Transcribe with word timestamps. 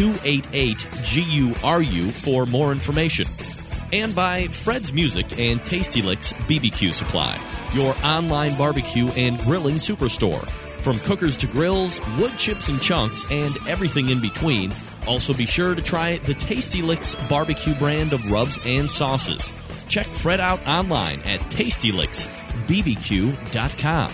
288 0.00 0.88
GURU 1.02 2.10
for 2.10 2.46
more 2.46 2.72
information. 2.72 3.28
And 3.92 4.14
by 4.14 4.46
Fred's 4.46 4.94
Music 4.94 5.38
and 5.38 5.62
Tasty 5.62 6.00
Licks 6.00 6.32
BBQ 6.32 6.94
Supply, 6.94 7.38
your 7.74 7.94
online 8.02 8.56
barbecue 8.56 9.08
and 9.08 9.38
grilling 9.40 9.74
superstore. 9.74 10.48
From 10.82 10.98
cookers 11.00 11.36
to 11.36 11.46
grills, 11.46 12.00
wood 12.18 12.38
chips 12.38 12.70
and 12.70 12.80
chunks, 12.80 13.26
and 13.30 13.54
everything 13.68 14.08
in 14.08 14.22
between. 14.22 14.72
Also, 15.06 15.34
be 15.34 15.44
sure 15.44 15.74
to 15.74 15.82
try 15.82 16.16
the 16.16 16.32
Tasty 16.32 16.80
Licks 16.80 17.14
barbecue 17.28 17.74
brand 17.74 18.14
of 18.14 18.32
rubs 18.32 18.58
and 18.64 18.90
sauces. 18.90 19.52
Check 19.88 20.06
Fred 20.06 20.40
out 20.40 20.66
online 20.66 21.20
at 21.26 21.40
tastylicksbbq.com. 21.50 24.12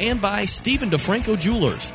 And 0.00 0.20
by 0.20 0.44
Stephen 0.44 0.90
DeFranco 0.90 1.40
Jewelers. 1.40 1.94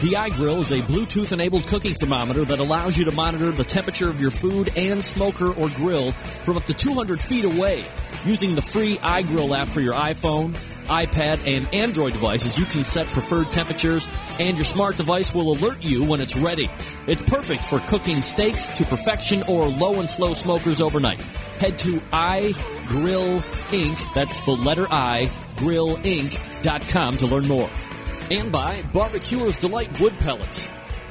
The 0.00 0.10
iGrill 0.10 0.58
is 0.58 0.72
a 0.72 0.82
Bluetooth 0.82 1.32
enabled 1.32 1.66
cooking 1.68 1.94
thermometer 1.94 2.44
that 2.44 2.58
allows 2.58 2.98
you 2.98 3.04
to 3.04 3.12
monitor 3.12 3.52
the 3.52 3.64
temperature 3.64 4.10
of 4.10 4.20
your 4.20 4.32
food 4.32 4.70
and 4.76 5.02
smoker 5.02 5.52
or 5.52 5.68
grill 5.70 6.12
from 6.12 6.56
up 6.56 6.64
to 6.64 6.74
200 6.74 7.22
feet 7.22 7.44
away. 7.44 7.84
Using 8.26 8.54
the 8.54 8.60
free 8.60 8.96
iGrill 8.96 9.56
app 9.56 9.68
for 9.68 9.80
your 9.80 9.94
iPhone, 9.94 10.50
iPad, 10.86 11.46
and 11.46 11.72
Android 11.72 12.12
devices, 12.12 12.58
you 12.58 12.66
can 12.66 12.82
set 12.82 13.06
preferred 13.06 13.50
temperatures, 13.50 14.08
and 14.40 14.56
your 14.56 14.64
smart 14.64 14.96
device 14.96 15.32
will 15.32 15.52
alert 15.52 15.78
you 15.80 16.04
when 16.04 16.20
it's 16.20 16.36
ready. 16.36 16.68
It's 17.06 17.22
perfect 17.22 17.64
for 17.64 17.78
cooking 17.80 18.20
steaks 18.20 18.70
to 18.70 18.84
perfection 18.84 19.42
or 19.48 19.68
low 19.68 20.00
and 20.00 20.08
slow 20.08 20.34
smokers 20.34 20.80
overnight. 20.80 21.20
Head 21.60 21.78
to 21.78 22.00
iGrill 22.10 23.40
Inc., 23.70 24.14
that's 24.14 24.40
the 24.40 24.56
letter 24.56 24.86
I, 24.90 25.30
grillinc.com 25.56 27.16
to 27.18 27.26
learn 27.26 27.46
more 27.46 27.70
and 28.30 28.50
by 28.50 28.80
Barbecuer's 28.92 29.58
Delight 29.58 30.00
Wood 30.00 30.18
Pellets. 30.18 30.70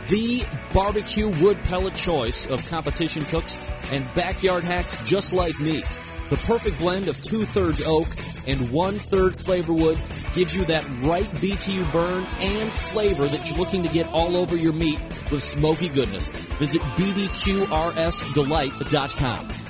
The 0.10 0.44
barbecue 0.74 1.30
wood 1.42 1.62
pellet 1.64 1.96
choice 1.96 2.46
of 2.48 2.66
competition 2.68 3.24
cooks 3.26 3.58
and 3.92 4.12
backyard 4.14 4.64
hacks 4.64 5.02
just 5.04 5.34
like 5.34 5.60
me. 5.60 5.84
The 6.30 6.38
perfect 6.38 6.78
blend 6.80 7.08
of 7.08 7.22
two 7.22 7.44
thirds 7.44 7.82
oak 7.86 8.08
and 8.48 8.72
one 8.72 8.98
third 9.00 9.36
flavor 9.36 9.74
wood 9.74 10.00
gives 10.34 10.56
you 10.56 10.66
that 10.66 10.84
right 11.02 11.30
BTU 11.36 11.92
burn 11.92 12.26
and 12.40 12.72
flavor 12.72 13.28
that 13.28 13.48
you're 13.50 13.60
looking 13.60 13.84
to 13.84 13.90
get 13.90 14.08
all 14.08 14.36
over 14.36 14.58
your 14.58 14.74
meat 14.74 15.00
with 15.32 15.44
smoky 15.44 15.90
goodness. 15.90 16.30
Visit 16.30 16.82
bbqrsdelight.com. 16.82 19.63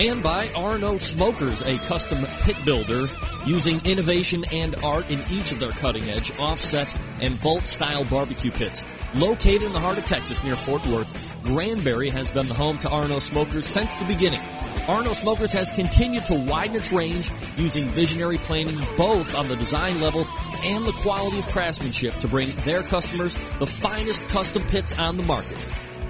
And 0.00 0.22
by 0.22 0.48
R&O 0.56 0.96
Smokers, 0.96 1.60
a 1.60 1.76
custom 1.80 2.24
pit 2.40 2.56
builder 2.64 3.06
using 3.44 3.84
innovation 3.84 4.44
and 4.50 4.74
art 4.76 5.10
in 5.10 5.20
each 5.30 5.52
of 5.52 5.60
their 5.60 5.72
cutting 5.72 6.04
edge, 6.04 6.32
offset, 6.38 6.96
and 7.20 7.34
vault 7.34 7.66
style 7.66 8.06
barbecue 8.06 8.50
pits. 8.50 8.82
Located 9.14 9.62
in 9.62 9.74
the 9.74 9.78
heart 9.78 9.98
of 9.98 10.06
Texas 10.06 10.42
near 10.42 10.56
Fort 10.56 10.86
Worth, 10.86 11.14
Granbury 11.42 12.08
has 12.08 12.30
been 12.30 12.48
the 12.48 12.54
home 12.54 12.78
to 12.78 12.88
R&O 12.88 13.18
Smokers 13.18 13.66
since 13.66 13.94
the 13.96 14.06
beginning. 14.06 14.40
R&O 14.88 15.12
Smokers 15.12 15.52
has 15.52 15.70
continued 15.70 16.24
to 16.24 16.34
widen 16.48 16.76
its 16.76 16.90
range 16.92 17.30
using 17.58 17.86
visionary 17.88 18.38
planning 18.38 18.78
both 18.96 19.36
on 19.36 19.48
the 19.48 19.56
design 19.56 20.00
level 20.00 20.26
and 20.64 20.82
the 20.86 20.92
quality 21.02 21.40
of 21.40 21.48
craftsmanship 21.48 22.14
to 22.20 22.28
bring 22.28 22.48
their 22.64 22.82
customers 22.82 23.34
the 23.58 23.66
finest 23.66 24.26
custom 24.30 24.62
pits 24.62 24.98
on 24.98 25.18
the 25.18 25.22
market 25.24 25.58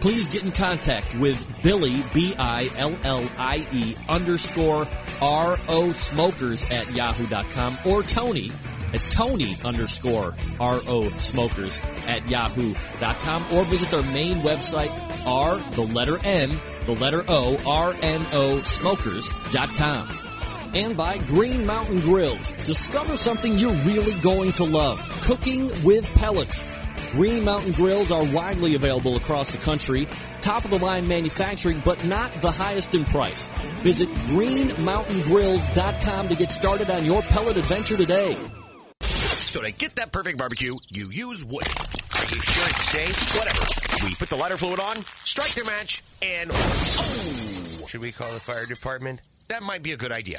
please 0.00 0.28
get 0.28 0.44
in 0.44 0.50
contact 0.50 1.14
with 1.16 1.46
Billy, 1.62 2.02
B 2.14 2.34
I 2.38 2.70
L 2.76 2.96
L 3.04 3.28
I 3.38 3.66
E 3.72 3.94
underscore 4.08 4.88
R 5.20 5.58
O 5.68 5.92
Smokers 5.92 6.64
at 6.70 6.90
yahoo.com 6.92 7.78
or 7.86 8.02
Tony 8.02 8.50
at 8.92 9.00
Tony 9.10 9.56
underscore 9.64 10.34
R 10.58 10.80
O 10.88 11.08
Smokers 11.18 11.80
at 12.06 12.28
yahoo.com 12.28 13.42
or 13.52 13.64
visit 13.64 13.90
their 13.90 14.02
main 14.12 14.38
website, 14.38 14.90
R, 15.26 15.58
the 15.74 15.82
letter 15.82 16.18
N, 16.24 16.50
the 16.86 16.94
letter 16.94 17.22
O, 17.28 17.58
R 17.66 17.94
N 18.02 18.22
O 18.32 18.62
Smokers.com. 18.62 20.08
And 20.72 20.96
by 20.96 21.18
Green 21.26 21.66
Mountain 21.66 22.00
Grills. 22.00 22.56
Discover 22.58 23.16
something 23.16 23.58
you're 23.58 23.72
really 23.72 24.18
going 24.20 24.52
to 24.52 24.64
love 24.64 25.00
cooking 25.22 25.64
with 25.82 26.08
pellets. 26.14 26.64
Green 27.12 27.44
Mountain 27.44 27.72
Grills 27.72 28.10
are 28.12 28.24
widely 28.32 28.76
available 28.76 29.16
across 29.16 29.50
the 29.52 29.58
country. 29.58 30.06
Top 30.40 30.64
of 30.64 30.70
the 30.70 30.78
line 30.78 31.08
manufacturing, 31.08 31.82
but 31.84 32.02
not 32.04 32.32
the 32.34 32.50
highest 32.50 32.94
in 32.94 33.04
price. 33.04 33.48
Visit 33.82 34.08
greenmountaingrills.com 34.08 36.28
to 36.28 36.36
get 36.36 36.52
started 36.52 36.88
on 36.90 37.04
your 37.04 37.22
pellet 37.22 37.56
adventure 37.56 37.96
today. 37.96 38.36
So 39.02 39.60
to 39.60 39.72
get 39.72 39.96
that 39.96 40.12
perfect 40.12 40.38
barbecue, 40.38 40.76
you 40.88 41.10
use 41.10 41.44
wood. 41.44 41.66
Are 41.66 42.24
you 42.24 42.40
sure 42.40 42.68
it's 42.68 42.90
safe? 42.90 43.36
Whatever. 43.36 43.64
We 44.06 44.14
put 44.14 44.28
the 44.28 44.36
lighter 44.36 44.56
fluid 44.56 44.78
on, 44.78 44.98
strike 45.24 45.50
the 45.54 45.64
match, 45.64 46.04
and 46.22 46.48
oh, 46.52 47.86
should 47.88 48.00
we 48.00 48.12
call 48.12 48.32
the 48.32 48.38
fire 48.38 48.66
department? 48.66 49.20
That 49.48 49.64
might 49.64 49.82
be 49.82 49.90
a 49.90 49.96
good 49.96 50.12
idea. 50.12 50.38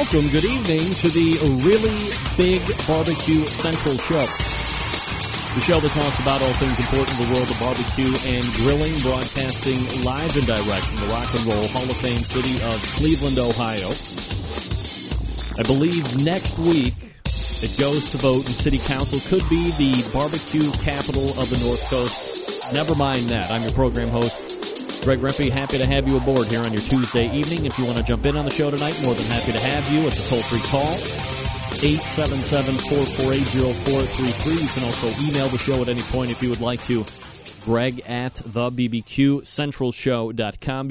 Welcome. 0.00 0.32
Good 0.32 0.48
evening 0.48 0.88
to 1.04 1.12
the 1.12 1.36
Really 1.60 2.00
Big 2.40 2.64
Barbecue 2.88 3.44
Central 3.44 4.00
Show. 4.00 4.24
The 4.24 5.60
show 5.60 5.76
that 5.76 5.92
talks 5.92 6.16
about 6.24 6.40
all 6.40 6.56
things 6.56 6.72
important 6.80 7.12
in 7.20 7.28
the 7.28 7.30
world 7.36 7.44
of 7.44 7.60
barbecue 7.60 8.08
and 8.32 8.40
grilling, 8.64 8.96
broadcasting 9.04 9.76
live 10.00 10.32
and 10.40 10.48
direct 10.48 10.88
from 10.88 11.04
the 11.04 11.08
Rock 11.12 11.28
and 11.36 11.44
Roll 11.44 11.68
Hall 11.76 11.84
of 11.84 12.00
Fame 12.00 12.16
city 12.16 12.56
of 12.64 12.80
Cleveland, 12.96 13.36
Ohio. 13.44 13.92
I 15.60 15.68
believe 15.68 16.00
next 16.24 16.56
week 16.56 16.96
it 17.60 17.76
goes 17.76 18.16
to 18.16 18.24
vote 18.24 18.48
and 18.48 18.56
city 18.56 18.80
council 18.80 19.20
could 19.28 19.44
be 19.52 19.68
the 19.76 20.00
barbecue 20.16 20.64
capital 20.80 21.28
of 21.36 21.52
the 21.52 21.60
North 21.60 21.84
Coast. 21.92 22.72
Never 22.72 22.96
mind 22.96 23.28
that. 23.28 23.52
I'm 23.52 23.60
your 23.68 23.76
program 23.76 24.08
host, 24.08 24.49
Greg 25.02 25.20
Rempe, 25.20 25.50
happy 25.50 25.78
to 25.78 25.86
have 25.86 26.06
you 26.06 26.18
aboard 26.18 26.48
here 26.48 26.60
on 26.60 26.70
your 26.72 26.82
Tuesday 26.82 27.34
evening. 27.34 27.64
If 27.64 27.78
you 27.78 27.86
want 27.86 27.96
to 27.96 28.04
jump 28.04 28.26
in 28.26 28.36
on 28.36 28.44
the 28.44 28.50
show 28.50 28.70
tonight, 28.70 29.00
more 29.02 29.14
than 29.14 29.24
happy 29.26 29.50
to 29.50 29.58
have 29.58 29.90
you. 29.90 30.06
It's 30.06 30.26
a 30.26 30.28
toll 30.28 30.42
free 30.42 30.60
call. 30.68 30.92
877-448-0433. 31.80 34.52
You 34.52 34.68
can 34.68 34.84
also 34.84 35.08
email 35.26 35.48
the 35.48 35.56
show 35.56 35.80
at 35.80 35.88
any 35.88 36.02
point 36.02 36.30
if 36.30 36.42
you 36.42 36.50
would 36.50 36.60
like 36.60 36.82
to. 36.82 37.06
Greg 37.64 38.02
at 38.06 38.34
the 38.44 38.70
BBQ 38.70 39.46
Central. 39.46 39.90
Be 39.90 39.96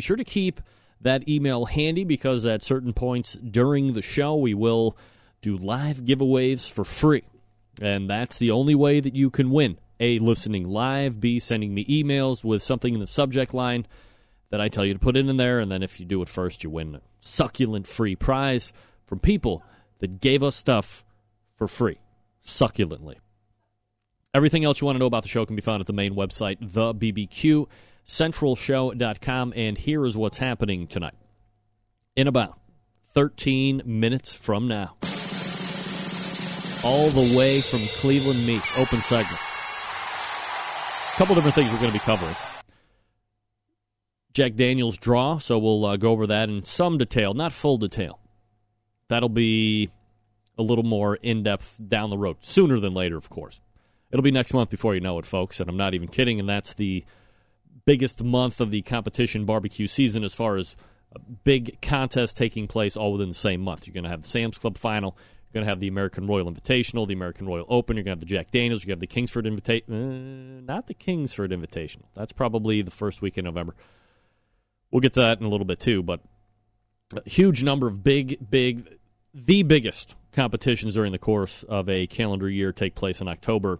sure 0.02 0.16
to 0.16 0.24
keep 0.24 0.60
that 1.02 1.30
email 1.30 1.66
handy 1.66 2.04
because 2.04 2.48
at 2.48 2.64
certain 2.64 2.94
points 2.94 3.34
during 3.34 3.94
the 3.94 4.02
show, 4.02 4.36
we 4.36 4.56
will 4.56 4.98
do 5.44 5.56
live 5.56 5.98
giveaways 5.98 6.68
for 6.70 6.84
free. 6.84 7.26
And 7.80 8.10
that's 8.10 8.40
the 8.40 8.50
only 8.50 8.74
way 8.74 9.02
that 9.02 9.16
you 9.16 9.30
can 9.30 9.52
win. 9.52 9.78
A, 10.00 10.20
listening 10.20 10.64
live, 10.64 11.20
B, 11.20 11.40
sending 11.40 11.74
me 11.74 11.84
emails 11.86 12.44
with 12.44 12.64
something 12.64 12.94
in 12.94 13.00
the 13.00 13.08
subject 13.08 13.54
line 13.54 13.86
that 14.50 14.62
I 14.62 14.70
tell 14.70 14.86
you 14.86 14.94
to 14.94 15.00
put 15.00 15.18
in 15.18 15.36
there. 15.38 15.60
And 15.60 15.72
then 15.72 15.84
if 15.84 16.00
you 16.00 16.06
do 16.06 16.22
it 16.22 16.30
first, 16.30 16.64
you 16.64 16.70
win 16.70 16.96
a 16.96 17.02
succulent 17.20 17.88
free 17.88 18.16
prize 18.16 18.72
from 19.06 19.20
people 19.20 19.64
that 20.00 20.22
gave 20.22 20.44
us 20.44 20.56
stuff 20.56 21.04
for 21.56 21.68
free, 21.68 22.00
succulently. 22.44 23.16
Everything 24.34 24.64
else 24.64 24.80
you 24.80 24.86
want 24.86 24.96
to 24.96 25.00
know 25.00 25.08
about 25.08 25.24
the 25.24 25.30
show 25.30 25.46
can 25.46 25.56
be 25.56 25.62
found 25.62 25.82
at 25.82 25.88
the 25.88 25.94
main 25.94 26.14
website, 26.14 26.60
thebbqcentralshow.com. 26.62 29.54
And 29.56 29.78
here 29.78 30.06
is 30.06 30.16
what's 30.16 30.38
happening 30.38 30.88
tonight. 30.88 31.16
In 32.16 32.28
about 32.28 32.58
13 33.14 33.82
minutes 33.86 34.34
from 34.34 34.68
now, 34.68 34.96
all 36.84 37.10
the 37.10 37.36
way 37.38 37.62
from 37.62 37.88
Cleveland 37.96 38.46
Meat, 38.46 38.62
open 38.78 39.02
segment. 39.02 39.40
Couple 41.20 41.36
different 41.36 41.54
things 41.56 41.70
we're 41.70 41.80
going 41.80 41.92
to 41.92 42.00
be 42.00 42.00
covering. 42.00 42.34
Jack 44.34 44.56
Daniels 44.56 44.98
draw, 44.98 45.38
so 45.38 45.60
we'll 45.60 45.86
uh, 45.86 45.98
go 45.98 46.12
over 46.12 46.28
that 46.28 46.48
in 46.48 46.64
some 46.64 46.98
detail, 46.98 47.34
not 47.34 47.52
full 47.52 47.78
detail. 47.78 48.22
That'll 49.10 49.28
be 49.28 49.90
a 50.58 50.64
little 50.64 50.86
more 50.86 51.16
in 51.18 51.44
depth 51.44 51.76
down 51.86 52.10
the 52.10 52.18
road, 52.18 52.38
sooner 52.40 52.80
than 52.80 52.94
later, 52.94 53.18
of 53.18 53.30
course. 53.30 53.60
It'll 54.14 54.24
be 54.24 54.32
next 54.32 54.54
month 54.54 54.70
before 54.70 54.96
you 54.96 55.02
know 55.02 55.20
it, 55.20 55.26
folks, 55.26 55.60
and 55.60 55.70
I'm 55.70 55.76
not 55.76 55.94
even 55.94 56.08
kidding. 56.08 56.40
And 56.40 56.48
that's 56.48 56.76
the 56.76 57.04
biggest 57.84 58.24
month 58.24 58.62
of 58.62 58.72
the 58.72 58.82
competition 58.82 59.44
barbecue 59.44 59.88
season 59.88 60.24
as 60.24 60.34
far 60.34 60.56
as 60.56 60.78
big 61.44 61.82
contests 61.82 62.34
taking 62.34 62.66
place 62.66 62.96
all 62.96 63.12
within 63.12 63.28
the 63.28 63.36
same 63.36 63.60
month. 63.60 63.88
You're 63.88 63.94
going 63.94 64.06
to 64.06 64.10
have 64.10 64.22
the 64.22 64.30
Sam's 64.30 64.58
Club 64.58 64.78
final. 64.78 65.18
You're 65.50 65.62
going 65.62 65.66
to 65.66 65.72
have 65.72 65.80
the 65.80 65.88
American 65.88 66.28
Royal 66.28 66.52
Invitational, 66.52 67.08
the 67.08 67.16
American 67.16 67.48
Royal 67.48 67.66
Open. 67.70 67.98
You're 67.98 68.04
going 68.04 68.18
to 68.18 68.20
have 68.22 68.28
the 68.28 68.28
Jack 68.28 68.52
Daniels. 68.52 68.84
You're 68.84 68.96
going 68.96 69.00
to 69.00 69.04
have 69.06 69.10
the 69.10 69.16
Kingsford 69.16 69.46
Invitational. 69.46 70.60
Uh, 70.60 70.62
not 70.62 70.86
the 70.86 70.94
Kingsford 70.94 71.50
Invitational. 71.50 72.06
That's 72.16 72.32
probably 72.32 72.84
the 72.84 72.92
first 72.92 73.24
week 73.24 73.38
in 73.38 73.46
November. 73.46 73.74
We'll 74.92 75.00
get 75.00 75.14
to 75.16 75.22
that 75.22 75.40
in 75.40 75.46
a 75.46 75.50
little 75.50 75.66
bit 75.66 75.80
too, 75.80 76.04
but 76.04 76.22
a 77.16 77.28
huge 77.28 77.64
number 77.64 77.88
of 77.88 78.04
big, 78.04 78.38
big, 78.48 78.88
the 79.34 79.64
biggest 79.64 80.16
competitions 80.34 80.94
during 80.94 81.12
the 81.12 81.20
course 81.20 81.64
of 81.64 81.90
a 81.90 82.06
calendar 82.06 82.48
year 82.48 82.72
take 82.72 82.94
place 82.94 83.20
in 83.20 83.28
October. 83.28 83.80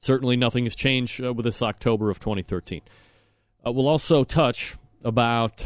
Certainly, 0.00 0.36
nothing 0.36 0.64
has 0.64 0.76
changed 0.76 1.22
uh, 1.22 1.32
with 1.32 1.44
this 1.44 1.62
October 1.62 2.10
of 2.10 2.20
2013. 2.20 2.80
Uh, 3.66 3.72
we'll 3.72 3.88
also 3.88 4.24
touch 4.24 4.76
about, 5.04 5.64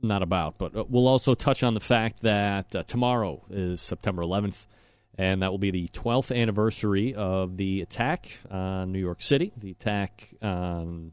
not 0.00 0.22
about, 0.22 0.58
but 0.58 0.76
uh, 0.76 0.84
we'll 0.88 1.08
also 1.08 1.34
touch 1.34 1.62
on 1.62 1.74
the 1.74 1.80
fact 1.80 2.22
that 2.22 2.74
uh, 2.74 2.82
tomorrow 2.84 3.42
is 3.50 3.80
September 3.80 4.22
11th, 4.22 4.66
and 5.16 5.42
that 5.42 5.50
will 5.50 5.58
be 5.58 5.70
the 5.70 5.88
12th 5.88 6.34
anniversary 6.34 7.14
of 7.14 7.56
the 7.56 7.80
attack 7.80 8.38
on 8.50 8.92
New 8.92 8.98
York 8.98 9.22
City, 9.22 9.52
the 9.56 9.70
attack 9.70 10.30
on 10.42 11.12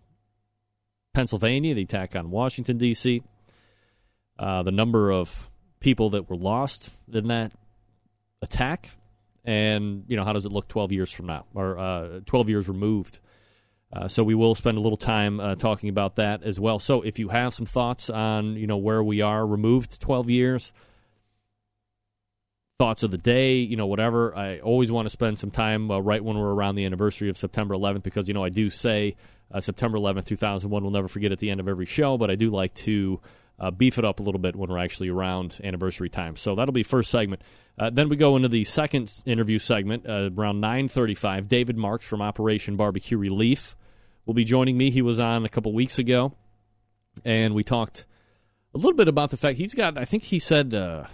Pennsylvania, 1.13 1.73
the 1.73 1.83
attack 1.83 2.15
on 2.15 2.29
Washington, 2.29 2.77
D.C., 2.77 3.23
uh, 4.39 4.63
the 4.63 4.71
number 4.71 5.11
of 5.11 5.49
people 5.79 6.11
that 6.11 6.29
were 6.29 6.35
lost 6.35 6.89
in 7.11 7.27
that 7.27 7.51
attack, 8.41 8.89
and 9.45 10.05
you 10.07 10.17
know 10.17 10.23
how 10.23 10.33
does 10.33 10.45
it 10.45 10.51
look 10.51 10.67
12 10.67 10.91
years 10.91 11.11
from 11.11 11.27
now, 11.27 11.45
or 11.53 11.77
uh, 11.77 12.19
12 12.25 12.49
years 12.49 12.67
removed. 12.67 13.19
Uh, 13.95 14.07
so 14.07 14.23
we 14.23 14.33
will 14.33 14.55
spend 14.55 14.77
a 14.77 14.81
little 14.81 14.97
time 14.97 15.39
uh, 15.39 15.55
talking 15.55 15.89
about 15.89 16.15
that 16.15 16.43
as 16.43 16.59
well. 16.59 16.79
So 16.79 17.01
if 17.03 17.19
you 17.19 17.29
have 17.29 17.53
some 17.53 17.65
thoughts 17.65 18.09
on 18.09 18.55
you 18.55 18.65
know 18.65 18.77
where 18.77 19.03
we 19.03 19.21
are 19.21 19.45
removed 19.45 20.01
12 20.01 20.29
years, 20.29 20.73
thoughts 22.79 23.03
of 23.03 23.11
the 23.11 23.19
day, 23.19 23.55
you 23.57 23.77
know 23.77 23.85
whatever. 23.85 24.35
I 24.35 24.59
always 24.59 24.91
want 24.91 25.05
to 25.05 25.11
spend 25.11 25.37
some 25.37 25.51
time 25.51 25.91
uh, 25.91 25.99
right 25.99 26.23
when 26.23 26.37
we're 26.37 26.53
around 26.53 26.75
the 26.75 26.85
anniversary 26.85 27.29
of 27.29 27.37
September 27.37 27.75
11th 27.75 28.03
because 28.03 28.27
you 28.27 28.33
know 28.33 28.43
I 28.43 28.49
do 28.49 28.69
say 28.71 29.15
uh, 29.51 29.61
September 29.61 29.99
11th, 29.99 30.25
2001. 30.25 30.83
We'll 30.83 30.91
never 30.91 31.07
forget 31.07 31.31
at 31.31 31.39
the 31.39 31.51
end 31.51 31.59
of 31.59 31.67
every 31.67 31.85
show, 31.85 32.17
but 32.17 32.31
I 32.31 32.35
do 32.35 32.49
like 32.49 32.73
to 32.75 33.21
uh, 33.59 33.69
beef 33.69 33.99
it 33.99 34.05
up 34.05 34.19
a 34.19 34.23
little 34.23 34.41
bit 34.41 34.55
when 34.55 34.71
we're 34.71 34.79
actually 34.79 35.09
around 35.09 35.61
anniversary 35.63 36.09
time. 36.09 36.35
So 36.35 36.55
that'll 36.55 36.73
be 36.73 36.81
first 36.81 37.11
segment. 37.11 37.43
Uh, 37.77 37.91
then 37.91 38.09
we 38.09 38.15
go 38.15 38.35
into 38.35 38.49
the 38.49 38.63
second 38.63 39.13
interview 39.27 39.59
segment 39.59 40.05
around 40.07 40.61
9:35. 40.61 41.47
David 41.47 41.77
Marks 41.77 42.07
from 42.07 42.23
Operation 42.23 42.75
Barbecue 42.75 43.19
Relief 43.19 43.75
will 44.25 44.33
be 44.33 44.43
joining 44.43 44.77
me. 44.77 44.91
He 44.91 45.01
was 45.01 45.19
on 45.19 45.45
a 45.45 45.49
couple 45.49 45.73
weeks 45.73 45.99
ago, 45.99 46.33
and 47.25 47.53
we 47.53 47.63
talked 47.63 48.05
a 48.73 48.77
little 48.77 48.95
bit 48.95 49.07
about 49.07 49.31
the 49.31 49.37
fact 49.37 49.57
he's 49.57 49.73
got. 49.73 49.97
I 49.97 50.05
think 50.05 50.23
he 50.23 50.39
said, 50.39 50.73
uh, 50.73 51.05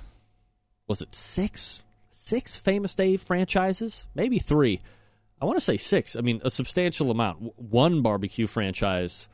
was 0.88 1.02
it 1.02 1.14
six, 1.14 1.82
six 2.12 2.56
Famous 2.58 2.96
Dave 2.96 3.22
franchises, 3.22 4.06
maybe 4.16 4.40
three 4.40 4.82
I 5.42 5.46
want 5.46 5.58
to 5.58 5.64
say 5.64 5.78
six. 5.78 6.16
I 6.16 6.22
mean, 6.22 6.42
a 6.44 6.50
substantial 6.50 7.12
amount. 7.12 7.58
One 7.58 8.02
barbecue 8.02 8.48
franchise 8.48 9.30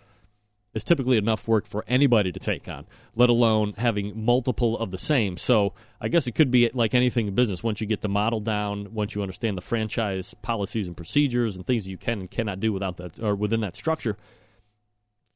is 0.76 0.84
typically 0.84 1.18
enough 1.18 1.48
work 1.48 1.66
for 1.66 1.84
anybody 1.88 2.32
to 2.32 2.40
take 2.40 2.68
on, 2.68 2.86
let 3.16 3.30
alone 3.30 3.74
having 3.78 4.26
multiple 4.26 4.78
of 4.78 4.92
the 4.92 4.98
same. 4.98 5.38
So 5.38 5.74
I 6.00 6.10
guess 6.10 6.28
it 6.28 6.34
could 6.34 6.52
be 6.52 6.70
like 6.74 6.94
anything 6.94 7.28
in 7.28 7.34
business. 7.34 7.64
Once 7.64 7.80
you 7.82 7.88
get 7.88 8.02
the 8.02 8.10
model 8.10 8.42
down, 8.42 8.94
once 8.94 9.16
you 9.16 9.22
understand 9.22 9.58
the 9.58 9.62
franchise 9.62 10.36
policies 10.42 10.88
and 10.88 10.96
procedures 10.96 11.56
and 11.56 11.66
things 11.66 11.88
you 11.88 11.98
can 11.98 12.20
and 12.20 12.30
cannot 12.30 12.60
do 12.60 12.74
without 12.74 12.98
that 12.98 13.18
or 13.20 13.36
within 13.36 13.62
that 13.62 13.76
structure, 13.76 14.18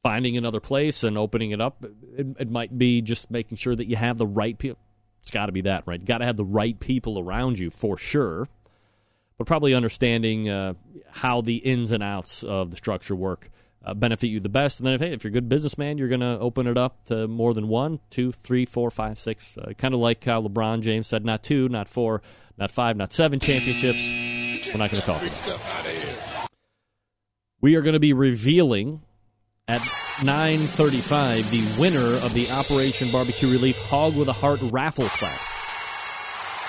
finding 0.02 0.36
another 0.36 0.60
place 0.60 1.02
and 1.02 1.16
opening 1.16 1.50
it 1.50 1.60
up, 1.60 1.84
it, 2.16 2.26
it 2.38 2.50
might 2.50 2.76
be 2.76 3.00
just 3.00 3.30
making 3.30 3.56
sure 3.56 3.74
that 3.74 3.88
you 3.88 3.96
have 3.96 4.18
the 4.18 4.26
right 4.26 4.58
people. 4.58 4.78
It's 5.22 5.30
got 5.30 5.46
to 5.46 5.52
be 5.52 5.62
that, 5.62 5.84
right? 5.86 6.02
Got 6.02 6.18
to 6.18 6.26
have 6.26 6.36
the 6.36 6.44
right 6.44 6.78
people 6.78 7.18
around 7.18 7.58
you 7.58 7.70
for 7.70 7.96
sure 7.96 8.46
but 9.40 9.46
probably 9.46 9.72
understanding 9.72 10.50
uh, 10.50 10.74
how 11.08 11.40
the 11.40 11.56
ins 11.56 11.92
and 11.92 12.02
outs 12.02 12.42
of 12.42 12.70
the 12.70 12.76
structure 12.76 13.16
work 13.16 13.50
uh, 13.84 13.94
benefit 13.94 14.28
you 14.28 14.40
the 14.40 14.48
best. 14.48 14.80
And 14.80 14.86
then, 14.86 14.94
if, 14.94 15.00
hey, 15.00 15.12
if 15.12 15.24
you're 15.24 15.30
a 15.30 15.32
good 15.32 15.48
businessman, 15.48 15.98
you're 15.98 16.08
going 16.08 16.20
to 16.20 16.38
open 16.38 16.66
it 16.66 16.76
up 16.76 17.04
to 17.06 17.26
more 17.26 17.54
than 17.54 17.68
one, 17.68 18.00
two, 18.10 18.32
three, 18.32 18.64
four, 18.64 18.90
five, 18.90 19.18
six. 19.18 19.56
Uh, 19.56 19.72
kind 19.78 19.94
of 19.94 20.00
like 20.00 20.22
how 20.24 20.42
LeBron 20.42 20.82
James 20.82 21.06
said, 21.06 21.24
not 21.24 21.42
two, 21.42 21.68
not 21.68 21.88
four, 21.88 22.22
not 22.58 22.70
five, 22.70 22.96
not 22.96 23.12
seven 23.12 23.40
championships. 23.40 23.98
We're 24.68 24.78
not 24.78 24.90
going 24.90 25.00
to 25.00 25.06
talk 25.06 25.22
about 25.22 26.48
We 27.60 27.76
are 27.76 27.82
going 27.82 27.94
to 27.94 28.00
be 28.00 28.12
revealing 28.12 29.02
at 29.66 29.80
9:35 29.80 31.50
the 31.50 31.80
winner 31.80 32.16
of 32.24 32.34
the 32.34 32.50
Operation 32.50 33.10
Barbecue 33.12 33.50
Relief 33.50 33.78
Hawg 33.78 34.16
with 34.16 34.28
a 34.28 34.32
Heart 34.32 34.60
raffle 34.64 35.08
class. 35.08 35.46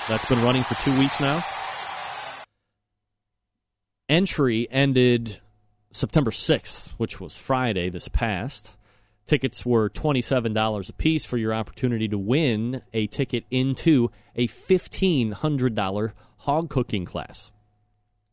That's 0.08 0.24
been 0.26 0.42
running 0.42 0.62
for 0.62 0.74
two 0.82 0.98
weeks 0.98 1.20
now 1.20 1.44
entry 4.12 4.68
ended 4.70 5.40
September 5.92 6.30
6th, 6.30 6.92
which 6.92 7.20
was 7.20 7.36
Friday 7.36 7.90
this 7.90 8.08
past. 8.08 8.76
Tickets 9.26 9.64
were 9.64 9.88
$27 9.88 10.88
a 10.88 10.92
piece 10.94 11.24
for 11.24 11.36
your 11.36 11.54
opportunity 11.54 12.08
to 12.08 12.18
win 12.18 12.82
a 12.92 13.06
ticket 13.06 13.44
into 13.50 14.10
a 14.34 14.48
$1,500 14.48 16.12
hog 16.38 16.70
cooking 16.70 17.04
class. 17.04 17.52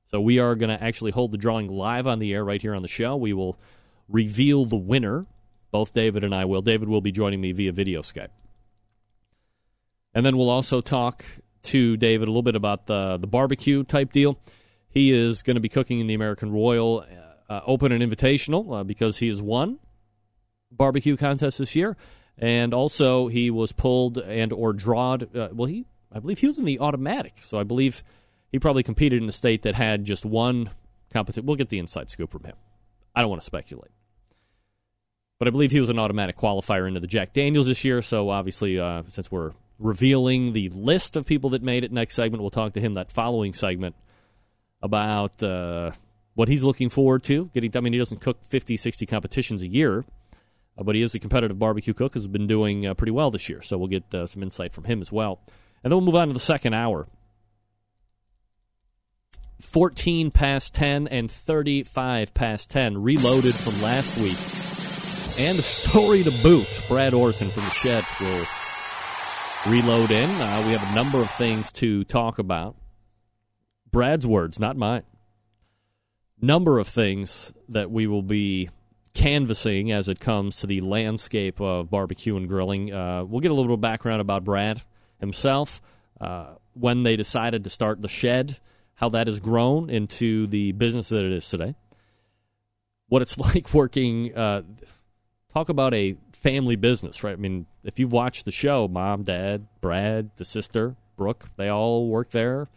So 0.10 0.20
we 0.20 0.40
are 0.40 0.56
going 0.56 0.76
to 0.76 0.84
actually 0.84 1.12
hold 1.12 1.32
the 1.32 1.38
drawing 1.38 1.68
live 1.68 2.08
on 2.08 2.18
the 2.20 2.34
air 2.34 2.44
right 2.44 2.62
here 2.62 2.74
on 2.74 2.82
the 2.82 2.88
show. 2.88 3.16
We 3.16 3.34
will 3.34 3.60
reveal 4.08 4.66
the 4.66 4.76
winner. 4.76 5.28
Both 5.72 5.94
David 5.94 6.24
and 6.24 6.34
I 6.34 6.46
will. 6.46 6.64
David 6.64 6.90
will 6.90 7.02
be 7.02 7.12
joining 7.12 7.40
me 7.40 7.52
via 7.52 7.72
video 7.72 8.02
Skype. 8.02 8.30
And 10.16 10.26
then 10.26 10.36
we'll 10.36 10.50
also 10.50 10.82
talk 10.82 11.24
to 11.64 11.96
David 11.98 12.28
a 12.28 12.32
little 12.32 12.42
bit 12.42 12.56
about 12.56 12.88
the 12.88 13.18
the 13.18 13.28
barbecue 13.28 13.84
type 13.84 14.12
deal. 14.12 14.40
He 14.90 15.14
is 15.14 15.44
going 15.44 15.56
to 15.56 15.62
be 15.62 15.70
cooking 15.70 16.00
in 16.00 16.08
the 16.08 16.16
American 16.16 16.52
Royal 16.52 17.02
uh, 17.02 17.29
uh, 17.50 17.62
Open 17.66 17.92
and 17.92 18.04
Invitational 18.04 18.80
uh, 18.80 18.84
because 18.84 19.18
he 19.18 19.28
has 19.28 19.42
won 19.42 19.80
barbecue 20.72 21.18
contest 21.18 21.58
this 21.58 21.76
year, 21.76 21.98
and 22.38 22.74
also 22.74 23.28
he 23.28 23.50
was 23.50 23.72
pulled 23.72 24.18
and 24.18 24.54
or 24.54 24.74
drawed. 24.74 25.36
Uh, 25.36 25.50
well, 25.52 25.68
he 25.68 25.86
I 26.12 26.20
believe 26.20 26.40
he 26.40 26.48
was 26.48 26.60
in 26.60 26.66
the 26.66 26.80
automatic, 26.80 27.34
so 27.42 27.60
I 27.60 27.64
believe 27.64 28.04
he 28.52 28.60
probably 28.60 28.84
competed 28.84 29.22
in 29.22 29.30
a 29.30 29.34
state 29.34 29.64
that 29.64 29.76
had 29.76 30.06
just 30.06 30.26
one 30.26 30.70
competition. 31.12 31.46
We'll 31.46 31.56
get 31.56 31.70
the 31.70 31.80
inside 31.80 32.10
scoop 32.10 32.32
from 32.32 32.44
him. 32.44 32.56
I 33.16 33.22
don't 33.22 33.30
want 33.30 33.42
to 33.42 33.46
speculate. 33.46 33.92
But 35.40 35.48
I 35.48 35.52
believe 35.52 35.72
he 35.72 35.80
was 35.80 35.90
an 35.90 36.00
automatic 36.00 36.38
qualifier 36.38 36.88
into 36.88 37.00
the 37.00 37.08
Jack 37.08 37.34
Daniels 37.34 37.68
this 37.68 37.86
year. 37.86 38.02
So 38.02 38.30
obviously, 38.30 38.78
uh, 38.78 39.04
since 39.10 39.32
we're 39.32 39.54
revealing 39.78 40.52
the 40.52 40.70
list 40.70 41.16
of 41.16 41.26
people 41.26 41.52
that 41.52 41.64
made 41.64 41.84
it 41.84 41.92
next 41.92 42.16
segment, 42.16 42.42
we'll 42.42 42.50
talk 42.50 42.74
to 42.74 42.82
him 42.82 42.96
that 42.96 43.12
following 43.12 43.54
segment 43.54 43.96
about 44.82 45.42
uh, 45.42 45.92
what 46.40 46.48
he's 46.48 46.64
looking 46.64 46.88
forward 46.88 47.22
to. 47.22 47.50
Getting, 47.54 47.76
I 47.76 47.82
mean, 47.82 47.92
he 47.92 48.00
doesn't 48.00 48.22
cook 48.22 48.46
50, 48.46 48.78
60 48.78 49.06
competitions 49.06 49.62
a 49.62 49.68
year, 49.68 50.06
uh, 50.78 50.84
but 50.84 50.96
he 50.96 51.02
is 51.02 51.14
a 51.14 51.20
competitive 51.20 51.60
barbecue 51.60 51.94
cook. 51.94 52.14
Has 52.14 52.28
been 52.28 52.48
doing 52.48 52.88
uh, 52.88 52.94
pretty 52.94 53.12
well 53.12 53.30
this 53.30 53.50
year, 53.50 53.62
so 53.62 53.78
we'll 53.78 53.90
get 53.90 54.14
uh, 54.14 54.26
some 54.26 54.42
insight 54.42 54.72
from 54.72 54.86
him 54.86 55.02
as 55.02 55.12
well. 55.12 55.42
And 55.84 55.92
then 55.92 55.98
we'll 55.98 56.06
move 56.06 56.16
on 56.16 56.30
to 56.30 56.34
the 56.34 56.40
second 56.40 56.74
hour. 56.74 57.08
14 59.60 60.32
past 60.32 60.74
10 60.74 61.10
and 61.10 61.30
35 61.30 62.34
past 62.34 62.70
10, 62.70 63.04
reloaded 63.04 63.54
from 63.54 63.82
last 63.82 64.18
week. 64.18 64.38
and 65.46 65.60
a 65.60 65.62
story 65.62 66.24
to 66.24 66.32
boot. 66.42 66.68
Brad 66.88 67.12
Orrison 67.12 67.52
from 67.52 67.64
the 67.64 67.70
shed 67.72 68.06
will 68.22 68.46
reload 69.70 70.12
in. 70.12 70.30
Uh, 70.30 70.64
we 70.66 70.72
have 70.72 70.90
a 70.90 70.96
number 70.96 71.18
of 71.18 71.30
things 71.32 71.74
to 71.74 72.06
talk 72.06 72.40
about. 72.40 72.78
Brad's 73.92 74.26
words, 74.26 74.58
not 74.58 74.78
mine. 74.78 75.04
Number 76.42 76.80
of 76.80 76.88
things 76.88 77.54
that 77.70 77.92
we 77.92 78.08
will 78.08 78.24
be 78.24 78.70
canvassing 79.14 79.92
as 79.92 80.08
it 80.08 80.20
comes 80.20 80.58
to 80.58 80.68
the 80.68 80.82
landscape 80.82 81.60
of 81.60 81.90
barbecue 81.90 82.38
and 82.38 82.48
grilling. 82.48 82.94
Uh, 82.94 83.26
we'll 83.26 83.42
get 83.42 83.52
a 83.52 83.54
little 83.54 83.68
bit 83.68 83.74
of 83.74 83.82
background 83.82 84.22
about 84.22 84.46
Brad 84.46 84.82
himself, 85.20 85.82
uh, 86.22 86.54
when 86.74 87.04
they 87.04 87.18
decided 87.18 87.66
to 87.66 87.70
start 87.70 88.02
the 88.02 88.08
shed, 88.08 88.58
how 88.96 89.10
that 89.10 89.28
has 89.28 89.40
grown 89.40 89.90
into 89.90 90.48
the 90.48 90.72
business 90.74 91.10
that 91.10 91.26
it 91.26 91.32
is 91.32 91.50
today, 91.50 91.76
what 93.08 93.22
it's 93.22 93.38
like 93.56 93.74
working. 93.74 94.34
Uh, 94.36 94.62
talk 95.54 95.70
about 95.70 95.94
a 95.94 96.16
family 96.32 96.78
business, 96.78 97.24
right? 97.24 97.34
I 97.34 97.38
mean, 97.38 97.66
if 97.84 98.00
you've 98.00 98.14
watched 98.14 98.46
the 98.46 98.52
show, 98.52 98.88
mom, 98.88 99.24
dad, 99.24 99.68
Brad, 99.82 100.32
the 100.38 100.46
sister, 100.46 100.96
Brooke, 101.18 101.50
they 101.58 101.68
all 101.68 102.08
work 102.08 102.30
there. 102.30 102.70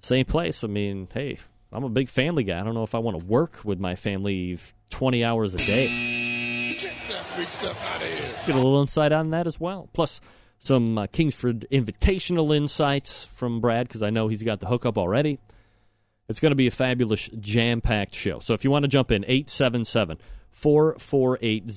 Same 0.00 0.24
place. 0.24 0.64
I 0.64 0.68
mean, 0.68 1.08
hey, 1.12 1.38
I'm 1.74 1.84
a 1.84 1.88
big 1.88 2.08
family 2.08 2.44
guy. 2.44 2.60
I 2.60 2.62
don't 2.62 2.74
know 2.74 2.84
if 2.84 2.94
I 2.94 2.98
want 2.98 3.18
to 3.18 3.26
work 3.26 3.64
with 3.64 3.80
my 3.80 3.96
family 3.96 4.58
20 4.90 5.24
hours 5.24 5.54
a 5.54 5.58
day. 5.58 6.76
Get 6.78 6.94
that 7.08 7.24
big 7.36 7.48
stuff 7.48 7.94
out 7.94 8.00
of 8.00 8.08
here. 8.08 8.46
Get 8.46 8.54
a 8.54 8.58
little 8.58 8.80
insight 8.80 9.10
on 9.12 9.30
that 9.30 9.46
as 9.46 9.58
well. 9.58 9.88
Plus, 9.92 10.20
some 10.58 10.96
uh, 10.96 11.06
Kingsford 11.08 11.66
Invitational 11.72 12.56
insights 12.56 13.24
from 13.24 13.60
Brad 13.60 13.88
because 13.88 14.02
I 14.02 14.10
know 14.10 14.28
he's 14.28 14.42
got 14.42 14.60
the 14.60 14.66
hookup 14.66 14.96
already. 14.96 15.40
It's 16.28 16.40
going 16.40 16.52
to 16.52 16.56
be 16.56 16.68
a 16.68 16.70
fabulous, 16.70 17.28
jam 17.40 17.80
packed 17.80 18.14
show. 18.14 18.38
So 18.38 18.54
if 18.54 18.64
you 18.64 18.70
want 18.70 18.84
to 18.84 18.88
jump 18.88 19.10
in, 19.10 19.24
877 19.24 20.18
448 20.52 21.70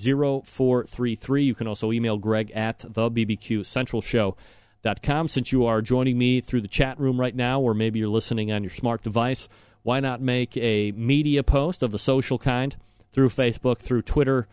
0433. 0.46 1.44
You 1.44 1.56
can 1.56 1.68
also 1.68 1.92
email 1.92 2.18
Greg 2.18 2.52
at 2.52 2.80
the 2.80 3.10
BBQ 3.10 3.66
Central 3.66 4.02
Show.com. 4.02 5.28
Since 5.28 5.52
you 5.52 5.66
are 5.66 5.82
joining 5.82 6.18
me 6.18 6.40
through 6.40 6.62
the 6.62 6.68
chat 6.68 7.00
room 7.00 7.20
right 7.20 7.36
now, 7.36 7.60
or 7.60 7.74
maybe 7.74 8.00
you're 8.00 8.08
listening 8.08 8.52
on 8.52 8.64
your 8.64 8.70
smart 8.70 9.02
device, 9.02 9.50
why 9.88 10.02
not 10.02 10.20
make 10.20 10.58
a 10.58 10.92
media 10.92 11.42
post 11.44 11.82
of 11.82 11.94
the 11.94 11.98
social 11.98 12.38
kind 12.38 12.76
through 13.14 13.30
Facebook, 13.30 13.78
through 13.78 14.02
Twitter, 14.02 14.46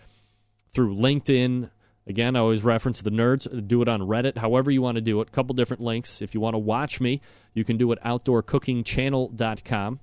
through 0.72 0.94
LinkedIn? 0.94 1.70
Again, 2.06 2.36
I 2.36 2.38
always 2.38 2.62
reference 2.62 3.02
the 3.02 3.10
nerds. 3.10 3.66
Do 3.66 3.82
it 3.82 3.88
on 3.88 4.02
Reddit, 4.02 4.38
however 4.38 4.70
you 4.70 4.80
want 4.80 4.94
to 4.94 5.00
do 5.00 5.20
it. 5.20 5.26
A 5.26 5.30
couple 5.32 5.52
different 5.54 5.82
links. 5.82 6.22
If 6.22 6.34
you 6.34 6.40
want 6.40 6.54
to 6.54 6.58
watch 6.58 7.00
me, 7.00 7.20
you 7.52 7.64
can 7.64 7.76
do 7.76 7.90
it 7.90 8.00
outdoorcookingchannel.com. 8.04 9.98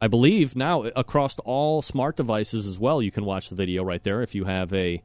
I 0.00 0.08
believe 0.08 0.56
now 0.56 0.82
across 0.86 1.38
all 1.38 1.80
smart 1.80 2.16
devices 2.16 2.66
as 2.66 2.80
well, 2.80 3.00
you 3.00 3.12
can 3.12 3.24
watch 3.24 3.48
the 3.48 3.54
video 3.54 3.84
right 3.84 4.02
there 4.02 4.22
if 4.22 4.34
you 4.34 4.46
have 4.46 4.72
a 4.72 5.04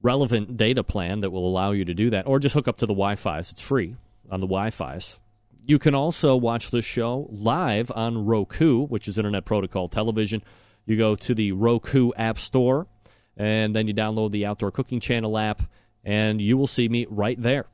relevant 0.00 0.56
data 0.56 0.84
plan 0.84 1.18
that 1.20 1.30
will 1.30 1.48
allow 1.48 1.72
you 1.72 1.86
to 1.86 1.94
do 1.94 2.10
that, 2.10 2.28
or 2.28 2.38
just 2.38 2.54
hook 2.54 2.68
up 2.68 2.76
to 2.76 2.86
the 2.86 2.94
Wi 2.94 3.16
Fi's. 3.16 3.50
It's 3.50 3.60
free 3.60 3.96
on 4.30 4.38
the 4.38 4.46
Wi 4.46 4.70
Fi's. 4.70 5.18
You 5.64 5.78
can 5.78 5.94
also 5.94 6.34
watch 6.34 6.70
this 6.70 6.84
show 6.84 7.28
live 7.30 7.92
on 7.94 8.24
Roku, 8.24 8.84
which 8.86 9.06
is 9.06 9.16
Internet 9.16 9.44
Protocol 9.44 9.88
Television. 9.88 10.42
You 10.86 10.96
go 10.96 11.14
to 11.14 11.34
the 11.34 11.52
Roku 11.52 12.10
App 12.16 12.40
Store, 12.40 12.88
and 13.36 13.74
then 13.74 13.86
you 13.86 13.94
download 13.94 14.32
the 14.32 14.46
Outdoor 14.46 14.72
Cooking 14.72 14.98
Channel 14.98 15.38
app, 15.38 15.62
and 16.04 16.40
you 16.40 16.56
will 16.56 16.66
see 16.66 16.88
me 16.88 17.06
right 17.08 17.40
there. 17.40 17.66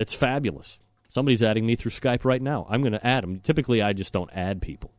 It's 0.00 0.12
fabulous. 0.12 0.80
Somebody's 1.08 1.42
adding 1.42 1.64
me 1.64 1.76
through 1.76 1.92
Skype 1.92 2.24
right 2.24 2.42
now. 2.42 2.66
I'm 2.68 2.82
going 2.82 2.92
to 2.92 3.06
add 3.06 3.22
them. 3.22 3.40
Typically, 3.40 3.80
I 3.80 3.92
just 3.92 4.12
don't 4.12 4.30
add 4.32 4.60
people. 4.60 4.90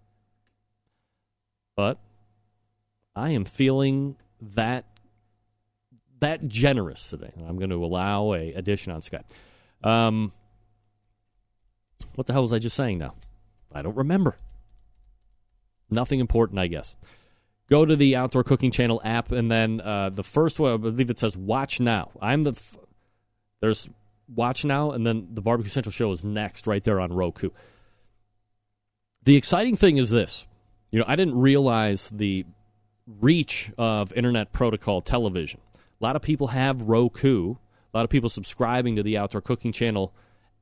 But 1.75 1.99
I 3.15 3.31
am 3.31 3.45
feeling 3.45 4.15
that 4.41 4.85
that 6.19 6.47
generous 6.47 7.09
today. 7.09 7.31
I'm 7.47 7.57
going 7.57 7.69
to 7.69 7.83
allow 7.83 8.33
a 8.33 8.53
addition 8.53 8.91
on 8.91 9.01
Skype. 9.01 9.23
Um, 9.83 10.33
what 12.15 12.27
the 12.27 12.33
hell 12.33 12.41
was 12.41 12.53
I 12.53 12.59
just 12.59 12.75
saying 12.75 12.97
now? 12.97 13.15
I 13.73 13.81
don't 13.81 13.95
remember. 13.95 14.37
Nothing 15.89 16.19
important, 16.19 16.59
I 16.59 16.67
guess. 16.67 16.95
Go 17.69 17.85
to 17.85 17.95
the 17.95 18.15
Outdoor 18.15 18.43
Cooking 18.43 18.71
Channel 18.71 19.01
app, 19.03 19.31
and 19.31 19.49
then 19.49 19.79
uh, 19.81 20.09
the 20.09 20.23
first 20.23 20.59
one, 20.59 20.73
I 20.73 20.77
believe 20.77 21.09
it 21.09 21.19
says 21.19 21.37
"Watch 21.37 21.79
Now." 21.79 22.11
I'm 22.19 22.41
the 22.41 22.51
f- 22.51 22.77
there's 23.61 23.89
watch 24.33 24.65
now, 24.65 24.91
and 24.91 25.05
then 25.05 25.27
the 25.31 25.41
Barbecue 25.41 25.71
Central 25.71 25.91
show 25.91 26.11
is 26.11 26.25
next, 26.25 26.67
right 26.67 26.83
there 26.83 26.99
on 26.99 27.11
Roku. 27.11 27.49
The 29.23 29.35
exciting 29.35 29.75
thing 29.75 29.97
is 29.97 30.09
this. 30.09 30.45
You 30.91 30.99
know, 30.99 31.05
I 31.07 31.15
didn't 31.15 31.37
realize 31.37 32.09
the 32.09 32.45
reach 33.05 33.71
of 33.77 34.13
Internet 34.13 34.51
Protocol 34.53 35.01
television. 35.01 35.59
A 35.75 36.03
lot 36.03 36.15
of 36.15 36.21
people 36.21 36.47
have 36.47 36.83
Roku. 36.83 37.55
A 37.93 37.97
lot 37.97 38.03
of 38.03 38.09
people 38.09 38.29
subscribing 38.29 38.95
to 38.95 39.03
the 39.03 39.17
Outdoor 39.17 39.41
Cooking 39.41 39.71
Channel 39.71 40.13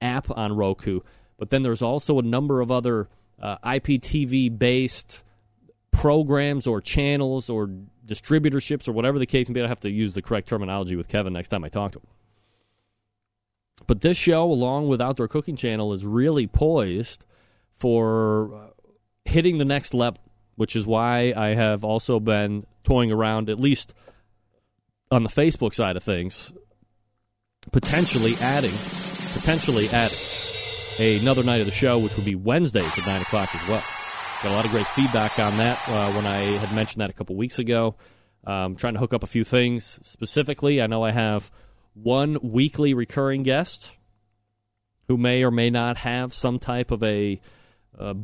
app 0.01 0.29
on 0.31 0.53
Roku. 0.53 1.01
But 1.37 1.49
then 1.49 1.63
there's 1.63 1.81
also 1.81 2.19
a 2.19 2.23
number 2.23 2.61
of 2.61 2.71
other 2.71 3.09
uh, 3.39 3.57
IPTV 3.63 4.57
based 4.57 5.23
programs 5.91 6.67
or 6.67 6.81
channels 6.81 7.49
or 7.49 7.69
distributorships 8.05 8.87
or 8.87 8.91
whatever 8.91 9.19
the 9.19 9.25
case 9.25 9.49
may 9.49 9.55
be. 9.55 9.61
I 9.61 9.67
have 9.67 9.79
to 9.81 9.91
use 9.91 10.13
the 10.13 10.21
correct 10.21 10.47
terminology 10.47 10.95
with 10.95 11.07
Kevin 11.07 11.33
next 11.33 11.49
time 11.49 11.63
I 11.63 11.69
talk 11.69 11.91
to 11.93 11.99
him. 11.99 12.07
But 13.85 14.01
this 14.01 14.17
show, 14.17 14.43
along 14.43 14.87
with 14.87 15.01
Outdoor 15.01 15.27
Cooking 15.27 15.55
Channel, 15.55 15.93
is 15.93 16.05
really 16.05 16.47
poised 16.47 17.25
for 17.75 18.53
uh, 18.53 18.67
hitting 19.25 19.59
the 19.59 19.65
next 19.65 19.93
level, 19.93 20.21
which 20.55 20.75
is 20.75 20.87
why 20.87 21.33
I 21.35 21.49
have 21.49 21.83
also 21.83 22.19
been 22.19 22.65
toying 22.83 23.11
around, 23.11 23.49
at 23.49 23.59
least 23.59 23.93
on 25.11 25.23
the 25.23 25.29
Facebook 25.29 25.73
side 25.73 25.95
of 25.95 26.03
things, 26.03 26.51
potentially 27.71 28.33
adding, 28.41 28.73
potentially 29.33 29.87
adding 29.89 30.17
another 30.99 31.43
night 31.43 31.59
of 31.59 31.67
the 31.67 31.71
show, 31.71 31.99
which 31.99 32.15
would 32.15 32.25
be 32.25 32.35
Wednesdays 32.35 32.97
at 32.97 33.05
9 33.05 33.21
o'clock 33.21 33.53
as 33.53 33.67
well. 33.67 33.83
Got 34.43 34.51
a 34.51 34.55
lot 34.55 34.65
of 34.65 34.71
great 34.71 34.87
feedback 34.87 35.39
on 35.39 35.55
that 35.57 35.79
uh, 35.87 36.11
when 36.13 36.25
I 36.25 36.37
had 36.57 36.73
mentioned 36.75 37.01
that 37.01 37.09
a 37.09 37.13
couple 37.13 37.35
weeks 37.35 37.59
ago. 37.59 37.95
Um, 38.43 38.75
trying 38.75 38.93
to 38.93 38.99
hook 38.99 39.13
up 39.13 39.23
a 39.23 39.27
few 39.27 39.43
things 39.43 39.99
specifically. 40.03 40.81
I 40.81 40.87
know 40.87 41.03
I 41.03 41.11
have 41.11 41.51
one 41.93 42.37
weekly 42.41 42.93
recurring 42.93 43.43
guest 43.43 43.91
who 45.07 45.17
may 45.17 45.43
or 45.43 45.51
may 45.51 45.69
not 45.69 45.97
have 45.97 46.33
some 46.33 46.59
type 46.59 46.91
of 46.91 47.03
a, 47.03 47.41
a 47.97 48.15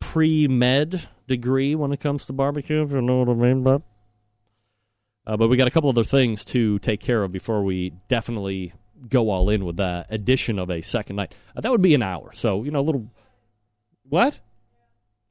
pre 0.00 0.48
med 0.48 1.08
degree 1.28 1.74
when 1.74 1.92
it 1.92 2.00
comes 2.00 2.26
to 2.26 2.32
barbecue, 2.32 2.82
if 2.82 2.90
you 2.90 3.00
know 3.00 3.18
what 3.18 3.28
I 3.28 3.34
mean. 3.34 3.62
But, 3.62 3.82
uh, 5.26 5.36
but 5.36 5.48
we 5.48 5.56
got 5.56 5.68
a 5.68 5.70
couple 5.70 5.90
other 5.90 6.04
things 6.04 6.44
to 6.46 6.78
take 6.80 7.00
care 7.00 7.22
of 7.22 7.32
before 7.32 7.62
we 7.62 7.92
definitely 8.08 8.72
go 9.08 9.30
all 9.30 9.50
in 9.50 9.64
with 9.64 9.76
that 9.76 10.06
addition 10.10 10.58
of 10.58 10.70
a 10.70 10.80
second 10.82 11.16
night. 11.16 11.34
Uh, 11.56 11.60
that 11.60 11.70
would 11.70 11.82
be 11.82 11.94
an 11.94 12.02
hour. 12.02 12.30
So, 12.32 12.62
you 12.62 12.70
know, 12.70 12.80
a 12.80 12.82
little. 12.82 13.10
What? 14.08 14.38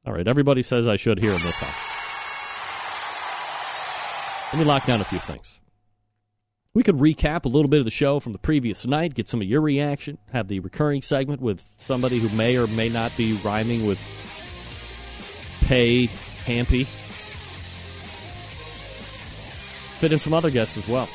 All 0.05 0.13
right, 0.13 0.27
everybody 0.27 0.63
says 0.63 0.87
I 0.87 0.97
should 0.97 1.19
hear 1.19 1.31
in 1.31 1.41
this 1.41 1.55
house. 1.55 1.89
Let 4.53 4.59
me 4.59 4.65
lock 4.65 4.85
down 4.85 5.01
a 5.01 5.05
few 5.05 5.19
things 5.19 5.59
we 6.73 6.81
could 6.81 6.95
recap 6.95 7.45
a 7.45 7.49
little 7.49 7.69
bit 7.69 7.79
of 7.79 7.85
the 7.85 7.91
show 7.91 8.19
from 8.19 8.33
the 8.33 8.39
previous 8.39 8.85
night, 8.87 9.13
get 9.13 9.29
some 9.29 9.41
of 9.41 9.47
your 9.47 9.61
reaction, 9.61 10.17
have 10.31 10.47
the 10.47 10.59
recurring 10.59 11.03
segment 11.03 11.39
with 11.39 11.63
somebody 11.77 12.17
who 12.17 12.35
may 12.35 12.57
or 12.57 12.65
may 12.67 12.89
not 12.89 13.15
be 13.15 13.33
rhyming 13.43 13.85
with 13.85 14.01
pay 15.61 16.07
Hampy. 16.45 16.85
Fit 19.99 20.11
in 20.11 20.19
some 20.19 20.33
other 20.33 20.49
guests 20.49 20.75
as 20.75 20.87
well. 20.87 21.07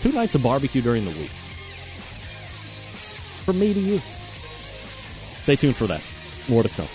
Two 0.00 0.12
nights 0.12 0.34
of 0.34 0.42
barbecue 0.42 0.82
during 0.82 1.04
the 1.04 1.12
week. 1.12 1.30
From 3.44 3.58
me 3.58 3.74
to 3.74 3.80
you. 3.80 4.00
Stay 5.42 5.56
tuned 5.56 5.76
for 5.76 5.86
that. 5.86 6.02
More 6.48 6.62
to 6.62 6.68
come. 6.68 6.88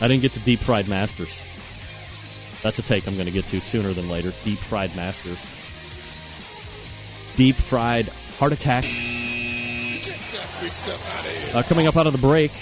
I 0.00 0.08
didn't 0.08 0.22
get 0.22 0.32
to 0.34 0.40
deep 0.40 0.60
fried 0.60 0.88
masters. 0.88 1.42
That's 2.62 2.78
a 2.78 2.82
take 2.82 3.06
I'm 3.06 3.14
going 3.14 3.26
to 3.26 3.32
get 3.32 3.46
to 3.46 3.60
sooner 3.60 3.92
than 3.92 4.08
later. 4.08 4.32
Deep 4.44 4.58
fried 4.58 4.94
masters 4.94 5.48
deep 7.36 7.56
fried 7.56 8.08
heart 8.38 8.52
attack. 8.52 8.84
Uh, 11.54 11.62
coming 11.62 11.86
up 11.86 11.96
out 11.96 12.06
of 12.06 12.12
the 12.12 12.18
break, 12.18 12.52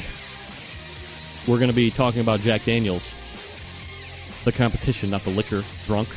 we're 1.46 1.58
going 1.58 1.70
to 1.70 1.76
be 1.76 1.90
talking 1.90 2.20
about 2.20 2.40
Jack 2.40 2.64
Daniels, 2.64 3.14
the 4.44 4.52
competition, 4.52 5.10
not 5.10 5.22
the 5.24 5.30
liquor, 5.30 5.64
drunk. 5.86 6.08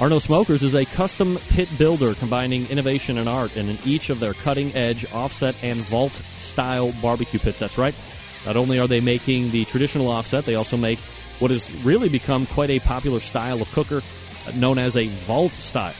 R&O 0.00 0.20
Smokers 0.20 0.62
is 0.62 0.76
a 0.76 0.84
custom 0.84 1.38
pit 1.48 1.68
builder 1.76 2.14
combining 2.14 2.68
innovation 2.70 3.18
and 3.18 3.28
art 3.28 3.56
in 3.56 3.76
each 3.84 4.10
of 4.10 4.20
their 4.20 4.32
cutting 4.32 4.72
edge, 4.76 5.04
offset, 5.12 5.56
and 5.60 5.80
vault 5.80 6.12
style 6.36 6.92
barbecue 7.02 7.40
pits. 7.40 7.58
That's 7.58 7.76
right. 7.76 7.96
Not 8.46 8.56
only 8.56 8.78
are 8.78 8.86
they 8.86 9.00
making 9.00 9.50
the 9.50 9.64
traditional 9.64 10.08
offset, 10.08 10.44
they 10.44 10.54
also 10.54 10.76
make 10.76 11.00
what 11.40 11.50
has 11.50 11.68
really 11.82 12.08
become 12.08 12.46
quite 12.46 12.70
a 12.70 12.78
popular 12.78 13.18
style 13.18 13.60
of 13.60 13.72
cooker 13.72 14.02
known 14.54 14.78
as 14.78 14.96
a 14.96 15.08
vault 15.08 15.52
style. 15.52 15.94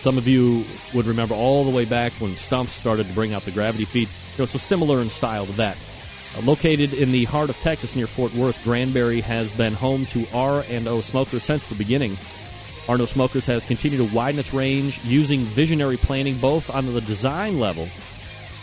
Some 0.00 0.16
of 0.16 0.28
you 0.28 0.64
would 0.92 1.06
remember 1.06 1.34
all 1.34 1.64
the 1.64 1.76
way 1.76 1.84
back 1.84 2.12
when 2.14 2.36
Stumps 2.36 2.72
started 2.72 3.08
to 3.08 3.12
bring 3.14 3.34
out 3.34 3.44
the 3.44 3.50
gravity 3.50 3.84
feeds. 3.84 4.14
You 4.36 4.42
know, 4.42 4.46
so 4.46 4.58
similar 4.58 5.00
in 5.00 5.10
style 5.10 5.46
to 5.46 5.52
that. 5.52 5.76
Uh, 6.36 6.42
located 6.42 6.92
in 6.92 7.10
the 7.10 7.24
heart 7.24 7.50
of 7.50 7.58
Texas 7.58 7.96
near 7.96 8.06
Fort 8.06 8.32
Worth, 8.34 8.62
Granbury 8.62 9.20
has 9.22 9.50
been 9.50 9.72
home 9.72 10.06
to 10.06 10.24
R&O 10.32 11.00
Smokers 11.00 11.42
since 11.42 11.66
the 11.66 11.74
beginning. 11.74 12.16
R&O 12.88 13.06
Smokers 13.06 13.46
has 13.46 13.64
continued 13.64 14.08
to 14.08 14.14
widen 14.14 14.38
its 14.38 14.52
range 14.52 15.02
using 15.04 15.40
visionary 15.40 15.96
planning 15.96 16.36
both 16.38 16.68
on 16.68 16.92
the 16.92 17.00
design 17.00 17.58
level 17.58 17.88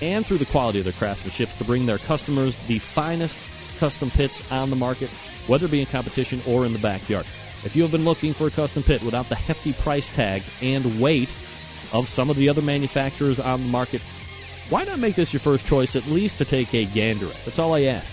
and 0.02 0.26
through 0.26 0.38
the 0.38 0.46
quality 0.46 0.80
of 0.80 0.86
their 0.86 0.94
craftsmanship 0.94 1.50
to 1.58 1.64
bring 1.64 1.86
their 1.86 1.98
customers 1.98 2.58
the 2.68 2.80
finest 2.80 3.40
custom 3.80 4.12
pits 4.12 4.44
on 4.52 4.70
the 4.70 4.76
market, 4.76 5.10
whether 5.48 5.66
it 5.66 5.72
be 5.72 5.80
in 5.80 5.88
competition 5.88 6.42
or 6.48 6.66
in 6.66 6.74
the 6.74 6.80
backyard. 6.80 7.26
If 7.64 7.76
you 7.76 7.82
have 7.84 7.92
been 7.92 8.06
looking 8.06 8.34
for 8.34 8.48
a 8.48 8.52
custom 8.52 8.84
pit 8.84 9.02
without 9.04 9.30
the 9.30 9.36
hefty 9.36 9.74
price 9.74 10.10
tag 10.10 10.44
and 10.62 11.02
weight 11.02 11.32
of 11.94 12.08
some 12.08 12.30
of 12.30 12.36
the 12.38 12.50
other 12.50 12.62
manufacturers 12.62 13.40
on 13.40 13.62
the 13.62 13.68
market, 13.68 14.02
why 14.70 14.84
not 14.84 15.00
make 15.00 15.16
this 15.16 15.34
your 15.34 15.40
first 15.40 15.66
choice 15.66 15.96
at 15.96 16.06
least 16.08 16.38
to 16.38 16.46
take 16.46 16.74
a 16.74 16.86
gander 16.86 17.28
at? 17.28 17.46
That's 17.46 17.60
all 17.60 17.74
I 17.74 17.84
ask. 17.84 18.08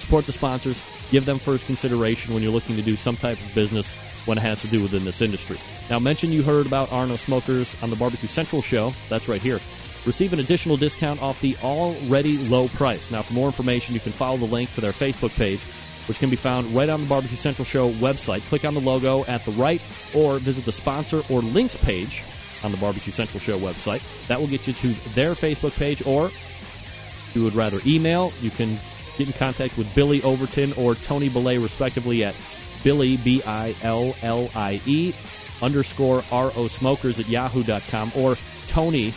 Support 0.00 0.26
the 0.26 0.32
sponsors, 0.32 0.80
give 1.10 1.24
them 1.24 1.38
first 1.38 1.66
consideration 1.66 2.34
when 2.34 2.42
you're 2.42 2.52
looking 2.52 2.76
to 2.76 2.82
do 2.82 2.96
some 2.96 3.16
type 3.16 3.40
of 3.40 3.54
business 3.54 3.94
when 4.26 4.38
it 4.38 4.42
has 4.42 4.60
to 4.60 4.68
do 4.68 4.82
within 4.82 5.04
this 5.04 5.22
industry. 5.22 5.56
Now, 5.88 5.98
mention 5.98 6.32
you 6.32 6.42
heard 6.42 6.66
about 6.66 6.92
R&O 6.92 7.16
Smokers 7.16 7.80
on 7.82 7.90
the 7.90 7.96
Barbecue 7.96 8.28
Central 8.28 8.60
show. 8.60 8.92
That's 9.08 9.28
right 9.28 9.40
here. 9.40 9.60
Receive 10.04 10.32
an 10.32 10.38
additional 10.40 10.76
discount 10.76 11.20
off 11.22 11.40
the 11.40 11.56
already 11.62 12.38
low 12.48 12.68
price. 12.68 13.10
Now, 13.10 13.22
for 13.22 13.32
more 13.32 13.46
information, 13.46 13.94
you 13.94 14.00
can 14.00 14.12
follow 14.12 14.36
the 14.36 14.44
link 14.44 14.72
to 14.72 14.80
their 14.80 14.92
Facebook 14.92 15.34
page, 15.34 15.60
which 16.06 16.18
can 16.18 16.30
be 16.30 16.36
found 16.36 16.72
right 16.74 16.88
on 16.88 17.00
the 17.00 17.08
Barbecue 17.08 17.36
Central 17.36 17.64
Show 17.64 17.90
website. 17.94 18.42
Click 18.42 18.64
on 18.64 18.74
the 18.74 18.80
logo 18.80 19.24
at 19.24 19.44
the 19.44 19.50
right 19.52 19.82
or 20.14 20.38
visit 20.38 20.64
the 20.64 20.72
sponsor 20.72 21.22
or 21.28 21.40
links 21.40 21.76
page 21.76 22.22
on 22.62 22.70
the 22.70 22.78
Barbecue 22.78 23.12
Central 23.12 23.40
Show 23.40 23.58
website. 23.58 24.00
That 24.28 24.38
will 24.38 24.46
get 24.46 24.66
you 24.66 24.74
to 24.74 24.88
their 25.10 25.34
Facebook 25.34 25.76
page, 25.76 26.06
or 26.06 26.26
if 26.26 27.32
you 27.34 27.42
would 27.42 27.54
rather 27.54 27.80
email, 27.84 28.32
you 28.40 28.50
can 28.50 28.78
get 29.18 29.26
in 29.26 29.32
contact 29.32 29.76
with 29.76 29.92
Billy 29.94 30.22
Overton 30.22 30.72
or 30.74 30.94
Tony 30.94 31.28
Belay, 31.28 31.58
respectively, 31.58 32.22
at 32.22 32.34
Billy, 32.82 33.16
B 33.16 33.42
I 33.46 33.74
L 33.82 34.14
L 34.22 34.50
I 34.54 34.80
E, 34.86 35.14
underscore 35.62 36.22
R 36.30 36.52
O 36.56 36.68
Smokers 36.68 37.18
at 37.18 37.28
yahoo.com, 37.28 38.12
or 38.16 38.36
Tony 38.68 39.14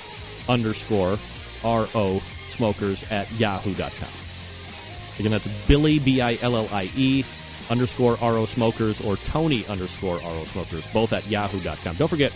underscore 0.48 1.18
R 1.64 1.88
O 1.96 2.22
Smokers 2.50 3.06
at 3.12 3.32
yahoo.com. 3.34 4.10
Again, 5.20 5.32
that's 5.32 5.48
Billy, 5.68 6.00
B 6.00 6.22
I 6.22 6.38
L 6.42 6.56
L 6.56 6.68
I 6.72 6.90
E, 6.96 7.24
underscore 7.70 8.18
R 8.22 8.38
O 8.38 8.46
Smokers, 8.46 9.02
or 9.02 9.18
Tony 9.18 9.66
underscore 9.68 10.16
R 10.16 10.32
O 10.32 10.44
Smokers, 10.46 10.88
both 10.88 11.14
at 11.14 11.28
yahoo.com. 11.28 11.96
Don't 11.96 12.08
forget, 12.08 12.32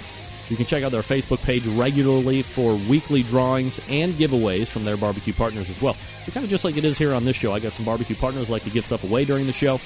you 0.50 0.58
can 0.58 0.65
check 0.65 0.84
out 0.84 0.92
their 0.92 1.01
Facebook 1.01 1.42
page 1.42 1.65
regularly 1.68 2.42
for 2.42 2.75
weekly 2.75 3.24
drawings 3.24 3.80
and 3.89 4.13
giveaways 4.13 4.68
from 4.68 4.84
their 4.84 4.98
barbecue 4.98 5.34
partners 5.34 5.70
as 5.70 5.82
well. 5.82 5.96
So 6.25 6.32
kind 6.32 6.44
of 6.44 6.50
just 6.50 6.65
like 6.65 6.77
it 6.77 6.86
is 6.86 6.98
here 6.98 7.13
on 7.13 7.24
this 7.25 7.38
show. 7.38 7.53
I 7.53 7.60
got 7.60 7.72
some 7.72 7.86
barbecue 7.86 8.15
partners 8.15 8.50
like 8.50 8.63
to 8.63 8.70
give 8.70 8.86
stuff 8.86 9.03
away 9.03 9.25
during 9.25 9.46
the 9.46 9.53
show. 9.53 9.80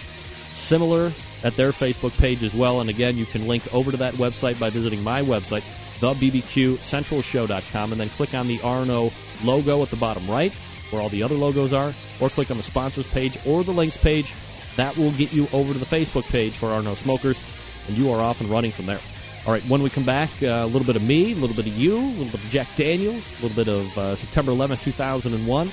Similar 0.67 1.13
at 1.45 1.55
their 1.55 1.71
Facebook 1.71 2.11
page 2.17 2.43
as 2.43 2.53
well. 2.53 2.81
And 2.81 2.89
again, 2.89 3.15
you 3.17 3.25
can 3.25 3.47
link 3.47 3.73
over 3.73 3.89
to 3.89 3.97
that 3.97 4.15
website 4.15 4.59
by 4.59 4.69
visiting 4.69 5.01
my 5.01 5.21
website, 5.21 5.63
thebbqcentralshow.com, 5.99 7.91
and 7.93 8.01
then 8.01 8.09
click 8.09 8.33
on 8.33 8.49
the 8.49 8.59
R&O 8.61 9.13
logo 9.45 9.81
at 9.81 9.89
the 9.89 9.95
bottom 9.95 10.29
right, 10.29 10.51
where 10.89 11.01
all 11.01 11.07
the 11.07 11.23
other 11.23 11.35
logos 11.35 11.71
are, 11.71 11.93
or 12.19 12.27
click 12.27 12.51
on 12.51 12.57
the 12.57 12.63
sponsors 12.63 13.07
page 13.07 13.37
or 13.45 13.63
the 13.63 13.71
links 13.71 13.95
page. 13.95 14.33
That 14.75 14.97
will 14.97 15.11
get 15.11 15.31
you 15.31 15.47
over 15.53 15.71
to 15.71 15.79
the 15.79 15.85
Facebook 15.85 16.29
page 16.29 16.51
for 16.51 16.67
R&O 16.67 16.95
Smokers, 16.95 17.41
and 17.87 17.97
you 17.97 18.11
are 18.11 18.19
off 18.19 18.41
and 18.41 18.49
running 18.49 18.71
from 18.71 18.87
there. 18.87 18.99
All 19.45 19.53
right, 19.53 19.63
when 19.69 19.81
we 19.81 19.89
come 19.89 20.03
back, 20.03 20.29
uh, 20.43 20.47
a 20.47 20.65
little 20.65 20.85
bit 20.85 20.97
of 20.97 21.03
me, 21.03 21.31
a 21.31 21.35
little 21.35 21.55
bit 21.55 21.67
of 21.67 21.77
you, 21.77 21.97
a 21.97 22.11
little 22.11 22.25
bit 22.25 22.43
of 22.43 22.49
Jack 22.49 22.67
Daniels, 22.75 23.39
a 23.39 23.43
little 23.43 23.55
bit 23.55 23.73
of 23.73 23.97
uh, 23.97 24.15
September 24.17 24.51
11th, 24.51 24.83
2001. 24.83 25.71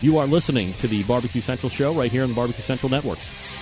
You 0.00 0.16
are 0.16 0.26
listening 0.26 0.72
to 0.74 0.88
the 0.88 1.02
Barbecue 1.02 1.42
Central 1.42 1.68
show 1.68 1.92
right 1.92 2.10
here 2.10 2.22
on 2.22 2.30
the 2.30 2.34
Barbecue 2.34 2.62
Central 2.64 2.88
Networks. 2.88 3.61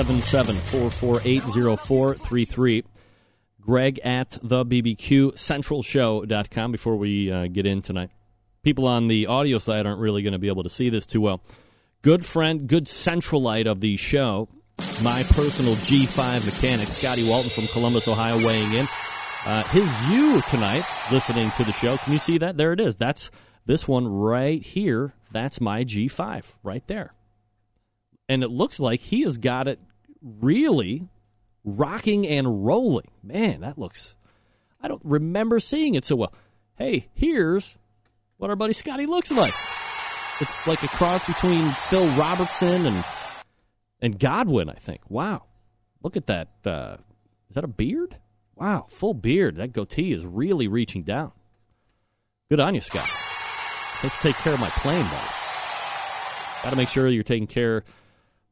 877-448-0433. 0.00 2.84
Greg 3.60 4.00
at 4.02 4.38
the 4.42 4.64
BBQ 4.64 5.38
Central 5.38 5.82
Show.com 5.82 6.72
before 6.72 6.96
we 6.96 7.30
uh, 7.30 7.48
get 7.48 7.66
in 7.66 7.82
tonight. 7.82 8.08
People 8.62 8.86
on 8.86 9.08
the 9.08 9.26
audio 9.26 9.58
side 9.58 9.84
aren't 9.84 10.00
really 10.00 10.22
going 10.22 10.32
to 10.32 10.38
be 10.38 10.48
able 10.48 10.62
to 10.62 10.70
see 10.70 10.88
this 10.88 11.04
too 11.04 11.20
well. 11.20 11.42
Good 12.00 12.24
friend, 12.24 12.66
good 12.66 12.86
centralite 12.86 13.66
of 13.66 13.80
the 13.80 13.98
show, 13.98 14.48
my 15.02 15.22
personal 15.24 15.74
G5 15.74 16.46
mechanic, 16.46 16.88
Scotty 16.88 17.28
Walton 17.28 17.50
from 17.54 17.66
Columbus, 17.66 18.08
Ohio, 18.08 18.42
weighing 18.42 18.72
in. 18.72 18.88
Uh, 19.46 19.64
his 19.64 19.92
view 20.04 20.40
tonight, 20.48 20.84
listening 21.12 21.50
to 21.52 21.64
the 21.64 21.72
show, 21.72 21.98
can 21.98 22.14
you 22.14 22.18
see 22.18 22.38
that? 22.38 22.56
There 22.56 22.72
it 22.72 22.80
is. 22.80 22.96
That's 22.96 23.30
this 23.66 23.86
one 23.86 24.08
right 24.08 24.62
here. 24.62 25.12
That's 25.30 25.60
my 25.60 25.84
G5 25.84 26.54
right 26.62 26.86
there. 26.86 27.12
And 28.30 28.42
it 28.42 28.50
looks 28.50 28.80
like 28.80 29.00
he 29.00 29.22
has 29.22 29.38
got 29.38 29.68
it 29.68 29.78
really 30.22 31.08
rocking 31.64 32.26
and 32.26 32.64
rolling. 32.64 33.10
Man, 33.22 33.60
that 33.60 33.78
looks. 33.78 34.14
I 34.80 34.88
don't 34.88 35.02
remember 35.04 35.60
seeing 35.60 35.94
it 35.94 36.04
so 36.04 36.16
well. 36.16 36.34
Hey, 36.76 37.08
here's 37.14 37.76
what 38.38 38.50
our 38.50 38.56
buddy 38.56 38.72
Scotty 38.72 39.06
looks 39.06 39.30
like. 39.30 39.54
It's 40.40 40.66
like 40.66 40.82
a 40.82 40.88
cross 40.88 41.24
between 41.26 41.70
Phil 41.70 42.06
Robertson 42.16 42.86
and 42.86 43.04
and 44.00 44.18
Godwin, 44.18 44.70
I 44.70 44.74
think. 44.74 45.02
Wow, 45.10 45.44
look 46.02 46.16
at 46.16 46.26
that. 46.28 46.48
Uh, 46.64 46.96
is 47.50 47.54
that 47.54 47.64
a 47.64 47.68
beard? 47.68 48.16
Wow, 48.54 48.86
full 48.88 49.12
beard. 49.12 49.56
That 49.56 49.72
goatee 49.72 50.12
is 50.12 50.24
really 50.24 50.68
reaching 50.68 51.02
down. 51.02 51.32
Good 52.48 52.60
on 52.60 52.74
you, 52.74 52.80
Scott. 52.80 53.08
Let's 54.02 54.20
take 54.22 54.36
care 54.36 54.54
of 54.54 54.60
my 54.60 54.70
plane, 54.70 55.04
buddy. 55.04 55.26
Got 56.62 56.70
to 56.70 56.76
make 56.76 56.88
sure 56.88 57.06
you're 57.08 57.22
taking 57.22 57.46
care. 57.46 57.84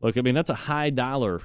Look, 0.01 0.17
I 0.19 0.21
mean 0.21 0.35
that's 0.35 0.51
a 0.51 0.55
high 0.55 0.91
dollar 0.91 1.41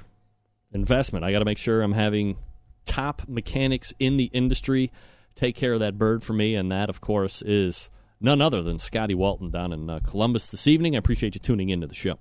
investment. 0.74 1.24
I 1.24 1.32
got 1.32 1.38
to 1.38 1.44
make 1.44 1.58
sure 1.58 1.80
I'm 1.80 1.92
having 1.92 2.36
top 2.84 3.22
mechanics 3.28 3.94
in 3.98 4.18
the 4.18 4.24
industry 4.24 4.92
take 5.34 5.56
care 5.56 5.72
of 5.72 5.80
that 5.80 5.98
bird 5.98 6.22
for 6.22 6.32
me, 6.32 6.54
and 6.54 6.70
that, 6.70 6.88
of 6.88 7.00
course, 7.00 7.42
is 7.42 7.90
none 8.20 8.40
other 8.40 8.62
than 8.62 8.78
Scotty 8.78 9.14
Walton 9.14 9.50
down 9.50 9.72
in 9.72 9.90
uh, 9.90 10.00
Columbus 10.00 10.46
this 10.48 10.66
evening. 10.66 10.94
I 10.94 10.98
appreciate 10.98 11.34
you 11.34 11.40
tuning 11.40 11.70
into 11.70 11.86
the 11.86 11.94
show. 11.94 12.18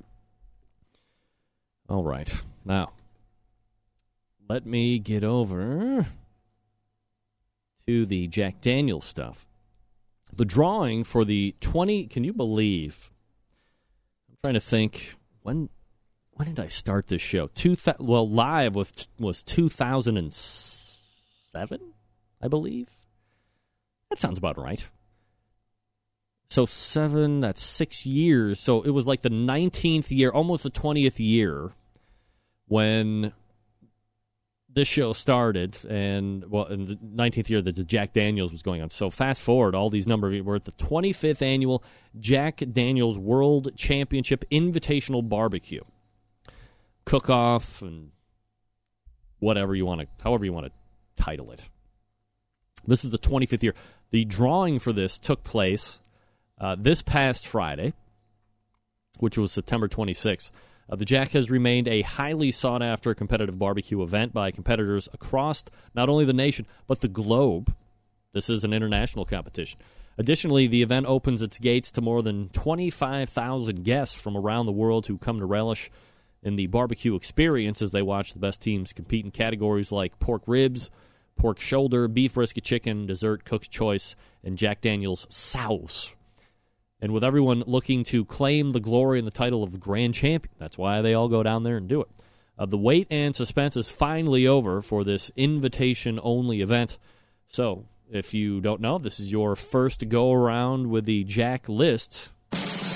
All 1.90 2.04
right, 2.04 2.34
now 2.66 2.94
let 4.50 4.66
me 4.66 5.00
get 5.00 5.24
over 5.24 6.06
to 7.88 8.06
the 8.06 8.28
Jack 8.28 8.62
Daniels 8.62 9.06
stuff. 9.06 9.48
The 10.36 10.46
drawing 10.46 11.04
for 11.04 11.24
the 11.26 11.56
20, 11.62 12.08
can 12.08 12.24
you 12.24 12.34
believe? 12.34 13.12
I'm 14.30 14.38
trying 14.44 14.54
to 14.56 14.60
think 14.60 15.16
when 15.42 15.70
when 16.36 16.48
did 16.48 16.60
I 16.60 16.68
start 16.68 17.08
this 17.08 17.22
show? 17.22 17.48
Two 17.48 17.76
th- 17.76 17.98
well, 18.00 18.30
live 18.30 18.76
was 18.76 19.10
was 19.20 19.44
2007, 19.44 21.80
I 22.42 22.48
believe. 22.48 22.90
That 24.10 24.20
sounds 24.20 24.38
about 24.38 24.58
right. 24.58 24.88
So 26.50 26.66
seven, 26.68 27.42
that's 27.42 27.64
six 27.64 28.06
years. 28.06 28.60
So 28.60 28.84
it 28.84 28.92
was 28.92 29.08
like 29.08 29.22
the 29.22 29.30
19th 29.30 30.12
year, 30.12 30.30
almost 30.30 30.62
the 30.62 30.70
20th 30.70 31.18
year, 31.18 31.72
when 32.68 33.34
this 34.70 34.88
show 34.88 35.14
started, 35.14 35.78
and 35.90 36.50
well, 36.50 36.66
in 36.66 36.86
the 36.86 36.96
19th 36.96 37.50
year 37.50 37.62
that 37.62 37.76
the 37.76 37.84
Jack 37.84 38.14
Daniels 38.14 38.52
was 38.52 38.62
going 38.62 38.82
on. 38.82 38.90
So 38.90 39.10
fast 39.10 39.42
forward, 39.42 39.76
all 39.76 39.90
these 39.90 40.08
number 40.08 40.32
of 40.32 40.46
we're 40.46 40.56
at 40.56 40.66
the 40.66 40.72
25th 40.74 41.42
annual 41.42 41.84
Jack 42.20 42.62
Daniels 42.72 43.18
World 43.18 43.76
Championship 43.76 44.46
Invitational 44.52 45.28
Barbecue, 45.28 45.82
cook 47.06 47.30
off 47.30 47.82
and 47.82 48.12
whatever 49.40 49.76
you 49.76 49.86
want 49.86 50.02
to, 50.02 50.08
however 50.24 50.46
you 50.46 50.54
want 50.54 50.68
to 50.68 50.72
title 51.22 51.52
it. 51.52 51.68
This 52.86 53.06
is 53.06 53.12
the 53.12 53.18
25th 53.18 53.64
year. 53.64 53.76
The 54.12 54.26
drawing 54.26 54.80
for 54.80 54.94
this 54.94 55.20
took 55.20 55.44
place 55.44 56.02
uh, 56.60 56.76
this 56.78 57.02
past 57.02 57.48
Friday, 57.48 57.94
which 59.20 59.38
was 59.38 59.52
September 59.52 59.88
26th. 59.88 60.52
Uh, 60.90 60.96
the 60.96 61.06
Jack 61.06 61.32
has 61.32 61.50
remained 61.50 61.88
a 61.88 62.02
highly 62.02 62.52
sought 62.52 62.84
after 62.84 63.14
competitive 63.16 63.58
barbecue 63.58 64.04
event 64.04 64.34
by 64.34 64.52
competitors 64.52 65.08
across 65.14 65.64
not 65.96 66.10
only 66.10 66.26
the 66.26 66.34
nation, 66.34 66.66
but 66.88 67.02
the 67.02 67.08
globe. 67.08 67.74
This 68.34 68.50
is 68.50 68.64
an 68.64 68.74
international 68.74 69.26
competition. 69.26 69.80
Additionally, 70.18 70.68
the 70.68 70.84
event 70.84 71.06
opens 71.08 71.42
its 71.42 71.58
gates 71.58 71.92
to 71.94 72.02
more 72.02 72.22
than 72.22 72.50
25,000 72.50 73.84
guests 73.84 74.16
from 74.16 74.38
around 74.38 74.66
the 74.66 74.72
world 74.72 75.08
who 75.08 75.18
come 75.18 75.40
to 75.40 75.46
relish 75.46 75.90
in 76.44 76.56
the 76.56 76.68
barbecue 76.68 77.16
experience 77.16 77.82
as 77.82 77.92
they 77.92 78.02
watch 78.02 78.34
the 78.34 78.40
best 78.40 78.62
teams 78.62 78.94
compete 78.94 79.26
in 79.26 79.32
categories 79.32 79.92
like 79.92 80.20
pork 80.20 80.44
ribs, 80.48 80.92
pork 81.36 81.60
shoulder, 81.60 82.08
beef 82.08 82.34
brisket 82.34 82.64
chicken, 82.64 83.06
dessert, 83.06 83.46
cook's 83.46 83.68
choice, 83.68 84.16
and 84.44 84.58
Jack 84.58 84.82
Daniels 84.82 85.26
sauce. 85.30 86.14
And 87.00 87.12
with 87.12 87.24
everyone 87.24 87.64
looking 87.68 88.04
to 88.06 88.24
claim 88.24 88.72
the 88.72 88.80
glory 88.80 89.20
and 89.20 89.28
the 89.28 89.32
title 89.32 89.64
of 89.64 89.80
grand 89.80 90.14
champion, 90.14 90.54
that's 90.58 90.78
why 90.78 91.02
they 91.02 91.14
all 91.14 91.28
go 91.28 91.44
down 91.44 91.64
there 91.64 91.78
and 91.78 91.88
do 91.88 92.02
it. 92.02 92.08
Uh, 92.58 92.66
the 92.66 92.78
wait 92.78 93.08
and 93.10 93.36
suspense 93.36 93.76
is 93.76 93.90
finally 93.90 94.48
over 94.48 94.82
for 94.82 95.04
this 95.04 95.32
invitation 95.36 96.20
only 96.22 96.62
event. 96.62 97.00
So, 97.48 97.86
if 98.12 98.34
you 98.34 98.62
don't 98.62 98.82
know, 98.82 99.00
this 99.00 99.20
is 99.20 99.32
your 99.32 99.56
first 99.56 100.08
go 100.08 100.32
around 100.32 100.88
with 100.88 101.06
the 101.06 101.24
Jack 101.24 101.68
list. 101.68 102.32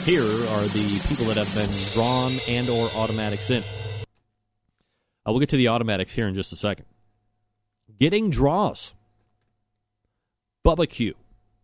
Here 0.08 0.24
are 0.24 0.64
the 0.68 1.04
people 1.10 1.26
that 1.26 1.36
have 1.36 1.54
been 1.54 1.70
drawn 1.94 2.40
and 2.48 2.70
or 2.70 2.90
automatics 2.92 3.50
in. 3.50 3.62
Uh, 3.62 4.06
we'll 5.26 5.42
get 5.42 5.50
to 5.50 5.58
the 5.58 5.68
automatics 5.68 6.14
here 6.14 6.30
in 6.30 6.34
just 6.34 6.54
a 6.54 6.56
second. 6.56 6.86
Getting 8.00 8.30
draws. 8.30 8.96
Bubba 10.66 10.88
Q, 10.88 11.14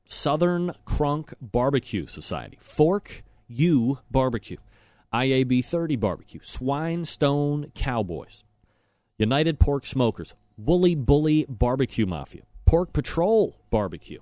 Southern 0.04 0.74
Crunk 0.86 1.34
Barbecue 1.42 2.06
Society, 2.06 2.58
Fork 2.60 3.24
U 3.48 4.00
Barbecue, 4.12 4.58
IAB 5.14 5.64
30 5.64 5.96
Barbecue, 5.96 6.42
Swine 6.44 7.06
Stone 7.06 7.72
Cowboys, 7.74 8.44
United 9.18 9.58
Pork 9.58 9.86
Smokers, 9.86 10.36
Woolly 10.58 10.96
Bully 10.96 11.46
Barbecue 11.48 12.06
Mafia, 12.06 12.42
Pork 12.66 12.92
Patrol 12.92 13.56
Barbecue, 13.70 14.20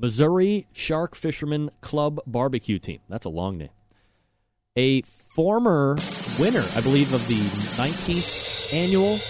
Missouri 0.00 0.66
Shark 0.72 1.14
Fisherman 1.14 1.70
Club 1.80 2.20
Barbecue 2.26 2.78
Team. 2.78 3.00
That's 3.08 3.26
a 3.26 3.30
long 3.30 3.58
name. 3.58 3.70
A 4.76 5.02
former 5.02 5.96
winner, 6.38 6.64
I 6.74 6.80
believe, 6.80 7.12
of 7.12 7.26
the 7.28 7.40
19th 7.76 8.72
annual 8.72 9.20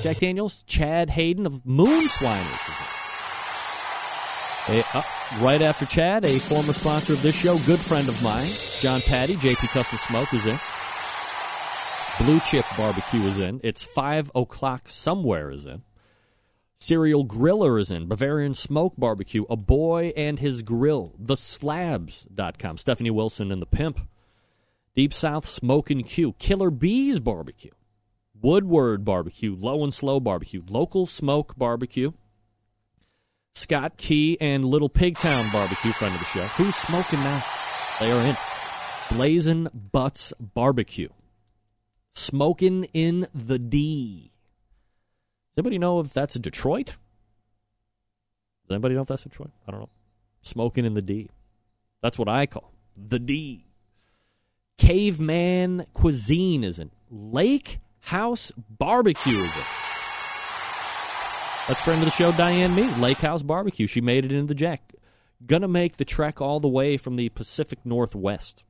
Jack 0.00 0.18
Daniels, 0.18 0.62
Chad 0.64 1.08
Hayden 1.08 1.46
of 1.46 1.64
Moon 1.64 2.06
Swiners. 2.08 2.90
A, 4.68 4.84
uh, 4.94 5.02
right 5.40 5.62
after 5.62 5.86
Chad, 5.86 6.26
a 6.26 6.38
former 6.38 6.74
sponsor 6.74 7.14
of 7.14 7.22
this 7.22 7.34
show, 7.34 7.56
good 7.60 7.80
friend 7.80 8.06
of 8.08 8.22
mine, 8.22 8.50
John 8.80 9.00
Patty, 9.06 9.34
JP 9.36 9.66
Custom 9.68 9.98
Smoke 9.98 10.32
is 10.34 10.44
in. 10.44 10.58
Blue 12.18 12.38
Chip 12.40 12.66
Barbecue 12.76 13.22
is 13.22 13.38
in. 13.38 13.60
It's 13.64 13.82
5 13.82 14.30
o'clock 14.34 14.90
somewhere 14.90 15.50
is 15.50 15.64
in. 15.64 15.82
Serial 16.78 17.24
Griller 17.24 17.80
is 17.80 17.90
in. 17.90 18.06
Bavarian 18.06 18.54
Smoke 18.54 18.94
Barbecue, 18.98 19.44
A 19.48 19.56
Boy 19.56 20.12
and 20.16 20.38
His 20.38 20.62
Grill, 20.62 21.14
TheSlabs.com, 21.22 22.78
Stephanie 22.78 23.10
Wilson 23.10 23.50
and 23.50 23.62
the 23.62 23.66
Pimp. 23.66 24.00
Deep 24.94 25.12
South 25.12 25.44
Smoke 25.44 25.90
and 25.90 26.06
Q, 26.06 26.34
Killer 26.34 26.70
Bees 26.70 27.18
Barbecue, 27.18 27.72
Woodward 28.40 29.04
Barbecue, 29.04 29.56
Low 29.56 29.82
and 29.82 29.92
Slow 29.92 30.20
Barbecue, 30.20 30.62
Local 30.68 31.06
Smoke 31.06 31.56
Barbecue, 31.56 32.12
Scott 33.56 33.96
Key 33.96 34.36
and 34.40 34.64
Little 34.64 34.90
Pigtown 34.90 35.52
Barbecue, 35.52 35.92
friend 35.92 36.14
of 36.14 36.20
the 36.20 36.26
show. 36.26 36.42
Who's 36.42 36.74
smoking 36.76 37.20
now? 37.20 37.44
They 37.98 38.12
are 38.12 38.26
in. 38.26 38.36
Blazing 39.10 39.68
Butts 39.72 40.32
Barbecue. 40.40 41.08
Smoking 42.12 42.84
in 42.92 43.26
the 43.34 43.58
D. 43.58 44.33
Anybody 45.56 45.78
know 45.78 46.00
if 46.00 46.12
that's 46.12 46.36
a 46.36 46.38
Detroit? 46.38 46.96
Does 48.66 48.74
anybody 48.74 48.94
know 48.94 49.02
if 49.02 49.08
that's 49.08 49.26
a 49.26 49.28
Detroit? 49.28 49.50
I 49.68 49.70
don't 49.70 49.80
know. 49.80 49.90
Smoking 50.42 50.84
in 50.84 50.94
the 50.94 51.02
D. 51.02 51.30
That's 52.02 52.18
what 52.18 52.28
I 52.28 52.46
call 52.46 52.72
the 52.96 53.18
D. 53.18 53.66
Caveman 54.78 55.86
Cuisine 55.92 56.64
is 56.64 56.78
in. 56.78 56.90
Lake 57.10 57.80
House 58.00 58.52
Barbecue 58.56 59.38
is 59.38 59.56
in. 59.56 59.62
That's 61.66 61.80
friend 61.80 62.00
of 62.00 62.04
the 62.04 62.10
show, 62.10 62.30
Diane 62.32 62.74
Me, 62.74 62.90
Lake 62.96 63.18
House 63.18 63.42
Barbecue. 63.42 63.86
She 63.86 64.00
made 64.00 64.24
it 64.24 64.32
into 64.32 64.46
the 64.46 64.54
Jack. 64.54 64.92
Gonna 65.46 65.68
make 65.68 65.96
the 65.96 66.04
trek 66.04 66.40
all 66.40 66.60
the 66.60 66.68
way 66.68 66.96
from 66.96 67.16
the 67.16 67.28
Pacific 67.30 67.78
Northwest. 67.84 68.64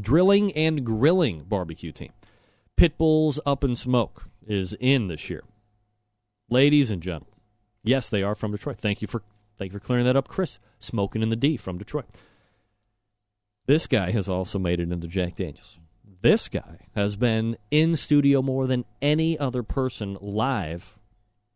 Drilling 0.00 0.52
and 0.52 0.84
Grilling 0.84 1.44
Barbecue 1.46 1.92
Team. 1.92 2.12
Pitbulls 2.76 3.38
Up 3.44 3.64
in 3.64 3.74
Smoke 3.74 4.28
is 4.46 4.74
in 4.80 5.08
this 5.08 5.28
year. 5.28 5.42
Ladies 6.50 6.90
and 6.90 7.02
gentlemen, 7.02 7.28
yes, 7.82 8.08
they 8.08 8.22
are 8.22 8.34
from 8.34 8.52
Detroit. 8.52 8.78
Thank 8.78 9.02
you 9.02 9.08
for 9.08 9.22
thank 9.58 9.72
you 9.72 9.78
for 9.78 9.84
clearing 9.84 10.06
that 10.06 10.16
up, 10.16 10.28
Chris. 10.28 10.58
Smoking 10.78 11.22
in 11.22 11.28
the 11.28 11.36
D 11.36 11.56
from 11.56 11.78
Detroit. 11.78 12.06
This 13.66 13.86
guy 13.86 14.12
has 14.12 14.28
also 14.30 14.58
made 14.58 14.80
it 14.80 14.90
into 14.90 15.06
Jack 15.06 15.36
Daniels. 15.36 15.78
This 16.22 16.48
guy 16.48 16.86
has 16.94 17.16
been 17.16 17.58
in 17.70 17.96
studio 17.96 18.40
more 18.40 18.66
than 18.66 18.86
any 19.02 19.38
other 19.38 19.62
person 19.62 20.16
live 20.20 20.96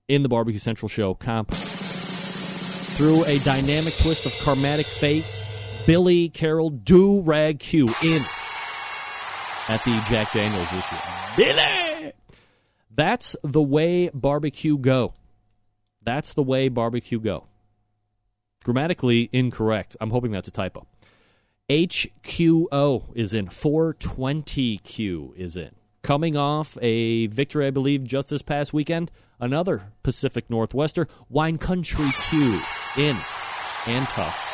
in 0.09 0.23
the 0.23 0.29
Barbecue 0.29 0.61
Central 0.61 0.91
show 0.91 1.15
comp. 1.15 1.53
Through 1.53 3.25
a 3.25 3.39
dynamic 3.39 3.95
twist 3.97 4.27
of 4.27 4.33
karmatic 4.35 4.91
fakes, 4.91 5.43
Billy 5.87 6.29
Carroll 6.29 6.69
Do 6.69 7.23
Rag 7.23 7.59
Q 7.59 7.89
in 8.05 8.23
at 9.69 9.83
the 9.85 10.05
Jack 10.11 10.33
Daniels 10.33 10.69
issue. 10.73 10.97
Billy! 11.37 11.82
That's 12.95 13.37
the 13.43 13.63
way 13.63 14.11
barbecue 14.13 14.77
go. 14.77 15.15
That's 16.03 16.35
the 16.35 16.43
way 16.43 16.69
barbecue 16.69 17.21
go. 17.21 17.47
Grammatically 18.65 19.31
incorrect. 19.33 19.97
I'm 20.01 20.11
hoping 20.11 20.33
that's 20.33 20.49
a 20.49 20.53
typo. 20.53 20.87
HQO 21.71 23.05
is 23.15 23.33
in. 23.35 23.47
420Q 23.47 25.37
is 25.37 25.57
in. 25.57 25.71
Coming 26.03 26.37
off 26.37 26.77
a 26.83 27.29
victory, 27.29 27.67
I 27.67 27.71
believe, 27.71 28.05
just 28.05 28.29
this 28.29 28.43
past 28.43 28.75
weekend, 28.75 29.11
another 29.41 29.93
Pacific 30.03 30.49
Northwester, 30.49 31.09
Wine 31.29 31.59
Country 31.59 32.11
Q 32.29 32.61
in 32.99 33.17
and 33.87 34.07
tough. 34.09 34.49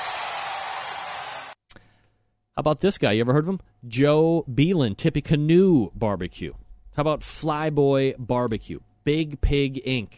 How 2.54 2.60
about 2.60 2.80
this 2.80 2.98
guy? 2.98 3.12
You 3.12 3.22
ever 3.22 3.32
heard 3.32 3.44
of 3.44 3.48
him? 3.48 3.60
Joe 3.86 4.44
Beelan, 4.48 4.96
Tippecanoe 4.96 5.90
Barbecue. 5.94 6.52
How 6.98 7.02
about 7.02 7.20
Flyboy 7.20 8.16
Barbecue? 8.18 8.80
Big 9.04 9.40
Pig 9.40 9.80
Inc. 9.86 10.14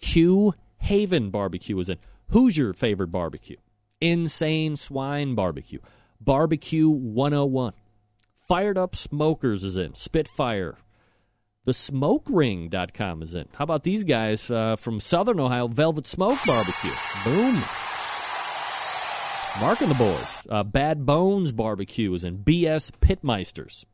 Q 0.00 0.54
Haven 0.78 1.30
Barbecue 1.30 1.78
is 1.78 1.88
in. 1.88 1.98
Who's 2.30 2.58
your 2.58 2.72
favorite 2.72 3.12
barbecue? 3.12 3.58
Insane 4.00 4.74
Swine 4.74 5.36
Barbecue. 5.36 5.78
Barbecue 6.20 6.88
101. 6.88 7.74
Fired 8.48 8.76
Up 8.76 8.96
Smokers 8.96 9.62
is 9.62 9.76
in. 9.76 9.94
Spitfire. 9.94 10.78
The 11.64 11.70
SmokeRing.com 11.70 13.22
is 13.22 13.32
in. 13.32 13.46
How 13.54 13.62
about 13.62 13.84
these 13.84 14.02
guys 14.02 14.50
uh, 14.50 14.74
from 14.74 14.98
Southern 14.98 15.38
Ohio? 15.38 15.68
Velvet 15.68 16.08
Smoke 16.08 16.40
Barbecue. 16.44 16.90
Boom. 17.22 17.54
Mark 19.60 19.80
and 19.80 19.92
the 19.92 19.94
boys. 19.96 20.42
Uh, 20.48 20.64
Bad 20.64 21.06
Bones 21.06 21.52
Barbecue 21.52 22.12
is 22.12 22.24
in. 22.24 22.38
BS 22.38 22.90
Pitmeisters. 23.00 23.86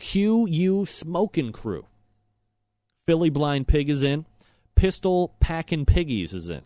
QU 0.00 0.86
Smoking 0.86 1.52
Crew. 1.52 1.86
Philly 3.06 3.28
Blind 3.28 3.68
Pig 3.68 3.90
is 3.90 4.02
in. 4.02 4.24
Pistol 4.74 5.34
Packin' 5.40 5.84
Piggies 5.84 6.32
is 6.32 6.48
in. 6.48 6.62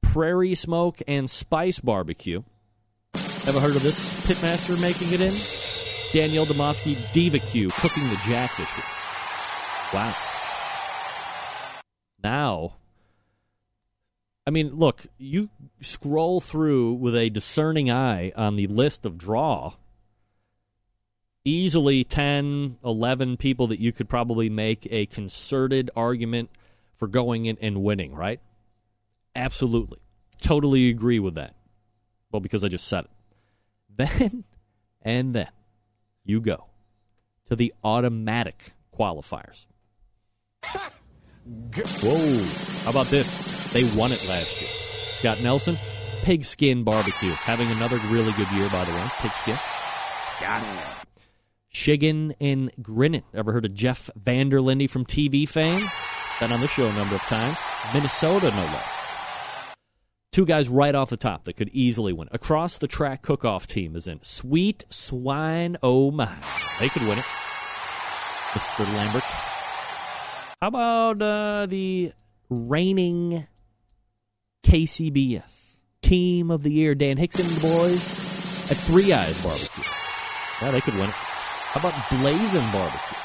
Prairie 0.00 0.54
Smoke 0.54 1.02
and 1.08 1.28
Spice 1.28 1.80
Barbecue. 1.80 2.42
Ever 3.14 3.58
heard 3.58 3.74
of 3.74 3.82
this 3.82 3.98
pitmaster 4.26 4.80
making 4.80 5.12
it 5.12 5.20
in? 5.20 5.34
Danielle 6.12 6.46
Dimovski, 6.46 7.12
Diva 7.12 7.40
Q, 7.40 7.68
cooking 7.70 8.04
the 8.04 8.20
jack 8.28 8.56
week. 8.58 8.68
Wow. 9.92 10.14
Now, 12.22 12.76
I 14.46 14.50
mean, 14.50 14.70
look, 14.70 15.04
you 15.18 15.48
scroll 15.80 16.40
through 16.40 16.94
with 16.94 17.16
a 17.16 17.28
discerning 17.28 17.90
eye 17.90 18.32
on 18.36 18.54
the 18.54 18.68
list 18.68 19.04
of 19.04 19.18
draw. 19.18 19.74
Easily 21.46 22.04
10, 22.04 22.78
11 22.84 23.36
people 23.36 23.68
that 23.68 23.80
you 23.80 23.92
could 23.92 24.08
probably 24.08 24.50
make 24.50 24.86
a 24.90 25.06
concerted 25.06 25.90
argument 25.96 26.50
for 26.96 27.06
going 27.06 27.46
in 27.46 27.56
and 27.60 27.82
winning, 27.82 28.14
right? 28.14 28.40
Absolutely. 29.34 29.98
Totally 30.40 30.88
agree 30.90 31.20
with 31.20 31.36
that. 31.36 31.54
Well, 32.32 32.40
because 32.40 32.64
I 32.64 32.68
just 32.68 32.86
said 32.86 33.04
it. 33.04 33.10
Then 33.96 34.44
and 35.00 35.32
then 35.34 35.48
you 36.22 36.40
go 36.42 36.66
to 37.46 37.56
the 37.56 37.72
automatic 37.82 38.72
qualifiers. 38.94 39.66
Whoa. 42.02 42.44
How 42.84 42.90
about 42.90 43.06
this? 43.06 43.72
They 43.72 43.84
won 43.98 44.12
it 44.12 44.22
last 44.26 44.60
year. 44.60 44.70
Scott 45.12 45.40
Nelson, 45.40 45.78
Pigskin 46.24 46.84
Barbecue. 46.84 47.30
Having 47.30 47.70
another 47.70 47.96
really 48.10 48.32
good 48.32 48.50
year, 48.50 48.68
by 48.68 48.84
the 48.84 48.92
way. 48.92 49.04
Pigskin. 49.22 49.56
Scott. 50.36 50.95
Shiggin 51.76 52.34
and 52.40 52.72
Grinnin. 52.80 53.22
Ever 53.34 53.52
heard 53.52 53.66
of 53.66 53.74
Jeff 53.74 54.08
Vanderlinde 54.18 54.88
from 54.88 55.04
TV 55.04 55.46
fame? 55.46 55.86
Been 56.40 56.50
on 56.50 56.60
the 56.60 56.68
show 56.68 56.86
a 56.86 56.92
number 56.94 57.14
of 57.14 57.20
times. 57.22 57.58
Minnesota, 57.92 58.50
no 58.50 58.56
less. 58.56 59.74
Two 60.32 60.46
guys 60.46 60.70
right 60.70 60.94
off 60.94 61.10
the 61.10 61.18
top 61.18 61.44
that 61.44 61.54
could 61.54 61.68
easily 61.74 62.14
win. 62.14 62.28
Across 62.32 62.78
the 62.78 62.88
track 62.88 63.20
cook-off 63.20 63.66
team 63.66 63.94
is 63.94 64.08
in. 64.08 64.20
Sweet 64.22 64.84
Swine 64.88 65.76
Oh 65.82 66.10
My. 66.10 66.34
They 66.80 66.88
could 66.88 67.02
win 67.02 67.18
it. 67.18 67.24
Mr. 68.54 68.86
Lambert. 68.94 69.22
How 69.22 70.68
about 70.68 71.20
uh, 71.20 71.66
the 71.66 72.12
reigning 72.48 73.46
KCBS 74.62 75.76
Team 76.00 76.50
of 76.50 76.62
the 76.62 76.72
Year, 76.72 76.94
Dan 76.94 77.18
Hixon 77.18 77.44
and 77.44 77.54
the 77.54 77.60
boys 77.60 78.70
at 78.70 78.78
Three 78.78 79.12
Eyes 79.12 79.42
Barbecue? 79.44 79.84
Yeah, 80.62 80.70
they 80.70 80.80
could 80.80 80.94
win 80.94 81.10
it. 81.10 81.25
How 81.76 81.90
about 81.90 82.08
Blazing 82.08 82.64
Barbecue? 82.72 83.18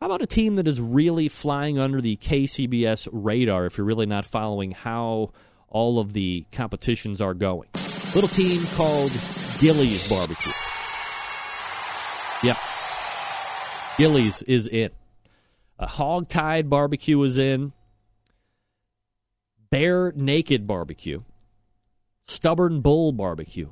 How 0.00 0.06
about 0.06 0.20
a 0.20 0.26
team 0.26 0.56
that 0.56 0.66
is 0.66 0.80
really 0.80 1.28
flying 1.28 1.78
under 1.78 2.00
the 2.00 2.16
KCBS 2.16 3.08
radar 3.12 3.66
if 3.66 3.78
you're 3.78 3.86
really 3.86 4.04
not 4.04 4.26
following 4.26 4.72
how 4.72 5.30
all 5.68 6.00
of 6.00 6.12
the 6.12 6.44
competitions 6.50 7.20
are 7.20 7.34
going? 7.34 7.68
Little 8.16 8.28
team 8.28 8.64
called 8.74 9.12
Gillies 9.60 10.08
Barbecue. 10.08 10.50
Yep. 12.42 12.58
Gillies 13.96 14.42
is 14.42 14.66
in. 14.66 14.90
A 15.78 15.86
hog-tied 15.86 16.68
barbecue 16.68 17.22
is 17.22 17.38
in. 17.38 17.72
Bare 19.70 20.10
naked 20.16 20.66
barbecue. 20.66 21.22
Stubborn 22.24 22.80
bull 22.80 23.12
barbecue. 23.12 23.70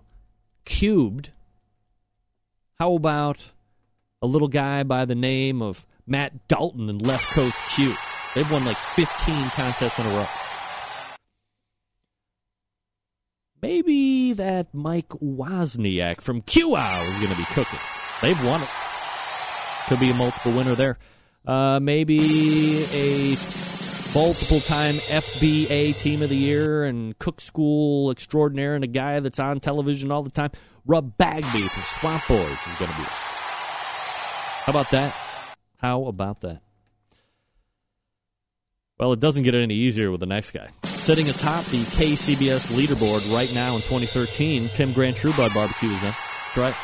Cubed. 0.64 1.31
How 2.79 2.94
about 2.94 3.50
a 4.22 4.26
little 4.26 4.48
guy 4.48 4.83
by 4.83 5.04
the 5.04 5.14
name 5.14 5.62
of 5.62 5.87
Matt 6.06 6.46
Dalton 6.48 6.90
and 6.90 7.00
Left 7.00 7.26
Coast 7.28 7.61
Q. 7.74 7.94
They've 8.35 8.50
won 8.50 8.64
like 8.64 8.76
15 8.76 9.50
contests 9.50 9.98
in 9.98 10.06
a 10.06 10.11
row. 10.11 10.26
Maybe 13.62 14.33
that 14.35 14.72
Mike 14.72 15.09
Wozniak 15.09 16.20
from 16.20 16.42
QOW 16.42 17.09
is 17.09 17.16
going 17.18 17.30
to 17.30 17.37
be 17.37 17.44
cooking. 17.44 17.78
They've 18.22 18.44
won 18.44 18.62
it. 18.62 18.68
Could 19.88 20.00
be 20.00 20.11
a 20.11 20.14
multiple 20.14 20.52
winner 20.52 20.74
there. 20.74 20.98
Uh, 21.46 21.78
maybe 21.80 22.85
a 22.92 23.37
multiple 24.14 24.61
time 24.61 24.96
FBA 25.09 25.96
Team 25.96 26.22
of 26.22 26.30
the 26.30 26.37
Year 26.37 26.85
and 26.85 27.18
Cook 27.18 27.40
School 27.40 28.11
Extraordinaire 28.11 28.74
and 28.74 28.85
a 28.85 28.88
guy 28.88 29.20
that's 29.20 29.38
on 29.38 29.61
television 29.61 30.11
all 30.11 30.22
the 30.22 30.30
time. 30.30 30.50
Rub 30.87 31.16
Bagby 31.16 31.62
from 31.62 31.83
Swamp 31.83 32.26
Boys 32.28 32.66
is 32.66 32.76
going 32.76 32.90
to 32.90 32.96
be 32.96 33.02
there. 33.02 33.30
How 34.70 34.78
about 34.78 34.90
that? 34.92 35.16
How 35.78 36.04
about 36.04 36.42
that? 36.42 36.62
Well, 39.00 39.12
it 39.12 39.18
doesn't 39.18 39.42
get 39.42 39.56
any 39.56 39.74
easier 39.74 40.12
with 40.12 40.20
the 40.20 40.26
next 40.26 40.52
guy. 40.52 40.68
Sitting 40.85 41.28
atop 41.28 41.64
the 41.64 41.83
KCBS 41.83 42.70
leaderboard 42.70 43.35
right 43.35 43.50
now 43.52 43.74
in 43.74 43.83
2013, 43.83 44.70
Tim 44.72 44.92
Grant 44.92 45.16
Truebud 45.16 45.52
Barbecue 45.52 45.88
is 45.88 46.04
in. 46.04 46.11
That's 46.11 46.56
right. 46.56 46.74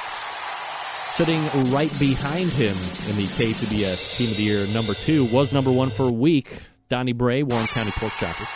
Sitting 1.12 1.40
right 1.70 1.96
behind 2.00 2.50
him 2.50 2.74
in 3.08 3.14
the 3.14 3.28
KCBS 3.38 4.16
Team 4.16 4.32
of 4.32 4.36
the 4.36 4.42
Year, 4.42 4.66
number 4.66 4.94
two, 4.94 5.30
was 5.30 5.52
number 5.52 5.70
one 5.70 5.92
for 5.92 6.08
a 6.08 6.12
week. 6.12 6.52
Donnie 6.88 7.12
Bray, 7.12 7.44
Warren 7.44 7.68
County 7.68 7.92
Pork 7.92 8.12
Chopper. 8.14 8.46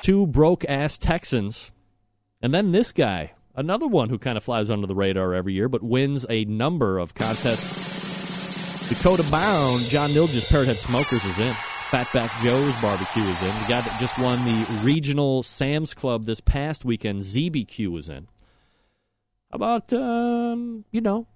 Two 0.02 0.26
broke 0.26 0.64
ass 0.68 0.98
Texans. 0.98 1.70
And 2.42 2.52
then 2.52 2.72
this 2.72 2.90
guy, 2.90 3.34
another 3.56 3.86
one 3.86 4.08
who 4.08 4.18
kind 4.18 4.36
of 4.36 4.44
flies 4.44 4.70
under 4.70 4.86
the 4.86 4.94
radar 4.94 5.34
every 5.34 5.54
year, 5.54 5.68
but 5.68 5.82
wins 5.82 6.24
a 6.28 6.44
number 6.44 6.98
of 6.98 7.14
contests. 7.14 8.88
Dakota 8.88 9.24
Bound, 9.30 9.86
John 9.86 10.14
Nilge's 10.14 10.44
Parrot 10.44 10.68
Head 10.68 10.80
Smokers 10.80 11.24
is 11.24 11.40
in. 11.40 11.52
Fatback 11.90 12.30
Joe's 12.42 12.74
Barbecue 12.80 13.22
is 13.22 13.42
in. 13.42 13.48
The 13.48 13.66
guy 13.68 13.80
that 13.80 13.96
just 14.00 14.18
won 14.18 14.44
the 14.44 14.80
regional 14.82 15.42
Sam's 15.42 15.94
Club 15.94 16.24
this 16.24 16.40
past 16.40 16.84
weekend, 16.84 17.22
ZBQ, 17.22 17.88
was 17.88 18.08
in. 18.08 18.28
How 19.50 19.56
about, 19.56 19.92
um, 19.92 20.84
you 20.90 21.00
know, 21.00 21.26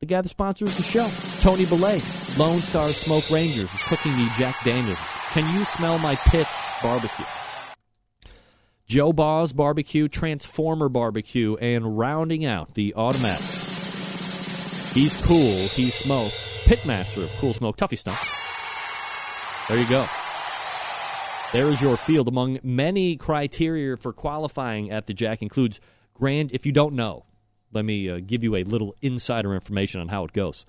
the 0.00 0.06
guy 0.06 0.20
that 0.20 0.28
sponsors 0.28 0.76
the 0.76 0.82
show, 0.82 1.08
Tony 1.40 1.64
Belay, 1.64 2.00
Lone 2.38 2.60
Star 2.60 2.92
Smoke 2.92 3.30
Rangers, 3.30 3.72
is 3.72 3.82
cooking 3.82 4.12
the 4.12 4.30
Jack 4.36 4.56
Daniels. 4.64 4.98
Can 5.32 5.52
you 5.56 5.64
smell 5.64 5.98
my 5.98 6.16
pits 6.16 6.54
barbecue? 6.82 7.24
Joe 8.94 9.12
Baugh's 9.12 9.52
Barbecue, 9.52 10.06
Transformer 10.06 10.88
Barbecue, 10.88 11.56
and 11.56 11.98
rounding 11.98 12.44
out 12.44 12.74
the 12.74 12.94
automatic. 12.94 13.44
He's 14.94 15.20
cool, 15.20 15.66
he's 15.70 15.96
smoke, 15.96 16.32
pitmaster 16.66 17.24
of 17.24 17.30
Cool 17.40 17.52
Smoke, 17.54 17.76
Tuffy 17.76 17.98
Stone. 17.98 18.14
There 19.68 19.82
you 19.82 19.90
go. 19.90 20.06
There 21.52 21.72
is 21.72 21.82
your 21.82 21.96
field. 21.96 22.28
Among 22.28 22.60
many 22.62 23.16
criteria 23.16 23.96
for 23.96 24.12
qualifying 24.12 24.92
at 24.92 25.08
the 25.08 25.12
Jack 25.12 25.42
includes 25.42 25.80
grand. 26.12 26.52
If 26.52 26.64
you 26.64 26.70
don't 26.70 26.94
know, 26.94 27.24
let 27.72 27.84
me 27.84 28.08
uh, 28.08 28.20
give 28.24 28.44
you 28.44 28.54
a 28.54 28.62
little 28.62 28.94
insider 29.02 29.56
information 29.56 30.02
on 30.02 30.06
how 30.06 30.22
it 30.24 30.32
goes. 30.32 30.64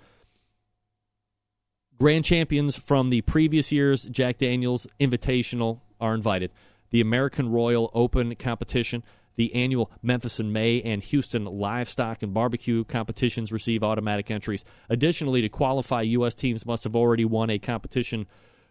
Grand 1.99 2.25
champions 2.25 2.75
from 2.75 3.11
the 3.11 3.21
previous 3.21 3.71
year's 3.71 4.03
Jack 4.05 4.39
Daniels 4.39 4.87
Invitational 4.99 5.81
are 6.01 6.15
invited. 6.15 6.49
The 6.95 7.01
American 7.01 7.51
Royal 7.51 7.91
Open 7.93 8.33
competition, 8.35 9.03
the 9.35 9.53
annual 9.53 9.91
Memphis 10.01 10.39
in 10.39 10.53
May 10.53 10.81
and 10.81 11.03
Houston 11.03 11.43
livestock 11.43 12.23
and 12.23 12.33
barbecue 12.33 12.85
competitions 12.85 13.51
receive 13.51 13.83
automatic 13.83 14.31
entries. 14.31 14.63
Additionally, 14.87 15.41
to 15.41 15.49
qualify, 15.49 16.03
U.S. 16.03 16.33
teams 16.33 16.65
must 16.65 16.85
have 16.85 16.95
already 16.95 17.25
won 17.25 17.49
a 17.49 17.59
competition 17.59 18.27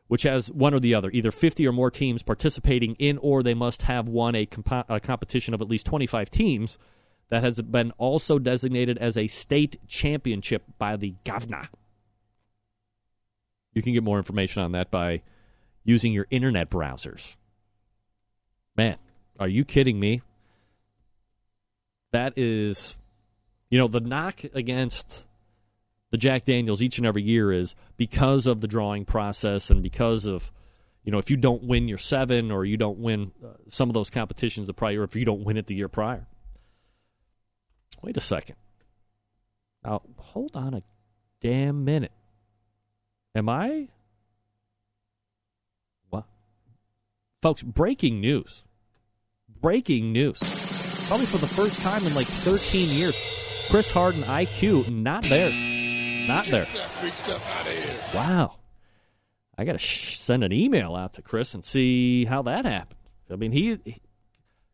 which 0.06 0.22
has 0.22 0.50
one 0.50 0.72
or 0.72 0.80
the 0.80 0.94
other, 0.94 1.10
either 1.10 1.30
50 1.30 1.68
or 1.68 1.72
more 1.72 1.90
teams 1.90 2.22
participating 2.22 2.94
in, 2.94 3.18
or 3.18 3.42
they 3.42 3.52
must 3.52 3.82
have 3.82 4.08
won 4.08 4.34
a, 4.34 4.46
comp- 4.46 4.86
a 4.88 5.00
competition 5.00 5.52
of 5.52 5.60
at 5.60 5.68
least 5.68 5.84
25 5.84 6.30
teams 6.30 6.78
that 7.28 7.44
has 7.44 7.60
been 7.60 7.90
also 7.98 8.38
designated 8.38 8.96
as 8.96 9.18
a 9.18 9.26
state 9.26 9.76
championship 9.86 10.62
by 10.78 10.96
the 10.96 11.14
governor. 11.24 11.68
You 13.74 13.82
can 13.82 13.92
get 13.92 14.02
more 14.02 14.16
information 14.16 14.62
on 14.62 14.72
that 14.72 14.90
by 14.90 15.20
using 15.84 16.14
your 16.14 16.26
internet 16.30 16.70
browsers. 16.70 17.36
Man, 18.76 18.96
are 19.38 19.48
you 19.48 19.64
kidding 19.64 20.00
me? 20.00 20.22
That 22.12 22.34
is, 22.36 22.96
you 23.70 23.78
know, 23.78 23.88
the 23.88 24.00
knock 24.00 24.42
against 24.54 25.26
the 26.10 26.18
Jack 26.18 26.44
Daniels 26.44 26.82
each 26.82 26.98
and 26.98 27.06
every 27.06 27.22
year 27.22 27.52
is 27.52 27.74
because 27.96 28.46
of 28.46 28.60
the 28.60 28.68
drawing 28.68 29.04
process 29.04 29.70
and 29.70 29.82
because 29.82 30.26
of, 30.26 30.52
you 31.02 31.10
know, 31.10 31.18
if 31.18 31.30
you 31.30 31.36
don't 31.36 31.64
win 31.64 31.88
your 31.88 31.98
seven 31.98 32.52
or 32.52 32.64
you 32.64 32.76
don't 32.76 32.98
win 32.98 33.32
uh, 33.44 33.48
some 33.68 33.90
of 33.90 33.94
those 33.94 34.10
competitions 34.10 34.66
the 34.66 34.74
prior, 34.74 35.02
if 35.02 35.16
you 35.16 35.24
don't 35.24 35.44
win 35.44 35.56
it 35.56 35.66
the 35.66 35.74
year 35.74 35.88
prior. 35.88 36.26
Wait 38.02 38.16
a 38.16 38.20
second. 38.20 38.56
Now, 39.84 40.02
hold 40.16 40.52
on 40.54 40.74
a 40.74 40.82
damn 41.40 41.84
minute. 41.84 42.12
Am 43.34 43.48
I? 43.48 43.88
Folks, 47.44 47.60
breaking 47.60 48.22
news. 48.22 48.64
Breaking 49.60 50.14
news. 50.14 50.38
Probably 51.08 51.26
for 51.26 51.36
the 51.36 51.46
first 51.46 51.78
time 51.82 52.02
in 52.06 52.14
like 52.14 52.26
13 52.26 52.88
years. 52.88 53.18
Chris 53.68 53.90
Harden 53.90 54.22
IQ 54.22 54.88
not 54.88 55.24
there. 55.24 55.50
Not 56.26 56.46
there. 56.46 56.66
Wow. 58.14 58.54
I 59.58 59.64
got 59.64 59.72
to 59.72 59.78
sh- 59.78 60.18
send 60.20 60.42
an 60.42 60.54
email 60.54 60.96
out 60.96 61.12
to 61.12 61.22
Chris 61.22 61.52
and 61.52 61.62
see 61.62 62.24
how 62.24 62.40
that 62.44 62.64
happened. 62.64 62.98
I 63.30 63.36
mean, 63.36 63.52
he, 63.52 63.78
he 63.84 64.00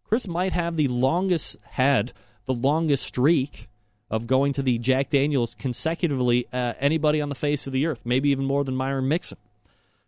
Chris 0.05 0.29
might 0.29 0.53
have 0.53 0.77
the 0.77 0.87
longest 0.87 1.57
had 1.71 2.13
the 2.45 2.55
longest 2.55 3.05
streak 3.05 3.69
of 4.09 4.29
going 4.29 4.53
to 4.53 4.63
the 4.63 4.79
Jack 4.79 5.11
Daniels 5.11 5.57
consecutively 5.57 6.47
uh, 6.53 6.75
anybody 6.79 7.21
on 7.21 7.31
the 7.31 7.35
face 7.35 7.67
of 7.67 7.73
the 7.73 7.87
earth, 7.87 8.03
maybe 8.05 8.31
even 8.31 8.45
more 8.45 8.63
than 8.63 8.77
Myron 8.77 9.09
Mixon, 9.09 9.39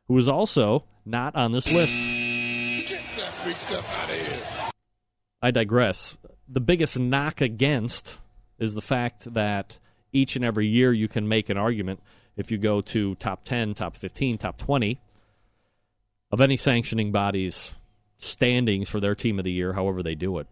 who 0.07 0.17
is 0.17 0.29
also 0.29 0.85
not 1.05 1.35
on 1.35 1.51
this 1.51 1.69
list. 1.69 2.22
I 5.43 5.51
digress. 5.51 6.17
The 6.49 6.61
biggest 6.61 6.99
knock 6.99 7.41
against 7.41 8.19
is 8.59 8.75
the 8.75 8.83
fact 8.83 9.33
that 9.35 9.79
each 10.13 10.37
and 10.37 10.45
every 10.45 10.67
year 10.67 10.93
you 10.93 11.09
can 11.09 11.27
make 11.27 11.49
an 11.49 11.57
argument 11.57 12.01
if 12.37 12.51
you 12.51 12.59
go 12.59 12.81
to 12.81 13.15
top 13.17 13.45
10, 13.45 13.75
top 13.75 13.97
15, 13.97 14.39
top 14.39 14.59
20 14.59 15.01
of 16.31 16.41
any 16.41 16.57
sanctioning 16.57 17.13
body's 17.13 17.75
standings 18.19 18.89
for 18.89 19.01
their 19.01 19.15
team 19.15 19.39
of 19.39 19.45
the 19.45 19.53
year, 19.53 19.73
however 19.73 20.03
they 20.03 20.15
do 20.15 20.39
it. 20.39 20.47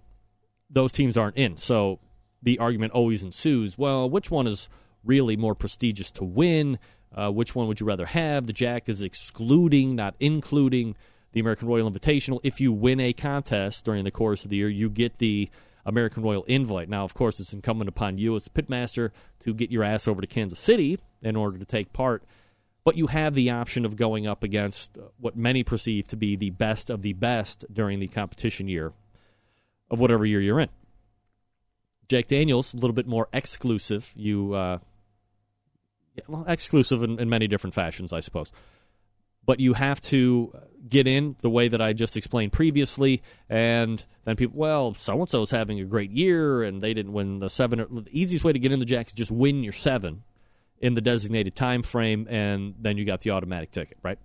Those 0.68 0.92
teams 0.92 1.16
aren't 1.16 1.36
in. 1.36 1.56
So 1.56 2.00
the 2.42 2.58
argument 2.58 2.92
always 2.92 3.22
ensues 3.22 3.78
well, 3.78 4.08
which 4.08 4.30
one 4.30 4.46
is 4.46 4.68
really 5.04 5.36
more 5.36 5.54
prestigious 5.54 6.10
to 6.12 6.24
win? 6.24 6.78
Uh, 7.14 7.30
which 7.30 7.54
one 7.54 7.66
would 7.66 7.80
you 7.80 7.86
rather 7.86 8.06
have? 8.06 8.46
The 8.46 8.52
Jack 8.52 8.88
is 8.88 9.02
excluding, 9.02 9.96
not 9.96 10.14
including, 10.20 10.96
the 11.32 11.40
American 11.40 11.68
Royal 11.68 11.90
Invitational. 11.90 12.40
If 12.42 12.60
you 12.60 12.72
win 12.72 13.00
a 13.00 13.12
contest 13.12 13.84
during 13.84 14.04
the 14.04 14.10
course 14.10 14.44
of 14.44 14.50
the 14.50 14.56
year, 14.56 14.68
you 14.68 14.90
get 14.90 15.18
the 15.18 15.48
American 15.86 16.22
Royal 16.22 16.44
invite. 16.44 16.88
Now, 16.88 17.04
of 17.04 17.14
course, 17.14 17.40
it's 17.40 17.52
incumbent 17.52 17.88
upon 17.88 18.18
you 18.18 18.36
as 18.36 18.48
pitmaster 18.48 19.10
to 19.40 19.54
get 19.54 19.70
your 19.70 19.84
ass 19.84 20.08
over 20.08 20.20
to 20.20 20.26
Kansas 20.26 20.58
City 20.58 20.98
in 21.22 21.36
order 21.36 21.58
to 21.58 21.64
take 21.64 21.92
part. 21.92 22.22
But 22.84 22.96
you 22.96 23.08
have 23.08 23.34
the 23.34 23.50
option 23.50 23.84
of 23.84 23.96
going 23.96 24.26
up 24.26 24.42
against 24.42 24.96
what 25.18 25.36
many 25.36 25.62
perceive 25.62 26.08
to 26.08 26.16
be 26.16 26.36
the 26.36 26.50
best 26.50 26.90
of 26.90 27.02
the 27.02 27.12
best 27.12 27.64
during 27.72 28.00
the 28.00 28.08
competition 28.08 28.68
year 28.68 28.92
of 29.90 30.00
whatever 30.00 30.24
year 30.24 30.40
you're 30.40 30.60
in. 30.60 30.70
Jack 32.08 32.26
Daniels, 32.26 32.74
a 32.74 32.76
little 32.76 32.94
bit 32.94 33.06
more 33.06 33.28
exclusive. 33.32 34.12
You, 34.16 34.54
uh, 34.54 34.78
well, 36.26 36.44
exclusive 36.48 37.02
in, 37.02 37.20
in 37.20 37.28
many 37.28 37.46
different 37.46 37.74
fashions, 37.74 38.12
I 38.12 38.20
suppose. 38.20 38.50
But 39.44 39.60
you 39.60 39.74
have 39.74 40.00
to 40.02 40.52
get 40.88 41.06
in 41.06 41.36
the 41.40 41.50
way 41.50 41.68
that 41.68 41.80
I 41.80 41.92
just 41.92 42.16
explained 42.16 42.52
previously, 42.52 43.22
and 43.48 44.04
then 44.24 44.36
people, 44.36 44.58
well, 44.58 44.94
so 44.94 45.18
and 45.18 45.28
so 45.28 45.42
is 45.42 45.50
having 45.50 45.80
a 45.80 45.84
great 45.84 46.10
year, 46.10 46.62
and 46.62 46.82
they 46.82 46.94
didn't 46.94 47.12
win 47.12 47.40
the 47.40 47.50
seven. 47.50 47.84
The 47.90 48.08
easiest 48.10 48.44
way 48.44 48.52
to 48.52 48.58
get 48.58 48.72
in 48.72 48.78
the 48.78 48.84
Jack 48.84 49.08
is 49.08 49.12
just 49.12 49.30
win 49.30 49.62
your 49.62 49.72
seven 49.72 50.22
in 50.78 50.94
the 50.94 51.00
designated 51.00 51.54
time 51.54 51.82
frame, 51.82 52.26
and 52.30 52.74
then 52.80 52.96
you 52.96 53.04
got 53.04 53.20
the 53.20 53.30
automatic 53.30 53.70
ticket, 53.70 53.98
right? 54.02 54.18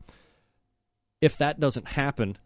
If 1.22 1.38
that 1.38 1.60
doesn't 1.60 1.88
happen, 1.88 2.38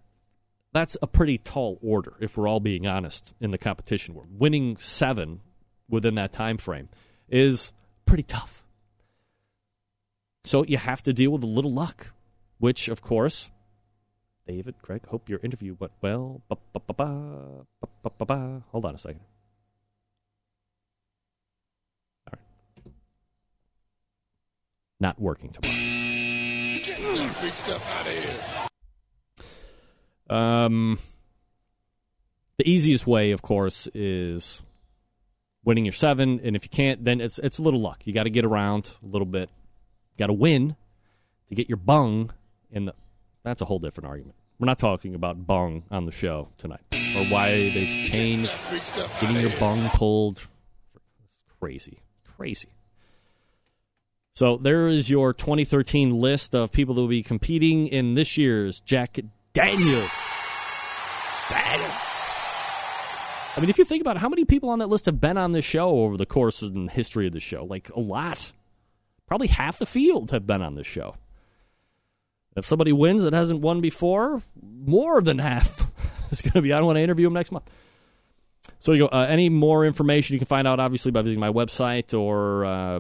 that's 0.72 0.98
a 1.02 1.08
pretty 1.08 1.38
tall 1.38 1.80
order. 1.82 2.14
If 2.20 2.38
we're 2.38 2.48
all 2.48 2.60
being 2.60 2.88
honest 2.88 3.34
in 3.40 3.52
the 3.52 3.58
competition, 3.58 4.16
world. 4.16 4.30
winning 4.32 4.78
seven 4.78 5.42
within 5.88 6.16
that 6.16 6.32
time 6.32 6.58
frame 6.58 6.90
is 7.30 7.72
pretty 8.06 8.24
tough. 8.24 8.64
So 10.44 10.64
you 10.64 10.78
have 10.78 11.04
to 11.04 11.14
deal 11.14 11.32
with 11.32 11.44
a 11.44 11.48
little 11.48 11.74
luck, 11.74 12.14
which, 12.60 12.88
of 12.88 13.02
course, 13.02 13.52
David, 14.50 14.82
Craig, 14.82 15.06
hope 15.06 15.30
your 15.30 15.40
interview 15.44 15.76
went 15.78 15.92
well. 16.02 16.42
Ba, 16.50 16.58
ba, 16.74 16.80
ba, 16.80 16.94
ba, 16.96 17.68
ba, 17.80 17.88
ba, 18.02 18.12
ba, 18.18 18.26
ba. 18.26 18.64
Hold 18.72 18.84
on 18.84 18.96
a 18.96 18.98
second. 18.98 19.22
All 22.28 22.34
right. 22.34 22.94
Not 25.00 25.22
working 25.22 25.52
tomorrow. 25.52 25.76
Big 27.42 27.54
stuff 27.54 27.96
out 27.96 28.08
of 28.08 28.68
here. 30.28 30.36
Um, 30.36 30.98
the 32.58 32.68
easiest 32.68 33.06
way, 33.06 33.30
of 33.30 33.44
course, 33.44 33.88
is 33.94 34.64
winning 35.64 35.86
your 35.86 35.92
seven, 35.92 36.40
and 36.44 36.56
if 36.56 36.64
you 36.64 36.70
can't, 36.70 37.04
then 37.04 37.22
it's 37.22 37.38
it's 37.38 37.60
a 37.60 37.62
little 37.62 37.82
luck. 37.82 38.02
You 38.06 38.14
got 38.14 38.24
to 38.24 38.32
get 38.32 38.46
around 38.46 38.96
a 39.04 39.06
little 39.06 39.28
bit. 39.28 39.52
Got 40.18 40.28
to 40.28 40.34
win 40.34 40.76
to 41.50 41.56
get 41.56 41.70
your 41.70 41.78
bung, 41.78 42.32
and 42.72 42.88
the, 42.88 42.96
that's 43.44 43.62
a 43.62 43.66
whole 43.66 43.78
different 43.78 44.08
argument. 44.08 44.34
We're 44.60 44.66
not 44.66 44.78
talking 44.78 45.16
about 45.16 45.48
bung 45.48 45.84
on 45.90 46.06
the 46.06 46.12
show 46.12 46.50
tonight, 46.58 46.82
or 46.92 47.24
why 47.28 47.52
they 47.52 47.86
changed 48.06 48.52
getting 49.22 49.38
your 49.38 49.52
bung 49.58 49.82
pulled. 49.92 50.46
It's 51.24 51.42
crazy, 51.62 52.00
crazy. 52.36 52.68
So 54.36 54.58
there 54.58 54.90
is 54.90 55.10
your 55.10 55.34
2013 55.34 56.20
list 56.20 56.56
of 56.56 56.74
people 56.74 56.96
that 56.96 57.02
will 57.02 57.08
be 57.08 57.24
competing 57.24 57.88
in 57.88 58.16
this 58.16 58.38
year's 58.38 58.82
Jack 58.82 59.18
Daniels. 59.54 60.12
Daniel. 61.50 61.90
I 63.56 63.62
mean, 63.62 63.70
if 63.70 63.78
you 63.78 63.86
think 63.86 64.02
about 64.02 64.18
it, 64.18 64.20
how 64.20 64.30
many 64.30 64.44
people 64.44 64.70
on 64.70 64.80
that 64.80 64.88
list 64.88 65.06
have 65.06 65.22
been 65.22 65.38
on 65.38 65.54
this 65.54 65.66
show 65.66 65.90
over 65.90 66.18
the 66.18 66.26
course 66.26 66.62
and 66.62 66.90
history 66.90 67.28
of 67.28 67.34
the 67.34 67.40
show? 67.40 67.64
Like 67.64 67.90
a 67.96 68.00
lot. 68.00 68.52
Probably 69.26 69.48
half 69.48 69.80
the 69.80 69.86
field 69.86 70.32
have 70.32 70.46
been 70.46 70.62
on 70.62 70.76
this 70.76 70.88
show. 70.88 71.16
If 72.56 72.66
somebody 72.66 72.92
wins 72.92 73.24
that 73.24 73.34
hasn't 73.34 73.62
won 73.62 73.82
before, 73.82 74.42
more 74.62 75.22
than 75.22 75.40
half 75.40 75.90
is 76.32 76.42
going 76.42 76.54
to 76.54 76.62
be. 76.62 76.74
I 76.74 76.78
don't 76.78 76.88
want 76.88 76.98
to 76.98 77.02
interview 77.02 77.28
them 77.28 77.34
next 77.34 77.52
month. 77.52 77.70
So 78.80 78.94
you 78.94 79.00
go. 79.00 79.08
Uh, 79.08 79.26
any 79.30 79.50
more 79.50 79.86
information 79.86 80.34
you 80.34 80.40
can 80.40 80.48
find 80.48 80.68
out, 80.68 80.80
obviously, 80.80 81.12
by 81.12 81.22
visiting 81.22 81.40
my 81.40 81.50
website 81.52 82.18
or 82.18 82.66
uh, 82.66 83.00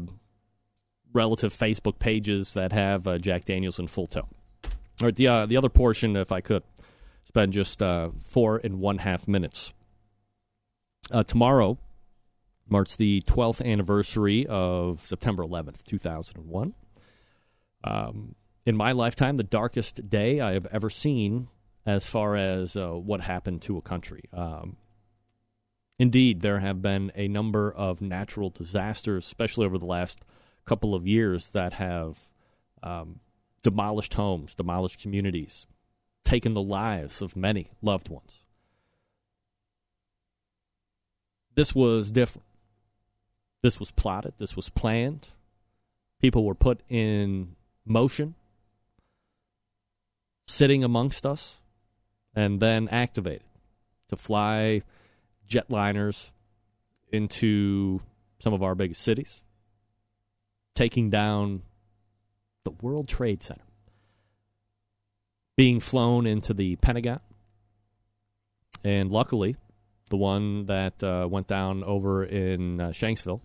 relative 1.13 1.53
Facebook 1.53 1.99
pages 1.99 2.53
that 2.53 2.71
have 2.71 3.07
uh, 3.07 3.17
Jack 3.17 3.45
Daniels 3.45 3.79
in 3.79 3.87
full 3.87 4.07
tow. 4.07 4.27
All 5.01 5.05
right, 5.07 5.15
the 5.15 5.27
uh, 5.27 5.45
the 5.45 5.57
other 5.57 5.69
portion, 5.69 6.15
if 6.15 6.31
I 6.31 6.41
could, 6.41 6.63
spend 7.25 7.53
just 7.53 7.81
uh, 7.81 8.09
four 8.19 8.57
and 8.57 8.79
one 8.79 8.99
half 8.99 9.27
minutes. 9.27 9.73
Uh, 11.11 11.23
tomorrow 11.23 11.77
marks 12.67 12.95
the 12.95 13.21
12th 13.25 13.65
anniversary 13.65 14.45
of 14.47 15.05
September 15.05 15.43
11th, 15.43 15.83
2001. 15.83 16.73
Um, 17.83 18.35
in 18.69 18.77
my 18.77 18.91
lifetime, 18.91 19.35
the 19.35 19.43
darkest 19.43 20.07
day 20.11 20.39
I 20.39 20.53
have 20.53 20.67
ever 20.67 20.91
seen 20.91 21.47
as 21.87 22.05
far 22.05 22.35
as 22.35 22.75
uh, 22.75 22.91
what 22.91 23.19
happened 23.19 23.63
to 23.63 23.79
a 23.79 23.81
country. 23.81 24.25
Um, 24.31 24.77
indeed, 25.97 26.41
there 26.41 26.59
have 26.59 26.79
been 26.79 27.11
a 27.15 27.27
number 27.27 27.71
of 27.71 27.99
natural 27.99 28.51
disasters, 28.51 29.25
especially 29.25 29.65
over 29.65 29.79
the 29.79 29.87
last 29.87 30.23
couple 30.65 30.93
of 30.93 31.07
years, 31.07 31.49
that 31.53 31.73
have 31.73 32.19
um, 32.83 33.21
demolished 33.63 34.13
homes, 34.13 34.53
demolished 34.53 35.01
communities, 35.01 35.65
taken 36.23 36.53
the 36.53 36.61
lives 36.61 37.23
of 37.23 37.35
many 37.35 37.71
loved 37.81 38.07
ones. 38.07 38.37
This 41.55 41.73
was 41.73 42.11
different. 42.11 42.45
This 43.63 43.79
was 43.79 43.89
plotted. 43.89 44.33
This 44.37 44.55
was 44.55 44.69
planned. 44.69 45.29
People 46.21 46.45
were 46.45 46.53
put 46.53 46.81
in 46.87 47.55
motion, 47.83 48.35
sitting 50.49 50.83
amongst 50.83 51.25
us, 51.25 51.61
and 52.35 52.59
then 52.59 52.87
activated 52.89 53.43
to 54.09 54.15
fly 54.15 54.81
jetliners 55.47 56.31
into 57.11 58.01
some 58.39 58.53
of 58.53 58.63
our 58.63 58.75
biggest 58.75 59.01
cities, 59.01 59.41
taking 60.75 61.09
down 61.09 61.61
the 62.63 62.71
World 62.81 63.07
Trade 63.07 63.43
Center, 63.43 63.63
being 65.55 65.79
flown 65.79 66.25
into 66.25 66.53
the 66.53 66.75
Pentagon, 66.77 67.19
and 68.83 69.11
luckily, 69.11 69.55
the 70.09 70.17
one 70.17 70.65
that 70.65 71.03
uh, 71.03 71.27
went 71.29 71.47
down 71.47 71.83
over 71.83 72.23
in 72.23 72.79
uh, 72.79 72.87
Shanksville, 72.89 73.41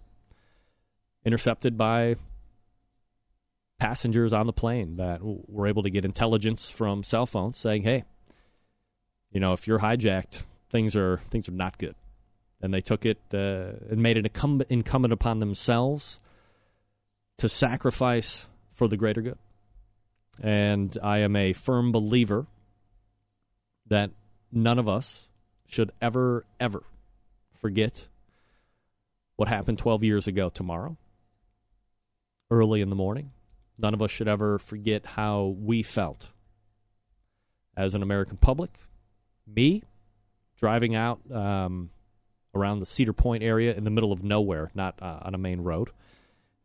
intercepted 1.24 1.76
by 1.76 2.16
passengers 3.84 4.32
on 4.32 4.46
the 4.46 4.52
plane 4.52 4.96
that 4.96 5.20
were 5.22 5.66
able 5.66 5.82
to 5.82 5.90
get 5.90 6.06
intelligence 6.06 6.70
from 6.70 7.02
cell 7.02 7.26
phones 7.26 7.58
saying, 7.58 7.82
"Hey, 7.82 8.04
you 9.30 9.40
know, 9.40 9.52
if 9.52 9.66
you're 9.66 9.78
hijacked, 9.78 10.42
things 10.70 10.96
are 10.96 11.18
things 11.28 11.50
are 11.50 11.52
not 11.52 11.76
good." 11.76 11.94
And 12.62 12.72
they 12.72 12.80
took 12.80 13.04
it 13.04 13.18
uh, 13.34 13.72
and 13.90 13.98
made 14.02 14.16
it 14.16 14.24
incumbent, 14.24 14.70
incumbent 14.70 15.12
upon 15.12 15.38
themselves 15.38 16.18
to 17.36 17.46
sacrifice 17.46 18.48
for 18.72 18.88
the 18.88 18.96
greater 18.96 19.20
good. 19.20 19.36
And 20.40 20.96
I 21.02 21.18
am 21.18 21.36
a 21.36 21.52
firm 21.52 21.92
believer 21.92 22.46
that 23.88 24.12
none 24.50 24.78
of 24.78 24.88
us 24.88 25.28
should 25.66 25.90
ever, 26.00 26.46
ever 26.58 26.84
forget 27.60 28.08
what 29.36 29.48
happened 29.50 29.76
12 29.76 30.04
years 30.04 30.26
ago 30.26 30.48
tomorrow, 30.48 30.96
early 32.50 32.80
in 32.80 32.88
the 32.88 32.96
morning. 32.96 33.33
None 33.78 33.94
of 33.94 34.02
us 34.02 34.10
should 34.10 34.28
ever 34.28 34.58
forget 34.58 35.04
how 35.04 35.56
we 35.58 35.82
felt 35.82 36.30
as 37.76 37.94
an 37.94 38.02
American 38.02 38.36
public. 38.36 38.70
Me, 39.46 39.82
driving 40.56 40.94
out 40.94 41.20
um, 41.32 41.90
around 42.54 42.78
the 42.78 42.86
Cedar 42.86 43.12
Point 43.12 43.42
area 43.42 43.74
in 43.74 43.84
the 43.84 43.90
middle 43.90 44.12
of 44.12 44.22
nowhere, 44.22 44.70
not 44.74 45.00
uh, 45.02 45.20
on 45.22 45.34
a 45.34 45.38
main 45.38 45.60
road, 45.60 45.90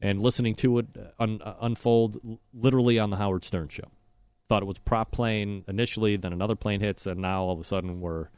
and 0.01 0.22
listening 0.22 0.55
to 0.55 0.80
it 0.80 0.86
un- 1.20 1.41
uh, 1.43 1.55
unfold 1.62 2.39
literally 2.53 2.99
on 2.99 3.10
the 3.10 3.18
Howard 3.18 3.43
Stern 3.43 3.70
show. 3.70 3.89
Thought 4.47 4.64
it 4.64 4.68
was 4.68 4.78
a 4.78 4.82
prop 4.82 5.12
plane 5.12 5.64
initially, 5.68 6.16
then 6.16 6.34
another 6.34 6.55
plane 6.55 6.80
hits, 6.80 7.05
and 7.05 7.22
now 7.22 7.43
all 7.43 7.53
of 7.53 7.60
a 7.60 7.64
sudden 7.64 8.01
we're 8.01 8.30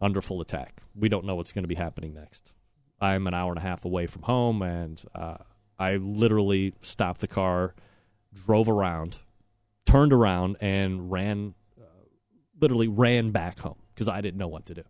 under 0.00 0.20
full 0.20 0.40
attack. 0.40 0.82
We 0.94 1.08
don't 1.08 1.24
know 1.24 1.34
what's 1.34 1.52
going 1.52 1.64
to 1.64 1.68
be 1.68 1.74
happening 1.74 2.14
next. 2.14 2.52
I'm 3.00 3.26
an 3.26 3.34
hour 3.34 3.50
and 3.50 3.58
a 3.58 3.62
half 3.62 3.84
away 3.84 4.06
from 4.06 4.22
home, 4.22 4.62
and 4.62 5.02
uh, 5.14 5.38
I 5.78 5.96
literally 5.96 6.74
stopped 6.80 7.20
the 7.20 7.26
car, 7.26 7.74
drove 8.46 8.68
around, 8.68 9.18
turned 9.86 10.12
around, 10.12 10.56
and 10.60 11.10
ran, 11.10 11.54
uh, 11.80 11.84
literally 12.60 12.88
ran 12.88 13.30
back 13.30 13.58
home 13.60 13.78
because 13.94 14.08
I 14.08 14.20
didn't 14.20 14.38
know 14.38 14.48
what 14.48 14.66
to 14.66 14.74
do. 14.74 14.82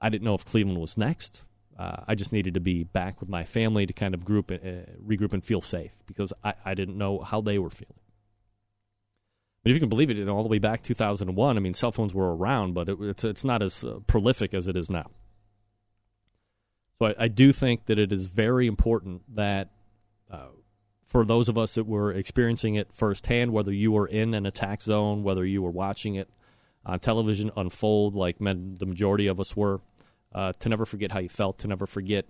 I 0.00 0.08
didn't 0.08 0.24
know 0.24 0.34
if 0.34 0.44
Cleveland 0.44 0.80
was 0.80 0.96
next. 0.96 1.42
uh, 1.78 2.04
I 2.08 2.14
just 2.14 2.32
needed 2.32 2.54
to 2.54 2.60
be 2.60 2.84
back 2.84 3.20
with 3.20 3.28
my 3.28 3.44
family 3.44 3.86
to 3.86 3.92
kind 3.92 4.14
of 4.14 4.24
group, 4.24 4.50
uh, 4.50 4.56
regroup, 5.06 5.34
and 5.34 5.44
feel 5.44 5.60
safe 5.60 5.92
because 6.06 6.32
I, 6.42 6.54
I 6.64 6.74
didn't 6.74 6.96
know 6.96 7.20
how 7.20 7.40
they 7.40 7.58
were 7.58 7.70
feeling. 7.70 8.00
But 9.62 9.70
if 9.70 9.76
you 9.76 9.80
can 9.80 9.88
believe 9.88 10.10
it, 10.10 10.28
all 10.28 10.42
the 10.42 10.48
way 10.48 10.60
back 10.60 10.82
2001, 10.82 11.56
I 11.56 11.60
mean, 11.60 11.74
cell 11.74 11.92
phones 11.92 12.14
were 12.14 12.34
around, 12.34 12.74
but 12.74 12.88
it, 12.88 12.98
it's 13.00 13.24
it's 13.24 13.44
not 13.44 13.62
as 13.62 13.82
uh, 13.82 13.98
prolific 14.06 14.54
as 14.54 14.68
it 14.68 14.76
is 14.76 14.88
now. 14.88 15.10
So 16.98 17.06
I, 17.06 17.14
I, 17.24 17.28
do 17.28 17.52
think 17.52 17.86
that 17.86 17.98
it 17.98 18.12
is 18.12 18.26
very 18.26 18.68
important 18.68 19.22
that 19.34 19.70
uh, 20.30 20.50
for 21.16 21.24
those 21.24 21.48
of 21.48 21.56
us 21.56 21.76
that 21.76 21.86
were 21.86 22.12
experiencing 22.12 22.74
it 22.74 22.92
firsthand, 22.92 23.50
whether 23.50 23.72
you 23.72 23.90
were 23.90 24.06
in 24.06 24.34
an 24.34 24.44
attack 24.44 24.82
zone, 24.82 25.22
whether 25.22 25.46
you 25.46 25.62
were 25.62 25.70
watching 25.70 26.14
it 26.16 26.28
on 26.84 27.00
television 27.00 27.50
unfold, 27.56 28.14
like 28.14 28.38
men, 28.38 28.76
the 28.78 28.84
majority 28.84 29.26
of 29.26 29.40
us 29.40 29.56
were, 29.56 29.80
uh, 30.34 30.52
to 30.60 30.68
never 30.68 30.84
forget 30.84 31.12
how 31.12 31.18
you 31.18 31.30
felt, 31.30 31.56
to 31.56 31.68
never 31.68 31.86
forget 31.86 32.26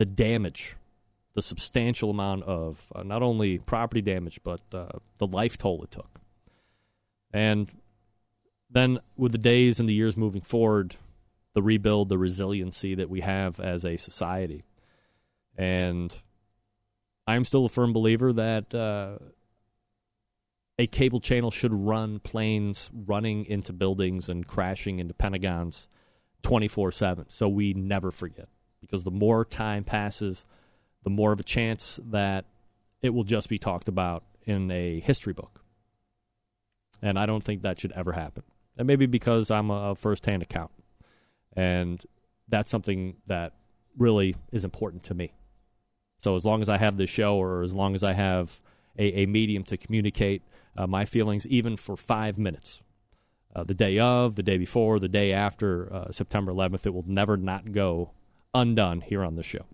the 0.00 0.04
damage 0.04 0.74
the 1.36 1.42
substantial 1.42 2.10
amount 2.10 2.42
of 2.42 2.82
uh, 2.96 3.04
not 3.04 3.22
only 3.22 3.58
property 3.58 4.02
damage 4.02 4.40
but 4.42 4.60
uh, 4.72 4.88
the 5.18 5.28
life 5.28 5.56
toll 5.56 5.84
it 5.84 5.92
took. 5.92 6.20
And 7.32 7.70
then 8.68 8.98
with 9.16 9.30
the 9.30 9.38
days 9.38 9.78
and 9.78 9.88
the 9.88 9.94
years 9.94 10.16
moving 10.16 10.42
forward, 10.42 10.96
the 11.54 11.62
rebuild, 11.62 12.08
the 12.08 12.18
resiliency 12.18 12.96
that 12.96 13.08
we 13.08 13.20
have 13.20 13.60
as 13.60 13.84
a 13.84 13.96
society. 13.96 14.64
And 15.56 16.16
I'm 17.26 17.44
still 17.44 17.66
a 17.66 17.68
firm 17.68 17.92
believer 17.92 18.32
that 18.32 18.74
uh, 18.74 19.18
a 20.78 20.86
cable 20.86 21.20
channel 21.20 21.50
should 21.50 21.72
run 21.72 22.18
planes 22.18 22.90
running 22.92 23.46
into 23.46 23.72
buildings 23.72 24.28
and 24.28 24.46
crashing 24.46 24.98
into 24.98 25.14
Pentagons 25.14 25.88
24 26.42 26.92
7 26.92 27.26
so 27.28 27.48
we 27.48 27.74
never 27.74 28.10
forget. 28.10 28.48
Because 28.80 29.02
the 29.02 29.10
more 29.10 29.44
time 29.44 29.84
passes, 29.84 30.44
the 31.04 31.10
more 31.10 31.32
of 31.32 31.40
a 31.40 31.44
chance 31.44 31.98
that 32.10 32.44
it 33.00 33.14
will 33.14 33.24
just 33.24 33.48
be 33.48 33.58
talked 33.58 33.88
about 33.88 34.24
in 34.44 34.70
a 34.70 35.00
history 35.00 35.32
book. 35.32 35.62
And 37.00 37.18
I 37.18 37.26
don't 37.26 37.42
think 37.42 37.62
that 37.62 37.80
should 37.80 37.92
ever 37.92 38.12
happen. 38.12 38.42
And 38.76 38.86
maybe 38.86 39.06
because 39.06 39.50
I'm 39.50 39.70
a 39.70 39.94
first 39.94 40.26
hand 40.26 40.42
account. 40.42 40.70
And 41.54 42.02
that's 42.48 42.70
something 42.70 43.16
that 43.26 43.54
really 43.96 44.34
is 44.52 44.64
important 44.64 45.04
to 45.04 45.14
me. 45.14 45.32
So 46.24 46.34
as 46.34 46.44
long 46.44 46.62
as 46.62 46.70
I 46.70 46.78
have 46.78 46.96
this 46.96 47.10
show 47.10 47.36
or 47.36 47.62
as 47.62 47.74
long 47.74 47.94
as 47.94 48.02
I 48.02 48.14
have 48.14 48.62
a, 48.98 49.20
a 49.20 49.26
medium 49.26 49.62
to 49.64 49.76
communicate 49.76 50.40
uh, 50.74 50.86
my 50.86 51.04
feelings, 51.04 51.46
even 51.48 51.76
for 51.76 51.98
five 51.98 52.38
minutes, 52.38 52.80
uh, 53.54 53.64
the 53.64 53.74
day 53.74 53.98
of, 53.98 54.34
the 54.34 54.42
day 54.42 54.56
before, 54.56 54.98
the 54.98 55.08
day 55.08 55.34
after 55.34 55.92
uh, 55.92 56.10
September 56.10 56.50
11th, 56.50 56.86
it 56.86 56.94
will 56.94 57.04
never 57.06 57.36
not 57.36 57.72
go 57.72 58.12
undone 58.54 59.02
here 59.02 59.22
on 59.22 59.36
the 59.36 59.42
show. 59.42 59.66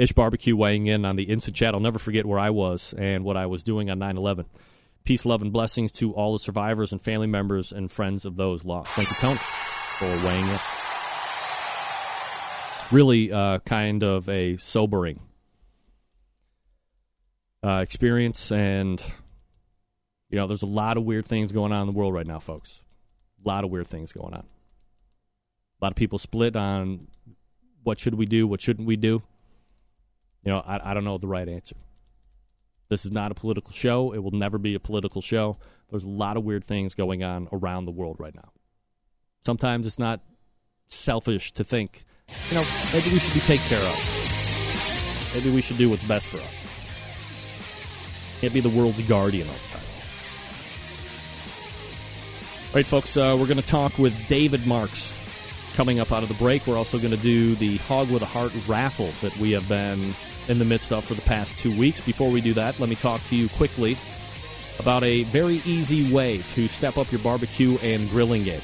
Ish 0.00 0.14
Barbecue 0.14 0.56
weighing 0.56 0.88
in 0.88 1.04
on 1.04 1.14
the 1.14 1.30
instant 1.30 1.54
chat. 1.54 1.74
I'll 1.74 1.80
never 1.80 2.00
forget 2.00 2.26
where 2.26 2.40
I 2.40 2.50
was 2.50 2.92
and 2.98 3.22
what 3.22 3.36
I 3.36 3.46
was 3.46 3.62
doing 3.62 3.88
on 3.88 4.00
9 4.00 4.16
11. 4.16 4.46
Peace, 5.04 5.24
love, 5.24 5.42
and 5.42 5.52
blessings 5.52 5.92
to 5.92 6.12
all 6.12 6.32
the 6.32 6.40
survivors 6.40 6.90
and 6.90 7.00
family 7.00 7.28
members 7.28 7.70
and 7.70 7.88
friends 7.88 8.24
of 8.24 8.34
those 8.34 8.64
lost. 8.64 8.90
Thank 8.94 9.10
you, 9.10 9.16
Tony, 9.20 9.38
for 9.38 10.26
weighing 10.26 10.48
in. 10.48 10.58
Really 12.92 13.30
uh, 13.30 13.60
kind 13.60 14.02
of 14.02 14.28
a 14.28 14.56
sobering 14.56 15.20
uh, 17.62 17.80
experience. 17.82 18.50
And, 18.50 19.00
you 20.28 20.36
know, 20.36 20.48
there's 20.48 20.62
a 20.62 20.66
lot 20.66 20.96
of 20.96 21.04
weird 21.04 21.24
things 21.24 21.52
going 21.52 21.72
on 21.72 21.82
in 21.82 21.94
the 21.94 21.96
world 21.96 22.14
right 22.14 22.26
now, 22.26 22.40
folks. 22.40 22.84
A 23.44 23.48
lot 23.48 23.62
of 23.62 23.70
weird 23.70 23.86
things 23.86 24.12
going 24.12 24.34
on. 24.34 24.44
A 25.80 25.84
lot 25.84 25.92
of 25.92 25.96
people 25.96 26.18
split 26.18 26.56
on 26.56 27.06
what 27.84 28.00
should 28.00 28.14
we 28.14 28.26
do, 28.26 28.46
what 28.46 28.60
shouldn't 28.60 28.88
we 28.88 28.96
do. 28.96 29.22
You 30.42 30.52
know, 30.52 30.58
I, 30.66 30.90
I 30.90 30.94
don't 30.94 31.04
know 31.04 31.16
the 31.16 31.28
right 31.28 31.48
answer. 31.48 31.76
This 32.88 33.04
is 33.04 33.12
not 33.12 33.30
a 33.30 33.34
political 33.34 33.72
show. 33.72 34.12
It 34.12 34.18
will 34.18 34.32
never 34.32 34.58
be 34.58 34.74
a 34.74 34.80
political 34.80 35.22
show. 35.22 35.58
There's 35.90 36.04
a 36.04 36.08
lot 36.08 36.36
of 36.36 36.42
weird 36.42 36.64
things 36.64 36.94
going 36.94 37.22
on 37.22 37.48
around 37.52 37.84
the 37.84 37.92
world 37.92 38.16
right 38.18 38.34
now. 38.34 38.50
Sometimes 39.46 39.86
it's 39.86 39.98
not 39.98 40.20
selfish 40.88 41.52
to 41.52 41.62
think, 41.62 42.04
you 42.50 42.56
know, 42.56 42.64
maybe 42.92 43.10
we 43.10 43.18
should 43.18 43.34
be 43.34 43.40
taken 43.40 43.66
care 43.66 43.78
of. 43.78 45.30
Maybe 45.34 45.50
we 45.50 45.62
should 45.62 45.78
do 45.78 45.88
what's 45.90 46.04
best 46.04 46.26
for 46.26 46.38
us. 46.38 46.64
Can't 48.40 48.52
be 48.52 48.60
the 48.60 48.70
world's 48.70 49.02
guardian 49.02 49.46
all 49.48 49.54
the 49.54 49.60
time. 49.60 49.82
All 52.68 52.74
right, 52.74 52.86
folks, 52.86 53.16
uh, 53.16 53.36
we're 53.38 53.46
going 53.46 53.60
to 53.60 53.66
talk 53.66 53.98
with 53.98 54.28
David 54.28 54.66
Marks 54.66 55.16
coming 55.74 56.00
up 56.00 56.12
out 56.12 56.22
of 56.22 56.28
the 56.28 56.34
break. 56.34 56.66
We're 56.66 56.76
also 56.78 56.98
going 56.98 57.10
to 57.10 57.22
do 57.22 57.54
the 57.56 57.76
Hawg 57.78 58.10
with 58.10 58.22
a 58.22 58.26
Heart 58.26 58.52
raffle 58.66 59.10
that 59.22 59.36
we 59.38 59.52
have 59.52 59.68
been 59.68 60.14
in 60.48 60.58
the 60.58 60.64
midst 60.64 60.92
of 60.92 61.04
for 61.04 61.14
the 61.14 61.22
past 61.22 61.58
two 61.58 61.76
weeks. 61.76 62.00
Before 62.00 62.30
we 62.30 62.40
do 62.40 62.54
that, 62.54 62.78
let 62.80 62.88
me 62.88 62.96
talk 62.96 63.22
to 63.24 63.36
you 63.36 63.48
quickly 63.50 63.96
about 64.78 65.02
a 65.02 65.24
very 65.24 65.60
easy 65.66 66.12
way 66.12 66.38
to 66.54 66.66
step 66.68 66.96
up 66.96 67.10
your 67.12 67.20
barbecue 67.20 67.76
and 67.82 68.08
grilling 68.08 68.44
game. 68.44 68.62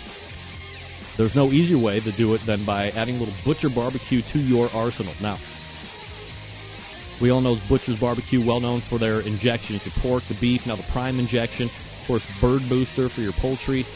There's 1.16 1.34
no 1.34 1.50
easier 1.50 1.78
way 1.78 2.00
to 2.00 2.12
do 2.12 2.34
it 2.34 2.44
than 2.44 2.64
by 2.64 2.90
adding 2.90 3.16
a 3.16 3.18
little 3.20 3.34
Butcher 3.44 3.70
Barbecue 3.70 4.20
to 4.22 4.38
your 4.38 4.68
arsenal. 4.74 5.14
Now, 5.20 5.38
we 7.20 7.30
all 7.30 7.40
know 7.40 7.58
Butcher's 7.68 7.98
Barbecue, 7.98 8.44
well 8.44 8.60
known 8.60 8.80
for 8.80 8.98
their 8.98 9.20
injections, 9.20 9.84
the 9.84 9.90
pork, 10.00 10.22
the 10.24 10.34
beef, 10.34 10.66
now 10.66 10.76
the 10.76 10.82
Prime 10.84 11.18
injection, 11.18 11.66
of 11.66 12.04
course, 12.06 12.40
Bird 12.40 12.68
Booster 12.68 13.08
for 13.08 13.22
your 13.22 13.32
poultry. 13.32 13.86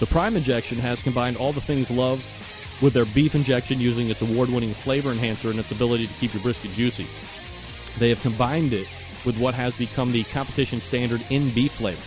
The 0.00 0.06
Prime 0.06 0.36
injection 0.36 0.78
has 0.78 1.00
combined 1.00 1.36
all 1.36 1.52
the 1.52 1.60
things 1.60 1.90
loved 1.90 2.24
with 2.82 2.92
their 2.92 3.04
beef 3.06 3.36
injection 3.36 3.80
using 3.80 4.10
its 4.10 4.22
award 4.22 4.50
winning 4.50 4.74
flavor 4.74 5.10
enhancer 5.10 5.50
and 5.50 5.60
its 5.60 5.70
ability 5.70 6.08
to 6.08 6.14
keep 6.14 6.34
your 6.34 6.42
brisket 6.42 6.72
juicy. 6.72 7.06
They 7.98 8.08
have 8.08 8.20
combined 8.20 8.72
it 8.72 8.88
with 9.24 9.38
what 9.38 9.54
has 9.54 9.76
become 9.76 10.12
the 10.12 10.24
competition 10.24 10.80
standard 10.80 11.24
in 11.30 11.50
beef 11.50 11.72
flavor. 11.72 12.02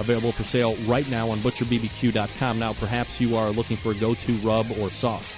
Available 0.00 0.32
for 0.32 0.42
sale 0.42 0.74
right 0.86 1.08
now 1.08 1.30
on 1.30 1.38
butcherbbq.com. 1.38 2.58
Now, 2.58 2.72
perhaps 2.74 3.20
you 3.20 3.36
are 3.36 3.50
looking 3.50 3.76
for 3.76 3.92
a 3.92 3.94
go 3.94 4.14
to 4.14 4.32
rub 4.36 4.70
or 4.78 4.90
sauce. 4.90 5.32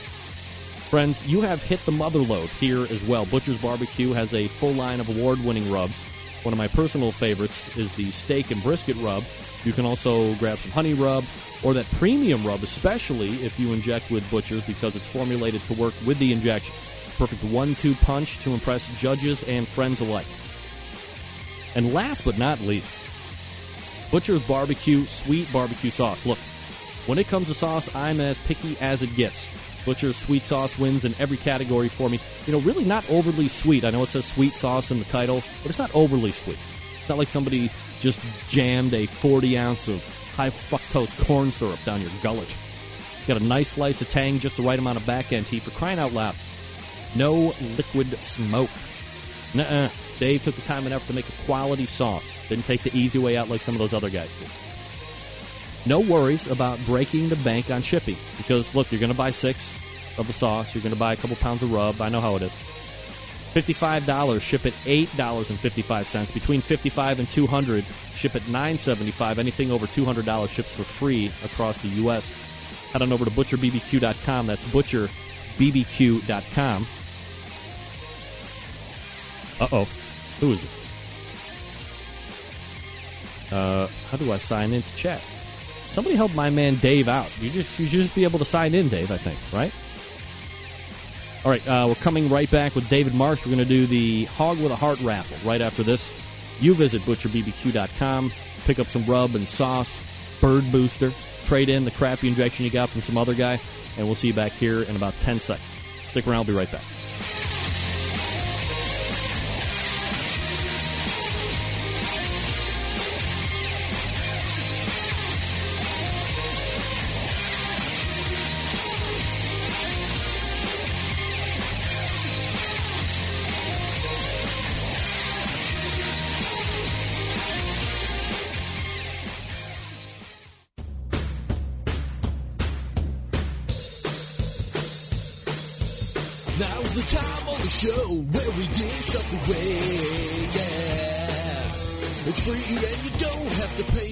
Friends, 0.89 1.27
you 1.27 1.41
have 1.41 1.63
hit 1.63 1.85
the 1.87 1.93
mother 1.93 2.21
load 2.21 2.49
here 2.51 2.83
as 2.83 3.03
well. 3.05 3.27
Butcher's 3.27 3.61
Barbecue 3.61 4.13
has 4.13 4.33
a 4.33 4.47
full 4.47 4.73
line 4.73 5.01
of 5.01 5.09
award 5.09 5.45
winning 5.45 5.71
rubs. 5.71 6.01
One 6.45 6.53
of 6.53 6.59
my 6.59 6.69
personal 6.69 7.11
favorites 7.11 7.77
is 7.77 7.93
the 7.93 8.11
steak 8.11 8.51
and 8.51 8.63
brisket 8.63 8.97
rub. 8.99 9.25
You 9.65 9.73
can 9.73 9.87
also 9.87 10.35
grab 10.35 10.59
some 10.59 10.71
honey 10.73 10.93
rub, 10.93 11.25
or 11.63 11.73
that 11.75 11.87
premium 11.93 12.47
rub, 12.47 12.63
especially 12.63 13.31
if 13.45 13.59
you 13.59 13.73
inject 13.73 14.11
with 14.11 14.31
Butchers 14.31 14.65
because 14.67 14.95
it's 14.95 15.07
formulated 15.07 15.65
to 15.65 15.73
work 15.73 15.95
with 16.07 16.19
the 16.19 16.33
injection. 16.33 16.75
Perfect 17.17 17.43
one 17.45 17.75
two 17.77 17.95
punch 17.95 18.39
to 18.41 18.51
impress 18.51 18.89
judges 19.01 19.43
and 19.45 19.67
friends 19.67 20.01
alike. 20.01 20.27
And 21.75 21.95
last 21.95 22.25
but 22.25 22.39
not 22.39 22.61
least, 22.61 22.95
Butcher's 24.11 24.43
Barbecue 24.43 25.07
Sweet 25.07 25.53
Barbecue 25.53 25.91
Sauce. 25.91 26.27
Look, 26.27 26.39
when 27.07 27.19
it 27.19 27.29
comes 27.29 27.49
to 27.49 27.55
sauce, 27.55 27.95
I'm 27.95 28.21
as 28.21 28.39
picky 28.39 28.77
as 28.81 29.03
it 29.03 29.15
gets. 29.15 29.49
Butcher's 29.85 30.17
sweet 30.17 30.45
sauce 30.45 30.79
wins 30.79 31.05
in 31.05 31.15
every 31.19 31.37
category 31.37 31.89
for 31.89 32.09
me. 32.09 32.19
You 32.47 32.53
know, 32.55 32.61
really 32.61 32.85
not 32.85 33.09
overly 33.11 33.49
sweet. 33.49 33.85
I 33.85 33.91
know 33.91 34.03
it 34.03 34.09
says 34.09 34.25
sweet 34.25 34.55
sauce 34.55 34.91
in 34.91 34.99
the 34.99 35.05
title, 35.05 35.43
but 35.63 35.69
it's 35.69 35.79
not 35.79 35.95
overly 35.95 36.31
sweet. 36.31 36.59
It's 36.99 37.09
not 37.09 37.19
like 37.19 37.29
somebody 37.29 37.71
just 38.01 38.21
jammed 38.49 38.95
a 38.95 39.07
40 39.07 39.59
ounce 39.59 39.89
of 39.89 40.03
high 40.35 40.51
fructose 40.51 41.27
corn 41.27 41.53
syrup 41.53 41.83
down 41.85 42.01
your 42.01 42.11
gullet. 42.23 42.55
It's 43.19 43.27
got 43.27 43.41
a 43.41 43.45
nice 43.45 43.71
slice 43.71 44.01
of 44.01 44.09
tang, 44.09 44.39
just 44.39 44.57
the 44.57 44.63
right 44.63 44.79
amount 44.79 44.99
of 44.99 45.07
back 45.07 45.33
end 45.33 45.47
heat 45.47 45.63
for 45.63 45.71
crying 45.73 45.99
out 45.99 46.13
loud. 46.13 46.35
No 47.15 47.55
liquid 47.77 48.19
smoke. 48.19 48.71
Nuh-uh. 49.55 49.89
Dave 50.19 50.43
took 50.43 50.55
the 50.55 50.63
time 50.63 50.85
and 50.85 50.95
effort 50.95 51.09
to 51.09 51.13
make 51.13 51.29
a 51.29 51.45
quality 51.45 51.87
sauce. 51.87 52.25
Didn't 52.49 52.65
take 52.65 52.83
the 52.83 52.97
easy 52.97 53.19
way 53.19 53.37
out 53.37 53.49
like 53.49 53.61
some 53.61 53.75
of 53.75 53.79
those 53.79 53.93
other 53.93 54.11
guys 54.11 54.35
did. 54.37 54.49
No 55.87 56.01
worries 56.01 56.51
about 56.51 56.79
breaking 56.87 57.29
the 57.29 57.37
bank 57.37 57.71
on 57.71 57.83
shipping 57.83 58.17
because 58.37 58.75
look, 58.75 58.91
you're 58.91 59.01
going 59.01 59.13
to 59.13 59.17
buy 59.17 59.31
six 59.31 59.77
of 60.19 60.27
the 60.27 60.33
sauce. 60.33 60.75
You're 60.75 60.83
going 60.83 60.95
to 60.95 60.99
buy 60.99 61.13
a 61.13 61.17
couple 61.17 61.37
pounds 61.37 61.63
of 61.63 61.73
rub. 61.73 62.01
I 62.01 62.09
know 62.09 62.21
how 62.21 62.37
it 62.37 62.43
is. 62.43 62.53
$55, 63.55 64.41
ship 64.41 64.67
at 64.67 64.73
$8.55. 64.73 66.35
Between 66.35 66.61
55 66.61 67.21
and 67.21 67.31
200, 67.31 67.85
ship 68.15 68.35
at 68.35 68.43
$9.75. 68.43 69.39
Anything 69.39 69.71
over 69.71 69.87
$200 69.87 70.49
ships 70.49 70.73
for 70.73 70.83
free 70.83 71.31
across 71.45 71.81
the 71.81 71.87
U.S. 71.89 72.33
Head 72.93 73.03
on 73.03 73.13
over 73.13 73.25
to 73.25 73.31
butcherbbq.com. 73.31 74.49
That's 74.49 74.65
butcherbbq.com. 74.67 76.87
Uh 79.61 79.69
oh. 79.71 79.89
Who 80.41 80.53
is 80.53 80.65
it? 80.65 80.71
Uh, 83.53 83.87
how 84.11 84.17
do 84.17 84.33
I 84.33 84.39
sign 84.39 84.73
into 84.73 84.95
chat? 84.97 85.23
Somebody 85.91 86.17
help 86.17 86.35
my 86.35 86.51
man 86.51 86.75
Dave 86.77 87.09
out. 87.09 87.31
You 87.41 87.51
just 87.51 87.79
you 87.79 87.87
just 87.87 88.15
be 88.15 88.25
able 88.25 88.41
to 88.41 88.45
sign 88.45 88.75
in, 88.75 88.89
Dave. 88.89 89.11
I 89.13 89.17
think, 89.17 89.39
right? 89.53 89.73
All 91.45 91.51
right, 91.51 91.69
uh, 91.69 91.85
we're 91.87 91.95
coming 91.97 92.29
right 92.31 92.51
back 92.51 92.75
with 92.75 92.89
David 92.89 93.15
Marks. 93.15 93.45
We're 93.45 93.55
going 93.55 93.59
to 93.59 93.69
do 93.69 93.87
the 93.87 94.25
Hawg 94.25 94.59
with 94.61 94.73
a 94.73 94.77
Heart 94.77 95.03
raffle 95.03 95.37
right 95.47 95.61
after 95.61 95.83
this. 95.83 96.11
You 96.59 96.75
visit 96.75 97.03
butcherbbq.com, 97.03 98.33
pick 98.65 98.79
up 98.79 98.87
some 98.87 99.05
rub 99.05 99.35
and 99.35 99.47
sauce, 99.47 100.01
bird 100.41 100.65
booster, 100.73 101.13
trade 101.45 101.69
in 101.69 101.85
the 101.85 101.91
crappy 101.91 102.29
injection 102.29 102.65
you 102.65 102.71
got 102.71 102.89
from 102.89 103.03
some 103.03 103.19
other 103.19 103.35
guy. 103.35 103.61
and 103.99 104.07
we'll 104.07 104.15
see 104.17 104.29
you 104.29 104.35
back 104.35 104.53
here 104.53 104.83
in 104.83 104.97
about 104.97 105.17
10 105.19 105.39
seconds. 105.39 105.69
Stick 106.07 106.27
around, 106.27 106.37
I'll 106.37 106.45
be 106.45 106.53
right 106.53 106.71
back. 106.73 106.83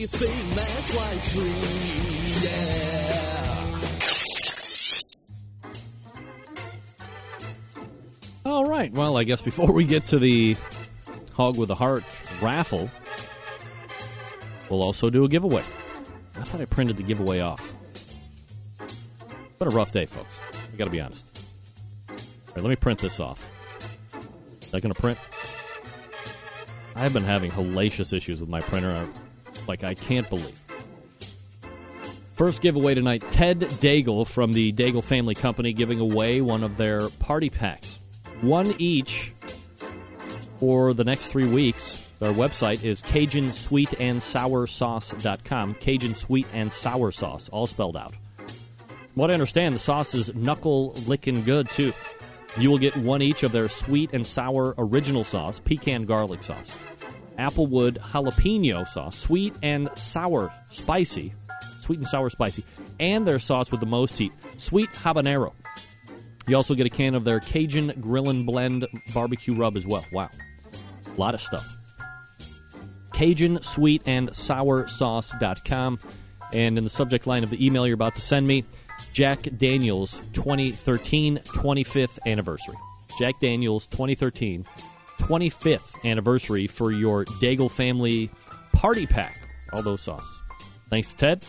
A 0.03 0.07
thing, 0.09 0.50
that's 0.57 0.90
why 0.96 1.11
free, 1.20 2.42
yeah. 2.42 2.59
All 8.44 8.68
right. 8.68 8.92
Well, 8.92 9.16
I 9.16 9.22
guess 9.22 9.40
before 9.40 9.70
we 9.70 9.84
get 9.84 10.07
to 10.07 10.18
the 10.18 10.57
Hawg 11.34 11.57
with 11.57 11.70
a 11.70 11.76
Heart 11.76 12.03
raffle, 12.40 12.90
we'll 14.68 14.82
also 14.82 15.09
do 15.09 15.24
a 15.24 15.28
giveaway. 15.28 15.61
I 15.61 16.42
thought 16.42 16.61
I 16.61 16.64
printed 16.64 16.96
the 16.96 17.05
giveaway 17.05 17.38
off. 17.38 17.72
Been 19.61 19.68
a 19.68 19.70
rough 19.70 19.92
day, 19.92 20.07
folks. 20.07 20.40
I 20.72 20.76
got 20.76 20.86
to 20.86 20.90
be 20.90 21.00
honest. 21.00 21.24
All 22.09 22.16
right, 22.57 22.64
let 22.64 22.70
me 22.70 22.76
print 22.76 22.98
this 22.98 23.20
off. 23.20 23.48
Is 24.62 24.72
that 24.72 24.80
going 24.80 24.92
to 24.92 25.00
print? 25.00 25.20
I've 26.96 27.12
been 27.12 27.22
having 27.22 27.53
hellacious 27.53 28.12
issues 28.12 28.40
with 28.40 28.48
my 28.48 28.62
printer. 28.62 28.90
I, 28.90 29.07
like, 29.68 29.84
I 29.84 29.94
can't 29.94 30.28
believe. 30.28 30.58
First 32.34 32.62
giveaway 32.62 32.94
tonight 32.94 33.22
Ted 33.30 33.60
Daigle 33.60 34.26
from 34.26 34.52
the 34.52 34.72
Daigle 34.72 35.04
Family 35.04 35.34
Company 35.34 35.72
giving 35.72 36.00
away 36.00 36.40
one 36.40 36.64
of 36.64 36.76
their 36.76 37.08
party 37.20 37.50
packs. 37.50 37.98
One 38.40 38.74
each 38.78 39.32
for 40.58 40.94
the 40.94 41.04
next 41.04 41.28
three 41.28 41.46
weeks. 41.46 42.08
Their 42.18 42.32
website 42.32 42.84
is 42.84 43.02
Cajun 43.02 43.52
Sweet 43.52 44.00
and 44.00 44.22
Sauce.com. 44.22 45.74
Cajun 45.74 46.14
Sweet 46.14 46.46
and 46.52 46.72
Sour 46.72 47.12
Sauce, 47.12 47.48
all 47.48 47.66
spelled 47.66 47.96
out. 47.96 48.14
What 49.14 49.30
I 49.30 49.34
understand, 49.34 49.74
the 49.74 49.78
sauce 49.78 50.14
is 50.14 50.34
knuckle 50.34 50.94
licking 51.06 51.44
good, 51.44 51.68
too. 51.70 51.92
You 52.58 52.70
will 52.70 52.78
get 52.78 52.96
one 52.96 53.22
each 53.22 53.42
of 53.42 53.52
their 53.52 53.68
sweet 53.68 54.12
and 54.12 54.26
sour 54.26 54.74
original 54.78 55.24
sauce, 55.24 55.58
pecan 55.60 56.04
garlic 56.04 56.42
sauce, 56.42 56.78
applewood 57.43 57.99
jalapeno 57.99 58.86
sauce, 58.86 59.18
sweet 59.18 59.55
and 59.62 59.88
sour 59.99 60.53
spicy, 60.68 61.32
sweet 61.80 61.99
and 61.99 62.07
sour 62.07 62.30
spicy, 62.30 62.64
and 63.01 63.26
their 63.26 63.38
sauce 63.38 63.70
with 63.70 63.80
the 63.80 63.86
most 63.86 64.16
heat, 64.16 64.32
sweet 64.59 64.90
habanero. 64.93 65.53
You 66.47 66.57
also 66.57 66.74
get 66.74 66.86
a 66.86 66.90
can 66.90 67.14
of 67.14 67.24
their 67.24 67.40
Cajun 67.40 67.90
Grillin' 68.01 68.47
Blend 68.47 68.86
barbecue 69.14 69.55
rub 69.55 69.76
as 69.76 69.86
well. 69.86 70.05
Wow. 70.12 70.30
A 71.07 71.20
lot 71.20 71.34
of 71.34 71.40
stuff. 71.40 71.66
Cajun 73.12 73.62
Sweet 73.62 74.03
and 74.07 74.34
Sour 74.34 74.88
Sauce.com. 74.88 75.99
And 76.53 76.76
in 76.76 76.84
the 76.84 76.90
subject 76.90 77.26
line 77.26 77.45
of 77.45 77.51
the 77.51 77.64
email 77.64 77.86
you're 77.86 77.95
about 77.95 78.16
to 78.16 78.22
send 78.22 78.47
me, 78.47 78.64
Jack 79.12 79.40
Daniels 79.57 80.20
2013 80.32 81.38
25th 81.38 82.18
anniversary. 82.26 82.74
Jack 83.18 83.38
Daniels 83.40 83.86
2013 83.88 84.64
25th 85.33 86.05
anniversary 86.05 86.66
for 86.66 86.93
your 86.93 87.24
Daigle 87.41 87.70
family 87.70 88.28
party 88.72 89.07
pack. 89.07 89.41
All 89.72 89.80
those 89.83 90.03
sauces. 90.03 90.28
Thanks 90.89 91.11
to 91.12 91.16
Ted, 91.16 91.47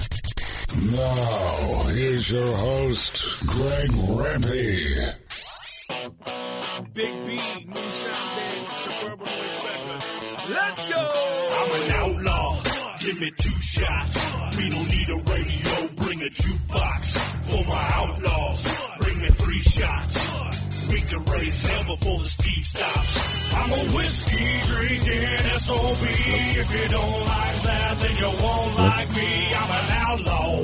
Now, 0.96 1.84
here's 1.90 2.32
your 2.32 2.56
host, 2.56 3.46
Greg 3.46 3.92
Rempe. 3.92 5.14
Big 6.94 7.26
B, 7.26 7.38
Moonshine 7.68 8.36
Band, 8.38 8.68
Suburban 8.78 9.26
Noise 9.26 9.56
Let's 10.50 10.86
go! 10.90 11.12
I'm 11.58 11.72
an 11.82 11.92
outlaw. 11.92 12.35
Give 13.06 13.22
me 13.22 13.32
two 13.38 13.60
shots. 13.60 14.34
We 14.58 14.68
don't 14.68 14.90
need 14.90 15.10
a 15.10 15.18
radio. 15.30 15.88
Bring 15.96 16.22
a 16.24 16.30
jukebox 16.42 17.18
for 17.46 17.64
my 17.70 17.90
outlaws. 18.02 18.68
Bring 19.00 19.22
me 19.22 19.28
three 19.28 19.60
shots. 19.60 20.34
We 20.90 21.02
can 21.02 21.24
raise 21.26 21.62
hell 21.70 21.96
before 21.96 22.20
the 22.20 22.28
speed 22.28 22.66
stops. 22.66 23.54
I'm 23.54 23.72
a 23.74 23.84
whiskey 23.94 24.60
drinking 24.66 25.22
SOB. 25.54 26.02
If 26.02 26.74
you 26.74 26.88
don't 26.90 27.20
like 27.28 27.62
that, 27.70 27.98
then 28.02 28.16
you 28.18 28.32
won't 28.42 28.76
like 28.76 29.10
me. 29.16 29.54
I'm 29.54 29.70
an 29.70 29.92
outlaw. 30.06 30.64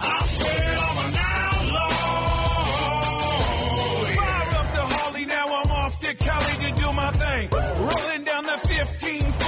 I 0.00 0.22
said 0.24 0.78
I'm 0.78 0.98
an 1.06 1.14
outlaw. 1.30 1.90
Fire 4.18 4.56
up 4.58 4.68
the 4.74 4.84
Harley, 4.94 5.24
now 5.26 5.46
I'm 5.46 5.70
off 5.70 5.96
to 6.00 6.14
Cali 6.14 6.54
to 6.64 6.80
do 6.80 6.92
my 6.92 7.10
thing. 7.12 7.50
Rolling 7.50 8.24
down 8.24 8.46
the 8.46 8.58
15 8.66 9.39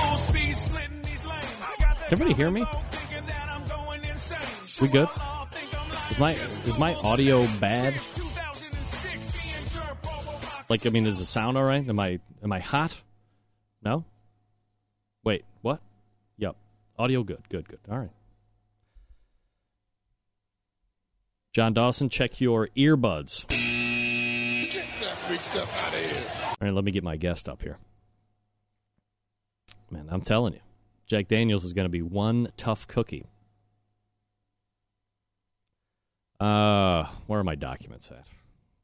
everybody 2.13 2.35
hear 2.35 2.51
me? 2.51 2.65
We 4.81 4.89
good? 4.89 5.09
Is 6.11 6.19
my 6.19 6.33
is 6.67 6.79
my 6.79 6.95
audio 6.95 7.47
bad? 7.59 7.95
Like 10.69 10.87
I 10.87 10.91
mean, 10.91 11.07
is 11.07 11.19
the 11.19 11.25
sound 11.25 11.57
all 11.57 11.65
right? 11.65 11.89
Am 11.89 11.99
I 11.99 12.19
am 12.43 12.53
I 12.53 12.59
hot? 12.59 12.95
No. 13.83 14.05
Wait, 15.25 15.45
what? 15.63 15.81
Yep. 16.39 16.57
Audio 16.99 17.23
good, 17.23 17.49
good, 17.49 17.69
good. 17.69 17.81
All 17.91 17.99
right. 17.99 18.11
John 21.53 21.75
Dawson, 21.75 22.09
check 22.09 22.41
your 22.41 22.69
earbuds. 22.77 23.47
Get 23.49 24.87
that 25.01 25.19
big 25.29 25.41
stuff 25.41 25.87
out 25.87 25.93
of 25.93 26.01
here. 26.01 26.47
All 26.49 26.57
right, 26.61 26.75
let 26.75 26.85
me 26.85 26.93
get 26.93 27.05
my 27.05 27.17
guest 27.17 27.49
up 27.49 27.63
here. 27.63 27.79
Man, 29.91 30.09
I'm 30.11 30.23
telling 30.23 30.55
you, 30.55 30.61
Jack 31.07 31.28
Daniels 31.28 31.64
is 31.64 31.72
going 31.72 31.84
to 31.84 31.90
be 31.90 32.03
one 32.03 32.48
tough 32.57 32.86
cookie. 32.88 33.26
Uh, 36.40 37.07
where 37.26 37.38
are 37.38 37.44
my 37.44 37.55
documents 37.55 38.11
at? 38.11 38.26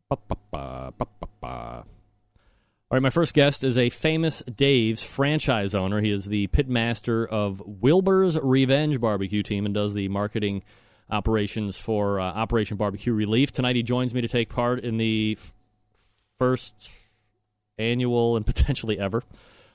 Ba-ba-ba. 0.09 1.85
All 2.91 2.97
right, 2.97 3.03
my 3.03 3.11
first 3.11 3.35
guest 3.35 3.65
is 3.65 3.77
a 3.77 3.91
famous 3.91 4.43
Dave's 4.43 5.03
franchise 5.03 5.75
owner. 5.75 6.01
He 6.01 6.11
is 6.11 6.25
the 6.25 6.47
pitmaster 6.47 7.27
of 7.27 7.63
Wilbur's 7.67 8.39
Revenge 8.39 8.99
Barbecue 9.01 9.43
Team 9.43 9.67
and 9.67 9.75
does 9.75 9.93
the 9.93 10.09
marketing 10.09 10.63
operations 11.11 11.77
for 11.77 12.21
uh, 12.21 12.25
Operation 12.25 12.77
Barbecue 12.79 13.13
Relief. 13.13 13.53
Tonight, 13.53 13.77
he 13.77 13.83
joins 13.83 14.15
me 14.15 14.23
to 14.23 14.29
take 14.29 14.49
part 14.49 14.81
in 14.81 14.97
the 14.97 15.37
f- 15.39 15.55
first 16.39 16.91
annual 17.77 18.37
and 18.37 18.47
potentially 18.47 18.99
ever 18.99 19.23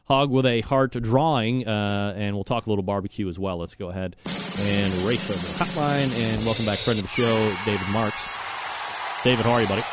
Hawg 0.05 0.29
with 0.29 0.45
a 0.45 0.61
Heart 0.61 1.01
drawing, 1.01 1.67
uh, 1.67 2.13
and 2.17 2.35
we'll 2.35 2.43
talk 2.43 2.65
a 2.65 2.69
little 2.69 2.83
barbecue 2.83 3.27
as 3.27 3.39
well. 3.39 3.57
Let's 3.57 3.75
go 3.75 3.89
ahead 3.89 4.15
and 4.25 4.93
race 5.05 5.29
over 5.29 5.39
the 5.39 5.63
hotline. 5.63 6.13
And 6.19 6.45
welcome 6.45 6.65
back, 6.65 6.79
friend 6.79 6.99
of 6.99 7.05
the 7.05 7.09
show, 7.09 7.53
David 7.65 7.87
Marks. 7.89 8.29
David, 9.23 9.45
how 9.45 9.53
are 9.53 9.61
you, 9.61 9.67
buddy? 9.67 9.83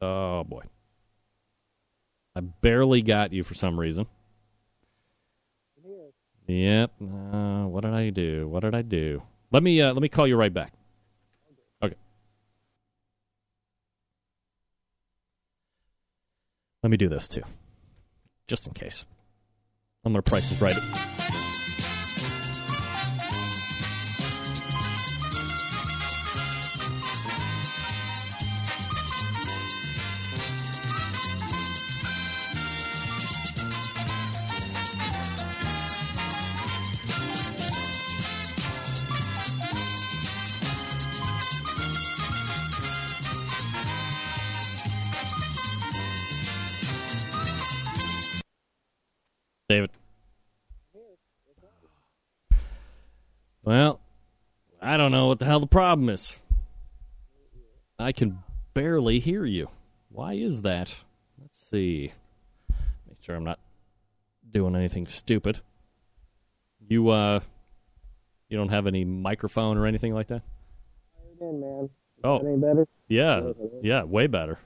Oh 0.00 0.44
boy, 0.44 0.62
I 2.36 2.40
barely 2.40 3.02
got 3.02 3.32
you 3.32 3.42
for 3.42 3.54
some 3.54 3.80
reason. 3.80 4.06
Yep. 6.46 6.92
Uh, 7.02 7.64
what 7.64 7.82
did 7.82 7.92
I 7.92 8.10
do? 8.10 8.46
What 8.46 8.60
did 8.60 8.74
I 8.74 8.82
do? 8.82 9.22
Let 9.50 9.64
me 9.64 9.80
uh, 9.80 9.92
let 9.92 10.00
me 10.00 10.08
call 10.08 10.28
you 10.28 10.36
right 10.36 10.52
back. 10.52 10.72
Let 16.86 16.92
me 16.92 16.98
do 16.98 17.08
this 17.08 17.26
too, 17.26 17.42
just 18.46 18.68
in 18.68 18.72
case. 18.72 19.04
I'm 20.04 20.12
gonna 20.12 20.22
price 20.22 20.52
is 20.52 20.60
right. 20.60 21.15
What 55.36 55.40
the 55.40 55.44
hell 55.44 55.60
the 55.60 55.66
problem 55.66 56.08
is. 56.08 56.40
I 57.98 58.12
can 58.12 58.38
barely 58.72 59.18
hear 59.18 59.44
you. 59.44 59.68
Why 60.08 60.32
is 60.32 60.62
that? 60.62 60.94
Let's 61.38 61.58
see. 61.58 62.12
Make 63.06 63.18
sure 63.20 63.36
I'm 63.36 63.44
not 63.44 63.58
doing 64.50 64.74
anything 64.74 65.06
stupid. 65.06 65.60
You 66.88 67.10
uh 67.10 67.40
you 68.48 68.56
don't 68.56 68.70
have 68.70 68.86
any 68.86 69.04
microphone 69.04 69.76
or 69.76 69.84
anything 69.84 70.14
like 70.14 70.28
that? 70.28 70.40
Again, 71.36 71.60
man. 71.60 71.90
Oh. 72.24 72.38
That 72.38 72.46
any 72.46 72.56
better? 72.56 72.88
Yeah. 73.08 73.50
Yeah, 73.82 74.04
way 74.04 74.28
better. 74.28 74.58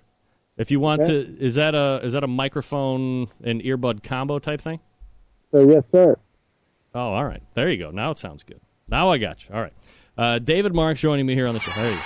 If 0.57 0.71
you 0.71 0.79
want 0.79 1.01
Okay. 1.03 1.25
to 1.25 1.45
is 1.45 1.57
that 1.57 1.75
a 1.75 2.01
is 2.05 2.13
that 2.13 2.23
a 2.23 2.29
microphone 2.29 3.27
and 3.43 3.61
earbud 3.61 4.05
combo 4.05 4.39
type 4.39 4.61
thing? 4.61 4.79
So 5.51 5.69
yes, 5.69 5.83
sir. 5.91 6.17
Oh, 6.95 7.01
all 7.15 7.25
right. 7.25 7.43
There 7.55 7.69
you 7.69 7.77
go. 7.77 7.91
Now 7.91 8.13
it 8.13 8.19
sounds 8.19 8.45
good. 8.45 8.61
Now 8.87 9.11
I 9.11 9.19
got 9.19 9.49
you. 9.49 9.55
All 9.55 9.61
right. 9.63 9.73
Uh, 10.17 10.39
David 10.39 10.75
Marks 10.75 11.01
joining 11.01 11.27
me 11.27 11.35
here 11.35 11.47
on 11.47 11.55
the 11.55 11.61
show. 11.61 11.71
There 11.81 11.91
you 11.91 11.99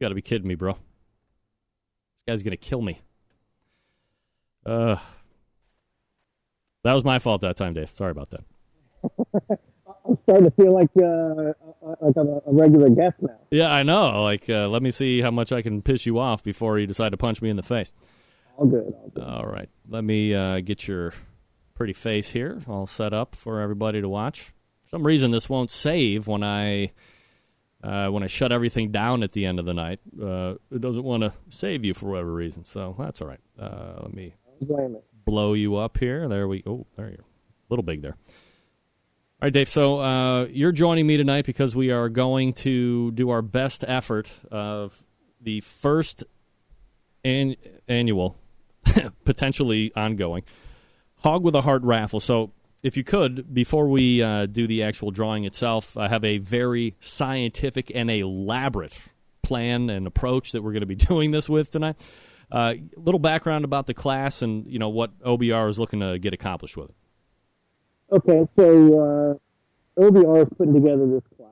got 0.00 0.08
to 0.08 0.14
be 0.14 0.22
kidding 0.22 0.48
me, 0.48 0.54
bro. 0.54 0.72
This 0.72 0.80
guy's 2.26 2.42
going 2.42 2.52
to 2.52 2.56
kill 2.56 2.80
me. 2.80 3.00
Uh, 4.64 4.96
that 6.82 6.94
was 6.94 7.04
my 7.04 7.18
fault 7.18 7.42
that 7.42 7.56
time, 7.56 7.74
Dave. 7.74 7.92
Sorry 7.94 8.10
about 8.10 8.30
that. 8.30 8.44
I'm 10.08 10.18
starting 10.22 10.44
to 10.46 10.50
feel 10.52 10.72
like 10.72 10.88
uh, 10.96 11.52
like 12.00 12.16
I'm 12.16 12.28
a, 12.28 12.40
a 12.46 12.52
regular 12.52 12.88
guest 12.88 13.16
now. 13.20 13.38
Yeah, 13.50 13.70
I 13.70 13.82
know. 13.82 14.22
Like, 14.22 14.48
uh, 14.48 14.68
let 14.68 14.82
me 14.82 14.90
see 14.90 15.20
how 15.20 15.30
much 15.30 15.52
I 15.52 15.60
can 15.62 15.82
piss 15.82 16.06
you 16.06 16.18
off 16.18 16.42
before 16.42 16.78
you 16.78 16.86
decide 16.86 17.10
to 17.10 17.16
punch 17.18 17.42
me 17.42 17.50
in 17.50 17.56
the 17.56 17.62
face. 17.62 17.92
All 18.56 18.66
good. 18.66 18.94
All 18.94 19.12
good. 19.14 19.24
All 19.24 19.46
right. 19.46 19.68
Let 19.88 20.04
me 20.04 20.34
uh, 20.34 20.60
get 20.60 20.88
your 20.88 21.12
pretty 21.80 21.94
face 21.94 22.28
here 22.28 22.60
all 22.68 22.86
set 22.86 23.14
up 23.14 23.34
for 23.34 23.58
everybody 23.58 24.02
to 24.02 24.06
watch. 24.06 24.52
For 24.82 24.90
some 24.90 25.02
reason, 25.02 25.30
this 25.30 25.48
won't 25.48 25.70
save 25.70 26.26
when 26.26 26.42
I 26.42 26.92
uh, 27.82 28.08
when 28.08 28.22
I 28.22 28.26
shut 28.26 28.52
everything 28.52 28.92
down 28.92 29.22
at 29.22 29.32
the 29.32 29.46
end 29.46 29.58
of 29.58 29.64
the 29.64 29.72
night. 29.72 29.98
Uh, 30.22 30.56
it 30.70 30.82
doesn't 30.82 31.04
want 31.04 31.22
to 31.22 31.32
save 31.48 31.82
you 31.82 31.94
for 31.94 32.10
whatever 32.10 32.34
reason, 32.34 32.66
so 32.66 32.94
that's 32.98 33.22
all 33.22 33.28
right. 33.28 33.40
Uh, 33.58 33.94
let 34.02 34.12
me 34.12 34.34
blow 35.24 35.54
you 35.54 35.76
up 35.76 35.96
here. 35.96 36.28
There 36.28 36.46
we. 36.46 36.62
Oh, 36.66 36.86
there 36.98 37.08
you. 37.08 37.22
A 37.22 37.70
little 37.70 37.82
big 37.82 38.02
there. 38.02 38.18
All 39.40 39.46
right, 39.46 39.52
Dave. 39.54 39.70
So 39.70 40.00
uh, 40.00 40.48
you're 40.50 40.72
joining 40.72 41.06
me 41.06 41.16
tonight 41.16 41.46
because 41.46 41.74
we 41.74 41.92
are 41.92 42.10
going 42.10 42.52
to 42.56 43.10
do 43.12 43.30
our 43.30 43.40
best 43.40 43.86
effort 43.88 44.30
of 44.50 45.02
the 45.40 45.62
first 45.62 46.24
an- 47.24 47.56
annual, 47.88 48.36
potentially 49.24 49.92
ongoing, 49.96 50.42
Hawg 51.20 51.42
with 51.42 51.54
a 51.54 51.60
Heart 51.60 51.82
raffle. 51.82 52.20
So 52.20 52.52
if 52.82 52.96
you 52.96 53.04
could, 53.04 53.52
before 53.52 53.88
we 53.88 54.22
uh, 54.22 54.46
do 54.46 54.66
the 54.66 54.82
actual 54.82 55.10
drawing 55.10 55.44
itself, 55.44 55.96
I 55.96 56.08
have 56.08 56.24
a 56.24 56.38
very 56.38 56.96
scientific 57.00 57.92
and 57.94 58.10
elaborate 58.10 58.98
plan 59.42 59.90
and 59.90 60.06
approach 60.06 60.52
that 60.52 60.62
we're 60.62 60.72
going 60.72 60.80
to 60.80 60.86
be 60.86 60.94
doing 61.10 61.30
this 61.30 61.48
with 61.48 61.70
tonight. 61.70 61.96
A 62.52 62.56
uh, 62.56 62.74
little 62.96 63.20
background 63.20 63.64
about 63.64 63.86
the 63.86 63.94
class 63.94 64.42
and 64.42 64.66
you 64.66 64.80
know 64.80 64.88
what 64.88 65.16
OBR 65.20 65.70
is 65.70 65.78
looking 65.78 66.00
to 66.00 66.18
get 66.18 66.34
accomplished 66.34 66.76
with 66.76 66.90
it. 66.90 66.96
Okay, 68.12 68.48
so 68.56 69.38
uh, 69.96 70.00
OBR 70.00 70.42
is 70.42 70.48
putting 70.58 70.74
together 70.74 71.06
this 71.06 71.22
class. 71.36 71.48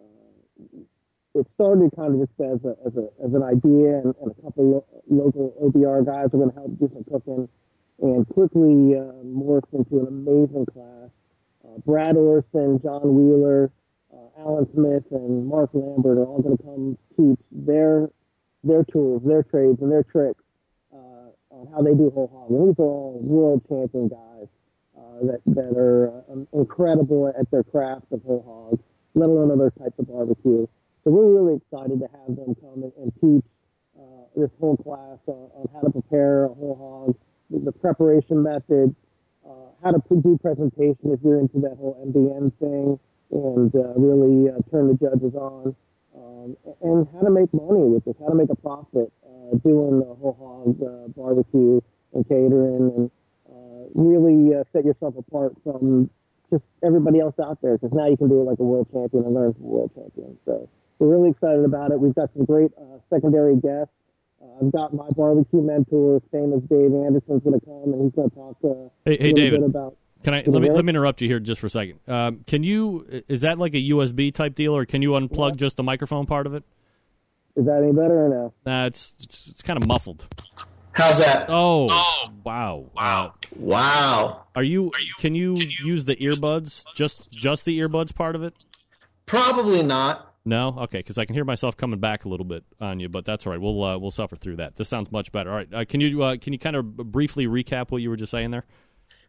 Uh, 0.00 1.38
it 1.38 1.46
started 1.54 1.92
kind 1.94 2.20
of 2.20 2.26
just 2.26 2.40
as 2.40 2.58
a 2.64 2.74
as 2.84 2.96
a 2.96 3.08
as 3.24 3.32
an 3.32 3.44
idea, 3.44 3.98
and, 3.98 4.12
and 4.22 4.32
a 4.32 4.42
couple 4.42 4.64
lo- 4.64 5.02
local 5.08 5.54
OBR 5.62 6.04
guys 6.04 6.26
are 6.26 6.38
going 6.38 6.50
to 6.50 6.54
help 6.56 6.78
do 6.80 6.90
some 6.92 7.04
cooking, 7.04 7.48
and 8.00 8.28
quickly 8.28 8.96
uh, 8.96 9.12
morphed 9.24 9.72
into 9.72 10.00
an 10.00 10.08
amazing 10.08 10.66
class. 10.66 11.10
Uh, 11.64 11.78
Brad 11.86 12.16
Orrison, 12.16 12.82
John 12.82 13.14
Wheeler, 13.14 13.70
uh, 14.12 14.40
Alan 14.40 14.70
Smith, 14.70 15.04
and 15.10 15.46
Mark 15.46 15.70
Lambert 15.72 16.18
are 16.18 16.26
all 16.26 16.42
going 16.42 16.56
to 16.56 16.62
come 16.62 16.98
teach 17.16 17.40
their 17.50 18.10
their 18.62 18.84
tools, 18.84 19.22
their 19.24 19.42
trades, 19.42 19.80
and 19.82 19.92
their 19.92 20.04
tricks 20.04 20.42
uh, 20.92 21.28
on 21.50 21.68
how 21.72 21.82
they 21.82 21.94
do 21.94 22.10
whole 22.10 22.30
hog. 22.32 22.50
And 22.50 22.68
these 22.68 22.78
are 22.78 22.82
all 22.82 23.18
world 23.22 23.62
champion 23.68 24.08
guys 24.08 24.48
uh, 24.96 25.26
that 25.26 25.40
that 25.54 25.76
are 25.76 26.24
um, 26.30 26.48
incredible 26.52 27.28
at 27.28 27.50
their 27.50 27.62
craft 27.62 28.06
of 28.12 28.22
whole 28.22 28.44
hog, 28.46 28.80
let 29.14 29.28
alone 29.28 29.50
other 29.50 29.70
types 29.70 29.98
of 29.98 30.08
barbecue. 30.08 30.66
So 31.04 31.10
we're 31.10 31.32
really 31.32 31.60
excited 31.60 32.00
to 32.00 32.08
have 32.08 32.36
them 32.36 32.54
come 32.60 32.82
and, 32.82 32.92
and 32.96 33.12
teach 33.20 33.44
uh, 33.98 34.24
this 34.34 34.50
whole 34.58 34.76
class 34.78 35.18
on 35.26 35.68
how 35.72 35.80
to 35.80 35.90
prepare 35.90 36.46
a 36.46 36.48
whole 36.48 36.76
hog, 36.80 37.16
the, 37.62 37.72
preparation 37.72 38.42
method, 38.42 38.94
uh, 39.46 39.70
how 39.82 39.90
to 39.92 40.00
do 40.10 40.38
presentation 40.40 41.12
if 41.12 41.20
you're 41.22 41.38
into 41.38 41.60
that 41.60 41.76
whole 41.78 41.98
MBN 42.06 42.52
thing, 42.58 42.98
and 43.30 43.74
uh, 43.74 43.92
really 43.96 44.50
uh, 44.50 44.58
turn 44.70 44.88
the 44.88 44.94
judges 44.94 45.34
on, 45.34 45.74
um, 46.16 46.56
and 46.82 47.06
how 47.12 47.20
to 47.20 47.30
make 47.30 47.52
money 47.52 47.84
with 47.84 48.04
this, 48.04 48.14
how 48.20 48.28
to 48.28 48.34
make 48.34 48.50
a 48.50 48.56
profit 48.56 49.12
uh, 49.24 49.56
doing 49.64 50.00
the 50.00 50.14
whole 50.14 50.36
hog 50.38 50.76
uh, 50.82 51.08
barbecue 51.16 51.80
and 52.14 52.28
catering, 52.28 52.92
and 52.96 53.10
uh, 53.50 53.88
really 53.94 54.54
set 54.72 54.84
yourself 54.84 55.14
apart 55.18 55.54
from 55.64 56.08
just 56.50 56.62
everybody 56.84 57.20
else 57.20 57.34
out 57.42 57.58
there. 57.62 57.76
Because 57.76 57.92
now 57.92 58.06
you 58.06 58.16
can 58.16 58.28
do 58.28 58.40
it 58.40 58.44
like 58.44 58.58
a 58.60 58.64
world 58.64 58.86
champion 58.92 59.24
and 59.24 59.34
learn 59.34 59.52
from 59.54 59.64
world 59.64 59.90
champion. 59.94 60.38
So 60.44 60.68
we're 60.98 61.08
really 61.08 61.30
excited 61.30 61.64
about 61.64 61.90
it. 61.90 61.98
We've 61.98 62.14
got 62.14 62.30
some 62.34 62.44
great 62.44 62.70
secondary 63.10 63.56
guests. 63.56 63.92
I've 64.60 64.72
got 64.72 64.94
my 64.94 65.08
barbecue 65.10 65.60
mentor, 65.60 66.22
famous 66.30 66.62
Dave 66.68 66.92
Anderson's 66.94 67.42
going 67.42 67.58
to 67.58 67.66
come, 67.66 67.92
and 67.92 68.02
he's 68.02 68.12
going 68.12 68.30
to 68.30 68.36
talk 68.36 68.60
to 68.60 68.90
Hey, 69.04 69.16
hey, 69.20 69.32
David. 69.32 69.60
bit 69.60 69.70
about. 69.70 69.96
Can 70.22 70.32
I 70.32 70.42
let 70.46 70.48
me 70.48 70.68
hear? 70.68 70.74
let 70.74 70.84
me 70.84 70.90
interrupt 70.90 71.20
you 71.20 71.28
here 71.28 71.38
just 71.38 71.60
for 71.60 71.66
a 71.66 71.70
second? 71.70 72.00
Um, 72.08 72.44
can 72.46 72.62
you 72.62 73.06
is 73.28 73.42
that 73.42 73.58
like 73.58 73.74
a 73.74 73.90
USB 73.90 74.32
type 74.32 74.54
deal, 74.54 74.74
or 74.74 74.86
can 74.86 75.02
you 75.02 75.10
unplug 75.10 75.56
just 75.56 75.76
the 75.76 75.82
microphone 75.82 76.24
part 76.24 76.46
of 76.46 76.54
it? 76.54 76.64
Is 77.56 77.66
that 77.66 77.82
any 77.82 77.92
better 77.92 78.26
or 78.26 78.28
no? 78.30 78.54
Nah, 78.64 78.86
it's 78.86 79.12
it's, 79.20 79.48
it's 79.48 79.62
kind 79.62 79.76
of 79.76 79.86
muffled. 79.86 80.26
How's 80.92 81.18
that? 81.18 81.46
Oh, 81.48 81.86
wow, 82.44 82.86
wow, 82.94 83.34
Wow. 83.56 84.44
Are 84.54 84.62
you? 84.62 84.92
Can 85.18 85.34
you 85.34 85.56
use 85.82 86.04
the 86.04 86.16
earbuds? 86.16 86.84
Just 86.94 87.30
just 87.30 87.64
the 87.64 87.78
earbuds 87.80 88.14
part 88.14 88.34
of 88.36 88.42
it? 88.42 88.54
Probably 89.26 89.82
not. 89.82 90.33
No, 90.46 90.76
okay, 90.80 90.98
because 90.98 91.16
I 91.16 91.24
can 91.24 91.34
hear 91.34 91.44
myself 91.44 91.74
coming 91.76 92.00
back 92.00 92.26
a 92.26 92.28
little 92.28 92.44
bit 92.44 92.64
on 92.78 93.00
you, 93.00 93.08
but 93.08 93.24
that's 93.24 93.46
all 93.46 93.52
right. 93.52 93.60
We'll 93.60 93.82
uh, 93.82 93.96
we'll 93.96 94.10
suffer 94.10 94.36
through 94.36 94.56
that. 94.56 94.76
This 94.76 94.90
sounds 94.90 95.10
much 95.10 95.32
better. 95.32 95.50
All 95.50 95.56
right, 95.56 95.72
uh, 95.72 95.84
can 95.88 96.02
you 96.02 96.22
uh, 96.22 96.36
can 96.38 96.52
you 96.52 96.58
kind 96.58 96.76
of 96.76 96.96
briefly 96.96 97.46
recap 97.46 97.90
what 97.90 98.02
you 98.02 98.10
were 98.10 98.16
just 98.16 98.30
saying 98.30 98.50
there? 98.50 98.64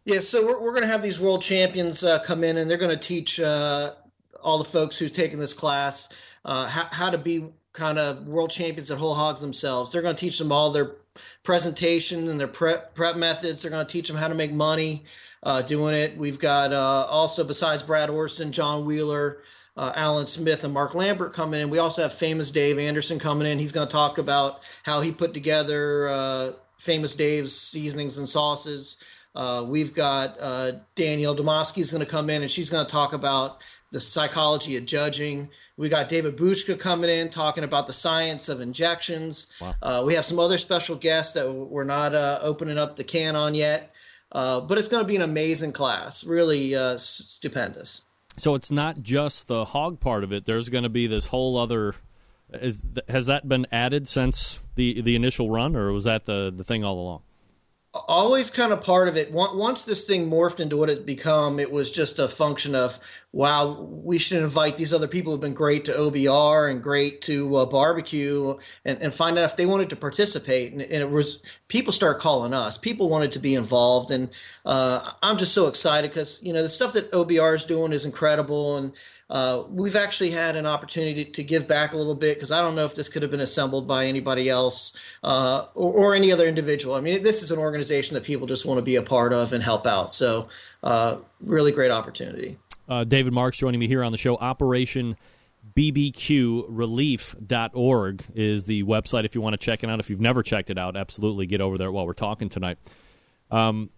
Yeah, 0.04 0.20
so 0.20 0.46
we're, 0.46 0.60
we're 0.60 0.70
going 0.70 0.82
to 0.82 0.88
have 0.88 1.02
these 1.02 1.18
world 1.18 1.40
champions 1.40 2.04
uh, 2.04 2.18
come 2.22 2.44
in, 2.44 2.58
and 2.58 2.70
they're 2.70 2.76
going 2.76 2.90
to 2.90 2.98
teach 2.98 3.40
uh, 3.40 3.94
all 4.42 4.58
the 4.58 4.64
folks 4.64 4.98
who've 4.98 5.12
taken 5.12 5.38
this 5.38 5.54
class 5.54 6.12
uh, 6.44 6.66
how, 6.68 6.84
how 6.92 7.10
to 7.10 7.18
be 7.18 7.46
kind 7.72 7.98
of 7.98 8.26
world 8.26 8.50
champions 8.50 8.90
at 8.90 8.98
whole 8.98 9.14
hogs 9.14 9.40
themselves. 9.40 9.92
They're 9.92 10.02
going 10.02 10.14
to 10.14 10.20
teach 10.20 10.38
them 10.38 10.52
all 10.52 10.70
their 10.70 10.96
presentation 11.44 12.28
and 12.28 12.38
their 12.38 12.46
prep 12.46 12.94
prep 12.94 13.16
methods. 13.16 13.62
They're 13.62 13.70
going 13.70 13.86
to 13.86 13.90
teach 13.90 14.08
them 14.08 14.18
how 14.18 14.28
to 14.28 14.34
make 14.34 14.52
money 14.52 15.04
doing 15.66 15.94
it. 15.94 16.16
We've 16.18 16.38
got 16.38 16.74
also 16.74 17.42
besides 17.42 17.82
Brad 17.82 18.10
Orrison, 18.10 18.50
John 18.50 18.84
Wheeler. 18.84 19.38
Uh, 19.76 19.92
Alan 19.94 20.26
Smith 20.26 20.64
and 20.64 20.72
Mark 20.72 20.94
Lambert 20.94 21.32
coming 21.32 21.60
in. 21.60 21.68
We 21.68 21.78
also 21.78 22.02
have 22.02 22.12
famous 22.12 22.50
Dave 22.50 22.78
Anderson 22.78 23.18
coming 23.18 23.46
in. 23.46 23.58
He's 23.58 23.72
going 23.72 23.86
to 23.86 23.92
talk 23.92 24.18
about 24.18 24.60
how 24.84 25.00
he 25.00 25.12
put 25.12 25.34
together 25.34 26.08
uh, 26.08 26.52
famous 26.78 27.14
Dave's 27.14 27.54
seasonings 27.54 28.16
and 28.18 28.28
sauces. 28.28 28.96
Uh, 29.36 29.62
we've 29.62 29.92
got 29.92 30.34
uh, 30.40 30.72
Danielle 30.94 31.36
Dimovski 31.36 31.78
is 31.78 31.90
going 31.90 32.02
to 32.02 32.10
come 32.10 32.30
in 32.30 32.40
and 32.40 32.50
she's 32.50 32.70
going 32.70 32.86
to 32.86 32.90
talk 32.90 33.12
about 33.12 33.62
the 33.92 34.00
psychology 34.00 34.78
of 34.78 34.86
judging. 34.86 35.50
We 35.76 35.90
got 35.90 36.08
David 36.08 36.38
Bouska 36.38 36.80
coming 36.80 37.10
in 37.10 37.28
talking 37.28 37.62
about 37.62 37.86
the 37.86 37.92
science 37.92 38.48
of 38.48 38.62
injections. 38.62 39.52
Uh, 39.82 40.02
we 40.06 40.14
have 40.14 40.24
some 40.24 40.38
other 40.38 40.56
special 40.56 40.96
guests 40.96 41.34
that 41.34 41.52
we're 41.52 41.84
not 41.84 42.14
uh, 42.14 42.38
opening 42.40 42.78
up 42.78 42.96
the 42.96 43.04
can 43.04 43.36
on 43.36 43.54
yet, 43.54 43.94
uh, 44.32 44.60
but 44.60 44.78
it's 44.78 44.88
going 44.88 45.04
to 45.04 45.08
be 45.08 45.16
an 45.16 45.22
amazing 45.22 45.72
class, 45.72 46.24
really 46.24 46.74
uh, 46.74 46.96
stupendous. 46.96 48.05
So 48.36 48.54
it's 48.54 48.70
not 48.70 49.02
just 49.02 49.48
the 49.48 49.64
hog 49.64 50.00
part 50.00 50.24
of 50.24 50.32
it. 50.32 50.44
There's 50.44 50.68
going 50.68 50.84
to 50.84 50.90
be 50.90 51.06
this 51.06 51.28
whole 51.28 51.56
other. 51.56 51.94
Is 52.52 52.82
has 53.08 53.26
that 53.26 53.48
been 53.48 53.66
added 53.72 54.06
since 54.06 54.60
the 54.76 55.00
the 55.00 55.16
initial 55.16 55.50
run, 55.50 55.74
or 55.74 55.90
was 55.92 56.04
that 56.04 56.26
the 56.26 56.52
the 56.54 56.64
thing 56.64 56.84
all 56.84 56.98
along? 56.98 57.22
Always 58.08 58.50
kind 58.50 58.72
of 58.72 58.80
part 58.82 59.08
of 59.08 59.16
it. 59.16 59.32
Once 59.32 59.84
this 59.84 60.06
thing 60.06 60.30
morphed 60.30 60.60
into 60.60 60.76
what 60.76 60.90
it 60.90 61.06
become, 61.06 61.58
it 61.60 61.70
was 61.70 61.90
just 61.90 62.18
a 62.18 62.28
function 62.28 62.74
of 62.74 62.98
wow, 63.32 63.82
we 63.82 64.16
should 64.16 64.42
invite 64.42 64.78
these 64.78 64.94
other 64.94 65.06
people 65.06 65.30
who've 65.30 65.40
been 65.42 65.52
great 65.52 65.84
to 65.84 65.92
OBR 65.92 66.70
and 66.70 66.82
great 66.82 67.20
to 67.20 67.54
uh, 67.56 67.66
barbecue, 67.66 68.56
and, 68.86 69.02
and 69.02 69.12
find 69.12 69.38
out 69.38 69.44
if 69.44 69.56
they 69.56 69.66
wanted 69.66 69.90
to 69.90 69.96
participate. 69.96 70.72
And, 70.72 70.80
and 70.80 71.02
it 71.02 71.10
was 71.10 71.58
people 71.68 71.92
start 71.92 72.18
calling 72.18 72.54
us. 72.54 72.78
People 72.78 73.10
wanted 73.10 73.32
to 73.32 73.38
be 73.38 73.54
involved, 73.54 74.10
and 74.10 74.30
uh, 74.64 75.12
I'm 75.22 75.36
just 75.36 75.52
so 75.52 75.66
excited 75.66 76.10
because 76.10 76.42
you 76.42 76.52
know 76.52 76.62
the 76.62 76.68
stuff 76.68 76.94
that 76.94 77.12
OBR 77.12 77.54
is 77.54 77.64
doing 77.66 77.92
is 77.92 78.04
incredible, 78.06 78.78
and 78.78 78.92
uh, 79.28 79.64
we've 79.68 79.96
actually 79.96 80.30
had 80.30 80.54
an 80.54 80.66
opportunity 80.66 81.24
to, 81.24 81.42
give 81.42 81.66
back 81.66 81.92
a 81.92 81.96
little 81.96 82.14
bit 82.14 82.36
because 82.36 82.52
I 82.52 82.60
don't 82.60 82.76
know 82.76 82.84
if 82.84 82.94
this 82.94 83.08
could 83.08 83.22
have 83.22 83.30
been 83.30 83.40
assembled 83.40 83.88
by 83.88 84.06
anybody 84.06 84.48
else 84.48 84.96
uh, 85.24 85.66
or, 85.74 85.92
or 85.92 86.14
any 86.14 86.32
other 86.32 86.46
individual. 86.46 86.94
I 86.94 87.00
mean, 87.00 87.22
this 87.22 87.42
is 87.42 87.50
an 87.50 87.58
organization 87.58 88.14
that 88.14 88.24
people 88.24 88.46
just 88.46 88.66
want 88.66 88.78
to 88.78 88.82
be 88.82 88.96
a 88.96 89.02
part 89.02 89.32
of 89.32 89.52
and 89.52 89.62
help 89.62 89.86
out. 89.86 90.12
So, 90.12 90.48
uh, 90.82 91.18
really 91.40 91.72
great 91.72 91.90
opportunity. 91.90 92.58
Uh, 92.88 93.04
David 93.04 93.32
Marks 93.32 93.58
joining 93.58 93.80
me 93.80 93.88
here 93.88 94.04
on 94.04 94.12
the 94.12 94.18
show. 94.18 94.36
Operation 94.36 95.16
bbqrelief.org 95.76 98.24
is 98.34 98.64
the 98.64 98.82
website 98.84 99.24
if 99.24 99.34
you 99.34 99.40
want 99.40 99.54
to 99.54 99.58
check 99.58 99.82
it 99.84 99.90
out. 99.90 100.00
If 100.00 100.08
you've 100.08 100.20
never 100.20 100.42
checked 100.42 100.70
it 100.70 100.78
out, 100.78 100.96
absolutely 100.96 101.44
get 101.46 101.60
over 101.60 101.76
there 101.76 101.92
while 101.92 102.06
we're 102.06 102.14
talking 102.14 102.48
tonight. 102.48 102.78
Um, 103.50 103.90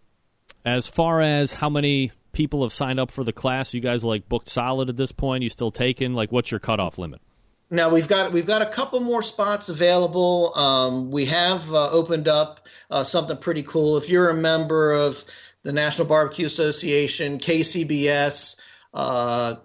as 0.65 0.89
far 0.89 1.21
as 1.21 1.53
how 1.53 1.71
many 1.71 2.11
people 2.39 2.63
have 2.63 2.73
signed 2.73 3.01
up 3.01 3.11
for 3.11 3.25
the 3.25 3.33
class, 3.33 3.75
you 3.75 3.81
guys 3.81 4.05
like 4.05 4.29
booked 4.29 4.49
solid 4.49 4.89
at 4.89 4.97
this 4.97 5.11
point? 5.11 5.43
You 5.43 5.49
still 5.49 5.73
taking? 5.73 6.15
Like, 6.15 6.31
what's 6.31 6.53
your 6.53 6.61
cutoff 6.61 6.97
limit? 6.97 7.21
Now 7.69 7.91
we've 7.91 8.07
got 8.07 8.31
we've 8.31 8.47
got 8.47 8.63
a 8.63 8.67
couple 8.67 9.01
more 9.01 9.23
spots 9.23 9.69
available. 9.69 10.57
Um, 10.57 11.11
we 11.11 11.25
have 11.25 11.71
uh, 11.75 11.91
opened 11.91 12.29
up 12.29 12.69
uh, 12.93 13.03
something 13.03 13.37
pretty 13.37 13.65
cool. 13.65 13.97
If 13.97 14.09
you're 14.09 14.31
a 14.31 14.35
member 14.35 14.93
of 14.93 15.25
the 15.65 15.73
National 15.73 16.07
Barbecue 16.07 16.47
Association, 16.47 17.39
KCBS, 17.39 18.63
uh, 18.95 19.57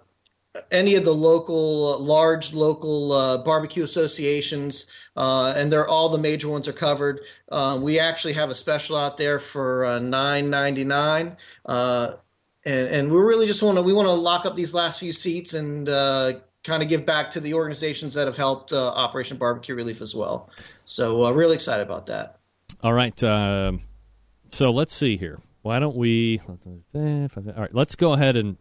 any 0.72 0.96
of 0.96 1.04
the 1.04 1.14
local 1.14 1.98
large 2.00 2.54
local 2.54 3.12
uh, 3.12 3.38
barbecue 3.38 3.84
associations, 3.84 4.90
uh, 5.16 5.54
and 5.56 5.72
they're 5.72 5.86
all 5.86 6.08
the 6.08 6.18
major 6.18 6.48
ones 6.48 6.66
are 6.66 6.72
covered. 6.72 7.20
Um, 7.52 7.82
we 7.82 8.00
actually 8.00 8.32
have 8.32 8.50
a 8.50 8.54
special 8.54 8.96
out 8.96 9.16
there 9.16 9.38
for 9.38 9.84
uh, 9.84 9.98
nine 10.00 10.50
ninety 10.50 10.82
nine. 10.82 11.36
Uh, 12.66 12.70
and, 12.70 12.88
and 12.88 13.12
we 13.12 13.18
really 13.18 13.46
just 13.46 13.62
want 13.62 13.76
to 13.76 13.82
we 13.82 13.92
want 13.92 14.06
to 14.06 14.12
lock 14.12 14.46
up 14.46 14.54
these 14.54 14.74
last 14.74 15.00
few 15.00 15.12
seats 15.12 15.54
and 15.54 15.88
uh, 15.88 16.32
kind 16.62 16.82
of 16.82 16.88
give 16.88 17.04
back 17.04 17.30
to 17.30 17.40
the 17.40 17.54
organizations 17.54 18.14
that 18.14 18.26
have 18.26 18.36
helped 18.36 18.72
uh, 18.72 18.88
Operation 18.90 19.36
Barbecue 19.36 19.74
Relief 19.74 20.00
as 20.00 20.14
well. 20.14 20.50
So 20.84 21.24
uh, 21.24 21.32
really 21.34 21.54
excited 21.54 21.82
about 21.82 22.06
that. 22.06 22.38
All 22.82 22.92
right. 22.92 23.22
Um, 23.22 23.82
so 24.50 24.70
let's 24.70 24.94
see 24.94 25.16
here. 25.16 25.40
Why 25.62 25.78
don't 25.78 25.96
we? 25.96 26.40
All 26.46 26.58
right. 27.56 27.74
Let's 27.74 27.94
go 27.96 28.12
ahead 28.12 28.36
and 28.36 28.56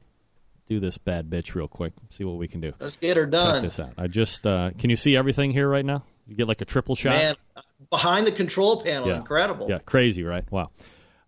do 0.68 0.80
this 0.80 0.98
bad 0.98 1.30
bitch 1.30 1.56
real 1.56 1.68
quick. 1.68 1.94
See 2.10 2.24
what 2.24 2.38
we 2.38 2.48
can 2.48 2.62
do. 2.62 2.74
Let's 2.80 2.96
get 2.96 3.18
her 3.18 3.24
Check 3.26 3.32
done. 3.32 3.62
this 3.62 3.80
out. 3.80 3.94
I 3.98 4.08
just 4.08 4.48
uh, 4.48 4.72
can 4.78 4.90
you 4.90 4.96
see 4.96 5.16
everything 5.18 5.52
here 5.52 5.68
right 5.68 5.86
now? 5.86 6.04
You 6.28 6.36
get 6.36 6.48
like 6.48 6.62
a 6.62 6.66
triple 6.66 6.96
shot. 6.96 7.12
Man, 7.12 7.36
behind 7.90 8.26
the 8.26 8.32
control 8.32 8.82
panel, 8.82 9.10
Yeah. 9.10 9.18
incredible. 9.18 9.68
Yeah, 9.70 9.80
crazy, 9.80 10.24
right? 10.24 10.50
Wow. 10.50 10.72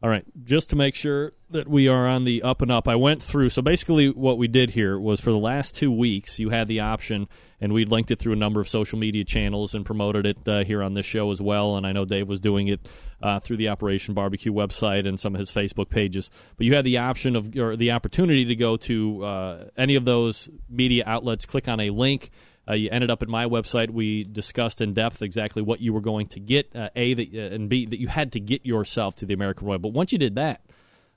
All 0.05 0.11
right, 0.11 0.23
just 0.43 0.69
to 0.69 0.75
make 0.75 0.93
sure 0.93 1.33
that 1.49 1.67
we 1.67 1.87
are 1.87 2.07
on 2.07 2.25
the 2.25 2.43
up 2.43 2.61
and 2.61 2.71
up, 2.71 2.87
I 2.87 2.95
went 2.95 3.23
through. 3.23 3.49
So 3.49 3.63
basically, 3.63 4.11
what 4.11 4.37
we 4.37 4.47
did 4.47 4.69
here 4.69 4.99
was 4.99 5.19
for 5.19 5.31
the 5.31 5.39
last 5.39 5.73
two 5.73 5.91
weeks, 5.91 6.37
you 6.37 6.51
had 6.51 6.67
the 6.67 6.81
option, 6.81 7.27
and 7.59 7.73
we 7.73 7.85
linked 7.85 8.11
it 8.11 8.19
through 8.19 8.33
a 8.33 8.35
number 8.35 8.61
of 8.61 8.69
social 8.69 8.99
media 8.99 9.23
channels 9.23 9.73
and 9.73 9.83
promoted 9.83 10.27
it 10.27 10.47
uh, 10.47 10.63
here 10.63 10.83
on 10.83 10.93
this 10.93 11.07
show 11.07 11.31
as 11.31 11.41
well. 11.41 11.75
And 11.75 11.87
I 11.87 11.91
know 11.91 12.05
Dave 12.05 12.29
was 12.29 12.39
doing 12.39 12.67
it 12.67 12.87
uh, 13.23 13.39
through 13.39 13.57
the 13.57 13.69
Operation 13.69 14.13
Barbecue 14.13 14.53
website 14.53 15.07
and 15.07 15.19
some 15.19 15.33
of 15.33 15.39
his 15.39 15.49
Facebook 15.49 15.89
pages. 15.89 16.29
But 16.55 16.67
you 16.67 16.75
had 16.75 16.85
the 16.85 16.99
option 16.99 17.35
of 17.35 17.57
or 17.57 17.75
the 17.75 17.89
opportunity 17.89 18.45
to 18.45 18.55
go 18.55 18.77
to 18.77 19.25
uh, 19.25 19.63
any 19.75 19.95
of 19.95 20.05
those 20.05 20.47
media 20.69 21.03
outlets, 21.07 21.47
click 21.47 21.67
on 21.67 21.79
a 21.79 21.89
link. 21.89 22.29
Uh, 22.67 22.73
you 22.73 22.89
ended 22.91 23.11
up 23.11 23.21
at 23.21 23.29
my 23.29 23.45
website. 23.45 23.91
We 23.91 24.23
discussed 24.23 24.81
in 24.81 24.93
depth 24.93 25.21
exactly 25.21 25.61
what 25.61 25.81
you 25.81 25.93
were 25.93 26.01
going 26.01 26.27
to 26.29 26.39
get. 26.39 26.75
Uh, 26.75 26.89
a 26.95 27.13
that 27.13 27.27
uh, 27.33 27.53
and 27.55 27.69
B 27.69 27.85
that 27.85 27.99
you 27.99 28.07
had 28.07 28.31
to 28.33 28.39
get 28.39 28.65
yourself 28.65 29.15
to 29.17 29.25
the 29.25 29.33
American 29.33 29.67
Royal. 29.67 29.79
But 29.79 29.93
once 29.93 30.11
you 30.11 30.17
did 30.17 30.35
that, 30.35 30.61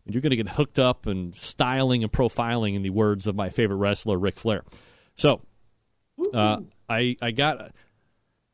you're 0.04 0.22
going 0.22 0.30
to 0.30 0.36
get 0.36 0.48
hooked 0.48 0.78
up 0.78 1.06
and 1.06 1.34
styling 1.34 2.02
and 2.02 2.12
profiling, 2.12 2.74
in 2.74 2.82
the 2.82 2.90
words 2.90 3.26
of 3.26 3.34
my 3.34 3.50
favorite 3.50 3.76
wrestler, 3.76 4.18
Ric 4.18 4.38
Flair. 4.38 4.64
So, 5.16 5.42
uh, 6.32 6.60
I 6.88 7.16
I 7.20 7.30
got 7.30 7.72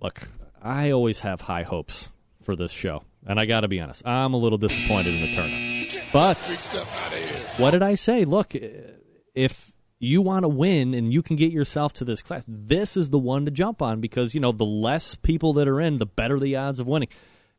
look. 0.00 0.28
I 0.62 0.90
always 0.92 1.20
have 1.20 1.40
high 1.40 1.62
hopes 1.62 2.08
for 2.42 2.56
this 2.56 2.72
show, 2.72 3.02
and 3.26 3.38
I 3.38 3.46
got 3.46 3.60
to 3.60 3.68
be 3.68 3.80
honest. 3.80 4.06
I'm 4.06 4.34
a 4.34 4.38
little 4.38 4.58
disappointed 4.58 5.14
in 5.14 5.20
the 5.20 5.34
turnout. 5.34 6.12
But 6.12 6.44
what 7.58 7.72
did 7.72 7.82
I 7.82 7.96
say? 7.96 8.24
Look, 8.24 8.54
if 9.34 9.72
you 10.04 10.22
want 10.22 10.44
to 10.44 10.48
win 10.48 10.94
and 10.94 11.12
you 11.12 11.22
can 11.22 11.36
get 11.36 11.52
yourself 11.52 11.92
to 11.94 12.04
this 12.04 12.22
class, 12.22 12.44
this 12.48 12.96
is 12.96 13.10
the 13.10 13.18
one 13.18 13.44
to 13.44 13.50
jump 13.50 13.82
on 13.82 14.00
because 14.00 14.34
you 14.34 14.40
know 14.40 14.52
the 14.52 14.64
less 14.64 15.14
people 15.14 15.54
that 15.54 15.68
are 15.68 15.80
in, 15.80 15.98
the 15.98 16.06
better 16.06 16.38
the 16.38 16.56
odds 16.56 16.80
of 16.80 16.88
winning. 16.88 17.08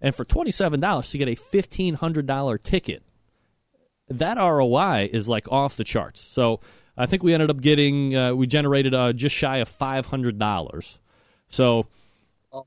And 0.02 0.14
for 0.14 0.26
twenty 0.26 0.52
seven 0.52 0.80
dollars, 0.80 1.14
you 1.14 1.18
get 1.18 1.30
a 1.30 1.36
fifteen 1.36 1.96
hundred 1.96 2.26
dollar 2.28 2.58
ticket. 2.58 3.04
That 4.10 4.38
ROI 4.38 5.10
is 5.12 5.28
like 5.28 5.52
off 5.52 5.78
the 5.78 5.84
charts. 5.84 6.22
So 6.22 6.60
I 6.98 7.06
think 7.06 7.24
we 7.24 7.34
ended 7.34 7.50
up 7.50 7.60
getting 7.60 8.16
uh, 8.16 8.34
we 8.34 8.48
generated 8.48 8.94
uh, 8.94 9.14
just 9.14 9.36
shy 9.36 9.58
of 9.58 9.70
five 9.70 10.06
hundred 10.06 10.38
dollars. 10.38 11.00
So, 11.50 11.88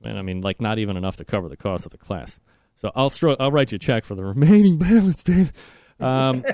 and 0.02 0.18
I 0.18 0.22
mean, 0.22 0.40
like 0.40 0.60
not 0.60 0.78
even 0.78 0.96
enough 0.96 1.16
to 1.16 1.24
cover 1.24 1.48
the 1.48 1.56
cost 1.56 1.84
of 1.84 1.92
the 1.92 1.98
class. 1.98 2.38
So 2.74 2.92
I'll 2.94 3.10
stro- 3.10 3.36
I'll 3.38 3.52
write 3.52 3.72
you 3.72 3.76
a 3.76 3.78
check 3.78 4.04
for 4.04 4.14
the 4.14 4.24
remaining 4.24 4.78
balance, 4.78 5.22
Dave. 5.22 5.52
Um, 6.00 6.44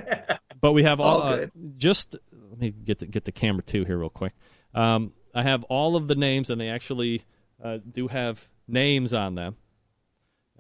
but 0.61 0.73
we 0.73 0.85
have 0.85 1.01
all, 1.01 1.21
All 1.21 1.33
uh, 1.35 1.47
just 1.77 2.17
let 2.55 2.61
me 2.61 2.71
get 2.71 3.01
the, 3.01 3.07
get 3.07 3.25
the 3.25 3.33
camera 3.33 3.63
two 3.65 3.85
here 3.85 3.99
real 3.99 4.09
quick. 4.11 4.33
Um, 4.75 5.13
I 5.35 5.43
have 5.43 5.65
all 5.65 5.97
of 5.97 6.07
the 6.07 6.15
names, 6.15 6.51
and 6.51 6.61
they 6.61 6.69
actually 6.69 7.25
uh, 7.63 7.79
do 7.91 8.07
have 8.07 8.49
names 8.69 9.13
on 9.13 9.35
them. 9.35 9.57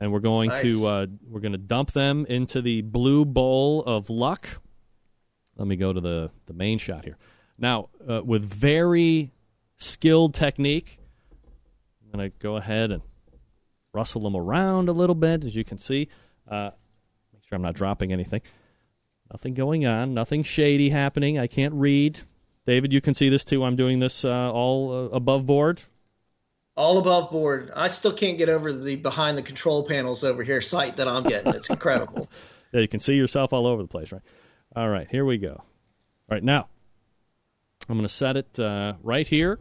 And 0.01 0.12
we're 0.12 0.18
going 0.18 0.49
Nice. 0.49 0.64
to 0.64 0.88
uh, 0.88 1.07
we're 1.28 1.38
going 1.40 1.53
to 1.53 1.59
dump 1.59 1.92
them 1.92 2.26
into 2.28 2.61
the 2.61 2.82
blue 2.82 3.24
bowl 3.24 3.84
of 3.84 4.11
luck. 4.11 4.49
Let 5.57 5.68
me 5.68 5.76
go 5.76 5.92
to 5.92 6.01
the 6.01 6.32
the 6.47 6.53
main 6.53 6.78
shot 6.78 7.05
here. 7.05 7.16
Now, 7.57 7.90
uh, 8.09 8.20
with 8.24 8.45
very 8.45 9.30
skilled 9.76 10.34
technique, 10.34 10.99
I'm 12.03 12.18
going 12.18 12.28
to 12.28 12.36
go 12.40 12.57
ahead 12.57 12.90
and 12.90 13.03
rustle 13.92 14.22
them 14.22 14.34
around 14.34 14.88
a 14.88 14.92
little 14.92 15.14
bit, 15.14 15.45
as 15.45 15.55
you 15.55 15.62
can 15.64 15.78
see. 15.78 16.09
Uh, 16.49 16.70
make 17.32 17.45
sure 17.49 17.55
I'm 17.55 17.62
not 17.62 17.76
dropping 17.76 18.12
anything. 18.12 18.42
Nothing 19.32 19.54
going 19.54 19.86
on. 19.86 20.14
Nothing 20.14 20.42
shady 20.42 20.90
happening. 20.90 21.38
I 21.38 21.46
can't 21.46 21.74
read. 21.74 22.20
David, 22.66 22.92
you 22.92 23.00
can 23.00 23.14
see 23.14 23.28
this 23.28 23.44
too. 23.44 23.64
I'm 23.64 23.76
doing 23.76 23.98
this 23.98 24.24
uh, 24.24 24.52
all 24.52 24.92
uh, 24.92 25.08
above 25.16 25.46
board. 25.46 25.80
All 26.76 26.98
above 26.98 27.30
board. 27.30 27.70
I 27.74 27.88
still 27.88 28.12
can't 28.12 28.38
get 28.38 28.48
over 28.48 28.72
the 28.72 28.96
behind 28.96 29.38
the 29.38 29.42
control 29.42 29.84
panels 29.84 30.24
over 30.24 30.42
here 30.42 30.60
sight 30.60 30.96
that 30.96 31.06
I'm 31.06 31.22
getting. 31.22 31.54
It's 31.54 31.70
incredible. 31.70 32.28
Yeah, 32.72 32.80
you 32.80 32.88
can 32.88 32.98
see 32.98 33.14
yourself 33.14 33.52
all 33.52 33.68
over 33.68 33.82
the 33.82 33.86
place, 33.86 34.10
right? 34.10 34.20
All 34.74 34.88
right, 34.88 35.06
here 35.08 35.24
we 35.24 35.38
go. 35.38 35.52
All 35.52 35.64
right, 36.28 36.42
now 36.42 36.66
I'm 37.88 37.94
going 37.94 38.02
to 38.02 38.12
set 38.12 38.36
it 38.36 38.58
uh, 38.58 38.94
right 39.00 39.24
here. 39.24 39.60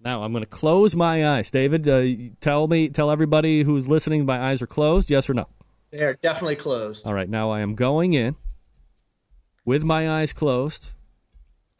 Now 0.00 0.22
I'm 0.22 0.30
going 0.30 0.44
to 0.44 0.48
close 0.48 0.94
my 0.94 1.36
eyes. 1.36 1.50
David, 1.50 1.88
uh, 1.88 2.32
tell 2.40 2.68
me, 2.68 2.90
tell 2.90 3.10
everybody 3.10 3.64
who's 3.64 3.88
listening, 3.88 4.24
my 4.24 4.40
eyes 4.40 4.62
are 4.62 4.68
closed. 4.68 5.10
Yes 5.10 5.28
or 5.28 5.34
no? 5.34 5.48
They're 5.90 6.14
definitely 6.14 6.54
closed. 6.54 7.08
All 7.08 7.12
right, 7.12 7.28
now 7.28 7.50
I 7.50 7.58
am 7.58 7.74
going 7.74 8.14
in 8.14 8.36
with 9.64 9.84
my 9.84 10.10
eyes 10.10 10.32
closed, 10.32 10.90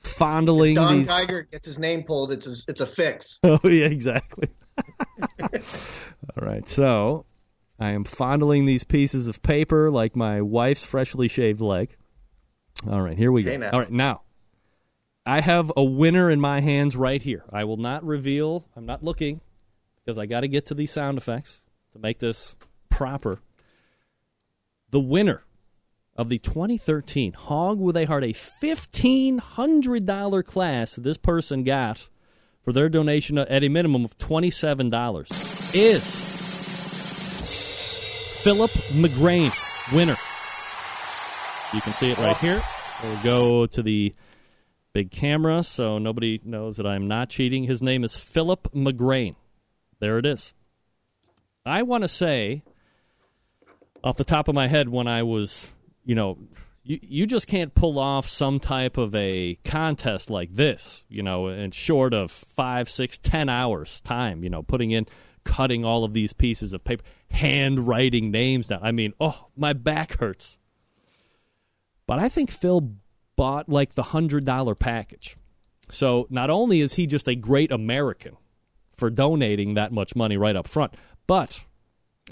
fondling 0.00 0.74
Don 0.74 0.98
these. 0.98 1.08
Geiger 1.08 1.42
gets 1.50 1.66
his 1.66 1.78
name 1.78 2.04
pulled. 2.04 2.32
It's 2.32 2.46
a, 2.46 2.70
it's 2.70 2.80
a 2.80 2.86
fix. 2.86 3.40
Oh 3.44 3.60
yeah, 3.64 3.86
exactly. 3.86 4.48
All 5.40 6.46
right, 6.46 6.66
so 6.68 7.26
I 7.78 7.90
am 7.90 8.04
fondling 8.04 8.64
these 8.64 8.84
pieces 8.84 9.28
of 9.28 9.42
paper 9.42 9.90
like 9.90 10.16
my 10.16 10.40
wife's 10.40 10.84
freshly 10.84 11.28
shaved 11.28 11.60
leg. 11.60 11.96
All 12.90 13.02
right, 13.02 13.16
here 13.16 13.30
we 13.30 13.42
go. 13.42 13.52
All 13.72 13.80
right, 13.80 13.90
now 13.90 14.22
I 15.24 15.40
have 15.40 15.70
a 15.76 15.84
winner 15.84 16.30
in 16.30 16.40
my 16.40 16.60
hands 16.60 16.96
right 16.96 17.20
here. 17.20 17.44
I 17.52 17.64
will 17.64 17.76
not 17.76 18.04
reveal. 18.04 18.66
I'm 18.76 18.86
not 18.86 19.04
looking 19.04 19.40
because 20.04 20.18
I 20.18 20.26
got 20.26 20.40
to 20.40 20.48
get 20.48 20.66
to 20.66 20.74
these 20.74 20.90
sound 20.90 21.18
effects 21.18 21.60
to 21.92 21.98
make 21.98 22.18
this 22.18 22.56
proper. 22.90 23.40
The 24.90 25.00
winner 25.00 25.44
of 26.16 26.28
the 26.28 26.38
2013 26.38 27.32
Hawg 27.32 27.78
with 27.78 27.96
a 27.96 28.04
Heart, 28.04 28.24
a 28.24 28.32
$1,500 28.32 30.44
class 30.44 30.96
this 30.96 31.16
person 31.16 31.62
got 31.64 32.08
for 32.64 32.72
their 32.72 32.88
donation 32.88 33.38
at 33.38 33.64
a 33.64 33.68
minimum 33.68 34.04
of 34.04 34.16
$27 34.18 35.74
is 35.74 36.04
Philip 38.42 38.70
McGrain, 38.90 39.52
winner. 39.94 40.16
You 41.72 41.80
can 41.80 41.92
see 41.94 42.10
it 42.10 42.18
right 42.18 42.36
here. 42.36 42.60
We'll 43.02 43.22
go 43.22 43.66
to 43.66 43.82
the 43.82 44.14
big 44.92 45.10
camera 45.10 45.62
so 45.62 45.96
nobody 45.98 46.40
knows 46.44 46.76
that 46.76 46.86
I'm 46.86 47.08
not 47.08 47.30
cheating. 47.30 47.64
His 47.64 47.80
name 47.82 48.04
is 48.04 48.18
Philip 48.18 48.70
McGrain. 48.74 49.36
There 50.00 50.18
it 50.18 50.26
is. 50.26 50.52
I 51.64 51.82
want 51.82 52.02
to 52.02 52.08
say, 52.08 52.62
off 54.04 54.16
the 54.16 54.24
top 54.24 54.48
of 54.48 54.54
my 54.54 54.68
head, 54.68 54.88
when 54.88 55.06
I 55.06 55.22
was, 55.22 55.72
you 56.04 56.14
know, 56.14 56.38
you, 56.84 56.98
you 57.02 57.26
just 57.26 57.46
can't 57.46 57.74
pull 57.74 57.98
off 57.98 58.28
some 58.28 58.58
type 58.58 58.98
of 58.98 59.14
a 59.14 59.58
contest 59.64 60.30
like 60.30 60.54
this, 60.54 61.04
you 61.08 61.22
know, 61.22 61.48
in 61.48 61.70
short 61.70 62.14
of 62.14 62.30
five, 62.30 62.88
six, 62.90 63.18
ten 63.18 63.48
hours 63.48 64.00
time, 64.00 64.42
you 64.42 64.50
know, 64.50 64.62
putting 64.62 64.90
in, 64.90 65.06
cutting 65.44 65.84
all 65.84 66.04
of 66.04 66.12
these 66.12 66.32
pieces 66.32 66.72
of 66.72 66.84
paper, 66.84 67.04
handwriting 67.30 68.30
names 68.30 68.68
down. 68.68 68.80
I 68.82 68.92
mean, 68.92 69.14
oh, 69.20 69.48
my 69.56 69.72
back 69.72 70.18
hurts. 70.18 70.58
But 72.06 72.18
I 72.18 72.28
think 72.28 72.50
Phil 72.50 72.92
bought 73.36 73.68
like 73.68 73.94
the 73.94 74.02
hundred 74.02 74.44
dollar 74.44 74.74
package. 74.74 75.36
So 75.90 76.26
not 76.30 76.50
only 76.50 76.80
is 76.80 76.94
he 76.94 77.06
just 77.06 77.28
a 77.28 77.34
great 77.34 77.70
American 77.70 78.36
for 78.96 79.10
donating 79.10 79.74
that 79.74 79.92
much 79.92 80.16
money 80.16 80.36
right 80.36 80.56
up 80.56 80.66
front, 80.66 80.94
but 81.26 81.64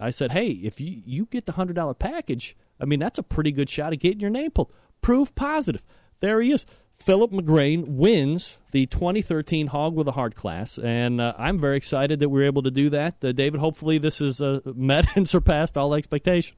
I 0.00 0.10
said, 0.10 0.32
hey, 0.32 0.48
if 0.48 0.80
you, 0.80 1.02
you 1.04 1.26
get 1.26 1.46
the 1.46 1.52
hundred 1.52 1.76
dollar 1.76 1.94
package, 1.94 2.56
I 2.80 2.84
mean 2.84 3.00
that's 3.00 3.18
a 3.18 3.22
pretty 3.22 3.52
good 3.52 3.68
shot 3.68 3.92
at 3.92 3.98
getting 4.00 4.20
your 4.20 4.30
name 4.30 4.50
pulled. 4.50 4.72
Proof 5.02 5.34
positive. 5.34 5.82
There 6.20 6.40
he 6.40 6.52
is. 6.52 6.66
Philip 6.98 7.30
McGrain 7.30 7.86
wins 7.88 8.58
the 8.72 8.84
2013 8.86 9.68
Hawg 9.68 9.94
with 9.94 10.06
a 10.06 10.12
Heart 10.12 10.34
class, 10.34 10.78
and 10.78 11.18
uh, 11.18 11.32
I'm 11.38 11.58
very 11.58 11.78
excited 11.78 12.18
that 12.20 12.28
we 12.28 12.42
are 12.42 12.44
able 12.44 12.62
to 12.64 12.70
do 12.70 12.90
that. 12.90 13.24
Uh, 13.24 13.32
David, 13.32 13.58
hopefully 13.58 13.96
this 13.96 14.18
has 14.18 14.42
uh, 14.42 14.60
met 14.66 15.06
and 15.16 15.26
surpassed 15.26 15.78
all 15.78 15.94
expectation. 15.94 16.56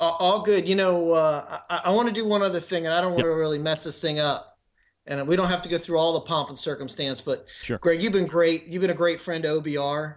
All- 0.00 0.16
All 0.18 0.42
good. 0.42 0.66
You 0.66 0.74
know, 0.74 1.12
uh, 1.12 1.60
I, 1.70 1.82
I 1.84 1.90
want 1.92 2.08
to 2.08 2.14
do 2.14 2.24
one 2.24 2.42
other 2.42 2.58
thing, 2.58 2.86
and 2.86 2.94
I 2.94 3.00
don't 3.00 3.12
want 3.12 3.24
Yep. 3.24 3.26
to 3.32 3.36
really 3.36 3.58
mess 3.60 3.84
this 3.84 4.00
thing 4.02 4.18
up. 4.18 4.58
And 5.06 5.26
we 5.28 5.36
don't 5.36 5.48
have 5.48 5.62
to 5.62 5.68
go 5.68 5.78
through 5.78 5.98
all 5.98 6.12
the 6.12 6.20
pomp 6.20 6.48
and 6.48 6.58
circumstance, 6.58 7.20
but 7.20 7.46
Sure. 7.62 7.78
Greg, 7.78 8.02
you've 8.02 8.12
been 8.12 8.26
great. 8.26 8.66
You've 8.66 8.82
been 8.82 8.90
a 8.90 8.94
great 8.94 9.20
friend 9.20 9.44
to 9.44 9.48
OBR, 9.60 10.16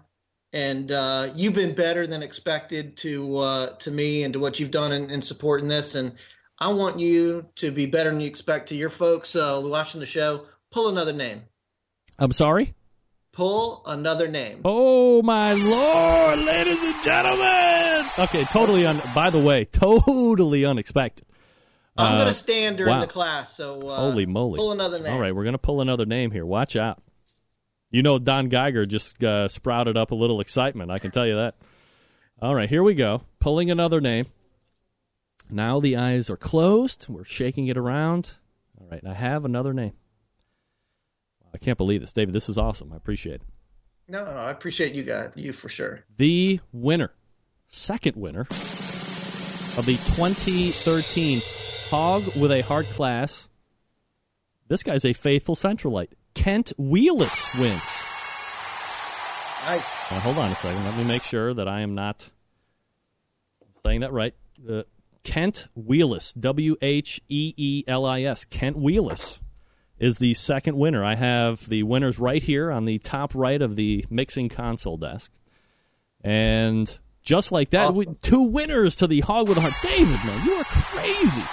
and 0.54 0.92
uh, 0.92 1.32
you've 1.36 1.54
been 1.54 1.74
better 1.76 2.06
than 2.08 2.22
expected 2.24 2.98
to 2.98 3.38
uh, 3.38 3.68
to 3.78 3.92
me 3.92 4.24
and 4.24 4.34
to 4.34 4.40
what 4.40 4.60
you've 4.60 4.72
done 4.72 4.92
in, 4.92 5.10
in 5.10 5.22
supporting 5.22 5.68
this. 5.68 5.96
And 5.96 6.14
I 6.60 6.74
want 6.74 7.00
you 7.00 7.46
to 7.56 7.72
be 7.72 7.86
better 7.86 8.12
than 8.12 8.20
you 8.22 8.28
expect 8.28 8.70
to 8.70 8.76
your 8.76 8.90
folks 8.90 9.36
uh, 9.36 9.62
watching 9.64 10.00
the 10.00 10.06
show. 10.06 10.46
Pull 10.72 10.90
another 10.90 11.14
name. 11.14 11.42
I'm 12.20 12.32
sorry. 12.32 12.74
Pull 13.34 13.82
another 13.86 14.28
name. 14.28 14.60
Oh 14.66 15.22
my 15.22 15.54
lord, 15.54 16.40
ladies 16.40 16.84
and 16.84 17.02
gentlemen! 17.04 18.06
Okay, 18.20 18.44
totally. 18.46 18.86
Un- 18.86 19.02
by 19.16 19.30
the 19.30 19.40
way, 19.40 19.64
totally 19.66 20.66
unexpected. 20.66 21.26
I'm 21.98 22.14
Uh, 22.14 22.18
going 22.18 22.28
to 22.28 22.34
stand 22.34 22.78
during 22.78 22.94
wow. 22.96 23.00
the 23.02 23.08
class, 23.08 23.54
so 23.54 23.80
uh, 23.88 23.96
Holy 23.96 24.26
moly! 24.26 24.58
pull 24.58 24.72
another 24.74 25.00
name. 25.00 25.14
All 25.14 25.20
right, 25.22 25.34
we're 25.34 25.46
gonna 25.46 25.58
pull 25.58 25.80
another 25.82 26.06
name 26.06 26.32
here. 26.32 26.46
Watch 26.46 26.76
out. 26.76 27.02
You 27.92 28.02
know, 28.02 28.18
Don 28.20 28.48
Geiger 28.48 28.86
just 28.86 29.22
uh, 29.24 29.50
sprouted 29.50 29.98
up 29.98 30.12
a 30.12 30.16
little 30.16 30.40
excitement. 30.40 30.92
I 30.92 30.98
can 30.98 31.12
tell 31.12 31.28
you 31.28 31.36
that. 31.36 31.56
All 32.42 32.56
right, 32.56 32.70
here 32.70 32.82
we 32.82 32.96
go. 32.96 33.24
Pulling 33.40 33.70
another 33.70 34.00
name. 34.02 34.26
Now 35.50 35.82
the 35.82 35.98
eyes 35.98 36.30
are 36.30 36.38
closed. 36.38 37.08
We're 37.10 37.26
shaking 37.26 37.68
it 37.68 37.78
around. 37.78 38.36
All 38.80 38.88
right, 38.90 39.06
I 39.06 39.14
have 39.14 39.44
another 39.44 39.74
name. 39.74 39.94
I 41.54 41.58
can't 41.58 41.78
believe 41.78 42.00
this, 42.00 42.14
David. 42.14 42.34
This 42.34 42.48
is 42.48 42.58
awesome. 42.58 42.94
I 42.94 42.96
appreciate 42.96 43.36
it. 43.36 43.48
No, 44.08 44.24
I 44.24 44.52
appreciate 44.52 44.96
you 44.96 45.04
guys, 45.04 45.32
you 45.36 45.54
for 45.54 45.70
sure. 45.70 46.04
the 46.18 46.60
winner, 46.72 47.12
second 47.68 48.16
winner 48.16 48.42
of 48.42 49.86
the 49.86 49.96
2013 50.16 51.42
Hawg 51.90 52.36
with 52.36 52.52
a 52.52 52.62
Heart 52.62 52.90
class. 52.90 53.48
This 54.68 54.84
guy's 54.84 55.06
a 55.06 55.14
faithful 55.14 55.56
Centralite. 55.56 56.14
Kent 56.34 56.74
Wheelis 56.78 57.60
wins. 57.60 57.82
Nice. 59.66 60.12
Now, 60.12 60.20
hold 60.20 60.38
on 60.38 60.52
a 60.52 60.56
second. 60.56 60.84
Let 60.86 60.98
me 60.98 61.04
make 61.04 61.24
sure 61.24 61.54
that 61.54 61.68
I 61.68 61.82
am 61.82 61.94
not 61.94 62.28
saying 63.86 64.02
that 64.02 64.12
right. 64.12 64.34
Uh, 64.68 64.84
Kent 65.24 65.68
Wheelis, 65.78 66.34
W 66.40 66.76
H 66.82 67.22
E 67.30 67.54
E 67.56 67.84
L 67.88 68.06
I 68.06 68.22
S. 68.24 68.46
Kent 68.46 68.78
Wheelis 68.78 69.40
is 70.00 70.18
the 70.18 70.34
second 70.34 70.78
winner. 70.78 71.04
I 71.04 71.16
have 71.16 71.68
the 71.70 71.84
winners 71.84 72.18
right 72.18 72.42
here 72.42 72.72
on 72.72 72.86
the 72.86 72.98
top 72.98 73.36
right 73.36 73.62
of 73.62 73.76
the 73.76 74.04
mixing 74.10 74.50
console 74.50 74.98
desk. 74.98 75.32
And 76.24 77.00
just 77.22 77.52
like 77.52 77.70
that, 77.72 77.94
we, 77.94 78.08
two 78.22 78.42
winners 78.42 78.96
to 78.98 79.08
the 79.08 79.20
Hawg 79.20 79.48
with 79.48 79.58
a 79.58 79.62
Heart. 79.62 79.74
David, 79.84 80.20
man, 80.26 80.46
you 80.46 80.54
are 80.54 80.64
crazy. 80.64 81.44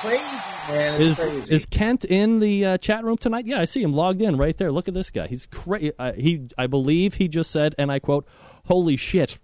Crazy, 0.00 0.50
man. 0.68 1.00
It's 1.00 1.06
Is 1.06 1.20
crazy. 1.20 1.54
is 1.54 1.66
Kent 1.66 2.04
in 2.04 2.38
the 2.40 2.64
uh, 2.64 2.78
chat 2.78 3.04
room 3.04 3.16
tonight? 3.16 3.46
Yeah, 3.46 3.60
I 3.60 3.64
see 3.64 3.82
him 3.82 3.92
logged 3.92 4.20
in 4.20 4.36
right 4.36 4.56
there. 4.56 4.70
Look 4.70 4.86
at 4.88 4.94
this 4.94 5.10
guy. 5.10 5.26
He's 5.26 5.46
crazy. 5.46 5.92
uh, 5.98 6.12
he 6.12 6.46
I 6.56 6.66
believe 6.68 7.14
he 7.14 7.26
just 7.28 7.50
said, 7.50 7.74
and 7.78 7.90
I 7.90 7.98
quote, 7.98 8.26
"Holy 8.66 8.96
shit!" 8.96 9.38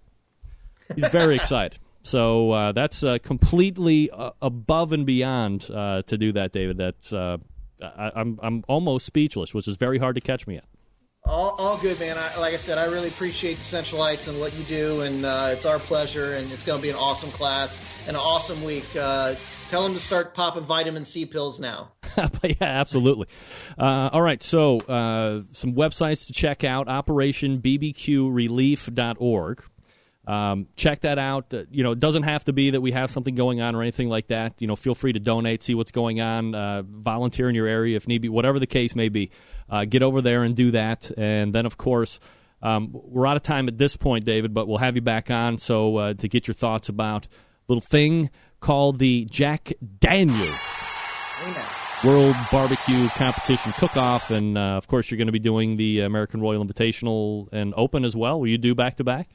He's 0.95 1.07
very 1.07 1.35
excited. 1.41 1.79
So 2.03 2.51
uh, 2.51 2.71
that's 2.71 3.03
uh, 3.03 3.17
completely 3.23 4.09
uh, 4.11 4.31
above 4.41 4.93
and 4.93 5.05
beyond 5.05 5.69
uh, 5.73 6.03
to 6.03 6.17
do 6.17 6.31
that, 6.33 6.51
David. 6.53 6.77
That's 6.77 7.11
uh, 7.11 7.37
I, 7.81 8.11
I'm 8.15 8.39
I'm 8.41 8.63
almost 8.69 9.05
speechless, 9.05 9.53
which 9.53 9.67
is 9.67 9.75
very 9.75 9.97
hard 9.97 10.15
to 10.15 10.21
catch 10.21 10.47
me 10.47 10.57
at. 10.57 10.63
all, 11.25 11.55
all 11.57 11.77
good, 11.79 11.99
man. 11.99 12.15
I, 12.17 12.39
like 12.39 12.53
I 12.53 12.57
said, 12.57 12.77
I 12.77 12.85
really 12.85 13.07
appreciate 13.09 13.55
the 13.55 13.63
Centralites 13.63 14.29
and 14.29 14.39
what 14.39 14.53
you 14.53 14.63
do, 14.65 15.01
and 15.01 15.25
uh, 15.25 15.49
it's 15.51 15.65
our 15.65 15.79
pleasure. 15.79 16.35
And 16.35 16.49
it's 16.51 16.63
going 16.63 16.79
to 16.79 16.83
be 16.83 16.91
an 16.91 16.95
awesome 16.95 17.31
class 17.31 17.81
and 18.07 18.15
an 18.15 18.21
awesome 18.23 18.63
week. 18.63 18.85
Uh, 18.97 19.33
tell 19.69 19.83
them 19.83 19.93
to 19.93 19.99
start 19.99 20.33
popping 20.33 20.63
vitamin 20.63 21.05
C 21.05 21.25
pills 21.25 21.59
now. 21.59 21.91
yeah, 22.43 22.55
absolutely. 22.61 23.27
Uh, 23.77 24.09
all 24.11 24.21
right, 24.21 24.41
so 24.41 24.79
uh, 24.79 25.41
some 25.51 25.73
websites 25.73 26.25
to 26.27 26.33
check 26.33 26.63
out: 26.63 26.87
OperationBBQRelief.org. 26.87 29.63
Um, 30.27 30.67
check 30.75 31.01
that 31.01 31.19
out. 31.19 31.53
Uh, 31.53 31.65
you 31.69 31.83
know, 31.83 31.91
it 31.91 31.99
doesn't 31.99 32.23
have 32.23 32.45
to 32.45 32.53
be 32.53 32.71
that 32.71 32.81
we 32.81 32.91
have 32.91 33.11
something 33.11 33.35
going 33.35 33.61
on 33.61 33.75
or 33.75 33.81
anything 33.81 34.09
like 34.09 34.27
that. 34.27 34.59
You 34.59 34.67
know, 34.67 34.75
feel 34.75 34.95
free 34.95 35.13
to 35.13 35.19
donate, 35.19 35.61
see 35.61 35.75
what's 35.75 35.91
going 35.91 36.19
on, 36.19 36.55
uh, 36.55 36.81
volunteer 36.83 37.47
in 37.47 37.55
your 37.55 37.67
area 37.67 37.95
if 37.95 38.07
need 38.07 38.23
be, 38.23 38.29
whatever 38.29 38.59
the 38.59 38.67
case 38.67 38.95
may 38.95 39.09
be. 39.09 39.29
Uh, 39.69 39.85
get 39.85 40.01
over 40.01 40.21
there 40.21 40.43
and 40.43 40.55
do 40.55 40.71
that. 40.71 41.11
And 41.17 41.53
then, 41.53 41.67
of 41.67 41.77
course, 41.77 42.19
um, 42.61 42.89
we're 42.91 43.27
out 43.27 43.37
of 43.37 43.43
time 43.43 43.67
at 43.67 43.77
this 43.77 43.95
point, 43.95 44.25
David, 44.25 44.53
but 44.53 44.67
we'll 44.67 44.79
have 44.79 44.95
you 44.95 45.01
back 45.01 45.29
on 45.29 45.57
so 45.57 45.97
uh, 45.97 46.13
to 46.15 46.27
get 46.27 46.47
your 46.47 46.55
thoughts 46.55 46.89
about 46.89 47.27
little 47.67 47.81
thing 47.81 48.29
called 48.59 48.99
the 48.99 49.25
Jack 49.25 49.73
Daniels. 49.99 50.55
World 52.03 52.35
Barbecue 52.51 53.07
Competition 53.09 53.71
Cook-Off, 53.73 54.29
and 54.29 54.57
uh, 54.57 54.61
of 54.77 54.87
course, 54.87 55.09
you're 55.09 55.17
going 55.17 55.27
to 55.27 55.31
be 55.31 55.39
doing 55.39 55.75
the 55.77 56.01
American 56.01 56.39
Royal 56.39 56.63
Invitational 56.63 57.47
and 57.51 57.73
Open 57.75 58.05
as 58.05 58.15
well. 58.15 58.39
Will 58.39 58.47
you 58.47 58.57
do 58.59 58.75
back 58.75 58.97
to 58.97 59.03
back? 59.03 59.29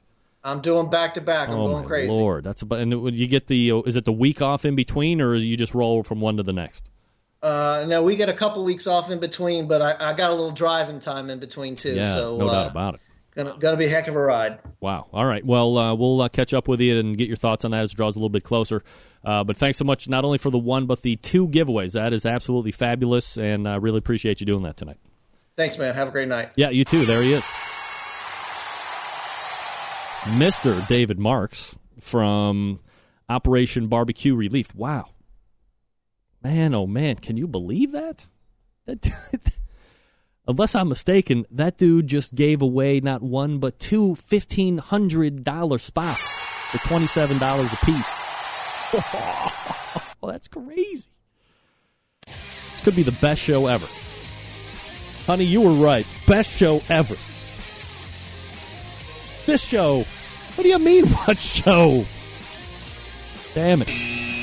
I'm 0.45 0.61
doing 0.61 0.89
back 0.89 1.15
to 1.15 1.21
back. 1.21 1.49
I'm 1.49 1.55
Oh 1.57 1.67
going 1.69 1.85
crazy. 1.85 2.11
lord, 2.13 2.45
that's 2.45 2.63
about. 2.63 2.79
And 2.81 3.15
you 3.15 3.27
get 3.27 3.49
the, 3.49 3.71
is 3.87 3.97
it 3.97 4.05
the 4.05 4.13
week 4.13 4.41
off 4.41 4.65
in 4.65 4.77
between, 4.77 5.21
or 5.21 5.35
you 5.35 5.57
just 5.57 5.75
roll 5.75 6.03
from 6.05 6.21
one 6.21 6.37
to 6.37 6.43
the 6.43 6.53
next? 6.53 6.89
Uh, 7.43 7.87
no, 7.89 8.03
we 8.03 8.17
get 8.17 8.29
a 8.29 8.35
couple 8.35 8.63
weeks 8.65 8.87
off 8.87 9.11
in 9.11 9.19
between, 9.19 9.67
but 9.67 9.83
I, 9.83 10.11
I 10.11 10.15
got 10.15 10.31
a 10.31 10.35
little 10.35 10.51
driving 10.53 11.01
time 11.01 11.29
in 11.31 11.41
between 11.41 11.75
too. 11.75 11.95
yeah, 11.95 12.05
so 12.05 12.37
no 12.37 12.47
uh, 12.47 12.53
doubt 12.53 12.71
about 12.71 12.95
it. 12.95 13.01
Gonna, 13.35 13.57
gonna 13.59 13.77
be 13.77 13.87
a 13.87 13.89
heck 13.89 14.09
of 14.09 14.17
a 14.17 14.21
ride. 14.21 14.59
Wow. 14.81 15.07
All 15.13 15.25
right. 15.25 15.45
Well, 15.45 15.79
uh, 15.79 15.95
we'll 15.95 16.23
uh, 16.23 16.29
catch 16.29 16.53
up 16.53 16.67
with 16.67 16.81
you 16.81 16.99
and 16.99 17.17
get 17.17 17.29
your 17.29 17.37
thoughts 17.37 17.65
on 17.65 17.71
that 17.71 17.83
as 17.83 17.93
it 17.93 17.97
draws 17.97 18.17
a 18.17 18.19
little 18.19 18.29
bit 18.29 18.43
closer. 18.43 18.83
Uh, 19.25 19.45
but 19.45 19.57
thanks 19.57 19.79
so 19.79 19.85
much, 19.85 20.09
not 20.09 20.25
only 20.25 20.39
for 20.39 20.51
the 20.51 20.59
one, 20.59 20.87
but 20.87 21.03
the 21.03 21.17
two 21.17 21.47
giveaways. 21.47 21.93
That 21.93 22.13
is 22.13 22.27
absolutely 22.27 22.73
fabulous, 22.73 23.37
and 23.37 23.69
I 23.69 23.77
really 23.77 23.99
appreciate 23.99 24.41
you 24.41 24.47
doing 24.47 24.63
that 24.65 24.77
tonight. 24.77 24.99
Thanks, 25.57 25.79
man. 25.79 25.95
Have 25.95 26.09
a 26.09 26.11
great 26.11 26.29
night. 26.29 26.51
Yeah, 26.57 26.71
you 26.71 26.85
too. 26.85 27.05
There 27.05 27.23
he 27.23 27.35
is. 27.35 27.45
Mr. 30.25 30.87
David 30.89 31.19
Marks 31.19 31.77
from 32.01 32.81
Operation 33.29 33.89
Barbecue 33.89 34.35
Relief. 34.35 34.75
Wow. 34.75 35.11
Man, 36.43 36.75
oh 36.75 36.87
man, 36.87 37.17
can 37.17 37.37
you 37.37 37.47
believe 37.47 37.93
that? 37.93 38.27
Unless 40.49 40.75
I'm 40.75 40.89
mistaken, 40.89 41.47
that 41.51 41.77
dude 41.77 42.07
just 42.07 42.35
gave 42.35 42.63
away 42.63 43.01
not 43.01 43.23
one 43.23 43.59
but 43.59 43.79
two 43.79 44.17
$1,500 44.17 45.81
spots 45.81 46.21
for 46.71 46.79
$27 46.79 47.73
a 47.73 47.87
piece. 47.87 48.11
well, 50.21 50.33
that's 50.33 50.49
crazy. 50.49 51.11
This 52.27 52.81
could 52.83 52.97
be 52.97 53.03
the 53.03 53.13
best 53.13 53.43
show 53.43 53.67
ever. 53.67 53.87
Honey, 55.27 55.45
you 55.45 55.61
were 55.61 55.75
right. 55.75 56.07
Best 56.27 56.51
show 56.51 56.83
ever. 56.89 57.17
This 59.47 59.63
show. 59.63 60.05
What 60.55 60.63
do 60.63 60.69
you 60.69 60.79
mean, 60.79 61.07
what 61.25 61.39
show? 61.39 62.05
Damn 63.55 63.83
it. 63.83 63.89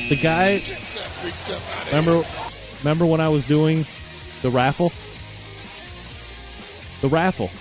The 0.09 0.19
guy. 0.21 0.61
Remember, 1.87 2.23
remember 2.79 3.05
when 3.05 3.19
I 3.19 3.29
was 3.29 3.45
doing 3.47 3.85
the 4.41 4.49
raffle? 4.49 4.93
The 7.01 7.07
raffle. 7.07 7.51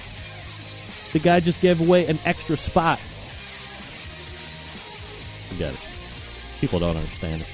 The 1.12 1.18
guy 1.18 1.41
just 1.41 1.61
gave 1.61 1.80
away 1.80 2.07
an 2.07 2.18
extra 2.24 2.57
spot. 2.57 2.99
Forget 5.49 5.74
it. 5.74 5.80
People 6.61 6.78
don't 6.78 6.97
understand 6.97 7.43
it. 7.43 7.49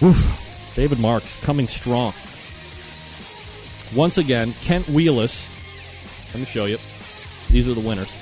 Woof. 0.00 0.40
David 0.74 0.98
Marks 0.98 1.40
coming 1.44 1.68
strong. 1.68 2.12
Once 3.94 4.18
again, 4.18 4.54
Kent 4.60 4.86
Wheelis. 4.86 5.48
Let 6.32 6.40
me 6.40 6.46
show 6.46 6.64
you. 6.64 6.78
These 7.50 7.68
are 7.68 7.74
the 7.74 7.80
winners. 7.80 8.16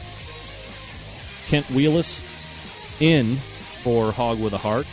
Kent 1.47 1.66
Wheelis 1.66 2.22
in 3.01 3.36
for 3.82 4.12
Hawg 4.12 4.38
with 4.38 4.53
a 4.53 4.59
Heart. 4.59 4.86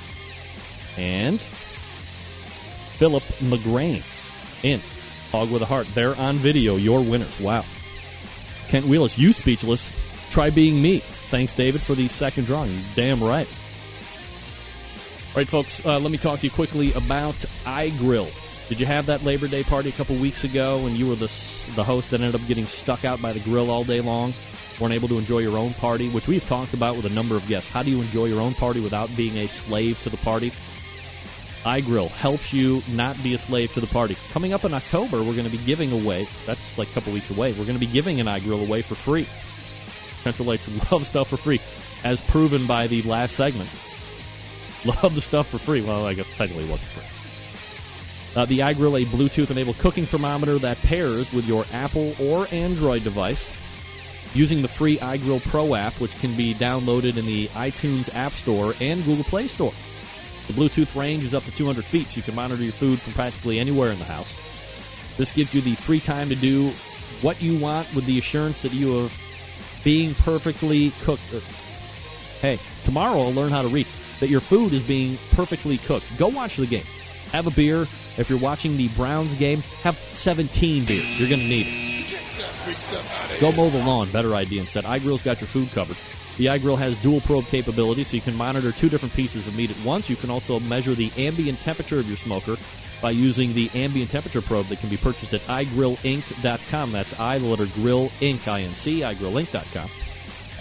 And 0.97 1.41
Philip 2.97 3.23
McGrain 3.39 4.03
in 4.63 4.79
Hawg 5.31 5.51
with 5.51 5.61
a 5.61 5.65
Heart. 5.65 5.87
They're 5.93 6.15
on 6.15 6.35
video, 6.35 6.75
your 6.75 7.01
winners. 7.01 7.39
Wow. 7.39 7.65
Kent 8.67 8.85
Wheelis, 8.85 9.17
you 9.17 9.33
speechless. 9.33 9.91
Try 10.29 10.49
being 10.49 10.81
me. 10.81 10.99
Thanks, 10.99 11.53
David, 11.53 11.81
for 11.81 11.95
the 11.95 12.07
second 12.07 12.45
drawing. 12.45 12.77
Damn 12.95 13.21
right. 13.21 13.47
All 15.29 15.35
right, 15.35 15.47
folks, 15.47 15.85
uh, 15.85 15.99
let 15.99 16.11
me 16.11 16.17
talk 16.17 16.39
to 16.39 16.47
you 16.47 16.51
quickly 16.51 16.91
about 16.93 17.35
iGrill. 17.65 18.31
Did 18.67 18.79
you 18.79 18.85
have 18.85 19.07
that 19.07 19.23
Labor 19.23 19.47
Day 19.47 19.63
party 19.63 19.89
a 19.89 19.91
couple 19.91 20.15
weeks 20.15 20.43
ago 20.43 20.85
and 20.85 20.95
you 20.95 21.07
were 21.07 21.15
the, 21.15 21.31
the 21.75 21.83
host 21.83 22.11
that 22.11 22.21
ended 22.21 22.39
up 22.39 22.47
getting 22.47 22.65
stuck 22.65 23.05
out 23.05 23.21
by 23.21 23.33
the 23.33 23.39
grill 23.39 23.71
all 23.71 23.83
day 23.83 24.01
long? 24.01 24.33
Weren't 24.79 24.93
able 24.93 25.07
to 25.09 25.17
enjoy 25.17 25.39
your 25.39 25.57
own 25.57 25.73
party, 25.73 26.09
which 26.09 26.27
we've 26.27 26.45
talked 26.47 26.73
about 26.73 26.95
with 26.95 27.05
a 27.05 27.09
number 27.09 27.35
of 27.35 27.45
guests. 27.47 27.69
How 27.69 27.83
do 27.83 27.91
you 27.91 28.01
enjoy 28.01 28.25
your 28.25 28.39
own 28.39 28.53
party 28.53 28.79
without 28.79 29.15
being 29.17 29.37
a 29.37 29.47
slave 29.47 30.01
to 30.03 30.09
the 30.09 30.17
party? 30.17 30.53
iGrill 31.63 32.09
helps 32.09 32.53
you 32.53 32.81
not 32.89 33.21
be 33.23 33.33
a 33.33 33.37
slave 33.37 33.73
to 33.73 33.81
the 33.81 33.87
party. 33.87 34.15
Coming 34.31 34.53
up 34.53 34.65
in 34.65 34.73
October, 34.73 35.17
we're 35.17 35.33
going 35.33 35.49
to 35.49 35.51
be 35.51 35.63
giving 35.65 35.91
away, 35.91 36.27
that's 36.45 36.77
like 36.77 36.89
a 36.89 36.93
couple 36.93 37.13
weeks 37.13 37.29
away, 37.29 37.51
we're 37.51 37.65
going 37.65 37.79
to 37.79 37.85
be 37.85 37.91
giving 37.91 38.19
an 38.19 38.27
iGrill 38.27 38.65
away 38.65 38.81
for 38.81 38.95
free. 38.95 39.27
Centralites 40.23 40.91
love 40.91 41.05
stuff 41.05 41.29
for 41.29 41.37
free, 41.37 41.61
as 42.03 42.21
proven 42.21 42.65
by 42.67 42.87
the 42.87 43.01
last 43.03 43.35
segment. 43.35 43.69
Love 44.85 45.13
the 45.13 45.19
stuff 45.19 45.49
for 45.49 45.57
free. 45.57 45.81
Well, 45.81 46.05
I 46.05 46.13
guess 46.13 46.27
technically 46.37 46.63
it 46.63 46.71
wasn't 46.71 46.89
free. 46.91 48.39
Uh, 48.41 48.45
the 48.45 48.59
iGrill, 48.59 49.01
a 49.01 49.05
Bluetooth 49.07 49.51
enabled 49.51 49.77
cooking 49.79 50.05
thermometer 50.05 50.57
that 50.59 50.77
pairs 50.77 51.33
with 51.33 51.45
your 51.45 51.65
Apple 51.73 52.13
or 52.21 52.47
Android 52.51 53.03
device 53.03 53.53
using 54.33 54.61
the 54.61 54.67
free 54.67 54.97
iGrill 54.97 55.43
Pro 55.49 55.75
app, 55.75 55.93
which 55.99 56.17
can 56.19 56.35
be 56.35 56.53
downloaded 56.53 57.17
in 57.17 57.25
the 57.25 57.47
iTunes 57.49 58.13
App 58.15 58.31
Store 58.33 58.73
and 58.79 59.03
Google 59.03 59.23
Play 59.25 59.47
Store. 59.47 59.73
The 60.49 60.55
Bluetooth 60.55 60.95
range 60.99 61.23
is 61.25 61.35
up 61.35 61.43
to 61.45 61.51
200 61.51 61.85
feet, 61.85 62.07
so 62.07 62.17
you 62.17 62.23
can 62.23 62.33
monitor 62.33 62.63
your 62.63 62.73
food 62.73 62.99
from 62.99 63.13
practically 63.13 63.59
anywhere 63.59 63.91
in 63.91 63.99
the 63.99 64.05
house. 64.05 64.33
This 65.15 65.31
gives 65.31 65.53
you 65.53 65.61
the 65.61 65.75
free 65.75 65.99
time 65.99 66.27
to 66.29 66.35
do 66.35 66.71
what 67.21 67.39
you 67.39 67.59
want 67.59 67.93
with 67.93 68.05
the 68.07 68.17
assurance 68.17 68.63
that 68.63 68.73
you 68.73 68.95
have 68.97 69.21
being 69.83 70.15
perfectly 70.15 70.91
cooked. 71.03 71.21
uh, 71.35 71.39
Hey, 72.41 72.57
tomorrow 72.83 73.19
I'll 73.19 73.33
learn 73.33 73.51
how 73.51 73.61
to 73.61 73.67
read 73.67 73.85
that 74.21 74.29
your 74.29 74.39
food 74.39 74.73
is 74.73 74.81
being 74.81 75.19
perfectly 75.33 75.77
cooked. 75.77 76.17
Go 76.17 76.29
watch 76.29 76.55
the 76.55 76.65
game. 76.65 76.85
Have 77.31 77.45
a 77.45 77.51
beer. 77.51 77.81
If 78.17 78.27
you're 78.27 78.39
watching 78.39 78.75
the 78.75 78.87
Browns 78.89 79.35
game, 79.35 79.61
have 79.83 79.99
17 80.13 80.85
beers. 80.85 81.19
You're 81.19 81.29
going 81.29 81.41
to 81.41 81.47
need 81.47 81.67
it. 81.67 83.39
Go 83.39 83.51
mow 83.51 83.69
the 83.69 83.83
lawn. 83.85 84.09
Better 84.09 84.33
idea 84.33 84.61
instead. 84.61 84.83
iGrill's 84.85 85.21
got 85.21 85.39
your 85.41 85.47
food 85.47 85.69
covered. 85.71 85.97
The 86.39 86.45
iGrill 86.45 86.77
has 86.77 86.95
dual 87.01 87.19
probe 87.19 87.43
capability, 87.47 88.05
so 88.05 88.15
you 88.15 88.21
can 88.21 88.33
monitor 88.33 88.71
two 88.71 88.87
different 88.87 89.13
pieces 89.13 89.45
of 89.45 89.57
meat 89.57 89.71
at 89.71 89.85
once. 89.85 90.09
You 90.09 90.15
can 90.15 90.29
also 90.29 90.57
measure 90.61 90.95
the 90.95 91.11
ambient 91.17 91.59
temperature 91.59 91.99
of 91.99 92.07
your 92.07 92.15
smoker 92.15 92.55
by 93.01 93.11
using 93.11 93.53
the 93.53 93.69
ambient 93.75 94.09
temperature 94.09 94.41
probe 94.41 94.67
that 94.67 94.79
can 94.79 94.87
be 94.87 94.95
purchased 94.95 95.33
at 95.33 95.41
iGrillInc.com. 95.41 96.93
That's 96.93 97.19
I, 97.19 97.39
the 97.39 97.45
letter 97.45 97.65
Grill 97.75 98.07
Inc. 98.21 98.47
I-N-C, 98.47 99.01
iGrillInc.com. 99.01 99.89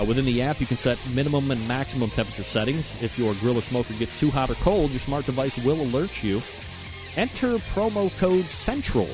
Uh, 0.01 0.05
within 0.05 0.25
the 0.25 0.43
app, 0.43 0.61
you 0.61 0.67
can 0.67 0.79
set 0.79 0.99
minimum 1.11 1.49
and 1.53 1.69
maximum 1.69 2.11
temperature 2.11 2.43
settings. 2.43 3.01
If 3.01 3.17
your 3.17 3.35
grill 3.35 3.57
or 3.57 3.63
smoker 3.63 3.95
gets 3.95 4.19
too 4.19 4.33
hot 4.33 4.51
or 4.51 4.57
cold, 4.57 4.91
your 4.91 4.99
smart 4.99 5.27
device 5.27 5.57
will 5.59 5.81
alert 5.81 6.25
you. 6.25 6.43
Enter 7.17 7.59
promo 7.59 8.11
code 8.19 8.47
CENTRAL 8.47 9.09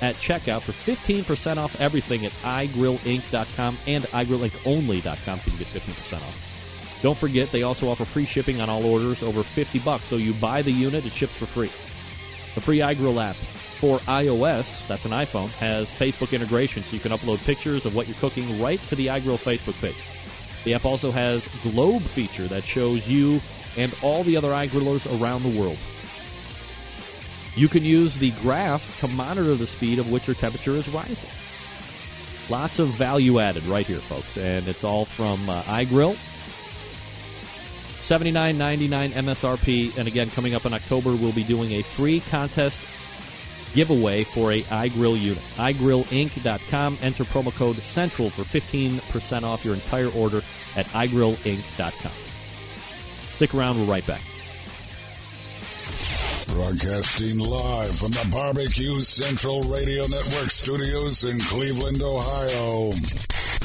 at 0.00 0.14
checkout 0.16 0.62
for 0.62 0.72
15% 0.72 1.56
off 1.56 1.80
everything 1.80 2.26
at 2.26 2.32
iGrillInc.com 2.42 3.78
and 3.86 4.04
iGrillIncOnly.com 4.04 5.38
so 5.38 5.50
you 5.50 5.56
can 5.56 5.58
get 5.58 5.68
15% 5.68 6.16
off. 6.16 6.98
Don't 7.02 7.16
forget, 7.16 7.50
they 7.50 7.62
also 7.62 7.88
offer 7.88 8.04
free 8.04 8.26
shipping 8.26 8.60
on 8.60 8.68
all 8.68 8.84
orders 8.84 9.22
over 9.22 9.42
50 9.42 9.78
bucks. 9.80 10.04
So 10.04 10.16
you 10.16 10.34
buy 10.34 10.62
the 10.62 10.72
unit, 10.72 11.06
it 11.06 11.12
ships 11.12 11.36
for 11.36 11.46
free. 11.46 11.70
The 12.54 12.60
free 12.60 12.78
iGrill 12.78 13.22
app 13.22 13.36
for 13.36 13.98
iOS, 14.00 14.86
that's 14.86 15.06
an 15.06 15.12
iPhone, 15.12 15.50
has 15.52 15.90
Facebook 15.90 16.34
integration 16.34 16.82
so 16.82 16.94
you 16.94 17.00
can 17.00 17.12
upload 17.12 17.42
pictures 17.44 17.86
of 17.86 17.94
what 17.94 18.06
you're 18.06 18.16
cooking 18.18 18.60
right 18.60 18.80
to 18.88 18.96
the 18.96 19.06
iGrill 19.06 19.38
Facebook 19.38 19.80
page. 19.80 19.96
The 20.64 20.74
app 20.74 20.84
also 20.84 21.10
has 21.10 21.48
Globe 21.62 22.02
feature 22.02 22.46
that 22.48 22.64
shows 22.64 23.08
you 23.08 23.40
and 23.78 23.94
all 24.02 24.22
the 24.24 24.36
other 24.36 24.50
iGrillers 24.50 25.06
around 25.20 25.42
the 25.42 25.58
world. 25.58 25.78
You 27.56 27.68
can 27.68 27.84
use 27.84 28.16
the 28.16 28.30
graph 28.42 29.00
to 29.00 29.08
monitor 29.08 29.54
the 29.54 29.66
speed 29.66 29.98
of 29.98 30.10
which 30.10 30.26
your 30.26 30.34
temperature 30.34 30.72
is 30.72 30.88
rising. 30.88 31.30
Lots 32.48 32.78
of 32.78 32.88
value 32.88 33.38
added 33.38 33.64
right 33.66 33.86
here, 33.86 34.00
folks, 34.00 34.36
and 34.36 34.66
it's 34.66 34.84
all 34.84 35.04
from 35.04 35.48
uh, 35.48 35.62
iGrill. 35.62 36.16
Seventy 38.00 38.32
nine 38.32 38.58
ninety 38.58 38.88
nine 38.88 39.10
MSRP, 39.10 39.96
and 39.96 40.08
again, 40.08 40.30
coming 40.30 40.54
up 40.54 40.66
in 40.66 40.74
October, 40.74 41.14
we'll 41.14 41.32
be 41.32 41.44
doing 41.44 41.72
a 41.72 41.82
free 41.82 42.20
contest 42.20 42.88
giveaway 43.72 44.24
for 44.24 44.52
a 44.52 44.62
iGrill 44.62 45.20
unit. 45.20 45.42
iGrillInc.com. 45.56 46.98
Enter 47.02 47.24
promo 47.24 47.54
code 47.54 47.76
CENTRAL 47.76 48.30
for 48.30 48.42
15% 48.42 49.42
off 49.44 49.64
your 49.64 49.74
entire 49.74 50.08
order 50.08 50.38
at 50.76 50.86
iGrillInc.com. 50.86 52.12
Stick 53.30 53.54
around, 53.54 53.78
we're 53.78 53.92
right 53.92 54.06
back. 54.06 54.22
Broadcasting 56.52 57.38
live 57.38 57.94
from 57.96 58.10
the 58.10 58.28
Barbecue 58.32 58.94
Central 58.96 59.62
Radio 59.62 60.02
Network 60.02 60.50
studios 60.50 61.22
in 61.22 61.38
Cleveland, 61.38 62.02
Ohio. 62.02 62.92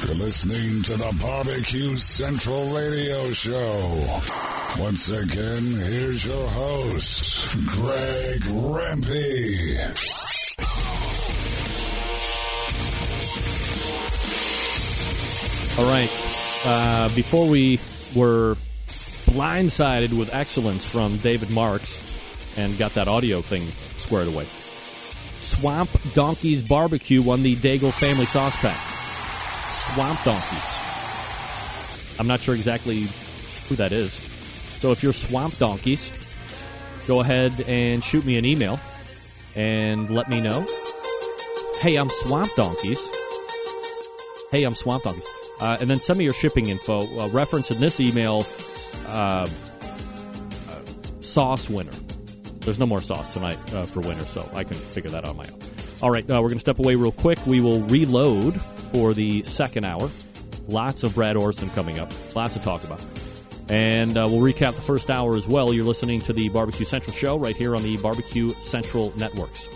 You're 0.05 0.15
listening 0.15 0.83
to 0.83 0.93
the 0.93 1.17
Barbecue 1.19 1.95
Central 1.95 2.65
Radio 2.75 3.31
Show. 3.31 4.21
Once 4.77 5.09
again, 5.09 5.73
here's 5.75 6.27
your 6.27 6.47
host, 6.49 7.57
Greg 7.67 8.41
Rempe. 8.41 9.05
All 15.79 15.85
right. 15.85 16.09
Uh, 16.65 17.15
before 17.15 17.47
we 17.47 17.79
were 18.15 18.55
blindsided 19.25 20.17
with 20.17 20.33
excellence 20.33 20.87
from 20.87 21.17
David 21.17 21.49
Marks 21.49 22.04
and 22.57 22.77
got 22.77 22.93
that 22.93 23.07
audio 23.07 23.41
thing 23.41 23.63
squared 23.97 24.27
away, 24.27 24.45
Swamp 25.41 25.89
Donkeys 26.13 26.67
Barbecue 26.67 27.21
won 27.21 27.43
the 27.43 27.55
Daigle 27.55 27.93
Family 27.93 28.25
Sauce 28.25 28.55
Pack. 28.57 28.77
Swamp 29.71 30.21
Donkeys. 30.23 30.75
I'm 32.19 32.27
not 32.27 32.39
sure 32.39 32.55
exactly 32.55 33.07
who 33.67 33.75
that 33.75 33.91
is. 33.91 34.13
So 34.79 34.91
if 34.91 35.03
you're 35.03 35.13
Swamp 35.13 35.57
Donkeys, 35.57 36.35
go 37.07 37.19
ahead 37.21 37.61
and 37.67 38.03
shoot 38.03 38.25
me 38.25 38.37
an 38.37 38.45
email 38.45 38.79
and 39.55 40.09
let 40.09 40.29
me 40.29 40.41
know. 40.41 40.65
Hey, 41.81 41.97
I'm 41.97 42.09
Swamp 42.09 42.49
Donkeys. 42.55 43.07
Hey, 44.51 44.63
I'm 44.63 44.75
Swamp 44.75 45.03
Donkeys. 45.03 45.27
Uh, 45.59 45.77
and 45.79 45.89
then 45.89 45.99
send 45.99 46.17
me 46.17 46.25
your 46.25 46.33
shipping 46.33 46.67
info. 46.67 47.01
Uh, 47.19 47.27
reference 47.29 47.71
in 47.71 47.79
this 47.79 47.99
email 47.99 48.45
uh, 49.07 49.47
uh, 50.69 50.81
sauce 51.21 51.69
winner. 51.69 51.91
There's 52.65 52.79
no 52.79 52.85
more 52.87 53.01
sauce 53.01 53.33
tonight 53.33 53.59
uh, 53.73 53.85
for 53.85 54.01
winter, 54.01 54.25
so 54.25 54.49
I 54.53 54.63
can 54.63 54.73
figure 54.73 55.11
that 55.11 55.23
out 55.23 55.29
on 55.29 55.37
my 55.37 55.45
own. 55.45 55.59
All 56.01 56.11
right, 56.11 56.23
uh, 56.29 56.41
we're 56.41 56.49
going 56.49 56.55
to 56.55 56.59
step 56.59 56.79
away 56.79 56.95
real 56.95 57.11
quick. 57.11 57.39
We 57.45 57.61
will 57.61 57.81
reload 57.81 58.61
for 58.61 59.13
the 59.13 59.43
second 59.43 59.85
hour. 59.85 60.09
Lots 60.67 61.03
of 61.03 61.13
Brad 61.13 61.35
Orrison 61.35 61.69
coming 61.75 61.99
up. 61.99 62.11
Lots 62.35 62.53
to 62.55 62.59
talk 62.59 62.83
about. 62.83 63.05
And 63.69 64.17
uh, 64.17 64.27
we'll 64.29 64.41
recap 64.41 64.75
the 64.75 64.81
first 64.81 65.09
hour 65.09 65.35
as 65.35 65.47
well. 65.47 65.73
You're 65.73 65.85
listening 65.85 66.21
to 66.21 66.33
the 66.33 66.49
Barbecue 66.49 66.85
Central 66.85 67.15
show 67.15 67.37
right 67.37 67.55
here 67.55 67.75
on 67.75 67.83
the 67.83 67.97
Barbecue 67.97 68.49
Central 68.51 69.13
Networks. 69.17 69.67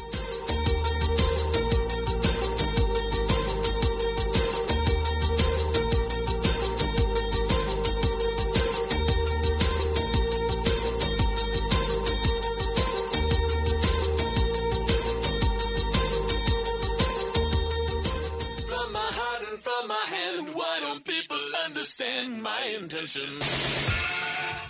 Intention? 22.76 23.30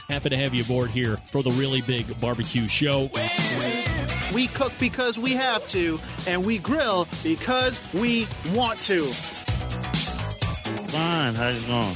Happy 0.08 0.30
to 0.30 0.38
have 0.38 0.54
you 0.56 0.64
aboard 0.64 0.90
here 0.90 1.18
for 1.18 1.44
the 1.44 1.52
really 1.52 1.82
big 1.82 2.20
barbecue 2.20 2.68
show. 2.68 3.10
We 4.34 4.48
cook 4.48 4.74
because 4.80 5.20
we 5.20 5.34
have 5.34 5.66
to, 5.68 6.00
and 6.28 6.46
we 6.46 6.58
grill 6.58 7.08
because 7.24 7.78
we 7.94 8.28
want 8.54 8.80
to. 8.84 9.04
Fine, 10.90 11.34
how's 11.36 11.62
it 11.62 11.68
going? 11.68 11.96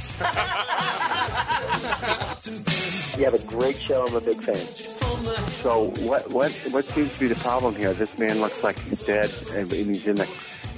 You 3.18 3.26
have 3.26 3.34
a 3.36 3.44
great 3.48 3.76
show. 3.76 4.06
I'm 4.08 4.16
a 4.16 4.22
big 4.22 4.42
fan. 4.42 4.56
So 4.56 5.92
what 6.00 6.30
what 6.32 6.52
what 6.72 6.84
seems 6.84 7.14
to 7.14 7.20
be 7.20 7.28
the 7.28 7.36
problem 7.36 7.76
here? 7.76 7.94
This 7.94 8.18
man 8.20 8.42
looks 8.42 8.64
like 8.64 8.78
he's 8.80 9.04
dead, 9.04 9.32
and 9.54 9.72
he's 9.72 10.08
in 10.08 10.16
the 10.16 10.28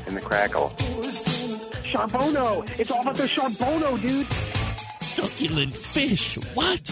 in 0.07 0.15
the 0.15 0.21
crackle. 0.21 0.69
Charbono! 1.85 2.63
It's 2.79 2.91
all 2.91 3.01
about 3.01 3.15
the 3.15 3.23
Charbono, 3.23 3.99
dude! 4.01 4.27
Succulent 5.15 5.73
fish. 5.73 6.35
What? 6.55 6.91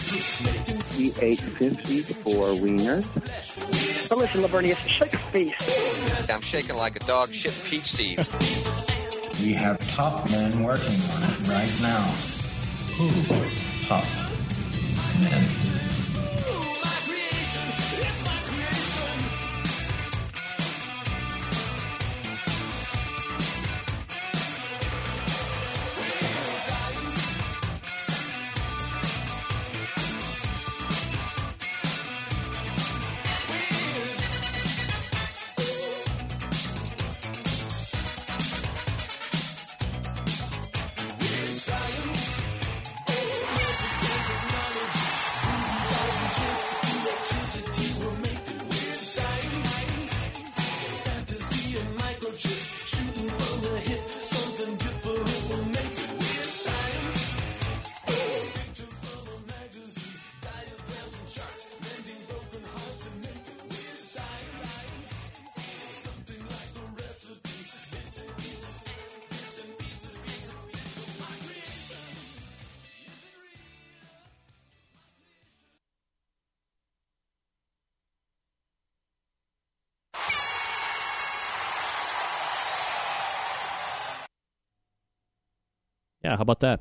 We 0.96 1.12
ate 1.20 1.40
54 1.40 2.46
wieners. 2.56 3.04
But 4.08 4.16
listen, 4.16 4.40
Lavernius, 4.40 4.88
shake 4.88 5.12
a 5.12 5.18
face. 5.18 6.30
I'm 6.30 6.40
shaking 6.40 6.76
like 6.76 6.96
a 6.96 7.00
dog 7.00 7.34
shit 7.34 7.52
peach 7.68 7.82
seeds. 7.82 8.30
We 9.42 9.52
have 9.52 9.78
top 9.88 10.30
men 10.30 10.62
working 10.62 10.98
on 11.12 11.22
it 11.22 11.48
right 11.48 11.70
now. 11.82 12.02
Who? 12.96 13.10
Top 13.86 14.04
men. 15.20 15.73
Yeah, 86.24 86.36
how 86.36 86.42
about 86.42 86.60
that? 86.60 86.80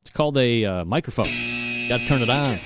It's 0.00 0.10
called 0.10 0.36
a 0.36 0.64
uh, 0.64 0.84
microphone. 0.84 1.28
Got 1.88 2.00
to 2.00 2.06
turn 2.06 2.22
it 2.22 2.28
on. 2.28 2.58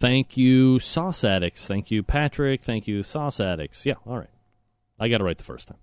Thank 0.00 0.36
you, 0.36 0.80
Sauce 0.80 1.22
Addicts. 1.22 1.64
Thank 1.64 1.92
you, 1.92 2.02
Patrick. 2.02 2.64
Thank 2.64 2.88
you, 2.88 3.04
Sauce 3.04 3.38
Addicts. 3.38 3.86
Yeah, 3.86 3.94
all 4.04 4.18
right. 4.18 4.30
I 4.98 5.08
got 5.08 5.20
it 5.20 5.24
right 5.24 5.38
the 5.38 5.44
first 5.44 5.68
time. 5.68 5.78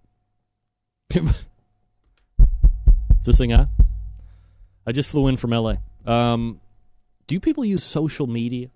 Is 3.20 3.26
this 3.26 3.38
thing 3.38 3.54
on? 3.54 3.70
I 4.86 4.92
just 4.92 5.10
flew 5.10 5.28
in 5.28 5.38
from 5.38 5.52
LA. 5.52 5.76
Um, 6.06 6.60
do 7.28 7.40
people 7.40 7.64
use 7.64 7.84
social 7.84 8.28
media? 8.28 8.72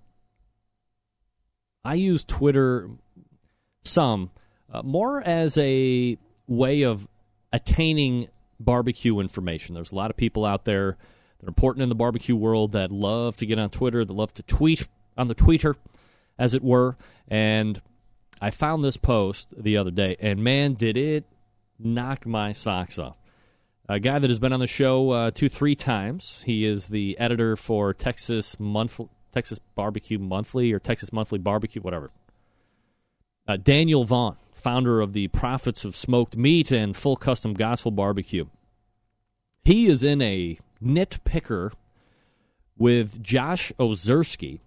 I 1.83 1.95
use 1.95 2.23
Twitter 2.23 2.89
some 3.83 4.31
uh, 4.71 4.81
more 4.81 5.21
as 5.21 5.57
a 5.57 6.17
way 6.47 6.83
of 6.83 7.05
attaining 7.51 8.29
barbecue 8.59 9.19
information. 9.19 9.75
There's 9.75 9.91
a 9.91 9.95
lot 9.95 10.09
of 10.09 10.17
people 10.17 10.45
out 10.45 10.65
there 10.65 10.97
that 11.39 11.45
are 11.45 11.49
important 11.49 11.83
in 11.83 11.89
the 11.89 11.95
barbecue 11.95 12.35
world 12.35 12.73
that 12.73 12.91
love 12.91 13.37
to 13.37 13.45
get 13.45 13.59
on 13.59 13.69
Twitter, 13.69 14.03
that 14.03 14.13
love 14.13 14.33
to 14.35 14.43
tweet 14.43 14.87
on 15.17 15.27
the 15.27 15.35
tweeter, 15.35 15.75
as 16.37 16.53
it 16.53 16.63
were. 16.63 16.97
And 17.27 17.81
I 18.41 18.51
found 18.51 18.83
this 18.83 18.97
post 18.97 19.53
the 19.57 19.77
other 19.77 19.91
day, 19.91 20.15
and 20.19 20.43
man, 20.43 20.73
did 20.73 20.97
it 20.97 21.25
knock 21.77 22.25
my 22.25 22.51
socks 22.53 22.99
off. 22.99 23.15
A 23.87 23.99
guy 23.99 24.19
that 24.19 24.29
has 24.29 24.39
been 24.39 24.53
on 24.53 24.59
the 24.59 24.67
show 24.67 25.09
uh, 25.09 25.31
two, 25.31 25.49
three 25.49 25.75
times. 25.75 26.41
He 26.45 26.63
is 26.63 26.87
the 26.87 27.17
editor 27.17 27.55
for 27.55 27.93
Texas 27.93 28.59
Month, 28.59 28.99
Texas 29.31 29.59
Barbecue 29.73 30.19
Monthly 30.19 30.71
or 30.73 30.79
Texas 30.79 31.11
Monthly 31.11 31.39
Barbecue, 31.39 31.81
whatever. 31.81 32.11
Uh, 33.47 33.57
Daniel 33.57 34.03
Vaughn, 34.03 34.37
founder 34.59 35.01
of 35.01 35.13
the 35.13 35.29
Prophets 35.29 35.85
of 35.85 35.95
Smoked 35.95 36.37
Meat 36.37 36.71
and 36.71 36.95
Full 36.95 37.15
Custom 37.15 37.53
Gospel 37.53 37.91
Barbecue. 37.91 38.45
He 39.63 39.87
is 39.87 40.03
in 40.03 40.21
a 40.21 40.59
nitpicker 40.83 41.71
with 42.77 43.21
Josh 43.21 43.71
Ozersky, 43.79 44.59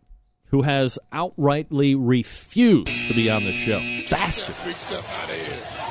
who 0.46 0.62
has 0.62 0.98
outrightly 1.12 1.96
refused 1.98 3.08
to 3.08 3.14
be 3.14 3.30
on 3.30 3.42
the 3.44 3.52
show. 3.52 3.80
Bastard. 4.10 4.54
Big 4.64 4.76
stuff 4.76 5.22
out 5.22 5.30
of 5.30 5.46
here. 5.46 5.90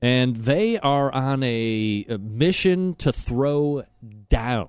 And 0.00 0.36
they 0.36 0.78
are 0.78 1.12
on 1.12 1.42
a, 1.42 2.06
a 2.08 2.18
mission 2.18 2.94
to 2.96 3.12
throw 3.12 3.84
down. 4.28 4.68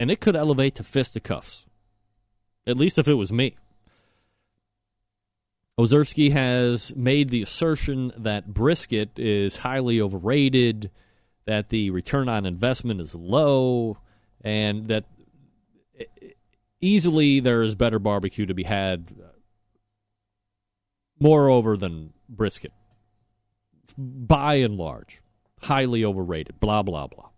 And 0.00 0.10
it 0.10 0.20
could 0.20 0.36
elevate 0.36 0.76
to 0.76 0.84
fisticuffs. 0.84 1.66
At 2.66 2.76
least 2.76 2.98
if 2.98 3.08
it 3.08 3.14
was 3.14 3.32
me. 3.32 3.56
Ozersky 5.78 6.32
has 6.32 6.94
made 6.94 7.30
the 7.30 7.42
assertion 7.42 8.12
that 8.16 8.52
brisket 8.52 9.18
is 9.18 9.56
highly 9.56 10.00
overrated, 10.00 10.90
that 11.46 11.70
the 11.70 11.90
return 11.90 12.28
on 12.28 12.44
investment 12.44 13.00
is 13.00 13.14
low, 13.14 13.98
and 14.42 14.88
that 14.88 15.06
easily 16.80 17.40
there 17.40 17.62
is 17.62 17.74
better 17.74 17.98
barbecue 17.98 18.44
to 18.44 18.54
be 18.54 18.64
had 18.64 19.14
moreover 21.18 21.76
than 21.76 22.12
brisket. 22.28 22.72
By 23.96 24.56
and 24.56 24.76
large, 24.76 25.22
highly 25.62 26.04
overrated, 26.04 26.60
blah, 26.60 26.82
blah, 26.82 27.06
blah. 27.06 27.28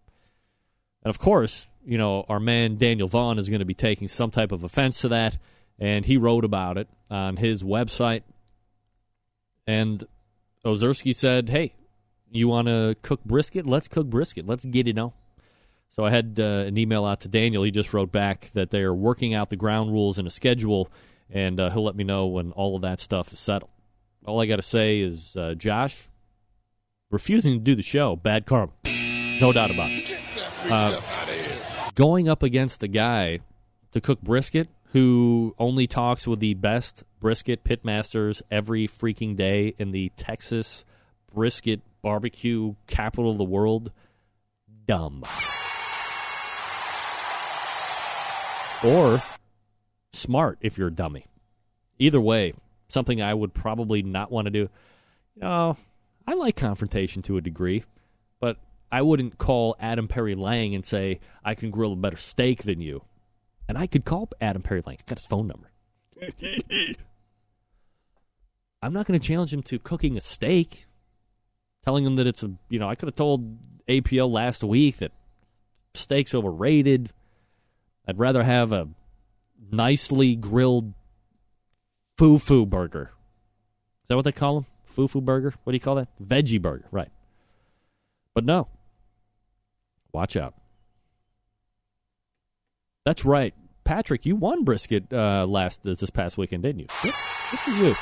And 1.03 1.11
of 1.11 1.18
course, 1.18 1.68
you 1.85 1.99
know, 1.99 2.24
our 2.28 2.41
man 2.41 2.78
Daniel 2.78 3.09
Vaughn 3.09 3.39
is 3.39 3.49
going 3.49 3.59
to 3.61 3.64
be 3.64 3.74
taking 3.74 4.09
some 4.09 4.30
type 4.30 4.53
of 4.53 4.64
offense 4.64 5.01
to 5.03 5.09
that, 5.09 5.37
and 5.79 6.05
he 6.05 6.16
wrote 6.16 6.45
about 6.45 6.79
it 6.79 6.89
on 7.11 7.37
his 7.37 7.62
website. 7.62 8.22
And 9.66 10.05
Ozersky 10.64 11.14
said, 11.14 11.49
hey, 11.49 11.75
you 12.31 12.49
want 12.49 12.68
to 12.68 12.97
cook 13.03 13.25
brisket? 13.25 13.66
Let's 13.66 13.89
cook 13.89 14.09
brisket. 14.09 14.47
Let's 14.47 14.64
get 14.64 14.89
it 14.89 14.99
on. 14.99 15.12
So 15.91 16.05
I 16.05 16.11
had 16.11 16.41
uh, 16.41 16.64
an 16.66 16.77
email 16.77 17.05
out 17.05 17.20
to 17.20 17.29
Daniel. 17.29 17.62
He 17.62 17.70
just 17.70 17.95
wrote 17.95 18.11
back 18.11 18.51
that 18.55 18.70
they 18.70 18.83
are 18.83 18.95
working 18.95 19.33
out 19.33 19.51
the 19.51 19.57
ground 19.57 19.93
rules 19.93 20.18
and 20.18 20.27
a 20.27 20.31
schedule, 20.31 20.91
and 21.31 21.61
uh, 21.61 21.70
he'll 21.70 21.85
let 21.85 21.95
me 21.95 22.03
know 22.03 22.27
when 22.27 22.51
all 22.53 22.75
of 22.75 22.83
that 22.83 22.99
stuff 22.99 23.33
is 23.33 23.39
settled. 23.39 23.70
All 24.27 24.41
I 24.41 24.47
got 24.47 24.57
to 24.57 24.62
say 24.62 25.01
is, 25.01 25.37
uh, 25.37 25.55
Josh, 25.55 26.09
refusing 27.11 27.55
to 27.55 27.61
do 27.61 27.77
the 27.77 27.83
show, 27.83 28.16
bad 28.16 28.45
karma. 28.45 28.72
No 29.41 29.53
doubt 29.53 29.70
about 29.70 29.91
it. 29.91 30.18
Uh, 30.68 31.01
going 31.95 32.29
up 32.29 32.43
against 32.43 32.83
a 32.83 32.89
guy 32.89 33.39
to 33.93 34.01
cook 34.01 34.20
brisket 34.20 34.68
who 34.95 35.53
only 35.59 35.88
talks 35.88 36.24
with 36.24 36.38
the 36.38 36.55
best 36.55 37.03
brisket 37.18 37.64
pitmasters 37.64 38.40
every 38.49 38.86
freaking 38.86 39.34
day 39.34 39.74
in 39.76 39.90
the 39.90 40.09
Texas 40.16 40.84
brisket 41.34 41.80
barbecue 42.01 42.76
capital 42.86 43.32
of 43.32 43.38
the 43.38 43.42
world, 43.42 43.90
dumb. 44.86 45.24
Or 48.84 49.20
smart 50.12 50.58
if 50.61 50.79
you're 50.79 50.88
a 50.88 50.95
dummy. 50.95 51.25
Either 51.99 52.21
way, 52.21 52.54
something 52.88 53.21
I 53.21 53.34
would 53.34 53.53
probably 53.53 54.04
not 54.04 54.30
want 54.30 54.45
to 54.45 54.53
do. 54.53 54.68
You 55.34 55.42
know, 55.42 55.76
I 56.25 56.34
like 56.34 56.54
confrontation 56.54 57.21
to 57.22 57.37
a 57.37 57.41
degree, 57.41 57.83
but 58.38 58.58
I 58.92 59.03
wouldn't 59.03 59.38
call 59.38 59.75
Adam 59.80 60.07
Perry 60.07 60.37
Lang 60.37 60.72
and 60.72 60.84
say, 60.84 61.18
I 61.45 61.57
can 61.57 61.72
grill 61.72 61.95
a 61.95 61.96
better 61.96 62.16
steak 62.16 62.62
than 62.62 62.80
you. 62.80 63.03
And 63.68 63.78
I 63.78 63.86
could 63.86 64.04
call 64.04 64.28
Adam 64.41 64.62
Perry 64.62 64.82
Lang. 64.86 64.99
Got 65.07 65.18
his 65.18 65.26
phone 65.26 65.46
number. 65.46 65.70
I'm 68.82 68.92
not 68.92 69.07
going 69.07 69.18
to 69.18 69.26
challenge 69.26 69.53
him 69.53 69.62
to 69.62 69.78
cooking 69.78 70.16
a 70.16 70.20
steak, 70.20 70.86
telling 71.84 72.04
him 72.04 72.16
that 72.16 72.26
it's 72.26 72.42
a, 72.42 72.53
you 72.68 72.78
know, 72.78 72.88
I 72.88 72.95
could 72.95 73.07
have 73.07 73.16
told 73.16 73.58
APL 73.86 74.30
last 74.30 74.62
week 74.62 74.99
that 74.99 75.12
steak's 75.95 76.34
overrated. 76.34 77.11
I'd 78.07 78.18
rather 78.18 78.45
have 78.45 78.72
a 78.72 78.88
nicely 79.70 80.36
grilled 80.36 80.92
foo-foo 82.18 82.66
burger. 82.66 83.12
Is 84.03 84.08
that 84.08 84.16
what 84.16 84.26
they 84.26 84.32
call 84.32 84.61
them? 84.61 84.66
Foo-foo 84.84 85.22
burger? 85.22 85.54
What 85.64 85.72
do 85.72 85.76
you 85.76 85.80
call 85.80 85.95
that? 85.95 86.08
Veggie 86.22 86.61
burger, 86.61 86.86
right. 86.91 87.11
But 88.34 88.45
no. 88.45 88.68
Watch 90.12 90.36
out. 90.36 90.54
That's 93.05 93.25
right. 93.25 93.55
Patrick, 93.85 94.25
you 94.25 94.35
won 94.35 94.64
brisket 94.64 95.13
uh, 95.13 95.47
last 95.47 95.83
this, 95.83 96.01
this 96.01 96.11
past 96.11 96.39
weekend, 96.39 96.63
didn't 96.63 96.81
you? 96.81 96.87
Good, 97.03 97.14
good 97.51 97.61
for 97.61 97.71
you. 97.71 97.95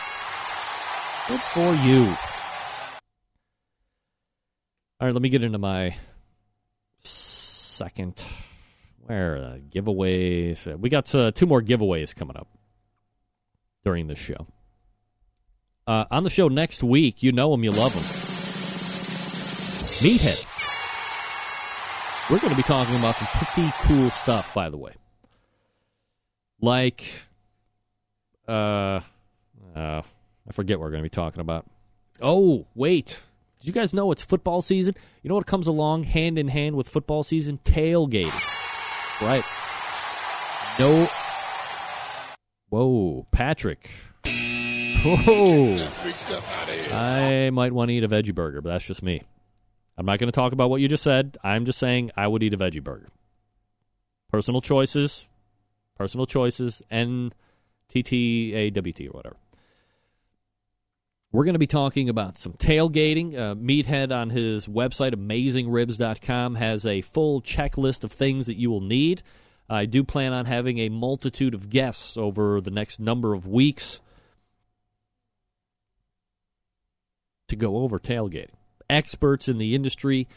Good 1.28 1.40
for 1.40 1.74
you. 1.86 2.16
All 5.00 5.08
right, 5.08 5.12
let 5.12 5.20
me 5.20 5.28
get 5.28 5.42
into 5.42 5.58
my 5.58 5.96
second. 7.00 8.22
Where 9.00 9.40
the 9.40 9.60
giveaways? 9.68 10.78
We 10.78 10.88
got 10.88 11.12
uh, 11.12 11.32
two 11.32 11.46
more 11.46 11.60
giveaways 11.60 12.14
coming 12.14 12.36
up 12.36 12.46
during 13.84 14.06
this 14.06 14.20
show. 14.20 14.46
Uh, 15.88 16.04
on 16.12 16.22
the 16.22 16.30
show 16.30 16.46
next 16.46 16.84
week, 16.84 17.24
you 17.24 17.32
know 17.32 17.50
them, 17.50 17.64
you 17.64 17.72
love 17.72 17.92
them. 17.92 18.04
Meathead. 20.00 20.46
We're 22.32 22.38
going 22.38 22.50
to 22.52 22.56
be 22.56 22.62
talking 22.62 22.96
about 22.96 23.16
some 23.16 23.28
pretty 23.28 23.70
cool 23.82 24.08
stuff, 24.08 24.54
by 24.54 24.70
the 24.70 24.78
way. 24.78 24.94
Like, 26.62 27.12
uh, 28.48 29.00
uh, 29.76 30.02
I 30.02 30.52
forget 30.52 30.78
what 30.78 30.86
we're 30.86 30.92
going 30.92 31.02
to 31.02 31.10
be 31.10 31.10
talking 31.10 31.42
about. 31.42 31.66
Oh, 32.22 32.66
wait. 32.74 33.20
Did 33.60 33.66
you 33.66 33.74
guys 33.74 33.92
know 33.92 34.10
it's 34.12 34.22
football 34.22 34.62
season? 34.62 34.94
You 35.22 35.28
know 35.28 35.34
what 35.34 35.44
comes 35.44 35.66
along 35.66 36.04
hand 36.04 36.38
in 36.38 36.48
hand 36.48 36.74
with 36.74 36.88
football 36.88 37.22
season? 37.22 37.60
Tailgating. 37.64 38.32
Right. 39.20 39.44
No. 40.78 41.10
Whoa, 42.70 43.26
Patrick. 43.30 43.90
Whoa. 45.04 45.86
Big 46.02 46.14
stuff 46.14 46.62
out 46.62 46.66
of 46.66 46.74
here. 46.74 46.94
I 46.94 47.50
might 47.50 47.74
want 47.74 47.90
to 47.90 47.94
eat 47.94 48.04
a 48.04 48.08
veggie 48.08 48.34
burger, 48.34 48.62
but 48.62 48.70
that's 48.70 48.86
just 48.86 49.02
me. 49.02 49.22
I'm 49.96 50.06
not 50.06 50.18
going 50.18 50.28
to 50.28 50.32
talk 50.32 50.52
about 50.52 50.70
what 50.70 50.80
you 50.80 50.88
just 50.88 51.02
said. 51.02 51.36
I'm 51.42 51.64
just 51.64 51.78
saying 51.78 52.10
I 52.16 52.26
would 52.26 52.42
eat 52.42 52.54
a 52.54 52.58
veggie 52.58 52.82
burger. 52.82 53.10
Personal 54.30 54.60
choices, 54.60 55.28
personal 55.96 56.26
choices, 56.26 56.82
N 56.90 57.32
T 57.88 58.02
T 58.02 58.54
A 58.54 58.70
W 58.70 58.92
T 58.92 59.08
or 59.08 59.12
whatever. 59.12 59.36
We're 61.30 61.44
going 61.44 61.54
to 61.54 61.58
be 61.58 61.66
talking 61.66 62.10
about 62.10 62.36
some 62.36 62.52
tailgating. 62.52 63.34
Uh, 63.34 63.54
Meathead 63.54 64.14
on 64.14 64.28
his 64.28 64.66
website, 64.66 65.14
amazingribs.com, 65.14 66.56
has 66.56 66.86
a 66.86 67.00
full 67.00 67.40
checklist 67.40 68.04
of 68.04 68.12
things 68.12 68.46
that 68.46 68.56
you 68.56 68.70
will 68.70 68.82
need. 68.82 69.22
I 69.68 69.86
do 69.86 70.04
plan 70.04 70.34
on 70.34 70.44
having 70.44 70.78
a 70.78 70.90
multitude 70.90 71.54
of 71.54 71.70
guests 71.70 72.18
over 72.18 72.60
the 72.60 72.70
next 72.70 73.00
number 73.00 73.32
of 73.32 73.46
weeks 73.46 74.00
to 77.48 77.56
go 77.56 77.78
over 77.78 77.98
tailgating. 77.98 78.50
Experts 78.92 79.48
in 79.48 79.58
the 79.58 79.74
industry, 79.74 80.28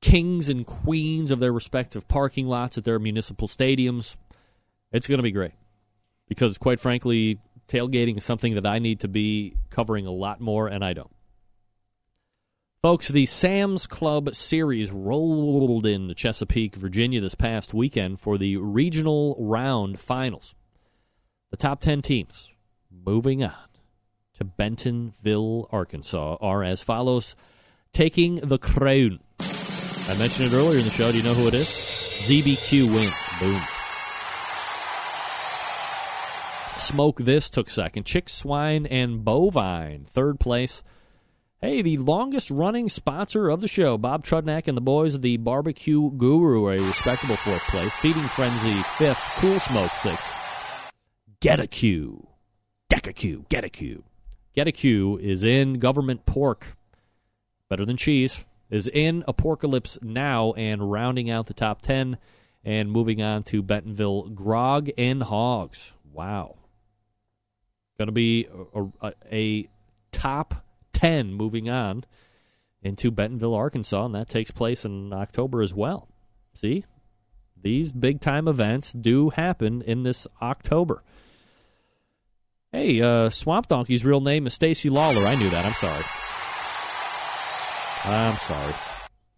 kings 0.00 0.48
and 0.48 0.66
queens 0.66 1.30
of 1.30 1.40
their 1.40 1.52
respective 1.52 2.08
parking 2.08 2.46
lots 2.46 2.78
at 2.78 2.84
their 2.84 2.98
municipal 2.98 3.48
stadiums. 3.48 4.16
It's 4.92 5.06
going 5.06 5.18
to 5.18 5.22
be 5.22 5.30
great 5.30 5.52
because, 6.26 6.58
quite 6.58 6.80
frankly, 6.80 7.38
tailgating 7.68 8.16
is 8.16 8.24
something 8.24 8.54
that 8.54 8.66
I 8.66 8.78
need 8.78 9.00
to 9.00 9.08
be 9.08 9.54
covering 9.70 10.06
a 10.06 10.10
lot 10.10 10.40
more, 10.40 10.68
and 10.68 10.84
I 10.84 10.92
don't. 10.92 11.14
Folks, 12.82 13.08
the 13.08 13.24
Sam's 13.24 13.86
Club 13.86 14.34
Series 14.34 14.90
rolled 14.90 15.86
into 15.86 16.14
Chesapeake, 16.14 16.76
Virginia 16.76 17.20
this 17.20 17.34
past 17.34 17.72
weekend 17.72 18.20
for 18.20 18.36
the 18.36 18.58
regional 18.58 19.36
round 19.38 19.98
finals. 19.98 20.54
The 21.50 21.56
top 21.56 21.80
10 21.80 22.02
teams 22.02 22.50
moving 22.90 23.42
on 23.42 23.52
to 24.38 24.44
Bentonville, 24.44 25.68
Arkansas 25.70 26.36
are 26.40 26.62
as 26.62 26.82
follows 26.82 27.36
taking 27.92 28.36
the 28.36 28.58
crown. 28.58 29.20
I 29.40 30.16
mentioned 30.18 30.52
it 30.52 30.56
earlier 30.56 30.78
in 30.78 30.84
the 30.84 30.90
show. 30.90 31.10
Do 31.10 31.16
you 31.16 31.22
know 31.22 31.34
who 31.34 31.48
it 31.48 31.54
is? 31.54 31.68
ZBQ 32.20 32.94
wins. 32.94 33.14
Boom. 33.40 33.60
Smoke 36.78 37.20
This 37.20 37.48
took 37.48 37.70
second. 37.70 38.04
Chick 38.04 38.28
Swine 38.28 38.84
and 38.86 39.24
Bovine, 39.24 40.06
third 40.06 40.38
place. 40.38 40.82
Hey, 41.60 41.80
the 41.80 41.96
longest 41.96 42.50
running 42.50 42.90
sponsor 42.90 43.48
of 43.48 43.62
the 43.62 43.68
show, 43.68 43.96
Bob 43.96 44.22
Trudnak 44.22 44.68
and 44.68 44.76
the 44.76 44.82
boys 44.82 45.14
of 45.14 45.22
the 45.22 45.38
Barbecue 45.38 46.10
Guru, 46.10 46.68
a 46.68 46.78
respectable 46.78 47.36
fourth 47.36 47.62
place. 47.68 47.96
Feeding 47.96 48.22
Frenzy, 48.24 48.74
fifth. 48.98 49.22
Cool 49.36 49.58
Smoke, 49.60 49.90
sixth. 49.92 50.92
Get 51.40 51.60
a 51.60 51.66
Q. 51.66 52.28
Deck 52.90 53.06
a 53.06 53.12
cue. 53.14 53.46
Get 53.48 53.64
a 53.64 53.70
Q. 53.70 54.04
Get 54.54 54.68
a 54.68 54.72
Q 54.72 55.18
is 55.18 55.42
in 55.42 55.80
government 55.80 56.26
pork. 56.26 56.76
Better 57.68 57.84
than 57.84 57.96
cheese. 57.96 58.44
Is 58.70 58.86
in 58.88 59.24
Apocalypse 59.28 59.98
now 60.02 60.52
and 60.52 60.90
rounding 60.90 61.30
out 61.30 61.46
the 61.46 61.54
top 61.54 61.82
10 61.82 62.18
and 62.64 62.90
moving 62.90 63.22
on 63.22 63.42
to 63.44 63.62
Bentonville 63.62 64.30
Grog 64.30 64.90
and 64.96 65.22
Hogs. 65.22 65.92
Wow. 66.12 66.56
Going 67.98 68.06
to 68.06 68.12
be 68.12 68.48
a, 68.74 68.86
a, 69.02 69.12
a 69.30 69.68
top 70.12 70.64
10 70.92 71.34
moving 71.34 71.68
on 71.68 72.04
into 72.82 73.10
Bentonville, 73.10 73.54
Arkansas, 73.54 74.06
and 74.06 74.14
that 74.14 74.28
takes 74.28 74.50
place 74.50 74.84
in 74.84 75.12
October 75.12 75.62
as 75.62 75.74
well. 75.74 76.08
See? 76.54 76.84
These 77.60 77.92
big 77.92 78.20
time 78.20 78.46
events 78.46 78.92
do 78.92 79.30
happen 79.30 79.82
in 79.82 80.02
this 80.02 80.26
October. 80.42 81.02
Hey, 82.74 83.00
uh, 83.00 83.30
Swamp 83.30 83.68
Donkey's 83.68 84.04
real 84.04 84.20
name 84.20 84.48
is 84.48 84.54
Stacy 84.54 84.90
Lawler. 84.90 85.28
I 85.28 85.36
knew 85.36 85.48
that. 85.48 85.64
I'm 85.64 85.74
sorry. 85.74 86.02
I'm 88.04 88.34
sorry. 88.34 88.74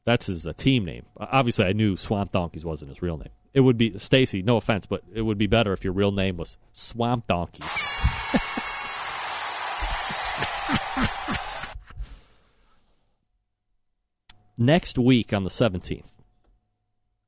That's 0.06 0.24
his 0.24 0.46
uh, 0.46 0.54
team 0.54 0.86
name. 0.86 1.04
Obviously, 1.18 1.66
I 1.66 1.74
knew 1.74 1.98
Swamp 1.98 2.32
Donkeys 2.32 2.64
wasn't 2.64 2.88
his 2.88 3.02
real 3.02 3.18
name. 3.18 3.28
It 3.52 3.60
would 3.60 3.76
be 3.76 3.98
Stacy. 3.98 4.40
No 4.40 4.56
offense, 4.56 4.86
but 4.86 5.02
it 5.12 5.20
would 5.20 5.36
be 5.36 5.48
better 5.48 5.74
if 5.74 5.84
your 5.84 5.92
real 5.92 6.12
name 6.12 6.38
was 6.38 6.56
Swamp 6.72 7.26
Donkeys. 7.26 7.66
Next 14.56 14.98
week 14.98 15.34
on 15.34 15.44
the 15.44 15.50
17th, 15.50 16.08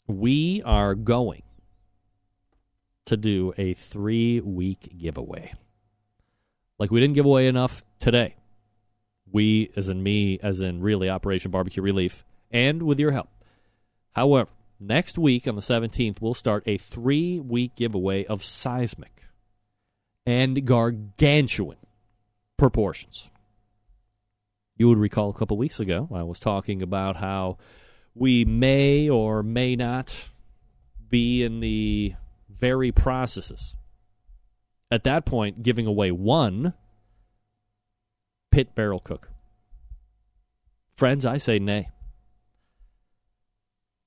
we 0.06 0.62
are 0.64 0.94
going 0.94 1.42
to 3.04 3.18
do 3.18 3.52
a 3.58 3.74
three 3.74 4.40
week 4.40 4.96
giveaway. 4.96 5.52
Like 6.78 6.90
we 6.90 7.00
didn't 7.00 7.14
give 7.14 7.26
away 7.26 7.46
enough 7.46 7.84
today. 7.98 8.36
We, 9.30 9.70
as 9.76 9.88
in 9.88 10.02
me, 10.02 10.38
as 10.42 10.60
in 10.60 10.80
really 10.80 11.10
Operation 11.10 11.50
Barbecue 11.50 11.82
Relief, 11.82 12.24
and 12.50 12.82
with 12.82 12.98
your 12.98 13.10
help. 13.10 13.28
However, 14.12 14.50
next 14.80 15.18
week 15.18 15.46
on 15.46 15.54
the 15.54 15.60
17th, 15.60 16.20
we'll 16.20 16.34
start 16.34 16.62
a 16.66 16.78
three 16.78 17.38
week 17.38 17.74
giveaway 17.76 18.24
of 18.24 18.42
seismic 18.42 19.24
and 20.24 20.66
gargantuan 20.66 21.76
proportions. 22.56 23.30
You 24.76 24.88
would 24.88 24.98
recall 24.98 25.30
a 25.30 25.34
couple 25.34 25.56
weeks 25.56 25.80
ago, 25.80 26.08
I 26.14 26.22
was 26.22 26.38
talking 26.38 26.82
about 26.82 27.16
how 27.16 27.58
we 28.14 28.44
may 28.44 29.08
or 29.08 29.42
may 29.42 29.74
not 29.74 30.14
be 31.08 31.42
in 31.42 31.60
the 31.60 32.14
very 32.48 32.92
processes. 32.92 33.74
At 34.90 35.04
that 35.04 35.26
point, 35.26 35.62
giving 35.62 35.86
away 35.86 36.10
one 36.10 36.74
pit 38.50 38.74
barrel 38.74 39.00
cook. 39.00 39.30
Friends, 40.96 41.26
I 41.26 41.38
say 41.38 41.58
nay. 41.58 41.90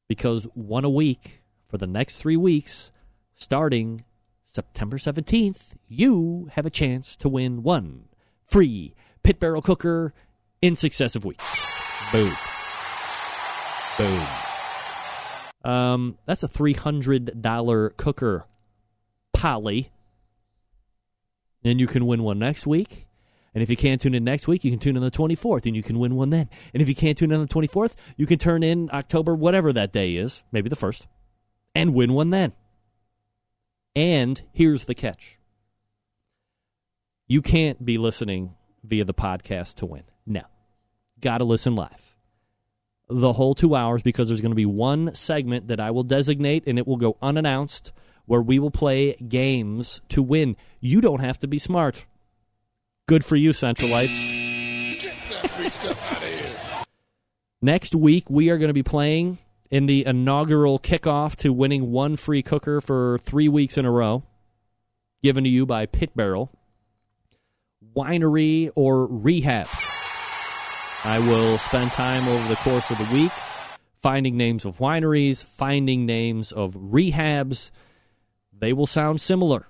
Because 0.07 0.43
one 0.55 0.83
a 0.83 0.89
week 0.89 1.41
for 1.69 1.77
the 1.77 1.87
next 1.87 2.17
three 2.17 2.35
weeks, 2.35 2.91
starting 3.35 4.03
September 4.43 4.97
17th, 4.97 5.75
you 5.87 6.49
have 6.53 6.65
a 6.65 6.69
chance 6.69 7.15
to 7.17 7.29
win 7.29 7.63
one 7.63 8.09
free 8.47 8.93
pit 9.23 9.39
barrel 9.39 9.61
cooker 9.61 10.13
in 10.61 10.75
successive 10.75 11.23
weeks. 11.23 11.43
Boom. 12.11 12.33
Boom. 13.97 14.27
Um, 15.63 16.17
that's 16.25 16.43
a 16.43 16.49
$300 16.49 17.95
cooker 17.95 18.45
poly. 19.31 19.91
And 21.63 21.79
you 21.79 21.87
can 21.87 22.05
win 22.05 22.23
one 22.23 22.39
next 22.39 22.65
week. 22.65 23.07
And 23.53 23.61
if 23.61 23.69
you 23.69 23.77
can't 23.77 23.99
tune 23.99 24.15
in 24.15 24.23
next 24.23 24.47
week, 24.47 24.63
you 24.63 24.71
can 24.71 24.79
tune 24.79 24.95
in 24.95 25.03
the 25.03 25.11
24th 25.11 25.65
and 25.65 25.75
you 25.75 25.83
can 25.83 25.99
win 25.99 26.15
one 26.15 26.29
then. 26.29 26.49
And 26.73 26.81
if 26.81 26.87
you 26.87 26.95
can't 26.95 27.17
tune 27.17 27.31
in 27.31 27.39
on 27.39 27.45
the 27.45 27.53
24th, 27.53 27.95
you 28.15 28.25
can 28.25 28.39
turn 28.39 28.63
in 28.63 28.89
October, 28.93 29.35
whatever 29.35 29.73
that 29.73 29.91
day 29.91 30.15
is, 30.15 30.43
maybe 30.51 30.69
the 30.69 30.75
1st, 30.75 31.05
and 31.75 31.93
win 31.93 32.13
one 32.13 32.29
then. 32.29 32.53
And 33.95 34.41
here's 34.53 34.85
the 34.85 34.95
catch 34.95 35.37
you 37.27 37.41
can't 37.41 37.83
be 37.85 37.97
listening 37.97 38.55
via 38.83 39.05
the 39.05 39.13
podcast 39.13 39.75
to 39.75 39.85
win. 39.85 40.03
No. 40.25 40.41
Got 41.19 41.37
to 41.37 41.43
listen 41.43 41.75
live. 41.75 42.15
The 43.09 43.33
whole 43.33 43.55
two 43.55 43.75
hours 43.75 44.01
because 44.01 44.27
there's 44.27 44.41
going 44.41 44.51
to 44.51 44.55
be 44.55 44.65
one 44.65 45.13
segment 45.13 45.67
that 45.67 45.79
I 45.79 45.91
will 45.91 46.03
designate 46.03 46.67
and 46.67 46.79
it 46.79 46.87
will 46.87 46.97
go 46.97 47.17
unannounced 47.21 47.91
where 48.25 48.41
we 48.41 48.59
will 48.59 48.71
play 48.71 49.13
games 49.15 50.01
to 50.09 50.21
win. 50.21 50.55
You 50.79 51.01
don't 51.01 51.21
have 51.21 51.39
to 51.39 51.47
be 51.47 51.59
smart. 51.59 52.05
Good 53.07 53.25
for 53.25 53.35
you, 53.35 53.51
Centralites. 53.51 54.39
Next 57.61 57.93
week, 57.93 58.29
we 58.29 58.49
are 58.49 58.57
going 58.57 58.69
to 58.69 58.73
be 58.73 58.83
playing 58.83 59.37
in 59.69 59.85
the 59.85 60.05
inaugural 60.05 60.79
kickoff 60.79 61.35
to 61.37 61.53
winning 61.53 61.91
one 61.91 62.15
free 62.15 62.41
cooker 62.41 62.81
for 62.81 63.19
three 63.19 63.47
weeks 63.47 63.77
in 63.77 63.85
a 63.85 63.91
row, 63.91 64.23
given 65.21 65.43
to 65.43 65.49
you 65.49 65.65
by 65.65 65.85
Pit 65.85 66.11
Barrel, 66.15 66.51
Winery, 67.95 68.71
or 68.75 69.07
Rehab. 69.07 69.67
I 71.03 71.19
will 71.19 71.57
spend 71.59 71.91
time 71.91 72.27
over 72.27 72.47
the 72.47 72.55
course 72.57 72.89
of 72.91 72.97
the 72.97 73.13
week 73.13 73.31
finding 74.01 74.35
names 74.35 74.65
of 74.65 74.79
wineries, 74.79 75.43
finding 75.43 76.05
names 76.05 76.51
of 76.51 76.73
rehabs. 76.75 77.71
They 78.61 78.73
will 78.73 78.87
sound 78.87 79.19
similar. 79.19 79.67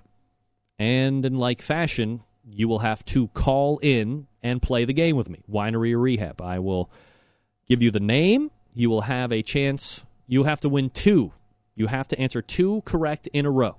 And 0.78 1.24
in 1.24 1.34
like 1.34 1.62
fashion, 1.62 2.20
you 2.44 2.68
will 2.68 2.80
have 2.80 3.04
to 3.06 3.28
call 3.28 3.78
in 3.78 4.26
and 4.42 4.60
play 4.60 4.84
the 4.84 4.92
game 4.92 5.16
with 5.16 5.30
me, 5.30 5.42
winery 5.50 5.94
or 5.94 5.98
rehab. 5.98 6.40
I 6.42 6.58
will 6.58 6.90
give 7.66 7.82
you 7.82 7.90
the 7.90 8.00
name. 8.00 8.50
You 8.74 8.90
will 8.90 9.00
have 9.02 9.32
a 9.32 9.42
chance. 9.42 10.04
You 10.26 10.44
have 10.44 10.60
to 10.60 10.68
win 10.68 10.90
two. 10.90 11.32
You 11.74 11.86
have 11.86 12.06
to 12.08 12.20
answer 12.20 12.42
two 12.42 12.82
correct 12.84 13.28
in 13.28 13.46
a 13.46 13.50
row. 13.50 13.76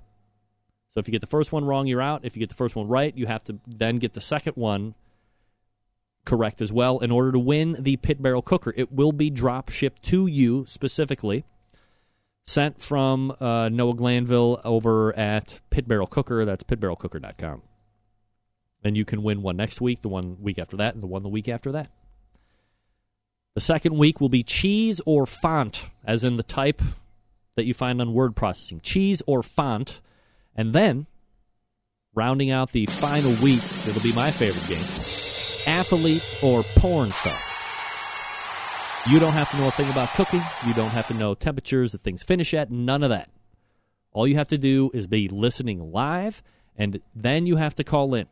So 0.90 1.00
if 1.00 1.06
you 1.06 1.12
get 1.12 1.20
the 1.20 1.28
first 1.28 1.52
one 1.52 1.64
wrong, 1.64 1.86
you're 1.86 2.02
out. 2.02 2.24
If 2.24 2.36
you 2.36 2.40
get 2.40 2.48
the 2.48 2.56
first 2.56 2.74
one 2.74 2.88
right, 2.88 3.16
you 3.16 3.26
have 3.26 3.44
to 3.44 3.58
then 3.66 3.98
get 3.98 4.14
the 4.14 4.20
second 4.20 4.54
one 4.54 4.94
correct 6.24 6.60
as 6.60 6.72
well 6.72 6.98
in 6.98 7.12
order 7.12 7.30
to 7.30 7.38
win 7.38 7.76
the 7.78 7.96
pit 7.98 8.20
barrel 8.20 8.42
cooker. 8.42 8.72
It 8.76 8.90
will 8.90 9.12
be 9.12 9.30
drop 9.30 9.68
shipped 9.68 10.02
to 10.04 10.26
you 10.26 10.64
specifically, 10.66 11.44
sent 12.46 12.80
from 12.80 13.34
uh, 13.40 13.68
Noah 13.70 13.94
Glanville 13.94 14.60
over 14.64 15.16
at 15.18 15.60
Pit 15.70 15.88
Barrel 15.88 16.06
Cooker. 16.06 16.44
That's 16.44 16.64
pitbarrelcooker.com. 16.64 17.62
And 18.82 18.96
you 18.96 19.04
can 19.04 19.22
win 19.22 19.42
one 19.42 19.56
next 19.56 19.80
week, 19.80 20.02
the 20.02 20.08
one 20.08 20.36
week 20.40 20.58
after 20.58 20.76
that, 20.76 20.92
and 20.94 21.02
the 21.02 21.06
one 21.06 21.22
the 21.22 21.28
week 21.28 21.48
after 21.48 21.72
that. 21.72 21.90
The 23.54 23.60
second 23.60 23.96
week 23.96 24.20
will 24.20 24.28
be 24.28 24.42
cheese 24.42 25.00
or 25.06 25.26
font, 25.26 25.86
as 26.04 26.24
in 26.24 26.36
the 26.36 26.42
type 26.42 26.82
that 27.54 27.64
you 27.64 27.72
find 27.72 28.00
on 28.00 28.12
word 28.12 28.36
processing. 28.36 28.80
Cheese 28.80 29.22
or 29.26 29.42
font. 29.42 30.00
And 30.54 30.72
then, 30.74 31.06
rounding 32.14 32.50
out 32.50 32.72
the 32.72 32.86
final 32.86 33.30
week, 33.42 33.62
it'll 33.86 34.02
be 34.02 34.12
my 34.12 34.30
favorite 34.30 34.68
game 34.68 35.14
athlete 35.66 36.22
or 36.42 36.62
porn 36.76 37.10
star. 37.12 37.53
You 39.10 39.18
don't 39.18 39.34
have 39.34 39.50
to 39.50 39.58
know 39.58 39.68
a 39.68 39.70
thing 39.70 39.90
about 39.90 40.08
cooking. 40.10 40.40
You 40.66 40.72
don't 40.72 40.90
have 40.90 41.06
to 41.08 41.14
know 41.14 41.34
temperatures 41.34 41.92
that 41.92 42.00
things 42.00 42.22
finish 42.22 42.54
at. 42.54 42.70
None 42.70 43.02
of 43.02 43.10
that. 43.10 43.28
All 44.12 44.26
you 44.26 44.36
have 44.36 44.48
to 44.48 44.56
do 44.56 44.90
is 44.94 45.06
be 45.06 45.28
listening 45.28 45.92
live, 45.92 46.42
and 46.74 47.02
then 47.14 47.46
you 47.46 47.56
have 47.56 47.74
to 47.74 47.84
call 47.84 48.14
in. 48.14 48.26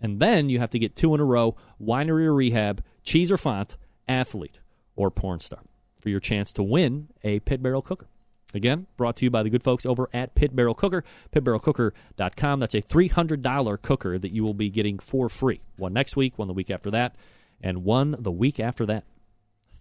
And 0.00 0.20
then 0.20 0.48
you 0.48 0.60
have 0.60 0.70
to 0.70 0.78
get 0.78 0.94
two 0.94 1.12
in 1.14 1.20
a 1.20 1.24
row 1.24 1.56
winery 1.82 2.26
or 2.26 2.34
rehab, 2.34 2.84
cheese 3.02 3.32
or 3.32 3.36
font, 3.36 3.76
athlete 4.06 4.60
or 4.94 5.10
porn 5.10 5.40
star 5.40 5.60
for 5.98 6.08
your 6.08 6.20
chance 6.20 6.52
to 6.52 6.62
win 6.62 7.08
a 7.24 7.40
pit 7.40 7.60
barrel 7.60 7.82
cooker. 7.82 8.06
Again, 8.54 8.86
brought 8.96 9.16
to 9.16 9.24
you 9.24 9.30
by 9.30 9.42
the 9.42 9.50
good 9.50 9.64
folks 9.64 9.84
over 9.86 10.08
at 10.12 10.34
Pit 10.34 10.54
Barrel 10.54 10.74
Cooker, 10.74 11.04
pitbarrelcooker.com. 11.34 12.60
That's 12.60 12.74
a 12.74 12.82
$300 12.82 13.82
cooker 13.82 14.18
that 14.18 14.30
you 14.30 14.44
will 14.44 14.52
be 14.52 14.68
getting 14.68 14.98
for 14.98 15.30
free. 15.30 15.62
One 15.78 15.94
next 15.94 16.16
week, 16.16 16.38
one 16.38 16.48
the 16.48 16.54
week 16.54 16.70
after 16.70 16.90
that, 16.90 17.16
and 17.62 17.82
one 17.82 18.14
the 18.18 18.30
week 18.30 18.60
after 18.60 18.84
that. 18.86 19.04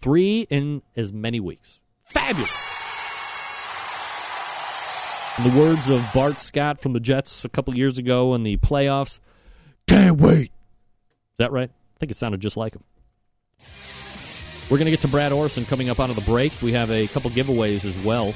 Three 0.02 0.48
in 0.50 0.82
as 0.96 1.14
many 1.14 1.40
weeks. 1.40 1.80
Fabulous. 2.06 2.52
In 5.38 5.44
the 5.50 5.60
words 5.60 5.90
of 5.90 6.06
Bart 6.14 6.40
Scott 6.40 6.80
from 6.80 6.94
the 6.94 7.00
Jets 7.00 7.46
a 7.46 7.50
couple 7.50 7.76
years 7.76 7.98
ago 7.98 8.34
in 8.34 8.44
the 8.44 8.58
playoffs, 8.58 9.20
can't 9.88 10.20
wait. 10.20 10.52
Is 10.52 11.38
that 11.38 11.52
right? 11.52 11.70
I 11.70 12.00
think 12.00 12.12
it 12.12 12.18
sounded 12.18 12.42
just 12.42 12.58
like 12.58 12.76
him. 12.76 12.84
We're 14.70 14.78
going 14.78 14.86
to 14.86 14.92
get 14.92 15.02
to 15.02 15.08
Brad 15.08 15.32
Orrison 15.32 15.66
coming 15.66 15.90
up 15.90 16.00
out 16.00 16.10
of 16.10 16.16
the 16.16 16.22
break. 16.22 16.54
We 16.62 16.72
have 16.74 16.90
a 16.90 17.08
couple 17.08 17.30
giveaways 17.30 17.86
as 17.86 18.04
well. 18.04 18.34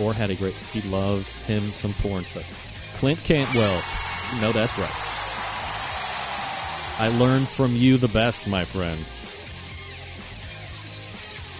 Or 0.00 0.14
had 0.14 0.30
a 0.30 0.34
great. 0.34 0.54
He 0.72 0.80
loves 0.88 1.38
him 1.42 1.60
some 1.72 1.92
porn 1.94 2.24
stuff. 2.24 2.96
Clint 2.96 3.22
Cantwell. 3.24 3.82
No, 4.40 4.52
that's 4.52 4.76
right. 4.78 5.09
I 7.00 7.08
learned 7.08 7.48
from 7.48 7.74
you 7.74 7.96
the 7.96 8.08
best, 8.08 8.46
my 8.46 8.62
friend. 8.62 9.02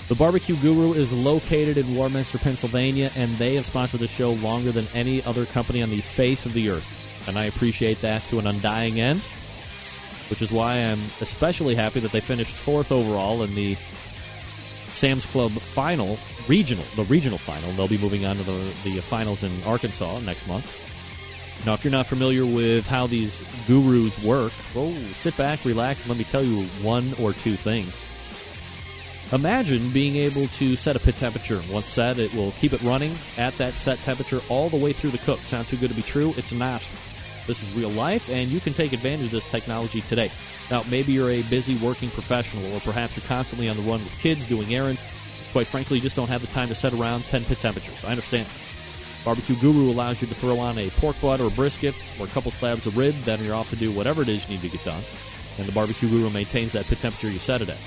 The 0.08 0.14
Barbecue 0.14 0.54
Guru 0.56 0.92
is 0.92 1.14
located 1.14 1.78
in 1.78 1.96
Warminster, 1.96 2.36
Pennsylvania, 2.36 3.10
and 3.16 3.34
they 3.38 3.54
have 3.54 3.64
sponsored 3.64 4.00
the 4.00 4.06
show 4.06 4.32
longer 4.32 4.70
than 4.70 4.86
any 4.92 5.24
other 5.24 5.46
company 5.46 5.82
on 5.82 5.88
the 5.88 6.02
face 6.02 6.44
of 6.44 6.52
the 6.52 6.68
earth. 6.68 7.26
And 7.26 7.38
I 7.38 7.44
appreciate 7.44 8.02
that 8.02 8.20
to 8.24 8.38
an 8.38 8.46
undying 8.46 9.00
end, 9.00 9.20
which 10.28 10.42
is 10.42 10.52
why 10.52 10.74
I'm 10.74 11.00
especially 11.22 11.74
happy 11.74 12.00
that 12.00 12.12
they 12.12 12.20
finished 12.20 12.54
fourth 12.54 12.92
overall 12.92 13.42
in 13.42 13.54
the 13.54 13.78
Sam's 14.88 15.24
Club 15.24 15.52
final, 15.52 16.18
regional, 16.48 16.84
the 16.96 17.04
regional 17.04 17.38
final. 17.38 17.72
They'll 17.72 17.88
be 17.88 17.96
moving 17.96 18.26
on 18.26 18.36
to 18.36 18.42
the, 18.42 18.74
the 18.84 19.00
finals 19.00 19.42
in 19.42 19.50
Arkansas 19.62 20.18
next 20.20 20.46
month. 20.46 20.89
Now, 21.66 21.74
if 21.74 21.84
you're 21.84 21.90
not 21.90 22.06
familiar 22.06 22.46
with 22.46 22.86
how 22.86 23.06
these 23.06 23.42
gurus 23.66 24.22
work, 24.22 24.52
well, 24.74 24.92
sit 25.12 25.36
back, 25.36 25.64
relax, 25.64 26.00
and 26.00 26.08
let 26.08 26.18
me 26.18 26.24
tell 26.24 26.42
you 26.42 26.64
one 26.82 27.12
or 27.20 27.32
two 27.32 27.56
things. 27.56 28.02
Imagine 29.32 29.90
being 29.90 30.16
able 30.16 30.48
to 30.48 30.74
set 30.74 30.96
a 30.96 30.98
pit 30.98 31.16
temperature. 31.16 31.62
Once 31.70 31.86
set, 31.86 32.18
it 32.18 32.34
will 32.34 32.50
keep 32.52 32.72
it 32.72 32.82
running 32.82 33.14
at 33.38 33.56
that 33.58 33.74
set 33.74 33.98
temperature 34.00 34.40
all 34.48 34.68
the 34.68 34.76
way 34.76 34.92
through 34.92 35.10
the 35.10 35.18
cook. 35.18 35.38
Sound 35.40 35.68
too 35.68 35.76
good 35.76 35.90
to 35.90 35.94
be 35.94 36.02
true? 36.02 36.34
It's 36.36 36.50
not. 36.50 36.82
This 37.46 37.62
is 37.62 37.72
real 37.74 37.90
life, 37.90 38.28
and 38.28 38.50
you 38.50 38.58
can 38.58 38.72
take 38.72 38.92
advantage 38.92 39.26
of 39.26 39.32
this 39.32 39.48
technology 39.48 40.00
today. 40.02 40.32
Now, 40.70 40.82
maybe 40.90 41.12
you're 41.12 41.30
a 41.30 41.42
busy 41.42 41.76
working 41.76 42.10
professional, 42.10 42.64
or 42.74 42.80
perhaps 42.80 43.16
you're 43.16 43.26
constantly 43.26 43.68
on 43.68 43.76
the 43.76 43.82
run 43.82 44.02
with 44.02 44.18
kids 44.18 44.46
doing 44.46 44.74
errands. 44.74 45.02
Quite 45.52 45.66
frankly, 45.66 45.98
you 45.98 46.02
just 46.02 46.16
don't 46.16 46.28
have 46.28 46.40
the 46.40 46.46
time 46.48 46.68
to 46.68 46.74
set 46.74 46.92
around 46.92 47.24
10 47.24 47.44
pit 47.44 47.58
temperatures. 47.58 48.04
I 48.04 48.10
understand. 48.10 48.48
Barbecue 49.24 49.56
Guru 49.56 49.90
allows 49.90 50.22
you 50.22 50.28
to 50.28 50.34
throw 50.34 50.58
on 50.58 50.78
a 50.78 50.88
pork 50.90 51.20
butt 51.20 51.40
or 51.40 51.50
brisket 51.50 51.94
or 52.18 52.26
a 52.26 52.28
couple 52.28 52.50
slabs 52.50 52.86
of 52.86 52.96
rib, 52.96 53.14
then 53.22 53.42
you're 53.44 53.54
off 53.54 53.68
to 53.70 53.76
do 53.76 53.92
whatever 53.92 54.22
it 54.22 54.28
is 54.28 54.48
you 54.48 54.54
need 54.54 54.62
to 54.62 54.68
get 54.68 54.84
done. 54.84 55.02
And 55.58 55.66
the 55.66 55.72
Barbecue 55.72 56.08
Guru 56.08 56.30
maintains 56.30 56.72
that 56.72 56.86
pit 56.86 56.98
temperature 57.00 57.30
you 57.30 57.38
set 57.38 57.60
it 57.60 57.68
at. 57.68 57.78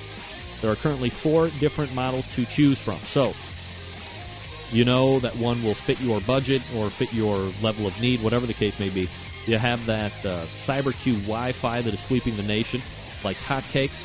There 0.61 0.71
are 0.71 0.75
currently 0.75 1.09
four 1.09 1.49
different 1.59 1.93
models 1.93 2.27
to 2.35 2.45
choose 2.45 2.79
from. 2.79 2.97
So, 2.99 3.33
you 4.71 4.85
know 4.85 5.19
that 5.19 5.35
one 5.37 5.61
will 5.63 5.73
fit 5.73 5.99
your 6.01 6.21
budget 6.21 6.61
or 6.75 6.89
fit 6.89 7.11
your 7.13 7.37
level 7.61 7.85
of 7.85 7.99
need, 7.99 8.21
whatever 8.21 8.45
the 8.45 8.53
case 8.53 8.79
may 8.79 8.89
be. 8.89 9.09
You 9.45 9.57
have 9.57 9.85
that 9.87 10.13
uh, 10.25 10.45
CyberQ 10.53 11.21
Wi 11.23 11.51
Fi 11.51 11.81
that 11.81 11.93
is 11.93 11.99
sweeping 11.99 12.37
the 12.37 12.43
nation 12.43 12.81
like 13.23 13.37
hotcakes. 13.37 13.99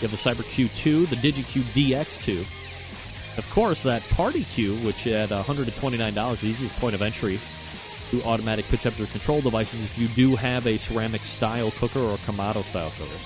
You 0.00 0.08
have 0.08 0.10
the 0.10 0.16
CyberQ 0.16 0.74
2, 0.76 1.06
the 1.06 1.16
DigiQ 1.16 1.62
DX2. 1.72 2.44
Of 3.36 3.50
course, 3.50 3.82
that 3.82 4.02
Party 4.10 4.44
Q, 4.44 4.76
which 4.76 5.06
at 5.06 5.30
$129 5.30 6.40
the 6.40 6.46
easiest 6.46 6.76
point 6.76 6.94
of 6.94 7.02
entry 7.02 7.40
to 8.10 8.22
automatic 8.24 8.64
pit 8.66 8.80
temperature 8.80 9.10
control 9.10 9.40
devices 9.40 9.84
if 9.84 9.98
you 9.98 10.08
do 10.08 10.36
have 10.36 10.66
a 10.66 10.76
ceramic 10.76 11.24
style 11.24 11.70
cooker 11.72 11.98
or 11.98 12.16
Kamado 12.18 12.62
style 12.62 12.92
cooker. 12.96 13.18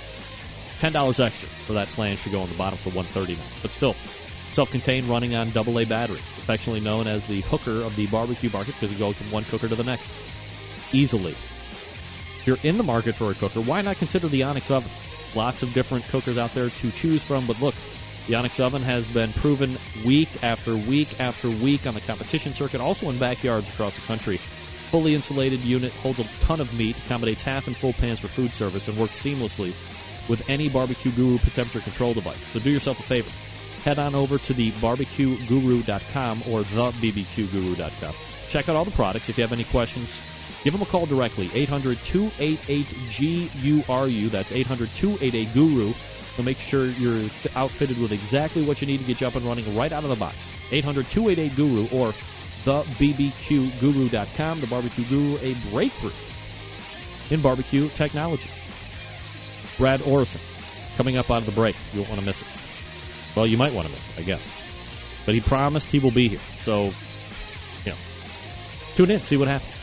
Ten 0.78 0.92
dollars 0.92 1.20
extra 1.20 1.48
for 1.48 1.72
that 1.72 1.88
flange 1.88 2.22
to 2.22 2.30
go 2.30 2.40
on 2.40 2.48
the 2.48 2.54
bottom 2.54 2.78
thirty 2.78 3.34
now. 3.34 3.42
But 3.60 3.72
still, 3.72 3.94
self-contained, 4.52 5.06
running 5.06 5.34
on 5.34 5.48
AA 5.48 5.84
batteries, 5.84 6.20
affectionately 6.20 6.80
known 6.80 7.06
as 7.06 7.26
the 7.26 7.40
hooker 7.42 7.82
of 7.82 7.94
the 7.96 8.06
barbecue 8.06 8.50
market 8.50 8.74
because 8.74 8.94
it 8.94 8.98
goes 8.98 9.16
from 9.16 9.30
one 9.30 9.44
cooker 9.44 9.68
to 9.68 9.74
the 9.74 9.84
next 9.84 10.10
easily. 10.92 11.32
If 11.32 12.44
you're 12.46 12.58
in 12.62 12.78
the 12.78 12.84
market 12.84 13.14
for 13.14 13.30
a 13.30 13.34
cooker, 13.34 13.60
why 13.60 13.82
not 13.82 13.98
consider 13.98 14.28
the 14.28 14.44
Onyx 14.44 14.70
oven? 14.70 14.90
Lots 15.34 15.62
of 15.62 15.74
different 15.74 16.06
cookers 16.06 16.38
out 16.38 16.54
there 16.54 16.70
to 16.70 16.90
choose 16.92 17.22
from, 17.22 17.46
but 17.46 17.60
look, 17.60 17.74
Onyx 18.34 18.60
oven 18.60 18.82
has 18.82 19.08
been 19.08 19.32
proven 19.32 19.78
week 20.04 20.28
after 20.42 20.76
week 20.76 21.18
after 21.20 21.48
week 21.48 21.86
on 21.86 21.94
the 21.94 22.00
competition 22.00 22.52
circuit, 22.52 22.80
also 22.80 23.08
in 23.08 23.18
backyards 23.18 23.68
across 23.70 23.94
the 23.94 24.06
country. 24.06 24.36
Fully 24.36 25.14
insulated 25.14 25.60
unit 25.60 25.92
holds 25.92 26.18
a 26.18 26.24
ton 26.40 26.60
of 26.60 26.72
meat, 26.78 26.96
accommodates 26.98 27.42
half 27.42 27.66
and 27.66 27.76
full 27.76 27.92
pans 27.94 28.20
for 28.20 28.28
food 28.28 28.50
service, 28.50 28.88
and 28.88 28.98
works 28.98 29.22
seamlessly 29.22 29.72
with 30.28 30.48
any 30.48 30.68
Barbecue 30.68 31.10
Guru 31.12 31.38
temperature 31.38 31.80
control 31.80 32.14
device. 32.14 32.44
So 32.46 32.60
do 32.60 32.70
yourself 32.70 33.00
a 33.00 33.02
favor. 33.02 33.30
Head 33.82 33.98
on 33.98 34.14
over 34.14 34.38
to 34.38 34.52
the 34.52 34.70
barbecueguru.com 34.72 36.42
or 36.50 36.60
thebbqguru.com. 36.62 38.14
Check 38.48 38.68
out 38.68 38.76
all 38.76 38.84
the 38.84 38.90
products. 38.90 39.28
If 39.28 39.38
you 39.38 39.42
have 39.42 39.52
any 39.52 39.64
questions, 39.64 40.20
give 40.64 40.72
them 40.72 40.82
a 40.82 40.86
call 40.86 41.06
directly. 41.06 41.50
800 41.54 41.98
288 41.98 43.86
GURU. 43.86 44.28
That's 44.28 44.52
800 44.52 44.90
288 44.94 45.54
Guru. 45.54 45.92
So 46.38 46.44
make 46.44 46.60
sure 46.60 46.86
you're 46.86 47.28
outfitted 47.56 47.98
with 47.98 48.12
exactly 48.12 48.62
what 48.62 48.80
you 48.80 48.86
need 48.86 48.98
to 48.98 49.04
get 49.04 49.20
you 49.20 49.26
up 49.26 49.34
and 49.34 49.44
running 49.44 49.74
right 49.74 49.90
out 49.90 50.04
of 50.04 50.10
the 50.10 50.14
box. 50.14 50.36
800 50.70 51.04
288 51.06 51.56
Guru 51.56 51.88
or 51.88 52.12
thebbqguru.com. 52.64 54.60
The 54.60 54.66
Barbecue 54.68 55.04
Guru, 55.06 55.36
a 55.38 55.54
breakthrough 55.72 56.12
in 57.30 57.42
barbecue 57.42 57.88
technology. 57.88 58.48
Brad 59.78 59.98
Orrison 60.02 60.40
coming 60.96 61.16
up 61.16 61.28
out 61.28 61.38
of 61.38 61.46
the 61.46 61.50
break. 61.50 61.74
You 61.92 62.02
won't 62.02 62.10
want 62.10 62.20
to 62.20 62.26
miss 62.26 62.42
it. 62.42 62.48
Well, 63.34 63.48
you 63.48 63.56
might 63.58 63.72
want 63.72 63.88
to 63.88 63.92
miss 63.92 64.08
it, 64.10 64.20
I 64.20 64.22
guess. 64.22 64.62
But 65.26 65.34
he 65.34 65.40
promised 65.40 65.90
he 65.90 65.98
will 65.98 66.12
be 66.12 66.28
here. 66.28 66.38
So, 66.60 66.92
you 67.84 67.90
know, 67.90 67.96
tune 68.94 69.10
in, 69.10 69.18
see 69.22 69.36
what 69.36 69.48
happens. 69.48 69.77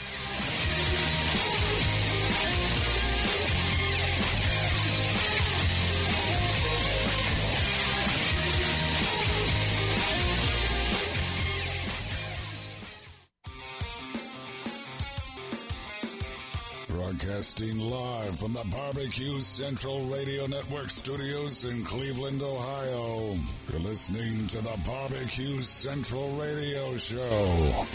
Broadcasting 17.56 17.90
live 17.90 18.38
from 18.38 18.54
the 18.54 18.66
Barbecue 18.70 19.40
Central 19.40 20.02
Radio 20.06 20.46
Network 20.46 20.90
studios 20.90 21.64
in 21.64 21.84
Cleveland, 21.86 22.42
Ohio. 22.42 23.38
You're 23.72 23.82
listening 23.82 24.48
to 24.48 24.58
the 24.58 24.78
Barbecue 24.86 25.62
Central 25.62 26.32
Radio 26.32 26.98
Show. 26.98 27.86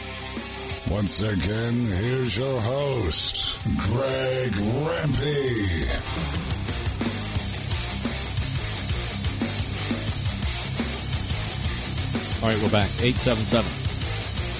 Once 0.91 1.20
again, 1.20 1.74
here's 1.74 2.39
your 2.39 2.61
host, 2.61 3.59
Greg 3.81 4.53
Rempe. 4.53 5.91
All 12.43 12.49
right, 12.49 12.62
we're 12.62 12.70
back. 12.70 12.91
877 13.03 13.70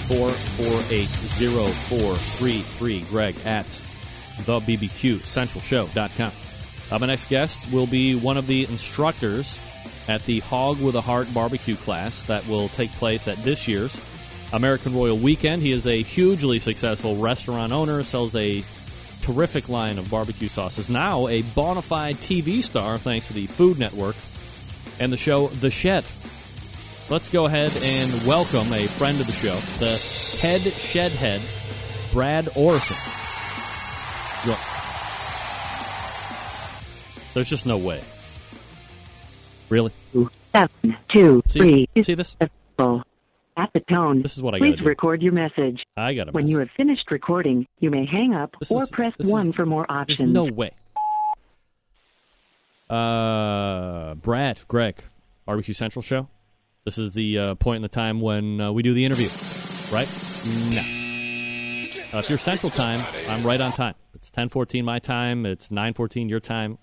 448 0.09 1.09
0433. 1.09 3.01
Greg 3.11 3.37
at 3.47 3.67
thebbqcentralshow.com. 4.41 6.33
Uh, 6.91 6.99
my 6.99 7.07
next 7.07 7.29
guest 7.29 7.71
will 7.73 7.87
be 7.87 8.15
one 8.17 8.37
of 8.37 8.47
the 8.47 8.65
instructors 8.65 9.61
at 10.09 10.25
the 10.25 10.41
Hawg 10.41 10.81
with 10.81 10.97
a 10.97 11.01
Heart 11.01 11.33
barbecue 11.33 11.77
class 11.77 12.27
that 12.27 12.47
will 12.49 12.69
take 12.69 12.91
place 12.93 13.29
at 13.29 13.37
this 13.39 13.69
year's 13.69 13.97
American 14.53 14.95
Royal 14.95 15.17
Weekend. 15.17 15.63
He 15.63 15.73
is 15.73 15.87
a 15.87 16.03
hugely 16.03 16.59
successful 16.59 17.17
restaurant 17.17 17.73
owner, 17.73 18.03
sells 18.03 18.35
a 18.35 18.65
terrific 19.23 19.69
line 19.69 19.99
of 19.99 20.11
barbecue 20.11 20.49
sauces, 20.49 20.89
now 20.89 21.29
a 21.29 21.43
bona 21.43 21.83
fide 21.83 22.17
TV 22.17 22.63
star 22.63 22.99
thanks 22.99 23.29
to 23.29 23.35
the 23.35 23.47
Food 23.47 23.79
Network 23.79 24.17
and 24.99 25.13
the 25.13 25.17
show 25.17 25.49
The 25.49 25.71
Shed. 25.71 26.05
Let's 27.09 27.29
go 27.29 27.47
ahead 27.47 27.73
and 27.83 28.11
welcome 28.27 28.73
a 28.73 28.87
friend 28.87 29.21
of 29.21 29.27
the 29.27 29.33
show, 29.33 29.57
the 29.79 29.99
head 30.39 30.73
shed 30.73 31.13
head, 31.13 31.43
Brad 32.13 32.47
Orrison. 32.57 33.20
There's 37.35 37.49
just 37.49 37.67
no 37.67 37.77
way. 37.79 38.03
Really? 39.69 39.93
Seven, 40.53 40.97
two, 41.13 41.43
See- 41.47 41.59
three. 41.61 42.03
see 42.03 42.15
this? 42.15 42.37
At 43.57 43.73
the 43.75 43.81
tone, 43.93 44.23
This 44.23 44.37
is 44.37 44.43
what 44.43 44.55
I 44.55 44.59
please 44.59 44.79
do. 44.79 44.85
record 44.85 45.23
your 45.23 45.33
message. 45.33 45.85
I 45.97 46.15
got 46.15 46.29
a 46.29 46.33
When 46.33 46.49
you 46.49 46.59
have 46.61 46.71
finished 46.77 47.11
recording, 47.11 47.67
you 47.79 47.91
may 47.91 48.07
hang 48.07 48.33
up 48.35 48.57
This 48.59 48.71
or 48.73 48.83
is- 48.85 48.91
press 48.91 49.13
this 49.19 49.27
is- 49.27 49.33
1 49.33 49.53
for 49.53 49.67
more 49.67 49.85
options. 49.91 50.33
no 50.33 50.45
way. 50.45 50.71
Uh, 52.89 54.15
Brad, 54.15 54.61
Greg, 54.67 55.05
Barbecue 55.47 55.75
Central 55.75 56.03
show. 56.03 56.29
This 56.85 56.97
is 56.97 57.13
the 57.13 57.39
uh, 57.39 57.55
point 57.57 57.77
in 57.77 57.83
the 57.83 57.89
time 57.89 58.21
when 58.21 58.61
uh, 58.61 58.73
we 58.73 58.83
do 58.83 58.95
the 58.95 59.05
interview, 59.05 59.29
right? 59.93 60.09
No. 60.75 60.83
Uh, 62.13 62.19
if 62.19 62.29
you're 62.29 62.39
Central 62.39 62.71
Time, 62.71 63.01
I'm 63.29 63.45
right 63.45 63.61
on 63.61 63.71
time. 63.71 63.95
It's 64.15 64.31
10:14 64.33 64.85
my 64.85 64.99
time. 64.99 65.47
It's 65.47 65.69
9:14 65.69 66.29
your 66.29 66.41
time. 66.41 66.79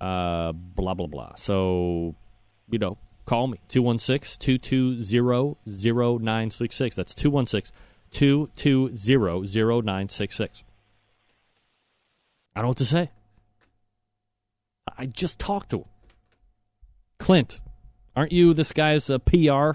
Uh, 0.00 0.52
blah, 0.52 0.94
blah, 0.94 1.06
blah. 1.06 1.34
So, 1.36 2.16
you 2.70 2.78
know, 2.78 2.96
call 3.26 3.46
me 3.46 3.60
216 3.68 4.38
220 4.38 5.56
0966. 5.66 6.96
That's 6.96 7.14
216 7.14 7.76
220 8.10 9.46
0966. 9.46 10.64
I 12.54 12.60
don't 12.60 12.64
know 12.64 12.68
what 12.68 12.76
to 12.78 12.84
say. 12.86 13.10
I 14.98 15.06
just 15.06 15.38
talked 15.38 15.70
to 15.70 15.78
him. 15.78 15.84
Clint, 17.18 17.60
aren't 18.16 18.32
you 18.32 18.54
this 18.54 18.72
guy's 18.72 19.10
uh, 19.10 19.18
PR? 19.18 19.72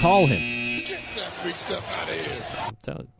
Call 0.00 0.26
him. 0.26 0.84
Get 0.84 1.00
that 1.16 1.32
big 1.42 1.54
stuff 1.54 1.98
out 1.98 2.08
of 2.08 2.14
here. 2.14 2.66
I'm 2.68 2.76
telling 2.82 3.06
you, 3.06 3.15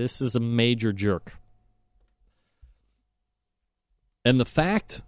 this 0.00 0.22
is 0.22 0.34
a 0.34 0.40
major 0.40 0.94
jerk. 0.94 1.34
And 4.24 4.40
the 4.40 4.46
fact 4.46 5.02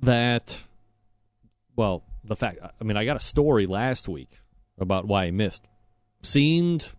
that, 0.00 0.58
well, 1.76 2.02
the 2.24 2.34
fact, 2.34 2.58
I 2.60 2.84
mean, 2.84 2.96
I 2.96 3.04
got 3.04 3.16
a 3.16 3.20
story 3.20 3.66
last 3.66 4.08
week 4.08 4.30
about 4.80 5.06
why 5.06 5.26
he 5.26 5.30
missed. 5.30 5.62
Seemed 6.22 6.90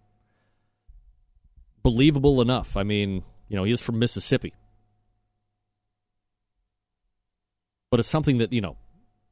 believable 1.81 2.39
enough. 2.39 2.77
I 2.77 2.83
mean, 2.83 3.23
you 3.49 3.57
know, 3.57 3.65
he 3.65 3.73
is 3.73 3.81
from 3.81 3.99
Mississippi. 3.99 4.53
But 7.91 7.99
it's 7.99 8.09
something 8.09 8.37
that, 8.37 8.53
you 8.53 8.61
know, 8.61 8.77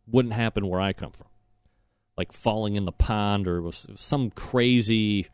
wouldn't 0.06 0.34
happen 0.34 0.68
where 0.68 0.82
I 0.82 0.92
come 0.92 1.12
from. 1.12 1.28
Like 2.18 2.34
falling 2.34 2.76
in 2.76 2.84
the 2.84 2.92
pond 2.92 3.48
or 3.48 3.62
was 3.62 3.88
some 3.96 4.32
crazy, 4.32 5.28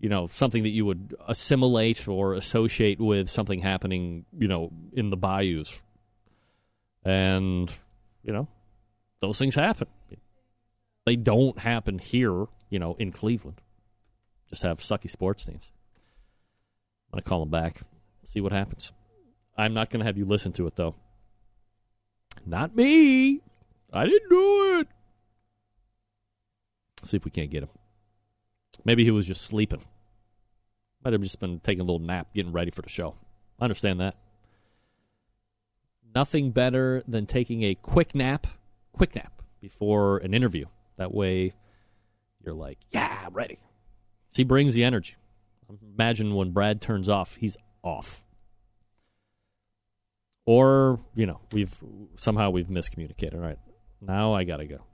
you 0.00 0.08
know, 0.08 0.26
something 0.26 0.62
that 0.62 0.70
you 0.70 0.86
would 0.86 1.14
assimilate 1.28 2.08
or 2.08 2.32
associate 2.34 2.98
with 2.98 3.28
something 3.28 3.60
happening, 3.60 4.24
you 4.36 4.48
know, 4.48 4.72
in 4.94 5.10
the 5.10 5.16
bayous. 5.16 5.78
And, 7.04 7.72
you 8.22 8.32
know, 8.32 8.48
those 9.20 9.38
things 9.38 9.54
happen. 9.54 9.88
They 11.04 11.16
don't 11.16 11.58
happen 11.58 11.98
here, 11.98 12.46
you 12.70 12.78
know, 12.78 12.96
in 12.98 13.12
Cleveland. 13.12 13.60
Just 14.48 14.62
have 14.62 14.78
sucky 14.80 15.10
sports 15.10 15.44
teams. 15.44 15.70
I'm 17.12 17.16
going 17.16 17.22
to 17.22 17.28
call 17.28 17.40
them 17.40 17.50
back, 17.50 17.80
see 18.26 18.40
what 18.40 18.52
happens. 18.52 18.92
I'm 19.56 19.74
not 19.74 19.90
going 19.90 20.00
to 20.00 20.06
have 20.06 20.16
you 20.16 20.24
listen 20.24 20.52
to 20.52 20.66
it, 20.66 20.76
though. 20.76 20.94
Not 22.46 22.74
me. 22.74 23.40
I 23.92 24.04
didn't 24.04 24.30
do 24.30 24.78
it. 24.78 24.88
See 27.04 27.16
if 27.16 27.24
we 27.24 27.30
can't 27.30 27.50
get 27.50 27.64
him. 27.64 27.68
Maybe 28.84 29.04
he 29.04 29.10
was 29.10 29.26
just 29.26 29.42
sleeping. 29.42 29.82
Might 31.04 31.12
have 31.12 31.22
just 31.22 31.40
been 31.40 31.60
taking 31.60 31.80
a 31.80 31.84
little 31.84 31.98
nap, 31.98 32.34
getting 32.34 32.52
ready 32.52 32.70
for 32.70 32.82
the 32.82 32.88
show. 32.88 33.16
I 33.58 33.64
understand 33.64 34.00
that. 34.00 34.16
Nothing 36.14 36.50
better 36.50 37.02
than 37.06 37.26
taking 37.26 37.62
a 37.62 37.74
quick 37.74 38.14
nap, 38.14 38.46
quick 38.92 39.14
nap 39.14 39.42
before 39.60 40.18
an 40.18 40.34
interview. 40.34 40.66
That 40.96 41.14
way, 41.14 41.52
you're 42.44 42.54
like, 42.54 42.78
yeah, 42.90 43.22
I'm 43.24 43.32
ready. 43.32 43.58
He 44.34 44.44
brings 44.44 44.74
the 44.74 44.84
energy. 44.84 45.14
Imagine 45.96 46.34
when 46.34 46.50
Brad 46.50 46.80
turns 46.80 47.08
off, 47.08 47.36
he's 47.36 47.56
off. 47.82 48.22
Or, 50.46 51.00
you 51.14 51.26
know, 51.26 51.40
we've 51.52 51.74
somehow 52.16 52.50
we've 52.50 52.66
miscommunicated. 52.66 53.34
All 53.34 53.40
right. 53.40 53.58
Now 54.00 54.34
I 54.34 54.44
got 54.44 54.58
to 54.58 54.66
go. 54.66 54.78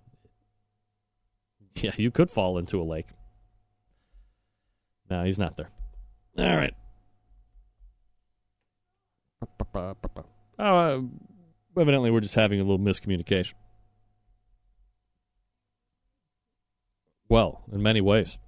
Yeah, 1.82 1.92
you 1.98 2.10
could 2.10 2.30
fall 2.30 2.56
into 2.56 2.80
a 2.80 2.84
lake. 2.84 3.08
No, 5.10 5.24
he's 5.24 5.38
not 5.38 5.56
there. 5.56 5.70
All 6.38 6.56
right. 6.56 6.74
Oh, 10.58 10.76
uh, 10.76 11.00
evidently 11.78 12.10
we're 12.10 12.20
just 12.20 12.34
having 12.34 12.60
a 12.60 12.64
little 12.64 12.78
miscommunication. 12.78 13.54
Well, 17.28 17.62
in 17.72 17.82
many 17.82 18.00
ways. 18.00 18.38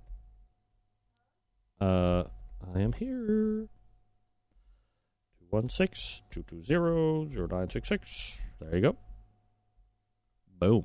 Uh, 1.80 2.24
I 2.74 2.80
am 2.80 2.92
here. 2.92 3.68
216 5.50 6.24
220 6.30 7.36
0966. 7.36 8.40
There 8.60 8.76
you 8.76 8.82
go. 8.82 8.96
Boom. 10.58 10.84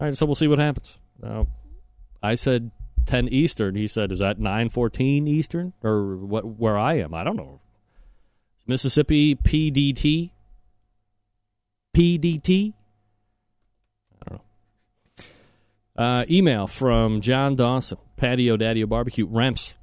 All 0.00 0.06
right, 0.06 0.16
so 0.16 0.26
we'll 0.26 0.34
see 0.34 0.46
what 0.46 0.58
happens. 0.58 0.98
Now, 1.20 1.48
I 2.22 2.36
said 2.36 2.70
10 3.06 3.28
Eastern. 3.28 3.74
He 3.74 3.86
said, 3.86 4.12
is 4.12 4.18
that 4.18 4.38
914 4.38 5.26
Eastern? 5.26 5.72
Or 5.82 6.16
what? 6.16 6.44
where 6.44 6.78
I 6.78 6.94
am? 6.94 7.14
I 7.14 7.24
don't 7.24 7.36
know. 7.36 7.60
Mississippi 8.66 9.34
PDT? 9.34 10.30
PDT? 11.96 12.74
I 14.12 14.28
don't 14.28 14.40
know. 15.98 16.04
Uh, 16.04 16.24
email 16.30 16.66
from 16.66 17.20
John 17.20 17.54
Dawson, 17.54 17.98
Patio 18.16 18.56
Daddy 18.56 18.84
Barbecue, 18.84 19.26
Remps. 19.26 19.74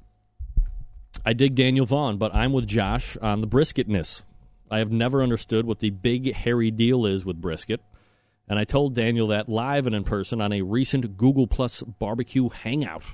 I 1.24 1.32
dig 1.32 1.54
Daniel 1.54 1.86
Vaughn, 1.86 2.18
but 2.18 2.34
I'm 2.34 2.52
with 2.52 2.66
Josh 2.66 3.16
on 3.16 3.40
the 3.40 3.48
brisketness. 3.48 4.22
I 4.70 4.78
have 4.78 4.90
never 4.90 5.22
understood 5.22 5.66
what 5.66 5.80
the 5.80 5.90
big 5.90 6.32
hairy 6.32 6.70
deal 6.70 7.06
is 7.06 7.24
with 7.24 7.40
brisket, 7.40 7.80
and 8.48 8.58
I 8.58 8.64
told 8.64 8.94
Daniel 8.94 9.28
that 9.28 9.48
live 9.48 9.86
and 9.86 9.94
in 9.94 10.04
person 10.04 10.40
on 10.40 10.52
a 10.52 10.62
recent 10.62 11.16
Google 11.16 11.46
Plus 11.46 11.82
barbecue 11.82 12.48
hangout. 12.48 13.04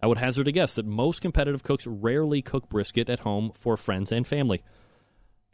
I 0.00 0.06
would 0.06 0.18
hazard 0.18 0.48
a 0.48 0.52
guess 0.52 0.74
that 0.74 0.86
most 0.86 1.22
competitive 1.22 1.62
cooks 1.62 1.86
rarely 1.86 2.42
cook 2.42 2.68
brisket 2.68 3.08
at 3.08 3.20
home 3.20 3.52
for 3.54 3.76
friends 3.76 4.12
and 4.12 4.26
family. 4.26 4.62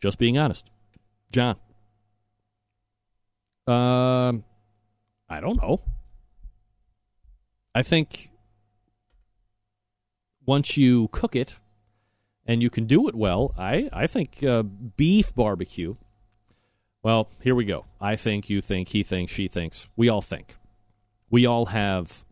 Just 0.01 0.19
being 0.19 0.39
honest. 0.39 0.69
John. 1.31 1.57
Um, 3.67 4.45
I 5.29 5.41
don't 5.41 5.61
know. 5.63 5.83
I 7.75 7.83
think 7.83 8.31
once 10.45 10.77
you 10.77 11.09
cook 11.13 11.37
it 11.37 11.59
and 12.47 12.63
you 12.63 12.71
can 12.71 12.87
do 12.87 13.07
it 13.07 13.15
well, 13.15 13.55
I, 13.57 13.89
I 13.93 14.09
think 14.09 14.43
uh, 14.43 14.63
beef 14.63 15.33
barbecue. 15.35 15.95
Well, 17.03 17.31
here 17.41 17.55
we 17.55 17.65
go. 17.65 17.87
I 18.01 18.17
think, 18.17 18.51
you 18.51 18.61
think, 18.61 18.89
he 18.89 19.03
thinks, 19.03 19.33
she 19.33 19.49
thinks. 19.49 19.89
We 19.97 20.09
all 20.09 20.21
think. 20.21 20.57
We 21.31 21.47
all 21.47 21.67
have 21.67 22.25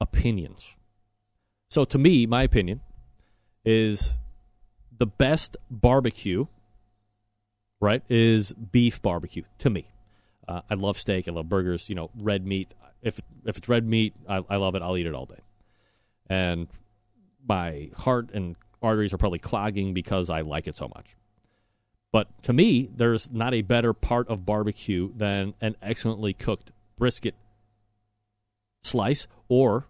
opinions. 0.00 0.74
So, 1.68 1.84
to 1.84 1.98
me, 1.98 2.26
my 2.26 2.42
opinion 2.42 2.80
is 3.64 4.12
the 4.96 5.06
best 5.06 5.56
barbecue, 5.70 6.46
right, 7.80 8.02
is 8.08 8.52
beef 8.52 9.02
barbecue 9.02 9.42
to 9.58 9.68
me. 9.68 9.90
Uh, 10.48 10.62
I 10.70 10.74
love 10.74 10.98
steak. 10.98 11.28
I 11.28 11.32
love 11.32 11.48
burgers. 11.48 11.88
You 11.88 11.96
know, 11.96 12.10
red 12.16 12.46
meat. 12.46 12.72
If 13.02 13.20
if 13.44 13.58
it's 13.58 13.68
red 13.68 13.86
meat, 13.86 14.14
I, 14.28 14.42
I 14.48 14.56
love 14.56 14.74
it. 14.76 14.82
I'll 14.82 14.96
eat 14.96 15.06
it 15.06 15.14
all 15.14 15.26
day. 15.26 15.40
And 16.28 16.68
my 17.46 17.90
heart 17.96 18.30
and 18.32 18.56
arteries 18.82 19.12
are 19.12 19.18
probably 19.18 19.38
clogging 19.38 19.92
because 19.92 20.30
I 20.30 20.42
like 20.42 20.68
it 20.68 20.76
so 20.76 20.88
much. 20.94 21.16
But 22.16 22.42
to 22.44 22.54
me, 22.54 22.88
there's 22.96 23.30
not 23.30 23.52
a 23.52 23.60
better 23.60 23.92
part 23.92 24.28
of 24.28 24.46
barbecue 24.46 25.12
than 25.14 25.52
an 25.60 25.76
excellently 25.82 26.32
cooked 26.32 26.72
brisket 26.96 27.34
slice, 28.82 29.26
or 29.50 29.86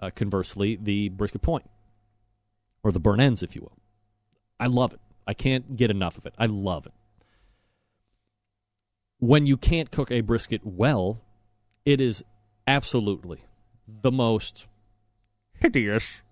uh, 0.00 0.10
conversely, 0.12 0.74
the 0.74 1.08
brisket 1.10 1.40
point, 1.40 1.70
or 2.82 2.90
the 2.90 2.98
burnt 2.98 3.20
ends, 3.20 3.44
if 3.44 3.54
you 3.54 3.62
will. 3.62 3.78
I 4.58 4.66
love 4.66 4.92
it. 4.92 4.98
I 5.24 5.34
can't 5.34 5.76
get 5.76 5.88
enough 5.88 6.18
of 6.18 6.26
it. 6.26 6.34
I 6.36 6.46
love 6.46 6.86
it. 6.86 6.92
When 9.20 9.46
you 9.46 9.56
can't 9.56 9.92
cook 9.92 10.10
a 10.10 10.20
brisket 10.20 10.62
well, 10.64 11.20
it 11.84 12.00
is 12.00 12.24
absolutely 12.66 13.44
the 13.86 14.10
most 14.10 14.66
hideous, 15.52 16.22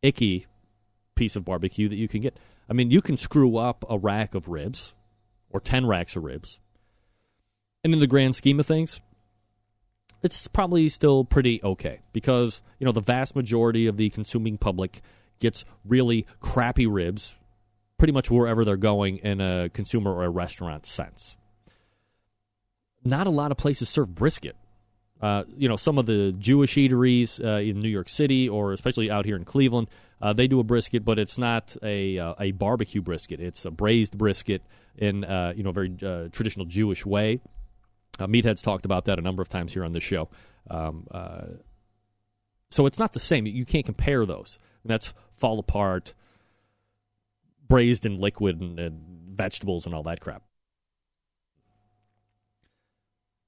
icky 0.00 0.46
piece 1.16 1.36
of 1.36 1.44
barbecue 1.44 1.86
that 1.86 1.96
you 1.96 2.08
can 2.08 2.22
get. 2.22 2.38
I 2.68 2.72
mean, 2.72 2.90
you 2.90 3.02
can 3.02 3.16
screw 3.16 3.56
up 3.56 3.84
a 3.88 3.98
rack 3.98 4.34
of 4.34 4.48
ribs 4.48 4.94
or 5.50 5.60
10 5.60 5.86
racks 5.86 6.16
of 6.16 6.24
ribs. 6.24 6.60
And 7.82 7.92
in 7.92 8.00
the 8.00 8.06
grand 8.06 8.34
scheme 8.34 8.58
of 8.58 8.66
things, 8.66 9.00
it's 10.22 10.48
probably 10.48 10.88
still 10.88 11.24
pretty 11.24 11.60
okay 11.62 12.00
because, 12.12 12.62
you 12.78 12.86
know, 12.86 12.92
the 12.92 13.00
vast 13.00 13.36
majority 13.36 13.86
of 13.86 13.98
the 13.98 14.08
consuming 14.10 14.56
public 14.56 15.02
gets 15.38 15.64
really 15.84 16.26
crappy 16.40 16.86
ribs 16.86 17.36
pretty 17.98 18.12
much 18.12 18.30
wherever 18.30 18.64
they're 18.64 18.76
going 18.76 19.18
in 19.18 19.40
a 19.40 19.68
consumer 19.68 20.12
or 20.12 20.24
a 20.24 20.30
restaurant 20.30 20.86
sense. 20.86 21.36
Not 23.04 23.26
a 23.26 23.30
lot 23.30 23.50
of 23.50 23.58
places 23.58 23.90
serve 23.90 24.14
brisket. 24.14 24.56
Uh, 25.20 25.44
you 25.56 25.68
know, 25.68 25.76
some 25.76 25.96
of 25.98 26.06
the 26.06 26.34
Jewish 26.38 26.74
eateries 26.74 27.42
uh, 27.42 27.60
in 27.60 27.80
New 27.80 27.88
York 27.88 28.08
City, 28.08 28.48
or 28.48 28.72
especially 28.72 29.10
out 29.10 29.24
here 29.24 29.36
in 29.36 29.44
Cleveland, 29.44 29.88
uh, 30.20 30.32
they 30.32 30.46
do 30.46 30.60
a 30.60 30.64
brisket, 30.64 31.04
but 31.04 31.18
it's 31.18 31.38
not 31.38 31.76
a 31.82 32.18
uh, 32.18 32.34
a 32.38 32.50
barbecue 32.52 33.00
brisket. 33.00 33.40
It's 33.40 33.64
a 33.64 33.70
braised 33.70 34.18
brisket 34.18 34.62
in 34.96 35.24
uh, 35.24 35.54
you 35.56 35.62
know 35.62 35.70
a 35.70 35.72
very 35.72 35.94
uh, 36.02 36.28
traditional 36.30 36.66
Jewish 36.66 37.06
way. 37.06 37.40
Meatheads 38.18 38.62
talked 38.62 38.84
about 38.84 39.06
that 39.06 39.18
a 39.18 39.22
number 39.22 39.42
of 39.42 39.48
times 39.48 39.72
here 39.72 39.84
on 39.84 39.92
this 39.92 40.04
show. 40.04 40.28
Um, 40.70 41.08
so 42.70 42.86
it's 42.86 42.98
not 42.98 43.12
the 43.12 43.20
same. 43.20 43.46
You 43.46 43.64
can't 43.64 43.86
compare 43.86 44.26
those. 44.26 44.58
And 44.82 44.90
that's 44.90 45.14
fall 45.36 45.58
apart, 45.58 46.14
braised 47.68 48.04
in 48.04 48.18
liquid 48.18 48.60
and, 48.60 48.78
and 48.78 49.00
vegetables 49.30 49.86
and 49.86 49.94
all 49.94 50.02
that 50.04 50.20
crap. 50.20 50.42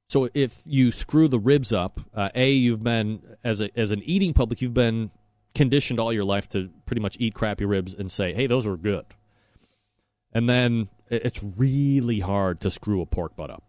So 0.09 0.29
if 0.35 0.63
you 0.65 0.93
screw 0.93 1.29
the 1.29 1.39
ribs 1.39 1.73
up, 1.73 2.01
uh, 2.15 2.29
a 2.35 2.51
you've 2.51 2.83
been 2.83 3.23
as 3.43 3.61
a 3.61 3.77
as 3.79 3.91
an 3.91 4.03
eating 4.05 4.35
public, 4.35 4.63
you've 4.63 4.75
been 4.75 5.11
conditioned 5.55 5.99
all 5.99 6.13
your 6.13 6.25
life 6.25 6.49
to 6.51 6.71
pretty 6.85 7.01
much 7.01 7.17
eat 7.19 7.35
crappy 7.35 7.65
ribs 7.65 7.93
and 7.93 8.11
say, 8.11 8.33
"Hey, 8.33 8.47
those 8.47 8.67
are 8.67 8.77
good." 8.77 9.05
And 10.33 10.49
then 10.49 10.89
it's 11.09 11.43
really 11.43 12.21
hard 12.21 12.61
to 12.61 12.71
screw 12.71 13.01
a 13.01 13.07
pork 13.07 13.37
butt 13.37 13.51
up. 13.51 13.65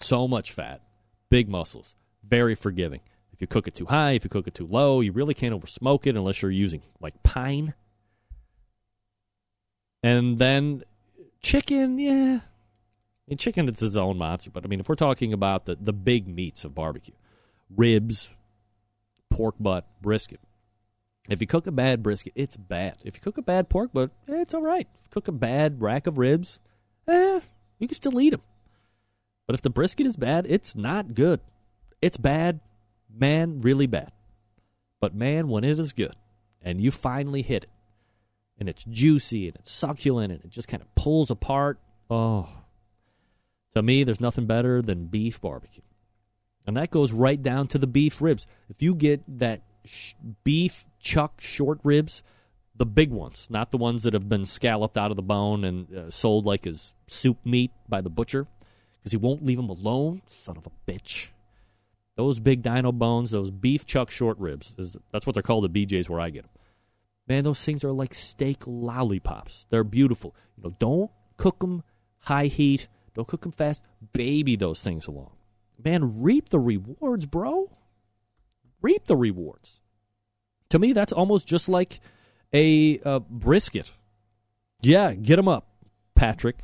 So 0.00 0.28
much 0.28 0.52
fat, 0.52 0.82
big 1.30 1.48
muscles, 1.48 1.96
very 2.22 2.54
forgiving. 2.54 3.00
If 3.32 3.40
you 3.40 3.46
cook 3.46 3.66
it 3.66 3.74
too 3.74 3.86
high, 3.86 4.12
if 4.12 4.24
you 4.24 4.30
cook 4.30 4.46
it 4.46 4.54
too 4.54 4.66
low, 4.66 5.00
you 5.00 5.12
really 5.12 5.34
can't 5.34 5.54
over 5.54 5.66
smoke 5.66 6.06
it 6.06 6.16
unless 6.16 6.42
you're 6.42 6.50
using 6.50 6.82
like 7.00 7.22
pine. 7.22 7.74
And 10.02 10.38
then 10.38 10.82
chicken, 11.40 11.98
yeah. 11.98 12.40
Mean, 13.30 13.38
chicken 13.38 13.68
it's 13.68 13.80
its 13.80 13.94
own 13.94 14.18
monster, 14.18 14.50
but 14.50 14.64
I 14.64 14.66
mean, 14.66 14.80
if 14.80 14.88
we're 14.88 14.96
talking 14.96 15.32
about 15.32 15.64
the, 15.64 15.76
the 15.80 15.92
big 15.92 16.26
meats 16.26 16.64
of 16.64 16.74
barbecue, 16.74 17.14
ribs, 17.74 18.28
pork 19.30 19.54
butt, 19.60 19.86
brisket. 20.02 20.40
If 21.28 21.40
you 21.40 21.46
cook 21.46 21.68
a 21.68 21.72
bad 21.72 22.02
brisket, 22.02 22.32
it's 22.34 22.56
bad. 22.56 22.96
If 23.04 23.14
you 23.14 23.20
cook 23.20 23.38
a 23.38 23.42
bad 23.42 23.68
pork 23.68 23.92
butt, 23.92 24.10
eh, 24.28 24.40
it's 24.40 24.52
all 24.52 24.62
right. 24.62 24.88
If 25.00 25.06
you 25.06 25.10
cook 25.12 25.28
a 25.28 25.32
bad 25.32 25.80
rack 25.80 26.08
of 26.08 26.18
ribs, 26.18 26.58
eh, 27.06 27.38
you 27.78 27.86
can 27.86 27.94
still 27.94 28.20
eat 28.20 28.30
them. 28.30 28.42
But 29.46 29.54
if 29.54 29.62
the 29.62 29.70
brisket 29.70 30.06
is 30.06 30.16
bad, 30.16 30.44
it's 30.48 30.74
not 30.74 31.14
good. 31.14 31.38
It's 32.02 32.16
bad, 32.16 32.58
man, 33.08 33.60
really 33.60 33.86
bad. 33.86 34.10
But 34.98 35.14
man, 35.14 35.46
when 35.46 35.62
it 35.62 35.78
is 35.78 35.92
good 35.92 36.16
and 36.62 36.80
you 36.80 36.90
finally 36.90 37.42
hit 37.42 37.62
it, 37.62 37.70
and 38.58 38.68
it's 38.68 38.84
juicy 38.84 39.46
and 39.46 39.56
it's 39.56 39.70
succulent 39.70 40.32
and 40.32 40.44
it 40.44 40.50
just 40.50 40.66
kind 40.66 40.82
of 40.82 40.92
pulls 40.96 41.30
apart, 41.30 41.78
oh, 42.10 42.48
to 43.74 43.82
me, 43.82 44.04
there's 44.04 44.20
nothing 44.20 44.46
better 44.46 44.82
than 44.82 45.06
beef 45.06 45.40
barbecue. 45.40 45.82
And 46.66 46.76
that 46.76 46.90
goes 46.90 47.12
right 47.12 47.40
down 47.40 47.66
to 47.68 47.78
the 47.78 47.86
beef 47.86 48.20
ribs. 48.20 48.46
If 48.68 48.82
you 48.82 48.94
get 48.94 49.22
that 49.38 49.62
sh- 49.84 50.14
beef 50.44 50.86
chuck 50.98 51.40
short 51.40 51.80
ribs, 51.82 52.22
the 52.76 52.86
big 52.86 53.10
ones, 53.10 53.46
not 53.50 53.70
the 53.70 53.76
ones 53.76 54.02
that 54.04 54.14
have 54.14 54.28
been 54.28 54.44
scalloped 54.44 54.96
out 54.96 55.10
of 55.10 55.16
the 55.16 55.22
bone 55.22 55.64
and 55.64 55.94
uh, 55.94 56.10
sold 56.10 56.46
like 56.46 56.66
as 56.66 56.94
soup 57.06 57.38
meat 57.44 57.70
by 57.88 58.00
the 58.00 58.10
butcher, 58.10 58.46
because 58.98 59.12
he 59.12 59.18
won't 59.18 59.44
leave 59.44 59.56
them 59.56 59.68
alone, 59.70 60.22
son 60.26 60.56
of 60.56 60.66
a 60.66 60.90
bitch. 60.90 61.28
Those 62.16 62.38
big 62.38 62.62
dino 62.62 62.92
bones, 62.92 63.30
those 63.30 63.50
beef 63.50 63.86
chuck 63.86 64.10
short 64.10 64.38
ribs, 64.38 64.74
is, 64.76 64.96
that's 65.12 65.26
what 65.26 65.34
they're 65.34 65.42
called 65.42 65.64
at 65.64 65.72
BJ's 65.72 66.10
where 66.10 66.20
I 66.20 66.30
get 66.30 66.42
them. 66.42 66.50
Man, 67.26 67.44
those 67.44 67.64
things 67.64 67.84
are 67.84 67.92
like 67.92 68.12
steak 68.12 68.66
lollipops. 68.66 69.66
They're 69.70 69.84
beautiful. 69.84 70.34
You 70.56 70.64
know, 70.64 70.76
don't 70.78 71.10
cook 71.36 71.60
them 71.60 71.82
high 72.18 72.46
heat 72.46 72.88
don't 73.14 73.28
cook 73.28 73.42
them 73.42 73.52
fast. 73.52 73.82
Baby 74.12 74.56
those 74.56 74.82
things 74.82 75.06
along. 75.06 75.30
Man, 75.82 76.22
reap 76.22 76.50
the 76.50 76.58
rewards, 76.58 77.26
bro. 77.26 77.70
Reap 78.82 79.04
the 79.04 79.16
rewards. 79.16 79.80
To 80.70 80.78
me, 80.78 80.92
that's 80.92 81.12
almost 81.12 81.46
just 81.46 81.68
like 81.68 82.00
a, 82.52 82.98
a 83.04 83.20
brisket. 83.20 83.92
Yeah, 84.82 85.14
get 85.14 85.36
them 85.36 85.48
up, 85.48 85.68
Patrick. 86.14 86.56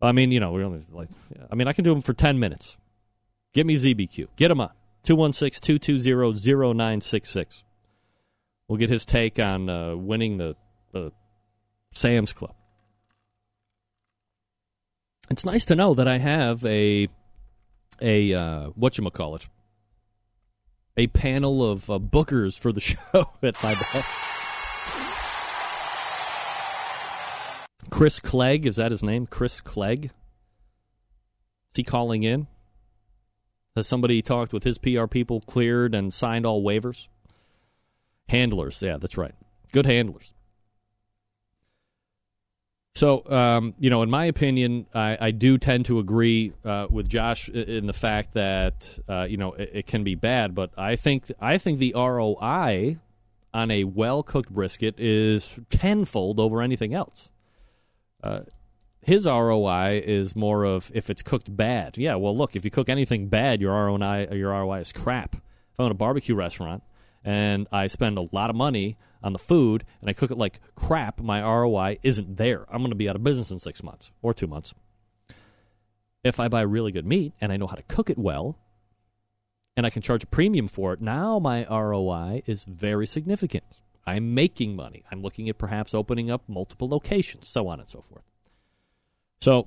I 0.00 0.12
mean, 0.12 0.30
you 0.30 0.40
know, 0.40 0.52
we 0.52 0.62
only 0.62 0.80
like. 0.92 1.08
I 1.50 1.54
mean, 1.54 1.68
I 1.68 1.72
can 1.72 1.84
do 1.84 1.90
them 1.90 2.02
for 2.02 2.12
ten 2.12 2.38
minutes. 2.38 2.76
Get 3.54 3.64
me 3.66 3.76
ZBQ. 3.76 4.28
Get 4.36 4.50
him 4.50 4.60
on 4.60 4.72
216-220-0966. 5.06 7.62
We'll 8.68 8.76
get 8.76 8.90
his 8.90 9.06
take 9.06 9.38
on 9.38 9.70
uh, 9.70 9.96
winning 9.96 10.36
the 10.36 10.54
the 10.92 11.12
Sam's 11.92 12.34
Club 12.34 12.54
it's 15.30 15.44
nice 15.44 15.64
to 15.66 15.74
know 15.74 15.94
that 15.94 16.08
I 16.08 16.18
have 16.18 16.64
a 16.64 17.08
a 18.00 18.34
uh, 18.34 18.66
what 18.74 18.98
you 18.98 19.10
call 19.10 19.36
it 19.36 19.46
a 20.96 21.06
panel 21.08 21.70
of 21.70 21.90
uh, 21.90 21.98
bookers 21.98 22.58
for 22.58 22.72
the 22.72 22.80
show 22.80 23.30
at 23.42 23.62
my 23.62 23.74
back. 23.74 24.04
Chris 27.90 28.18
Clegg 28.20 28.66
is 28.66 28.76
that 28.76 28.90
his 28.90 29.02
name? 29.02 29.26
Chris 29.26 29.60
Clegg. 29.60 30.06
Is 30.06 30.10
he 31.74 31.84
calling 31.84 32.22
in? 32.22 32.46
Has 33.74 33.86
somebody 33.86 34.22
talked 34.22 34.52
with 34.52 34.64
his 34.64 34.78
PR 34.78 35.06
people, 35.06 35.42
cleared 35.42 35.94
and 35.94 36.12
signed 36.12 36.46
all 36.46 36.64
waivers? 36.64 37.08
Handlers, 38.28 38.82
yeah, 38.82 38.96
that's 38.96 39.18
right. 39.18 39.34
Good 39.72 39.86
handlers. 39.86 40.32
So, 42.96 43.28
um, 43.30 43.74
you 43.78 43.90
know, 43.90 44.00
in 44.00 44.08
my 44.08 44.24
opinion, 44.24 44.86
I, 44.94 45.18
I 45.20 45.30
do 45.30 45.58
tend 45.58 45.84
to 45.84 45.98
agree 45.98 46.54
uh, 46.64 46.86
with 46.88 47.06
Josh 47.06 47.50
in 47.50 47.86
the 47.86 47.92
fact 47.92 48.32
that 48.32 48.88
uh, 49.06 49.26
you 49.28 49.36
know 49.36 49.52
it, 49.52 49.70
it, 49.74 49.86
can 49.86 50.02
be 50.02 50.14
bad, 50.14 50.54
but 50.54 50.70
I 50.78 50.96
think 50.96 51.30
I 51.38 51.58
think 51.58 51.78
the 51.78 51.92
ROI 51.94 52.96
on 53.52 53.70
a 53.70 53.84
well 53.84 54.22
cooked 54.22 54.50
brisket 54.50 54.98
is 54.98 55.58
tenfold 55.68 56.40
over 56.40 56.62
anything 56.62 56.94
else. 56.94 57.30
Uh, 58.22 58.40
his 59.02 59.26
ROI 59.26 60.00
is 60.02 60.34
more 60.34 60.64
of 60.64 60.90
if 60.94 61.10
it's 61.10 61.20
cooked 61.20 61.54
bad. 61.54 61.98
Yeah, 61.98 62.14
well, 62.14 62.34
look, 62.34 62.56
if 62.56 62.64
you 62.64 62.70
cook 62.70 62.88
anything 62.88 63.28
bad, 63.28 63.60
your 63.60 63.74
ROI 63.74 64.28
your 64.32 64.52
ROI 64.52 64.78
is 64.78 64.92
crap. 64.94 65.34
If 65.34 65.78
I'm 65.78 65.84
at 65.84 65.92
a 65.92 65.94
barbecue 65.94 66.34
restaurant 66.34 66.82
and 67.26 67.66
I 67.72 67.88
spend 67.88 68.16
a 68.16 68.28
lot 68.32 68.50
of 68.50 68.56
money 68.56 68.96
on 69.22 69.32
the 69.32 69.38
food 69.38 69.84
and 70.00 70.08
I 70.08 70.12
cook 70.12 70.30
it 70.30 70.38
like 70.38 70.60
crap, 70.76 71.20
my 71.20 71.42
ROI 71.42 71.98
isn't 72.04 72.36
there. 72.36 72.64
I'm 72.70 72.78
going 72.78 72.90
to 72.90 72.96
be 72.96 73.08
out 73.08 73.16
of 73.16 73.24
business 73.24 73.50
in 73.50 73.58
six 73.58 73.82
months 73.82 74.12
or 74.22 74.32
two 74.32 74.46
months. 74.46 74.72
If 76.22 76.38
I 76.38 76.46
buy 76.46 76.62
really 76.62 76.92
good 76.92 77.04
meat 77.04 77.34
and 77.40 77.52
I 77.52 77.56
know 77.56 77.66
how 77.66 77.74
to 77.74 77.82
cook 77.82 78.10
it 78.10 78.16
well 78.16 78.56
and 79.76 79.84
I 79.84 79.90
can 79.90 80.02
charge 80.02 80.22
a 80.22 80.28
premium 80.28 80.68
for 80.68 80.92
it, 80.92 81.00
now 81.00 81.40
my 81.40 81.66
ROI 81.68 82.42
is 82.46 82.62
very 82.62 83.06
significant. 83.06 83.64
I'm 84.06 84.34
making 84.34 84.76
money. 84.76 85.02
I'm 85.10 85.20
looking 85.20 85.48
at 85.48 85.58
perhaps 85.58 85.94
opening 85.94 86.30
up 86.30 86.42
multiple 86.46 86.88
locations, 86.88 87.48
so 87.48 87.66
on 87.66 87.80
and 87.80 87.88
so 87.88 88.02
forth. 88.08 88.22
So, 89.40 89.66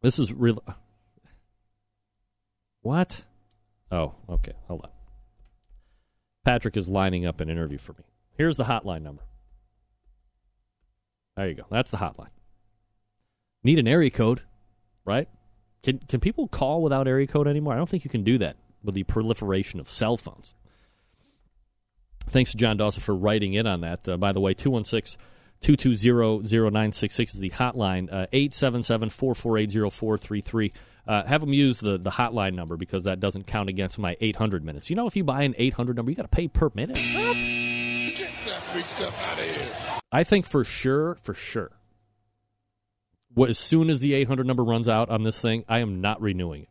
this 0.00 0.18
is 0.18 0.32
real. 0.32 0.62
What? 2.84 3.24
Oh, 3.92 4.14
okay. 4.28 4.54
Hold 4.66 4.80
on. 4.86 4.91
Patrick 6.44 6.76
is 6.76 6.88
lining 6.88 7.26
up 7.26 7.40
an 7.40 7.48
interview 7.48 7.78
for 7.78 7.92
me. 7.92 8.04
Here's 8.36 8.56
the 8.56 8.64
hotline 8.64 9.02
number. 9.02 9.22
There 11.36 11.48
you 11.48 11.54
go. 11.54 11.64
That's 11.70 11.90
the 11.90 11.96
hotline. 11.98 12.30
Need 13.64 13.78
an 13.78 13.88
area 13.88 14.10
code, 14.10 14.42
right? 15.04 15.28
Can 15.82 15.98
can 15.98 16.20
people 16.20 16.48
call 16.48 16.82
without 16.82 17.08
area 17.08 17.26
code 17.26 17.46
anymore? 17.46 17.74
I 17.74 17.76
don't 17.76 17.88
think 17.88 18.04
you 18.04 18.10
can 18.10 18.24
do 18.24 18.38
that 18.38 18.56
with 18.82 18.94
the 18.94 19.04
proliferation 19.04 19.80
of 19.80 19.88
cell 19.88 20.16
phones. 20.16 20.54
Thanks 22.26 22.52
to 22.52 22.56
John 22.56 22.76
Dawson 22.76 23.02
for 23.02 23.14
writing 23.14 23.54
in 23.54 23.66
on 23.66 23.80
that. 23.82 24.08
Uh, 24.08 24.16
by 24.16 24.32
the 24.32 24.40
way, 24.40 24.54
216 24.54 25.20
220 25.60 26.42
0966 26.42 27.34
is 27.34 27.40
the 27.40 27.50
hotline, 27.50 28.08
uh, 28.12 28.26
877 28.32 29.10
448 29.10 29.92
0433. 29.92 30.72
Uh, 31.06 31.24
have 31.24 31.40
them 31.40 31.52
use 31.52 31.80
the, 31.80 31.98
the 31.98 32.10
hotline 32.10 32.54
number 32.54 32.76
because 32.76 33.04
that 33.04 33.18
doesn't 33.18 33.46
count 33.46 33.68
against 33.68 33.98
my 33.98 34.16
800 34.20 34.64
minutes. 34.64 34.88
You 34.88 34.96
know, 34.96 35.06
if 35.06 35.16
you 35.16 35.24
buy 35.24 35.42
an 35.42 35.54
800 35.58 35.96
number, 35.96 36.10
you 36.10 36.16
got 36.16 36.22
to 36.22 36.28
pay 36.28 36.46
per 36.48 36.70
minute. 36.74 36.96
What? 36.96 37.36
Get 37.36 38.30
that 38.46 38.62
big 38.72 38.84
stuff 38.84 39.28
out 39.28 39.38
of 39.38 39.44
here. 39.44 39.98
I 40.12 40.24
think 40.24 40.46
for 40.46 40.62
sure, 40.62 41.16
for 41.16 41.34
sure, 41.34 41.72
what, 43.34 43.50
as 43.50 43.58
soon 43.58 43.90
as 43.90 44.00
the 44.00 44.14
800 44.14 44.46
number 44.46 44.62
runs 44.62 44.88
out 44.88 45.10
on 45.10 45.24
this 45.24 45.40
thing, 45.40 45.64
I 45.68 45.78
am 45.78 46.00
not 46.00 46.20
renewing 46.20 46.62
it. 46.62 46.68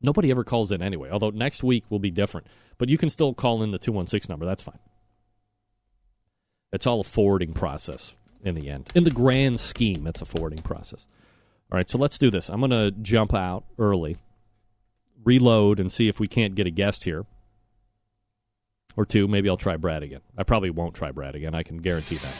Nobody 0.00 0.30
ever 0.30 0.44
calls 0.44 0.72
in 0.72 0.82
anyway, 0.82 1.10
although 1.10 1.30
next 1.30 1.64
week 1.64 1.84
will 1.90 1.98
be 1.98 2.10
different. 2.10 2.46
But 2.78 2.88
you 2.88 2.98
can 2.98 3.10
still 3.10 3.34
call 3.34 3.62
in 3.62 3.70
the 3.70 3.78
216 3.78 4.32
number. 4.32 4.46
That's 4.46 4.62
fine. 4.62 4.78
It's 6.72 6.86
all 6.86 7.00
a 7.00 7.04
forwarding 7.04 7.54
process 7.54 8.14
in 8.44 8.54
the 8.54 8.68
end. 8.70 8.90
In 8.94 9.04
the 9.04 9.10
grand 9.10 9.58
scheme, 9.58 10.06
it's 10.06 10.22
a 10.22 10.26
forwarding 10.26 10.62
process. 10.62 11.06
All 11.70 11.76
right, 11.76 11.88
so 11.90 11.98
let's 11.98 12.18
do 12.18 12.30
this. 12.30 12.48
I'm 12.48 12.60
going 12.60 12.70
to 12.70 12.92
jump 13.02 13.34
out 13.34 13.64
early, 13.78 14.18
reload, 15.24 15.80
and 15.80 15.92
see 15.92 16.08
if 16.08 16.20
we 16.20 16.28
can't 16.28 16.54
get 16.54 16.66
a 16.66 16.70
guest 16.70 17.04
here. 17.04 17.26
Or 18.96 19.04
two. 19.04 19.28
Maybe 19.28 19.48
I'll 19.50 19.58
try 19.58 19.76
Brad 19.76 20.02
again. 20.02 20.20
I 20.38 20.42
probably 20.44 20.70
won't 20.70 20.94
try 20.94 21.10
Brad 21.10 21.34
again. 21.34 21.54
I 21.54 21.62
can 21.62 21.78
guarantee 21.78 22.16
that. 22.16 22.34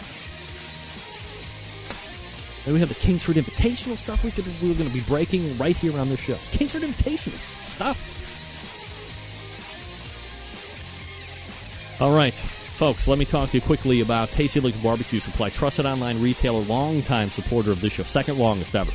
And 2.65 2.73
we 2.73 2.81
have 2.81 2.89
the 2.89 2.95
Kingsford 2.95 3.37
Invitational 3.37 3.97
stuff 3.97 4.25
we 4.25 4.31
could, 4.31 4.47
we're 4.63 4.75
going 4.75 4.89
to 4.89 4.95
be 4.95 5.03
breaking 5.03 5.57
right 5.59 5.77
here 5.77 5.99
on 5.99 6.09
the 6.09 6.17
show. 6.17 6.37
Kingsford 6.51 6.83
Invitational 6.83 7.37
stuff. 7.63 8.01
All 12.01 12.15
right, 12.15 12.35
folks, 12.77 13.09
let 13.09 13.19
me 13.19 13.25
talk 13.25 13.49
to 13.49 13.57
you 13.57 13.63
quickly 13.63 14.03
about 14.03 14.31
Tasty 14.31 14.61
Licks 14.61 14.77
Barbecue 14.77 15.19
Supply, 15.19 15.49
trusted 15.49 15.87
online 15.87 16.21
retailer, 16.21 16.61
longtime 16.61 17.31
supporter 17.31 17.71
of 17.71 17.81
this 17.81 17.95
show, 17.95 18.03
second 18.03 18.37
longest 18.37 18.77
ever. 18.77 18.93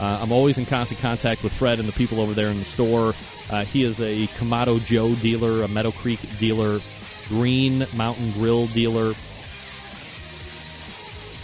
Uh, 0.00 0.18
I'm 0.22 0.32
always 0.32 0.56
in 0.56 0.64
constant 0.64 0.98
contact 1.00 1.44
with 1.44 1.52
Fred 1.52 1.78
and 1.78 1.86
the 1.86 1.92
people 1.92 2.20
over 2.20 2.32
there 2.32 2.48
in 2.48 2.58
the 2.58 2.64
store. 2.64 3.14
Uh, 3.50 3.66
he 3.66 3.84
is 3.84 4.00
a 4.00 4.26
Kamado 4.28 4.82
Joe 4.82 5.14
dealer, 5.16 5.62
a 5.62 5.68
Meadow 5.68 5.90
Creek 5.90 6.20
dealer, 6.38 6.80
Green 7.28 7.86
Mountain 7.94 8.32
Grill 8.32 8.66
dealer, 8.68 9.12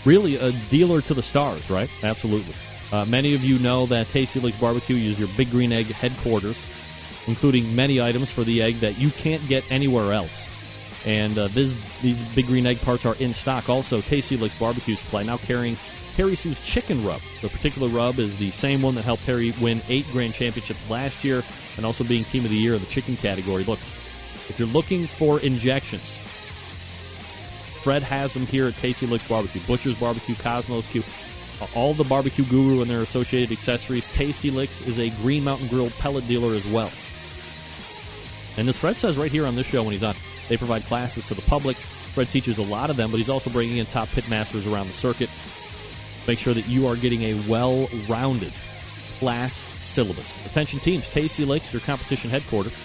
really 0.07 0.37
a 0.37 0.53
dealer 0.71 1.03
to 1.03 1.13
the 1.13 1.23
stars, 1.23 1.69
right? 1.69 1.91
Absolutely. 2.03 2.55
Uh, 2.93 3.05
many 3.05 3.35
of 3.35 3.45
you 3.45 3.59
know 3.59 3.85
that 3.87 4.09
Tasty 4.09 4.41
Licks 4.41 4.59
Barbecue 4.59 4.97
is 4.97 5.19
your 5.19 5.29
Big 5.37 5.51
Green 5.51 5.71
Egg 5.73 5.87
headquarters, 5.87 6.65
including 7.27 7.75
many 7.75 8.01
items 8.01 8.31
for 8.31 8.45
the 8.45 8.63
egg 8.63 8.77
that 8.77 8.99
you 8.99 9.11
can't 9.11 9.47
get 9.49 9.71
anywhere 9.71 10.13
else. 10.13 10.49
And 11.07 11.39
uh, 11.39 11.49
this, 11.49 11.75
these 12.01 12.23
Big 12.35 12.47
Green 12.47 12.67
Egg 12.67 12.81
parts 12.81 13.07
are 13.07 13.15
in 13.17 13.33
stock. 13.33 13.69
Also, 13.69 14.01
Tasty 14.01 14.37
Licks 14.37 14.59
Barbecue 14.59 14.97
Supply 14.97 15.23
now 15.23 15.37
carrying 15.37 15.77
Harry 16.17 16.35
Soo's 16.35 16.61
Chicken 16.61 17.05
Rub. 17.05 17.21
The 17.43 17.49
particular 17.49 17.89
rub 17.89 18.19
is 18.19 18.37
the 18.39 18.51
same 18.51 18.83
one 18.83 18.95
that 18.95 19.05
helped 19.05 19.25
Harry 19.27 19.53
win 19.61 19.83
eight 19.89 20.07
grand 20.13 20.35
championships 20.35 20.89
last 20.91 21.25
year 21.25 21.43
and 21.77 21.85
also 21.85 22.05
being 22.05 22.25
Team 22.25 22.45
of 22.45 22.51
the 22.51 22.57
Year 22.57 22.75
in 22.75 22.81
the 22.81 22.87
chicken 22.87 23.17
category. 23.17 23.65
Look, 23.65 23.79
if 24.49 24.57
you're 24.59 24.69
looking 24.69 25.07
for 25.07 25.39
injections, 25.41 26.17
Fred 27.83 28.03
has 28.03 28.35
them 28.35 28.47
here 28.47 28.67
at 28.67 28.75
Tasty 28.77 29.07
Licks 29.07 29.29
Barbecue. 29.29 29.61
Butcher's 29.67 29.95
Barbecue, 29.95 30.35
Kosmos 30.37 30.91
Q, 30.91 31.05
all 31.75 31.95
the 31.95 32.05
barbecue 32.05 32.45
guru 32.47 32.81
and 32.81 32.91
their 32.91 33.01
associated 33.01 33.53
accessories. 33.53 34.09
Tasty 34.09 34.51
Licks 34.51 34.81
is 34.87 34.99
a 34.99 35.11
Green 35.23 35.45
Mountain 35.45 35.69
Grill 35.69 35.91
pellet 35.91 36.27
dealer 36.27 36.55
as 36.55 36.67
well. 36.67 36.91
And 38.57 38.69
as 38.69 38.79
Fred 38.79 38.97
says 38.97 39.19
right 39.19 39.31
here 39.31 39.47
on 39.47 39.57
this 39.57 39.67
show 39.67 39.83
when 39.83 39.93
he's 39.93 40.03
on, 40.03 40.15
they 40.49 40.57
provide 40.57 40.85
classes 40.85 41.25
to 41.27 41.35
the 41.35 41.43
public. 41.43 41.77
Fred 41.77 42.31
teaches 42.31 42.59
a 42.59 42.63
lot 42.63 42.91
of 42.91 42.97
them, 42.97 43.11
but 43.11 43.19
he's 43.19 43.29
also 43.29 43.51
bringing 43.51 43.77
in 43.77 43.87
top 43.87 44.09
pit 44.09 44.29
masters 44.31 44.67
around 44.67 44.89
the 44.89 44.95
circuit. 44.95 45.29
Make 46.27 46.39
sure 46.39 46.55
that 46.55 46.67
you 46.67 46.87
are 46.87 46.97
getting 46.97 47.23
a 47.23 47.35
well 47.49 47.89
rounded 48.09 48.53
class 49.19 49.55
syllabus. 49.81 50.33
Attention 50.47 50.81
teams, 50.81 51.09
Tasty 51.09 51.45
Licks, 51.45 51.73
your 51.73 51.83
competition 51.83 52.31
headquarters. 52.31 52.77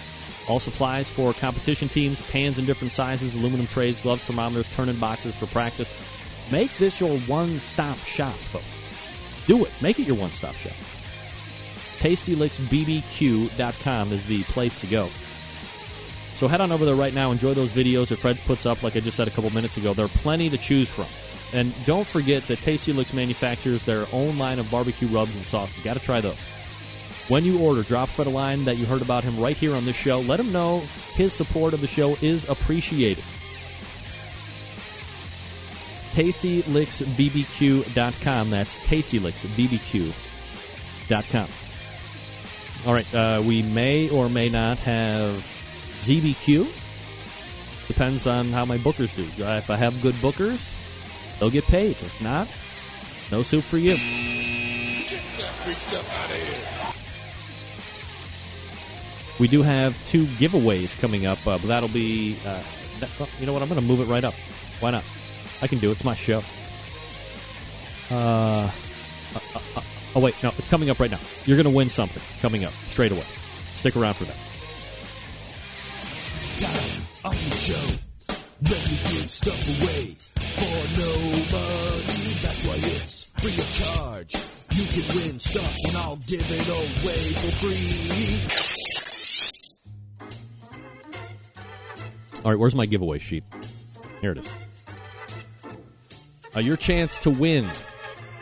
All 0.48 0.60
supplies 0.60 1.08
for 1.08 1.32
competition 1.34 1.88
teams, 1.88 2.20
pans 2.30 2.58
in 2.58 2.66
different 2.66 2.92
sizes, 2.92 3.36
aluminum 3.36 3.66
trays, 3.66 4.00
gloves, 4.00 4.24
thermometers, 4.24 4.68
turning 4.74 4.96
boxes 4.96 5.36
for 5.36 5.46
practice. 5.46 5.94
Make 6.50 6.76
this 6.78 7.00
your 7.00 7.16
one 7.20 7.60
stop 7.60 7.96
shop, 7.98 8.34
folks. 8.34 8.66
Do 9.46 9.64
it. 9.64 9.70
Make 9.80 10.00
it 10.00 10.06
your 10.06 10.16
one 10.16 10.32
stop 10.32 10.54
shop. 10.54 10.72
TastyLicksBBQ.com 12.00 14.12
is 14.12 14.26
the 14.26 14.42
place 14.44 14.80
to 14.80 14.86
go. 14.88 15.08
So 16.34 16.48
head 16.48 16.60
on 16.60 16.72
over 16.72 16.84
there 16.84 16.94
right 16.94 17.14
now. 17.14 17.30
Enjoy 17.30 17.54
those 17.54 17.72
videos 17.72 18.08
that 18.08 18.18
Fred 18.18 18.38
puts 18.46 18.66
up, 18.66 18.82
like 18.82 18.96
I 18.96 19.00
just 19.00 19.16
said 19.16 19.28
a 19.28 19.30
couple 19.30 19.50
minutes 19.50 19.76
ago. 19.76 19.94
There 19.94 20.06
are 20.06 20.08
plenty 20.08 20.50
to 20.50 20.58
choose 20.58 20.88
from. 20.88 21.06
And 21.52 21.72
don't 21.84 22.06
forget 22.06 22.42
that 22.44 22.60
Tasty 22.60 22.92
Licks 22.92 23.12
manufactures 23.12 23.84
their 23.84 24.06
own 24.12 24.38
line 24.38 24.58
of 24.58 24.70
barbecue 24.70 25.08
rubs 25.08 25.36
and 25.36 25.44
sauces. 25.44 25.84
Got 25.84 25.94
to 25.94 26.00
try 26.00 26.20
those. 26.20 26.40
When 27.28 27.44
you 27.44 27.60
order, 27.60 27.82
drop 27.82 28.08
Fred 28.08 28.26
a 28.26 28.30
line 28.30 28.64
that 28.64 28.78
you 28.78 28.86
heard 28.86 29.02
about 29.02 29.22
him 29.22 29.38
right 29.38 29.56
here 29.56 29.74
on 29.74 29.84
this 29.84 29.96
show. 29.96 30.20
Let 30.20 30.40
him 30.40 30.50
know 30.50 30.80
his 31.14 31.32
support 31.32 31.74
of 31.74 31.80
the 31.80 31.86
show 31.86 32.16
is 32.20 32.48
appreciated. 32.48 33.22
TastyLicksBBQ.com. 36.12 38.50
That's 38.50 38.78
TastyLicksBBQ.com. 38.80 41.48
All 42.84 42.92
right, 42.92 43.14
uh, 43.14 43.40
we 43.46 43.62
may 43.62 44.10
or 44.10 44.28
may 44.28 44.48
not 44.48 44.76
have 44.78 45.61
ZBQ. 46.02 46.66
Depends 47.88 48.26
on 48.26 48.48
how 48.48 48.64
my 48.64 48.78
bookers 48.78 49.14
do. 49.14 49.24
If 49.44 49.70
I 49.70 49.76
have 49.76 50.00
good 50.02 50.14
bookers, 50.16 50.68
they'll 51.38 51.50
get 51.50 51.64
paid. 51.64 51.92
If 51.92 52.20
not, 52.22 52.48
no 53.30 53.42
soup 53.42 53.64
for 53.64 53.78
you. 53.78 53.96
We 59.38 59.48
do 59.48 59.62
have 59.62 60.02
two 60.04 60.24
giveaways 60.24 60.98
coming 61.00 61.26
up, 61.26 61.38
uh, 61.46 61.58
but 61.58 61.66
that'll 61.66 61.88
be. 61.88 62.36
Uh, 62.46 62.62
that, 63.00 63.10
well, 63.18 63.28
you 63.40 63.46
know 63.46 63.52
what? 63.52 63.62
I'm 63.62 63.68
going 63.68 63.80
to 63.80 63.86
move 63.86 64.00
it 64.00 64.04
right 64.04 64.24
up. 64.24 64.34
Why 64.80 64.90
not? 64.90 65.04
I 65.60 65.66
can 65.66 65.78
do 65.78 65.88
it. 65.88 65.92
It's 65.92 66.04
my 66.04 66.14
show. 66.14 66.42
Uh, 68.10 68.14
uh, 69.34 69.40
uh, 69.54 69.60
uh, 69.76 69.82
oh, 70.16 70.20
wait. 70.20 70.40
No, 70.42 70.52
it's 70.58 70.68
coming 70.68 70.90
up 70.90 71.00
right 71.00 71.10
now. 71.10 71.20
You're 71.44 71.56
going 71.56 71.70
to 71.70 71.76
win 71.76 71.90
something 71.90 72.22
coming 72.40 72.64
up 72.64 72.72
straight 72.88 73.12
away. 73.12 73.24
Stick 73.74 73.96
around 73.96 74.14
for 74.14 74.24
that. 74.24 74.36
Time 76.62 77.02
on 77.24 77.34
the 77.34 77.56
show. 77.56 77.86
When 78.70 78.82
we 78.84 78.96
give 79.10 79.28
stuff 79.28 79.68
away 79.68 80.16
for 80.38 80.78
no 80.96 81.12
money, 81.50 82.22
that's 82.38 82.62
why 82.64 82.76
it's 82.78 83.32
free 83.38 83.58
of 83.58 83.72
charge. 83.72 84.36
You 84.70 84.86
can 84.86 85.16
win 85.16 85.40
stuff 85.40 85.76
and 85.88 85.96
I'll 85.96 86.16
give 86.18 86.44
it 86.46 86.68
away 86.68 87.32
for 87.32 87.50
free. 87.66 88.44
All 92.44 92.52
right, 92.52 92.58
where's 92.58 92.76
my 92.76 92.86
giveaway 92.86 93.18
sheet? 93.18 93.42
Here 94.20 94.30
it 94.32 94.38
is. 94.38 94.52
Uh, 96.54 96.60
your 96.60 96.76
chance 96.76 97.18
to 97.18 97.30
win 97.30 97.64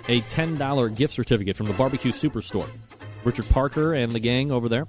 a 0.08 0.20
$10 0.20 0.96
gift 0.96 1.14
certificate 1.14 1.56
from 1.56 1.68
the 1.68 1.74
Barbecue 1.74 2.12
Superstore. 2.12 2.68
Richard 3.24 3.48
Parker 3.48 3.94
and 3.94 4.12
the 4.12 4.20
gang 4.20 4.50
over 4.50 4.68
there. 4.68 4.86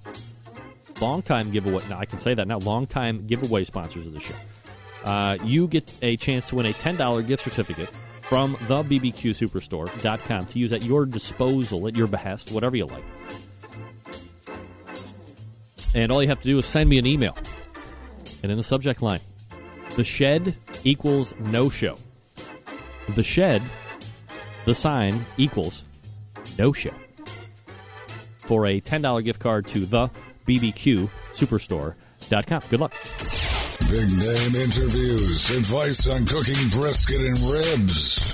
Longtime 1.02 1.52
giveaway. 1.52 1.84
Now, 1.90 2.00
I 2.00 2.06
can 2.06 2.20
say 2.20 2.34
that 2.34 2.48
now. 2.48 2.60
Longtime 2.60 3.26
giveaway 3.28 3.64
sponsors 3.64 4.06
of 4.06 4.14
the 4.14 4.20
show. 4.20 4.36
Uh, 5.04 5.38
you 5.44 5.68
get 5.68 5.92
a 6.02 6.16
chance 6.18 6.50
to 6.50 6.56
win 6.56 6.68
a 6.68 6.70
$10 6.70 7.28
gift 7.28 7.44
certificate 7.44 7.90
from 8.22 8.54
the 8.62 8.84
BBQSuperstore.com 8.84 10.46
to 10.46 10.60
use 10.60 10.72
at 10.72 10.84
your 10.84 11.06
disposal, 11.06 11.88
at 11.88 11.96
your 11.96 12.08
behest, 12.08 12.52
whatever 12.52 12.78
you 12.78 12.86
like. 12.86 13.04
And 15.94 16.12
all 16.12 16.22
you 16.22 16.30
have 16.30 16.40
to 16.42 16.48
do 16.48 16.58
is 16.58 16.66
send 16.66 16.90
me 16.90 16.98
an 16.98 17.06
email. 17.06 17.38
And 18.44 18.52
in 18.52 18.58
the 18.58 18.64
subject 18.64 19.02
line, 19.02 19.20
the 19.96 20.04
shed 20.04 20.56
equals 20.84 21.34
no 21.40 21.70
show. 21.70 21.98
The 23.10 23.24
shed, 23.24 23.62
the 24.66 24.74
sign 24.74 25.26
equals 25.38 25.84
no 26.58 26.72
show. 26.72 26.94
For 28.38 28.68
a 28.68 28.80
$10 28.80 29.24
gift 29.24 29.40
card 29.40 29.68
to 29.68 29.80
the 29.86 30.10
BBQ 30.52 31.10
Superstore.com. 31.32 32.64
Good 32.70 32.80
luck. 32.82 32.94
Big 33.90 34.10
name 34.12 34.56
interviews, 34.56 35.50
advice 35.52 36.08
on 36.08 36.26
cooking 36.26 36.68
brisket 36.70 37.22
and 37.22 37.38
ribs. 37.40 38.34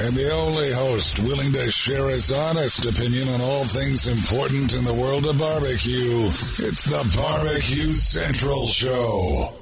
And 0.00 0.16
the 0.16 0.30
only 0.32 0.72
host 0.72 1.20
willing 1.20 1.52
to 1.52 1.70
share 1.70 2.08
his 2.10 2.32
honest 2.32 2.84
opinion 2.84 3.28
on 3.28 3.40
all 3.40 3.64
things 3.64 4.08
important 4.08 4.74
in 4.74 4.84
the 4.84 4.92
world 4.92 5.26
of 5.26 5.38
barbecue. 5.38 6.26
It's 6.58 6.84
the 6.86 7.12
Barbecue 7.16 7.92
Central 7.92 8.66
Show. 8.66 9.54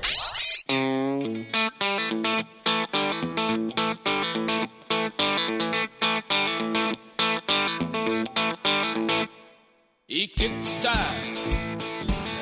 He 10.06 10.28
kicks 10.28 10.72
the 10.72 10.80
tires 10.80 11.71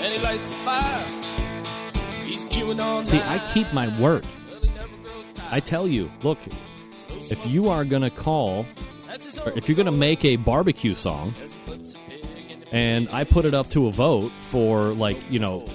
and 0.00 0.12
he 0.12 0.18
lights 0.18 0.52
the 0.52 0.58
fires. 0.58 2.26
He's 2.26 2.44
queuing 2.46 2.82
on 2.82 3.06
See, 3.06 3.20
I 3.20 3.38
keep 3.52 3.72
my 3.72 3.88
word. 4.00 4.26
I 5.50 5.60
tell 5.60 5.86
you, 5.86 6.10
look, 6.22 6.38
if 7.30 7.46
you 7.46 7.68
are 7.68 7.84
going 7.84 8.02
to 8.02 8.10
call, 8.10 8.64
or 9.44 9.52
if 9.56 9.68
you're 9.68 9.76
going 9.76 9.86
to 9.86 9.92
make 9.92 10.24
a 10.24 10.36
barbecue 10.36 10.94
song, 10.94 11.34
and 12.72 13.08
I 13.10 13.24
put 13.24 13.44
it 13.44 13.54
up 13.54 13.68
to 13.70 13.88
a 13.88 13.92
vote 13.92 14.30
for, 14.40 14.92
like, 14.92 15.18
you 15.30 15.40
know, 15.40 15.66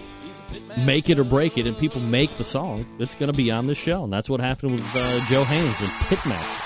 make 0.77 1.09
it 1.09 1.19
or 1.19 1.25
break 1.25 1.57
it, 1.57 1.67
and 1.67 1.77
people 1.77 1.99
make 1.99 2.35
the 2.37 2.45
song, 2.45 2.85
it's 2.99 3.15
going 3.15 3.31
to 3.31 3.37
be 3.37 3.51
on 3.51 3.67
the 3.67 3.75
show. 3.75 4.05
And 4.05 4.13
that's 4.13 4.29
what 4.29 4.39
happened 4.39 4.71
with 4.73 4.95
uh, 4.95 5.25
Joe 5.25 5.43
Haynes 5.43 5.79
and 5.81 5.89
Pitmaster. 6.07 6.61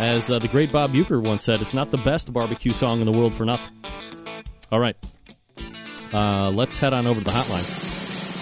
As 0.00 0.30
uh, 0.30 0.38
the 0.38 0.46
great 0.46 0.70
Bob 0.70 0.94
Uecker 0.94 1.20
once 1.20 1.42
said, 1.42 1.60
it's 1.60 1.74
not 1.74 1.90
the 1.90 1.98
best 1.98 2.32
barbecue 2.32 2.72
song 2.72 3.00
in 3.00 3.06
the 3.06 3.12
world 3.12 3.34
for 3.34 3.44
nothing. 3.44 3.74
All 4.70 4.78
right. 4.78 4.96
Uh, 6.12 6.50
let's 6.50 6.78
head 6.78 6.92
on 6.92 7.06
over 7.06 7.20
to 7.20 7.24
the 7.24 7.30
hotline. 7.30 7.86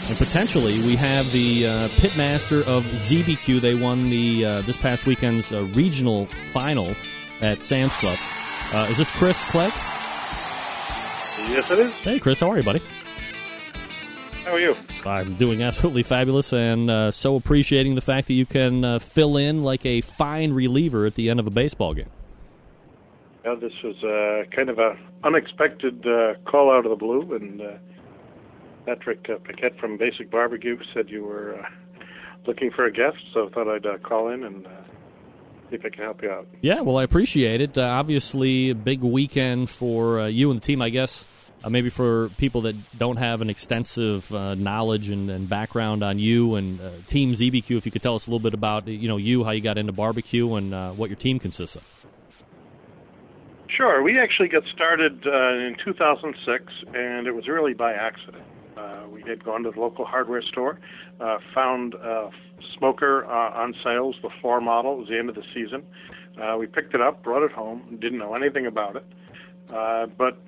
And 0.09 0.17
potentially, 0.19 0.79
we 0.83 0.95
have 0.95 1.27
the 1.33 1.67
uh, 1.67 1.89
pitmaster 1.99 2.63
of 2.63 2.85
ZBQ. 2.85 3.61
They 3.61 3.75
won 3.75 4.09
the 4.09 4.45
uh, 4.45 4.61
this 4.63 4.77
past 4.77 5.05
weekend's 5.05 5.53
uh, 5.53 5.65
regional 5.75 6.27
final 6.53 6.95
at 7.41 7.63
Sam's 7.63 7.93
Club. 7.97 8.17
Uh, 8.73 8.87
is 8.89 8.99
this 8.99 9.11
Chris 9.11 9.45
Clegg? 9.47 9.73
Yes, 11.51 11.71
it 11.71 11.79
is. 11.79 11.93
Hey, 11.95 12.21
Chris, 12.21 12.41
how 12.41 12.51
are 12.51 12.57
you, 12.57 12.63
buddy? 12.63 12.83
How 14.45 14.53
are 14.53 14.61
you? 14.61 14.77
I'm 15.05 15.35
doing 15.35 15.63
absolutely 15.63 16.05
fabulous, 16.05 16.53
and 16.53 16.89
uh, 16.89 17.11
so 17.11 17.35
appreciating 17.35 17.97
the 17.97 18.01
fact 18.01 18.29
that 18.29 18.35
you 18.35 18.47
can 18.47 18.85
uh, 18.85 18.99
fill 19.01 19.37
in 19.37 19.65
like 19.65 19.85
a 19.85 20.01
fine 20.03 20.53
reliever 20.53 21.05
at 21.07 21.17
the 21.17 21.31
end 21.31 21.41
of 21.41 21.47
a 21.49 21.51
baseball 21.51 21.95
game. 21.95 22.11
Yeah, 23.47 23.55
this 23.55 23.73
was 23.85 23.95
uh, 24.03 24.51
kind 24.57 24.69
of 24.69 24.81
a 24.81 24.99
unexpected 25.23 26.05
uh, 26.05 26.35
call 26.51 26.69
out 26.69 26.85
of 26.85 26.91
the 26.91 26.97
blue, 26.97 27.33
and 27.33 27.61
uh, 27.61 27.75
Patrick 28.87 29.25
uh, 29.31 29.39
Paquette 29.39 29.79
from 29.79 29.97
Basic 29.97 30.33
Barbecue 30.33 30.77
said 30.93 31.09
you 31.09 31.23
were 31.23 31.61
uh, 31.61 31.69
looking 32.45 32.73
for 32.73 32.87
a 32.87 32.91
guest, 32.91 33.19
so 33.33 33.47
I 33.47 33.51
thought 33.51 33.69
I'd 33.69 33.87
uh, 33.87 33.99
call 33.99 34.31
in 34.31 34.43
and 34.43 34.67
uh, 34.67 34.71
see 35.71 35.77
if 35.77 35.85
I 35.85 35.91
can 35.91 36.03
help 36.03 36.25
you 36.25 36.31
out. 36.31 36.49
Yeah, 36.61 36.81
well, 36.81 36.97
I 36.97 37.05
appreciate 37.05 37.61
it. 37.61 37.79
Uh, 37.79 37.83
obviously, 37.83 38.71
a 38.71 38.75
big 38.75 39.03
weekend 39.03 39.71
for 39.71 40.23
uh, 40.23 40.27
you 40.27 40.51
and 40.51 40.61
the 40.61 40.67
team. 40.67 40.83
I 40.83 40.91
guess 40.91 41.25
uh, 41.63 41.71
maybe 41.71 41.89
for 41.89 42.31
people 42.31 42.63
that 42.63 42.75
don't 42.99 43.19
have 43.19 43.43
an 43.43 43.51
extensive 43.51 44.33
uh, 44.35 44.57
knowledge 44.57 45.11
and, 45.11 45.31
and, 45.31 45.49
background 45.49 46.03
on 46.03 46.19
you 46.19 46.57
and 46.57 46.81
uh, 46.81 46.91
Team 47.07 47.33
ZBQ, 47.33 47.79
if 47.79 47.87
you 47.87 47.93
could 47.93 48.03
tell 48.03 48.17
us 48.17 48.27
a 48.27 48.31
little 48.31 48.41
bit 48.41 48.55
about 48.55 48.89
you 48.89 49.07
know 49.07 49.19
you, 49.19 49.45
how 49.45 49.53
you 49.53 49.61
got 49.61 49.79
into 49.79 49.93
barbecue, 49.93 50.53
and 50.57 50.75
uh, 50.75 50.91
what 50.91 51.11
your 51.11 51.17
team 51.17 51.39
consists 51.39 51.77
of. 51.77 51.83
Sure. 53.69 54.03
We 54.03 54.19
actually 54.19 54.49
got 54.49 54.63
started 54.73 55.27
uh, 55.27 55.55
in 55.55 55.77
2006, 55.85 56.73
and 56.95 57.27
it 57.27 57.35
was 57.35 57.49
really 57.49 57.75
by 57.75 57.93
accident. 57.93 58.45
Uh, 58.77 59.05
we 59.11 59.23
had 59.23 59.43
gone 59.43 59.63
to 59.65 59.71
the 59.71 59.81
local 59.81 60.05
hardware 60.05 60.43
store, 60.43 60.79
uh, 61.21 61.39
found 61.55 61.95
a 61.95 62.31
smoker 62.79 63.25
uh, 63.25 63.61
on 63.61 63.75
sales, 63.83 64.15
the 64.23 64.29
floor 64.41 64.61
model. 64.61 64.95
It 64.95 64.99
was 64.99 65.09
the 65.09 65.19
end 65.19 65.29
of 65.29 65.35
the 65.35 65.45
season. 65.55 65.83
Uh, 66.41 66.57
we 66.59 66.67
picked 66.67 66.95
it 66.95 67.01
up, 67.01 67.23
brought 67.23 67.43
it 67.43 67.53
home, 67.53 67.99
didn't 68.01 68.19
know 68.19 68.35
anything 68.35 68.67
about 68.67 68.97
it. 68.97 69.05
Uh, 69.73 70.07
but 70.07 70.39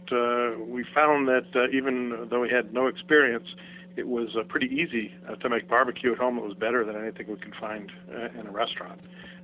we 0.68 0.84
found 0.94 1.26
that 1.26 1.46
even 1.72 2.28
though 2.30 2.40
we 2.40 2.48
had 2.48 2.72
no 2.72 2.86
experience, 2.86 3.48
it 3.96 4.06
was 4.06 4.28
pretty 4.48 4.66
easy 4.66 5.12
to 5.40 5.48
make 5.48 5.68
barbecue 5.68 6.12
at 6.12 6.18
home. 6.18 6.38
It 6.38 6.44
was 6.44 6.54
better 6.54 6.84
than 6.84 6.94
anything 6.94 7.26
we 7.28 7.36
can 7.36 7.52
find 7.58 7.90
in 8.38 8.46
a 8.46 8.50
restaurant. 8.52 9.00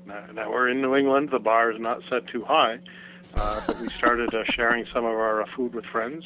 Now, 0.06 0.26
now 0.32 0.50
we're 0.50 0.68
in 0.68 0.80
New 0.80 0.94
England. 0.94 1.30
The 1.32 1.40
bar 1.40 1.72
is 1.72 1.80
not 1.80 2.02
set 2.08 2.28
too 2.28 2.44
high, 2.46 2.78
but 3.34 3.80
we 3.80 3.88
started 3.90 4.34
uh, 4.34 4.44
sharing 4.50 4.86
some 4.92 5.04
of 5.04 5.12
our 5.12 5.42
uh, 5.42 5.46
food 5.56 5.74
with 5.74 5.84
friends. 5.86 6.24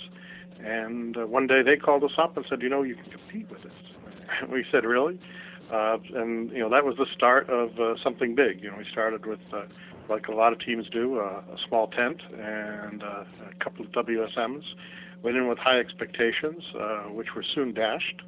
And 0.60 1.16
uh, 1.16 1.26
one 1.26 1.46
day 1.46 1.62
they 1.62 1.76
called 1.76 2.04
us 2.04 2.12
up 2.18 2.36
and 2.36 2.44
said, 2.48 2.62
"You 2.62 2.68
know, 2.68 2.82
you 2.82 2.94
can 2.96 3.10
compete 3.10 3.50
with 3.50 3.62
this." 3.62 3.72
we 4.50 4.64
said, 4.70 4.84
"Really?" 4.84 5.20
Uh, 5.70 5.98
and 6.14 6.50
you 6.50 6.58
know 6.58 6.70
that 6.70 6.84
was 6.84 6.96
the 6.96 7.06
start 7.14 7.48
of 7.50 7.78
uh, 7.78 7.94
something 8.02 8.34
big. 8.34 8.62
You 8.62 8.70
know, 8.70 8.78
we 8.78 8.86
started 8.90 9.26
with, 9.26 9.40
uh, 9.52 9.64
like 10.08 10.28
a 10.28 10.32
lot 10.32 10.52
of 10.52 10.60
teams 10.60 10.88
do, 10.88 11.18
uh, 11.18 11.42
a 11.52 11.56
small 11.68 11.88
tent 11.88 12.22
and 12.32 13.02
uh, 13.02 13.24
a 13.50 13.64
couple 13.64 13.84
of 13.84 13.92
WSMs. 13.92 14.64
Went 15.22 15.36
in 15.36 15.48
with 15.48 15.58
high 15.58 15.78
expectations, 15.78 16.62
uh, 16.78 17.02
which 17.10 17.34
were 17.34 17.44
soon 17.54 17.74
dashed. 17.74 18.22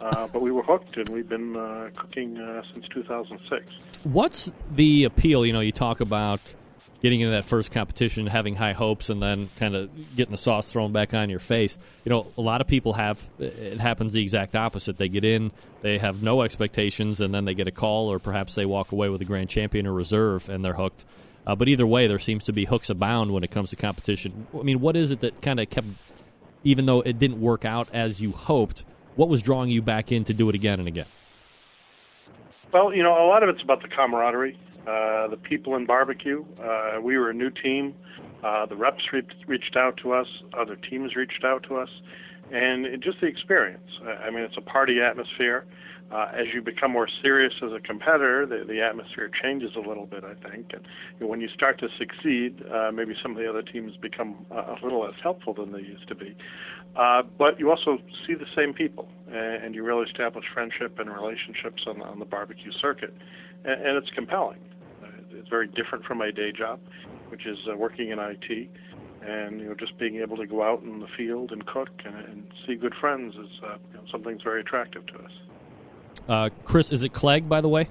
Uh, 0.00 0.28
but 0.28 0.42
we 0.42 0.50
were 0.50 0.62
hooked, 0.62 0.96
and 0.96 1.08
we've 1.08 1.28
been 1.28 1.56
uh, 1.56 1.88
cooking 1.96 2.36
uh, 2.36 2.62
since 2.72 2.86
2006. 2.92 3.64
What's 4.04 4.50
the 4.70 5.04
appeal? 5.04 5.46
You 5.46 5.54
know, 5.54 5.60
you 5.60 5.72
talk 5.72 6.00
about 6.00 6.54
getting 7.00 7.20
into 7.20 7.32
that 7.32 7.44
first 7.44 7.70
competition, 7.72 8.26
having 8.26 8.56
high 8.56 8.72
hopes, 8.72 9.10
and 9.10 9.22
then 9.22 9.48
kind 9.56 9.74
of 9.74 9.90
getting 10.16 10.32
the 10.32 10.38
sauce 10.38 10.66
thrown 10.66 10.92
back 10.92 11.14
on 11.14 11.30
your 11.30 11.38
face. 11.38 11.76
You 12.04 12.10
know, 12.10 12.32
a 12.36 12.40
lot 12.40 12.60
of 12.60 12.66
people 12.66 12.94
have 12.94 13.22
it 13.38 13.80
happens 13.80 14.12
the 14.12 14.22
exact 14.22 14.56
opposite. 14.56 14.96
They 14.98 15.08
get 15.08 15.24
in, 15.24 15.52
they 15.82 15.98
have 15.98 16.22
no 16.22 16.42
expectations, 16.42 17.20
and 17.20 17.34
then 17.34 17.44
they 17.44 17.54
get 17.54 17.68
a 17.68 17.72
call, 17.72 18.10
or 18.10 18.18
perhaps 18.18 18.54
they 18.54 18.66
walk 18.66 18.92
away 18.92 19.08
with 19.08 19.20
a 19.20 19.24
grand 19.24 19.48
champion 19.50 19.86
or 19.86 19.92
reserve, 19.92 20.48
and 20.48 20.64
they're 20.64 20.74
hooked. 20.74 21.04
Uh, 21.46 21.54
but 21.54 21.68
either 21.68 21.86
way, 21.86 22.06
there 22.06 22.18
seems 22.18 22.44
to 22.44 22.52
be 22.52 22.64
hooks 22.64 22.90
abound 22.90 23.30
when 23.30 23.44
it 23.44 23.50
comes 23.50 23.70
to 23.70 23.76
competition. 23.76 24.46
I 24.58 24.62
mean, 24.62 24.80
what 24.80 24.96
is 24.96 25.12
it 25.12 25.20
that 25.20 25.40
kind 25.42 25.60
of 25.60 25.70
kept, 25.70 25.86
even 26.64 26.86
though 26.86 27.02
it 27.02 27.18
didn't 27.18 27.40
work 27.40 27.64
out 27.64 27.88
as 27.92 28.20
you 28.20 28.32
hoped, 28.32 28.84
what 29.14 29.28
was 29.28 29.42
drawing 29.42 29.70
you 29.70 29.80
back 29.80 30.10
in 30.10 30.24
to 30.24 30.34
do 30.34 30.48
it 30.48 30.54
again 30.54 30.80
and 30.80 30.88
again? 30.88 31.06
Well, 32.72 32.92
you 32.92 33.02
know, 33.02 33.12
a 33.12 33.28
lot 33.28 33.42
of 33.42 33.48
it's 33.48 33.62
about 33.62 33.80
the 33.80 33.88
camaraderie. 33.88 34.58
Uh, 34.86 35.26
the 35.26 35.36
people 35.36 35.74
in 35.74 35.84
barbecue. 35.84 36.44
Uh, 36.62 37.00
we 37.02 37.18
were 37.18 37.30
a 37.30 37.34
new 37.34 37.50
team. 37.50 37.92
Uh, 38.44 38.66
the 38.66 38.76
reps 38.76 39.02
re- 39.12 39.26
reached 39.48 39.76
out 39.76 39.96
to 39.96 40.12
us. 40.12 40.28
Other 40.56 40.76
teams 40.76 41.16
reached 41.16 41.42
out 41.44 41.64
to 41.64 41.76
us, 41.76 41.88
and 42.52 42.86
it, 42.86 43.00
just 43.00 43.20
the 43.20 43.26
experience. 43.26 43.88
I 44.24 44.30
mean, 44.30 44.44
it's 44.44 44.56
a 44.56 44.60
party 44.60 45.00
atmosphere. 45.00 45.66
Uh, 46.12 46.28
as 46.32 46.46
you 46.54 46.62
become 46.62 46.92
more 46.92 47.08
serious 47.20 47.52
as 47.64 47.72
a 47.72 47.80
competitor, 47.80 48.46
the, 48.46 48.64
the 48.64 48.80
atmosphere 48.80 49.28
changes 49.42 49.70
a 49.74 49.80
little 49.80 50.06
bit, 50.06 50.22
I 50.22 50.34
think. 50.48 50.70
And 50.72 51.28
when 51.28 51.40
you 51.40 51.48
start 51.48 51.80
to 51.80 51.88
succeed, 51.98 52.62
uh, 52.72 52.92
maybe 52.92 53.14
some 53.20 53.32
of 53.32 53.38
the 53.38 53.50
other 53.50 53.62
teams 53.62 53.96
become 53.96 54.46
a, 54.52 54.76
little 54.84 55.00
less 55.02 55.18
helpful 55.20 55.52
than 55.52 55.72
they 55.72 55.80
used 55.80 56.06
to 56.06 56.14
be. 56.14 56.36
Uh, 56.94 57.24
but 57.36 57.58
you 57.58 57.70
also 57.70 57.98
see 58.24 58.34
the 58.34 58.46
same 58.56 58.72
people, 58.72 59.08
and, 59.26 59.64
and 59.64 59.74
you 59.74 59.82
really 59.82 60.06
establish 60.06 60.44
friendship 60.54 60.96
and 61.00 61.10
relationships 61.10 61.82
on, 61.88 62.00
on 62.02 62.20
the 62.20 62.24
barbecue 62.24 62.70
circuit, 62.80 63.12
and, 63.64 63.84
and 63.84 63.96
it's 63.96 64.10
compelling. 64.14 64.60
It's 65.30 65.48
very 65.48 65.68
different 65.68 66.04
from 66.04 66.18
my 66.18 66.30
day 66.30 66.52
job, 66.52 66.80
which 67.28 67.46
is 67.46 67.58
uh, 67.70 67.76
working 67.76 68.10
in 68.10 68.18
IT. 68.18 68.68
And 69.22 69.60
you 69.60 69.66
know, 69.66 69.74
just 69.74 69.98
being 69.98 70.16
able 70.16 70.36
to 70.36 70.46
go 70.46 70.62
out 70.62 70.82
in 70.82 71.00
the 71.00 71.08
field 71.16 71.50
and 71.50 71.66
cook 71.66 71.88
and, 72.04 72.14
and 72.14 72.46
see 72.66 72.76
good 72.76 72.94
friends 73.00 73.34
is 73.34 73.60
uh, 73.62 73.76
you 73.90 73.94
know, 73.94 74.04
something 74.10 74.32
that's 74.32 74.44
very 74.44 74.60
attractive 74.60 75.06
to 75.06 75.14
us. 75.14 75.32
Uh, 76.28 76.50
Chris, 76.64 76.92
is 76.92 77.02
it 77.02 77.12
Clegg, 77.12 77.48
by 77.48 77.60
the 77.60 77.68
way? 77.68 77.88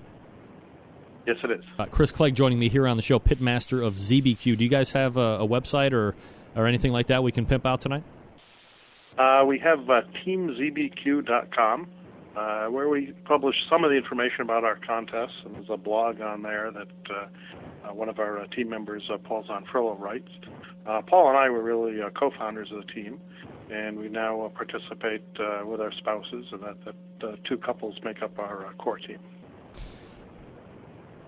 Yes, 1.25 1.37
it 1.43 1.51
is. 1.51 1.63
Uh, 1.79 1.85
Chris 1.85 2.11
Clegg 2.11 2.35
joining 2.35 2.59
me 2.59 2.69
here 2.69 2.87
on 2.87 2.97
the 2.97 3.03
show, 3.03 3.19
Pitmaster 3.19 3.85
of 3.85 3.95
ZBQ. 3.95 4.57
Do 4.57 4.63
you 4.63 4.69
guys 4.69 4.91
have 4.91 5.17
a, 5.17 5.39
a 5.39 5.47
website 5.47 5.91
or, 5.91 6.15
or 6.55 6.67
anything 6.67 6.91
like 6.91 7.07
that 7.07 7.23
we 7.23 7.31
can 7.31 7.45
pimp 7.45 7.65
out 7.65 7.81
tonight? 7.81 8.03
Uh, 9.17 9.43
we 9.47 9.57
have 9.59 9.89
uh, 9.89 10.01
teamzbq.com 10.25 11.87
uh, 12.35 12.67
where 12.67 12.89
we 12.89 13.13
publish 13.25 13.55
some 13.69 13.83
of 13.83 13.89
the 13.89 13.95
information 13.97 14.41
about 14.41 14.63
our 14.63 14.77
contests, 14.85 15.35
and 15.45 15.55
there's 15.55 15.69
a 15.69 15.77
blog 15.77 16.21
on 16.21 16.41
there 16.41 16.71
that 16.71 16.87
uh, 17.09 17.93
one 17.93 18.09
of 18.09 18.19
our 18.19 18.39
uh, 18.39 18.47
team 18.47 18.69
members, 18.69 19.03
uh, 19.13 19.17
Paul 19.17 19.43
Zonfrillo, 19.43 19.99
writes. 19.99 20.29
Uh, 20.85 21.01
Paul 21.01 21.29
and 21.29 21.37
I 21.37 21.49
were 21.49 21.63
really 21.63 21.99
co-founders 22.19 22.71
of 22.71 22.85
the 22.85 22.93
team, 22.93 23.19
and 23.71 23.97
we 23.97 24.09
now 24.09 24.51
participate 24.55 25.23
with 25.65 25.81
our 25.81 25.91
spouses, 25.93 26.45
and 26.51 26.61
that, 26.61 26.77
that 27.21 27.43
two 27.45 27.57
couples 27.57 27.95
make 28.03 28.21
up 28.21 28.37
our 28.37 28.73
core 28.77 28.99
team. 28.99 29.19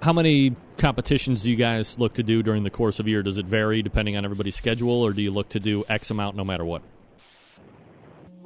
How 0.01 0.13
many 0.13 0.55
competitions 0.77 1.43
do 1.43 1.49
you 1.49 1.55
guys 1.55 1.97
look 1.97 2.13
to 2.13 2.23
do 2.23 2.43
during 2.43 2.63
the 2.63 2.69
course 2.69 2.99
of 2.99 3.07
a 3.07 3.09
year? 3.09 3.23
Does 3.23 3.39
it 3.39 3.47
vary 3.47 3.81
depending 3.81 4.15
on 4.15 4.25
everybody's 4.25 4.55
schedule, 4.55 5.01
or 5.01 5.11
do 5.11 5.21
you 5.21 5.31
look 5.31 5.49
to 5.49 5.59
do 5.59 5.83
X 5.89 6.11
amount 6.11 6.35
no 6.35 6.43
matter 6.43 6.63
what? 6.63 6.83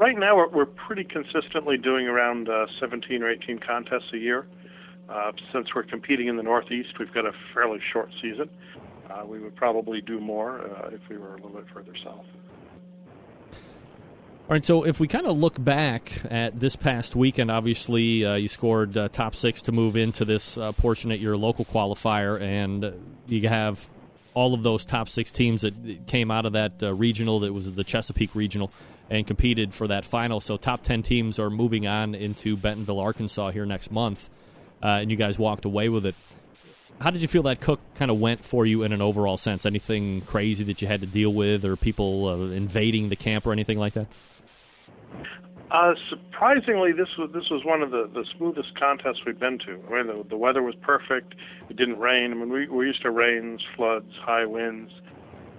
Right 0.01 0.17
now 0.17 0.35
we're, 0.35 0.49
we're 0.49 0.65
pretty 0.65 1.03
consistently 1.03 1.77
doing 1.77 2.07
around 2.07 2.49
uh, 2.49 2.65
17 2.79 3.21
or 3.21 3.29
18 3.29 3.59
contests 3.59 4.11
a 4.13 4.17
year. 4.17 4.47
Uh, 5.07 5.31
since 5.53 5.67
we're 5.75 5.83
competing 5.83 6.27
in 6.27 6.37
the 6.37 6.43
Northeast, 6.43 6.97
we've 6.99 7.13
got 7.13 7.25
a 7.25 7.31
fairly 7.53 7.79
short 7.93 8.09
season. 8.21 8.49
Uh, 9.09 9.25
we 9.25 9.39
would 9.39 9.55
probably 9.55 10.01
do 10.01 10.19
more 10.19 10.61
uh, 10.61 10.89
if 10.91 11.01
we 11.09 11.17
were 11.17 11.35
a 11.35 11.35
little 11.35 11.49
bit 11.49 11.65
further 11.73 11.93
south. 12.03 12.25
All 13.53 14.55
right, 14.55 14.65
so 14.65 14.83
if 14.85 14.99
we 14.99 15.07
kind 15.07 15.27
of 15.27 15.37
look 15.37 15.63
back 15.63 16.11
at 16.29 16.59
this 16.59 16.75
past 16.75 17.15
weekend, 17.15 17.51
obviously 17.51 18.25
uh, 18.25 18.35
you 18.35 18.47
scored 18.47 18.97
uh, 18.97 19.07
top 19.09 19.35
six 19.35 19.61
to 19.63 19.71
move 19.71 19.95
into 19.95 20.25
this 20.25 20.57
uh, 20.57 20.71
portion 20.71 21.11
at 21.11 21.19
your 21.19 21.37
local 21.37 21.63
qualifier, 21.63 22.41
and 22.41 22.93
you 23.27 23.47
have 23.47 23.89
all 24.33 24.53
of 24.53 24.63
those 24.63 24.85
top 24.85 25.09
six 25.09 25.31
teams 25.31 25.61
that 25.61 26.07
came 26.07 26.31
out 26.31 26.45
of 26.45 26.53
that 26.53 26.81
uh, 26.81 26.93
regional, 26.93 27.41
that 27.41 27.53
was 27.53 27.71
the 27.71 27.83
Chesapeake 27.83 28.33
regional, 28.35 28.71
and 29.09 29.27
competed 29.27 29.73
for 29.73 29.87
that 29.87 30.05
final. 30.05 30.39
So 30.39 30.57
top 30.57 30.83
10 30.83 31.03
teams 31.03 31.39
are 31.39 31.49
moving 31.49 31.87
on 31.87 32.15
into 32.15 32.55
Bentonville, 32.55 32.99
Arkansas 32.99 33.51
here 33.51 33.65
next 33.65 33.91
month, 33.91 34.29
uh, 34.81 34.87
and 34.87 35.11
you 35.11 35.17
guys 35.17 35.37
walked 35.37 35.65
away 35.65 35.89
with 35.89 36.05
it. 36.05 36.15
How 36.99 37.09
did 37.09 37.21
you 37.21 37.27
feel 37.27 37.43
that 37.43 37.59
Cook 37.59 37.79
kind 37.95 38.11
of 38.11 38.19
went 38.19 38.45
for 38.45 38.65
you 38.65 38.83
in 38.83 38.93
an 38.93 39.01
overall 39.01 39.37
sense? 39.37 39.65
Anything 39.65 40.21
crazy 40.21 40.63
that 40.65 40.81
you 40.81 40.87
had 40.87 41.01
to 41.01 41.07
deal 41.07 41.33
with, 41.33 41.65
or 41.65 41.75
people 41.75 42.27
uh, 42.27 42.37
invading 42.55 43.09
the 43.09 43.15
camp, 43.15 43.47
or 43.47 43.51
anything 43.51 43.79
like 43.79 43.93
that? 43.93 44.07
Uh, 45.71 45.93
surprisingly, 46.09 46.91
this 46.91 47.07
was 47.17 47.29
this 47.33 47.49
was 47.49 47.63
one 47.63 47.81
of 47.81 47.91
the, 47.91 48.09
the 48.13 48.25
smoothest 48.37 48.77
contests 48.77 49.19
we've 49.25 49.39
been 49.39 49.57
to. 49.59 49.79
I 49.89 50.03
mean, 50.03 50.07
the, 50.07 50.25
the 50.29 50.37
weather 50.37 50.61
was 50.61 50.75
perfect. 50.81 51.33
It 51.69 51.77
didn't 51.77 51.97
rain. 51.97 52.31
I 52.31 52.35
mean, 52.35 52.49
we 52.49 52.67
we're 52.67 52.85
used 52.85 53.01
to 53.03 53.11
rains, 53.11 53.61
floods, 53.77 54.11
high 54.21 54.45
winds. 54.45 54.91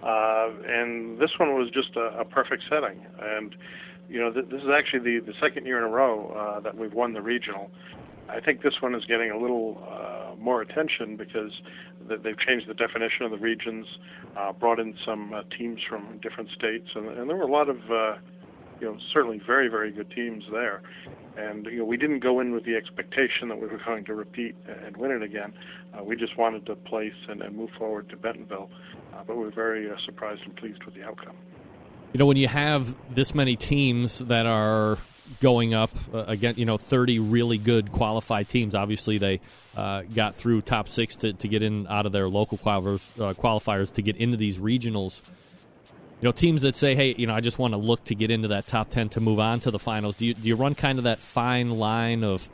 Uh, 0.03 0.51
and 0.67 1.19
this 1.19 1.31
one 1.39 1.55
was 1.55 1.71
just 1.71 1.97
a, 1.97 2.21
a 2.21 2.25
perfect 2.27 2.65
setting. 2.69 3.01
And 3.21 3.55
you 4.11 4.21
know, 4.21 4.31
th- 4.31 4.47
this 4.51 4.61
is 4.61 4.69
actually 4.69 4.99
the, 4.99 5.25
the 5.25 5.33
second 5.41 5.65
year 5.65 5.79
in 5.79 5.85
a 5.85 5.89
row 5.89 6.29
uh, 6.37 6.61
that 6.61 6.77
we've 6.77 6.93
won 6.93 7.15
the 7.15 7.23
regional. 7.23 7.71
I 8.29 8.41
think 8.41 8.63
this 8.63 8.75
one 8.81 8.95
is 8.95 9.05
getting 9.07 9.31
a 9.31 9.39
little 9.39 9.83
uh, 9.91 10.37
more 10.37 10.61
attention 10.61 11.17
because 11.17 11.53
th- 12.09 12.21
they've 12.23 12.39
changed 12.39 12.69
the 12.69 12.75
definition 12.75 13.25
of 13.25 13.31
the 13.31 13.39
regions, 13.39 13.87
uh, 14.37 14.53
brought 14.53 14.79
in 14.79 14.95
some 15.07 15.33
uh, 15.33 15.43
teams 15.57 15.81
from 15.89 16.19
different 16.23 16.51
states, 16.51 16.89
and, 16.95 17.09
and 17.09 17.29
there 17.29 17.37
were 17.37 17.43
a 17.45 17.51
lot 17.51 17.69
of, 17.69 17.79
uh, 17.91 18.15
you 18.83 18.89
know, 18.89 18.99
certainly 19.15 19.41
very, 19.47 19.69
very 19.69 19.91
good 19.91 20.11
teams 20.11 20.45
there. 20.53 20.83
And 21.39 21.65
you 21.65 21.79
know, 21.79 21.85
we 21.87 21.97
didn't 21.97 22.21
go 22.21 22.41
in 22.41 22.53
with 22.53 22.65
the 22.65 22.77
expectation 22.77 23.49
that 23.49 23.59
we 23.59 23.67
were 23.67 23.81
going 23.87 24.05
to 24.05 24.15
repeat 24.15 24.55
and 24.67 24.95
win 24.97 25.13
it 25.13 25.23
again. 25.23 25.55
Uh, 25.99 26.05
we 26.05 26.17
just 26.17 26.37
wanted 26.37 26.67
to 26.67 26.77
place 26.77 27.15
and, 27.29 27.41
and 27.41 27.57
move 27.57 27.71
forward 27.79 28.11
to 28.11 28.17
Bentonville 28.17 28.69
uh, 29.13 29.23
but 29.27 29.37
we're 29.37 29.51
very 29.51 29.91
uh, 29.91 29.97
surprised 30.05 30.43
and 30.45 30.57
pleased 30.57 30.83
with 30.85 30.95
the 30.95 31.03
outcome. 31.03 31.37
You 32.13 32.19
know, 32.19 32.27
when 32.27 32.37
you 32.37 32.49
have 32.49 32.95
this 33.15 33.35
many 33.35 33.57
teams 33.57 34.19
that 34.21 34.47
are 34.47 34.99
going 35.41 35.75
up 35.75 35.91
uh, 36.13 36.25
again, 36.25 36.55
you 36.57 36.65
know, 36.65 36.77
30 36.77 37.19
really 37.19 37.59
good 37.59 37.91
qualified 37.93 38.49
teams. 38.49 38.75
Obviously, 38.75 39.19
they 39.19 39.41
uh, 39.77 40.03
got 40.03 40.35
through 40.35 40.61
top 40.63 40.89
six 40.89 41.17
to, 41.17 41.33
to 41.33 41.49
get 41.49 41.63
in 41.63 41.87
out 41.87 42.05
of 42.05 42.13
their 42.13 42.29
local 42.29 42.59
qualifiers, 42.59 43.03
uh, 43.19 43.33
qualifiers 43.35 43.93
to 43.95 44.03
get 44.03 44.17
into 44.17 44.37
these 44.37 44.59
regionals. 44.59 45.23
You 46.23 46.29
know, 46.29 46.33
teams 46.33 46.63
that 46.63 46.77
say, 46.77 46.95
"Hey, 46.95 47.17
you 47.19 47.27
know, 47.27 47.35
I 47.35 47.41
just 47.41 47.59
want 47.59 47.75
to 47.75 47.79
look 47.79 48.05
to 48.05 48.15
get 48.15 48.31
into 48.31 48.49
that 48.49 48.69
top 48.69 48.91
10 48.91 49.09
to 49.11 49.21
move 49.21 49.41
on 49.41 49.59
to 49.61 49.73
the 49.73 49.79
finals." 49.81 50.15
Do 50.15 50.25
you 50.25 50.35
do 50.35 50.47
you 50.47 50.55
run 50.55 50.77
kind 50.77 50.99
of 50.99 51.05
that 51.05 51.21
fine 51.21 51.71
line 51.71 52.23
of 52.23 52.49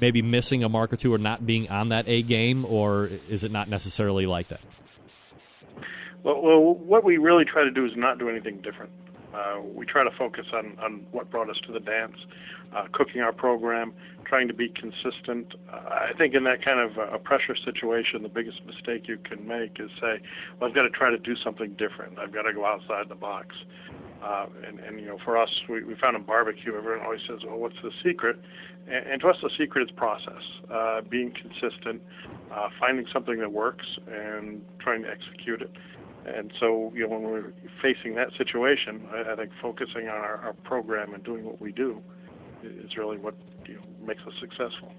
maybe 0.00 0.22
missing 0.22 0.64
a 0.64 0.68
mark 0.68 0.92
or 0.92 0.96
two 0.96 1.14
or 1.14 1.18
not 1.18 1.46
being 1.46 1.70
on 1.70 1.90
that 1.90 2.08
A 2.08 2.22
game, 2.22 2.64
or 2.64 3.08
is 3.28 3.44
it 3.44 3.52
not 3.52 3.68
necessarily 3.68 4.26
like 4.26 4.48
that? 4.48 4.60
Well, 6.24 6.42
well, 6.42 6.74
what 6.74 7.04
we 7.04 7.18
really 7.18 7.44
try 7.44 7.62
to 7.62 7.70
do 7.70 7.86
is 7.86 7.92
not 7.94 8.18
do 8.18 8.28
anything 8.28 8.60
different. 8.60 8.90
Uh, 9.36 9.60
we 9.60 9.84
try 9.84 10.02
to 10.02 10.10
focus 10.16 10.46
on, 10.54 10.76
on 10.82 11.04
what 11.12 11.30
brought 11.30 11.50
us 11.50 11.56
to 11.66 11.72
the 11.72 11.80
dance, 11.80 12.16
uh, 12.74 12.86
cooking 12.92 13.20
our 13.20 13.32
program, 13.32 13.92
trying 14.24 14.48
to 14.48 14.54
be 14.54 14.68
consistent. 14.68 15.54
Uh, 15.70 15.76
I 15.76 16.12
think 16.16 16.34
in 16.34 16.44
that 16.44 16.64
kind 16.64 16.80
of 16.80 16.96
a 17.12 17.18
pressure 17.18 17.56
situation, 17.62 18.22
the 18.22 18.30
biggest 18.30 18.64
mistake 18.64 19.08
you 19.08 19.18
can 19.18 19.46
make 19.46 19.78
is 19.78 19.90
say, 20.00 20.20
well, 20.58 20.70
I've 20.70 20.74
got 20.74 20.82
to 20.82 20.90
try 20.90 21.10
to 21.10 21.18
do 21.18 21.34
something 21.44 21.70
different. 21.76 22.18
I've 22.18 22.32
got 22.32 22.42
to 22.42 22.54
go 22.54 22.64
outside 22.64 23.08
the 23.08 23.14
box. 23.14 23.54
Uh, 24.24 24.46
and, 24.66 24.80
and, 24.80 24.98
you 24.98 25.06
know, 25.06 25.18
for 25.24 25.36
us, 25.36 25.50
we, 25.68 25.84
we 25.84 25.94
found 26.02 26.16
in 26.16 26.22
barbecue, 26.22 26.74
everyone 26.74 27.04
always 27.04 27.20
says, 27.28 27.40
well, 27.46 27.58
what's 27.58 27.76
the 27.82 27.90
secret? 28.02 28.36
And, 28.88 29.06
and 29.06 29.20
to 29.20 29.28
us, 29.28 29.36
the 29.42 29.50
secret 29.58 29.82
is 29.88 29.90
process, 29.94 30.42
uh, 30.72 31.02
being 31.02 31.32
consistent, 31.32 32.02
uh, 32.50 32.68
finding 32.80 33.06
something 33.12 33.38
that 33.38 33.52
works, 33.52 33.84
and 34.10 34.64
trying 34.80 35.02
to 35.02 35.10
execute 35.10 35.60
it. 35.60 35.70
And 36.26 36.52
so, 36.58 36.92
you 36.94 37.02
know, 37.02 37.18
when 37.18 37.22
we're 37.22 37.52
facing 37.80 38.14
that 38.16 38.28
situation, 38.36 39.08
I, 39.12 39.32
I 39.32 39.36
think 39.36 39.52
focusing 39.62 40.08
on 40.08 40.16
our, 40.16 40.36
our 40.36 40.52
program 40.64 41.14
and 41.14 41.22
doing 41.22 41.44
what 41.44 41.60
we 41.60 41.72
do 41.72 42.02
is 42.64 42.96
really 42.96 43.16
what 43.16 43.34
you 43.66 43.74
know, 43.74 43.80
makes 44.04 44.22
us 44.22 44.32
successful. 44.40 44.92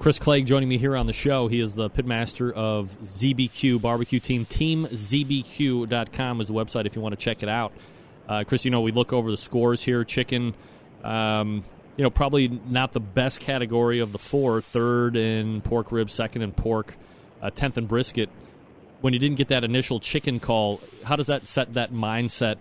Chris 0.00 0.18
Clegg 0.18 0.46
joining 0.46 0.68
me 0.68 0.76
here 0.76 0.96
on 0.96 1.06
the 1.06 1.12
show. 1.12 1.46
He 1.46 1.60
is 1.60 1.74
the 1.74 1.88
pitmaster 1.88 2.52
of 2.52 2.96
ZBQ 3.02 3.80
Barbecue 3.80 4.18
Team. 4.18 4.44
TeamZBQ.com 4.46 6.40
is 6.40 6.48
the 6.48 6.54
website 6.54 6.86
if 6.86 6.96
you 6.96 7.02
want 7.02 7.12
to 7.18 7.24
check 7.24 7.42
it 7.44 7.48
out. 7.48 7.72
Uh, 8.28 8.42
Chris, 8.44 8.64
you 8.64 8.70
know, 8.70 8.80
we 8.80 8.90
look 8.90 9.12
over 9.12 9.30
the 9.30 9.36
scores 9.36 9.82
here. 9.82 10.02
Chicken, 10.02 10.54
um, 11.04 11.62
you 11.96 12.02
know, 12.02 12.10
probably 12.10 12.48
not 12.48 12.92
the 12.92 13.00
best 13.00 13.40
category 13.40 14.00
of 14.00 14.12
the 14.12 14.18
four. 14.18 14.60
Third 14.60 15.16
in 15.16 15.60
pork 15.60 15.92
ribs, 15.92 16.12
second 16.12 16.42
in 16.42 16.52
pork, 16.52 16.96
uh, 17.40 17.50
tenth 17.50 17.78
in 17.78 17.86
brisket. 17.86 18.28
When 19.00 19.12
you 19.12 19.18
didn't 19.18 19.36
get 19.36 19.48
that 19.48 19.64
initial 19.64 20.00
chicken 20.00 20.40
call, 20.40 20.80
how 21.04 21.16
does 21.16 21.26
that 21.26 21.46
set 21.46 21.74
that 21.74 21.92
mindset 21.92 22.56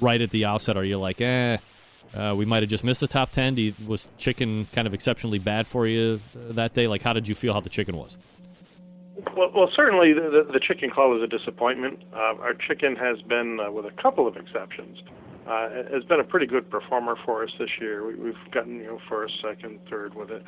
right 0.00 0.20
at 0.20 0.30
the 0.30 0.44
outset? 0.44 0.76
Are 0.76 0.84
you 0.84 0.98
like, 0.98 1.20
eh, 1.20 1.58
uh, 2.14 2.34
we 2.36 2.44
might 2.44 2.62
have 2.62 2.70
just 2.70 2.84
missed 2.84 3.00
the 3.00 3.06
top 3.06 3.30
10? 3.30 3.56
You, 3.56 3.74
was 3.86 4.08
chicken 4.18 4.66
kind 4.72 4.86
of 4.86 4.94
exceptionally 4.94 5.38
bad 5.38 5.66
for 5.66 5.86
you 5.86 6.20
that 6.34 6.74
day? 6.74 6.88
Like, 6.88 7.02
how 7.02 7.12
did 7.12 7.28
you 7.28 7.34
feel 7.34 7.52
how 7.52 7.60
the 7.60 7.68
chicken 7.68 7.96
was? 7.96 8.16
Well, 9.36 9.50
well 9.54 9.70
certainly 9.74 10.12
the, 10.12 10.46
the, 10.52 10.60
chicken 10.60 10.90
call 10.90 11.10
was 11.10 11.22
a 11.22 11.26
disappointment. 11.26 12.02
Uh, 12.12 12.34
our 12.40 12.54
chicken 12.54 12.96
has 12.96 13.20
been, 13.22 13.60
uh, 13.60 13.70
with 13.70 13.86
a 13.86 14.02
couple 14.02 14.26
of 14.26 14.36
exceptions, 14.36 14.98
uh, 15.46 15.68
has 15.92 16.04
been 16.04 16.20
a 16.20 16.24
pretty 16.24 16.46
good 16.46 16.70
performer 16.70 17.16
for 17.24 17.44
us 17.44 17.50
this 17.58 17.70
year. 17.80 18.06
We, 18.06 18.32
have 18.32 18.50
gotten 18.50 18.76
you 18.76 18.86
know 18.86 19.00
first, 19.08 19.34
second, 19.42 19.80
third 19.90 20.14
with 20.14 20.30
it, 20.30 20.42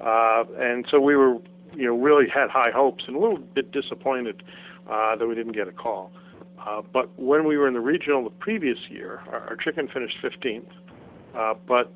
uh, 0.00 0.44
and 0.58 0.84
so 0.90 1.00
we 1.00 1.16
were 1.16 1.38
you 1.76 1.86
know 1.86 1.96
really 1.96 2.28
had 2.28 2.50
high 2.50 2.70
hopes 2.74 3.04
and 3.06 3.16
a 3.16 3.18
little 3.18 3.38
bit 3.38 3.72
disappointed 3.72 4.42
uh, 4.90 5.16
that 5.16 5.26
we 5.26 5.34
didn't 5.34 5.52
get 5.52 5.68
a 5.68 5.72
call. 5.72 6.12
Uh, 6.58 6.80
but 6.92 7.10
when 7.18 7.46
we 7.46 7.56
were 7.56 7.68
in 7.68 7.74
the 7.74 7.80
regional 7.80 8.24
the 8.24 8.30
previous 8.30 8.78
year, 8.88 9.22
our, 9.30 9.40
our 9.50 9.56
chicken 9.56 9.88
finished 9.88 10.16
15th, 10.22 10.64
but 11.66 11.92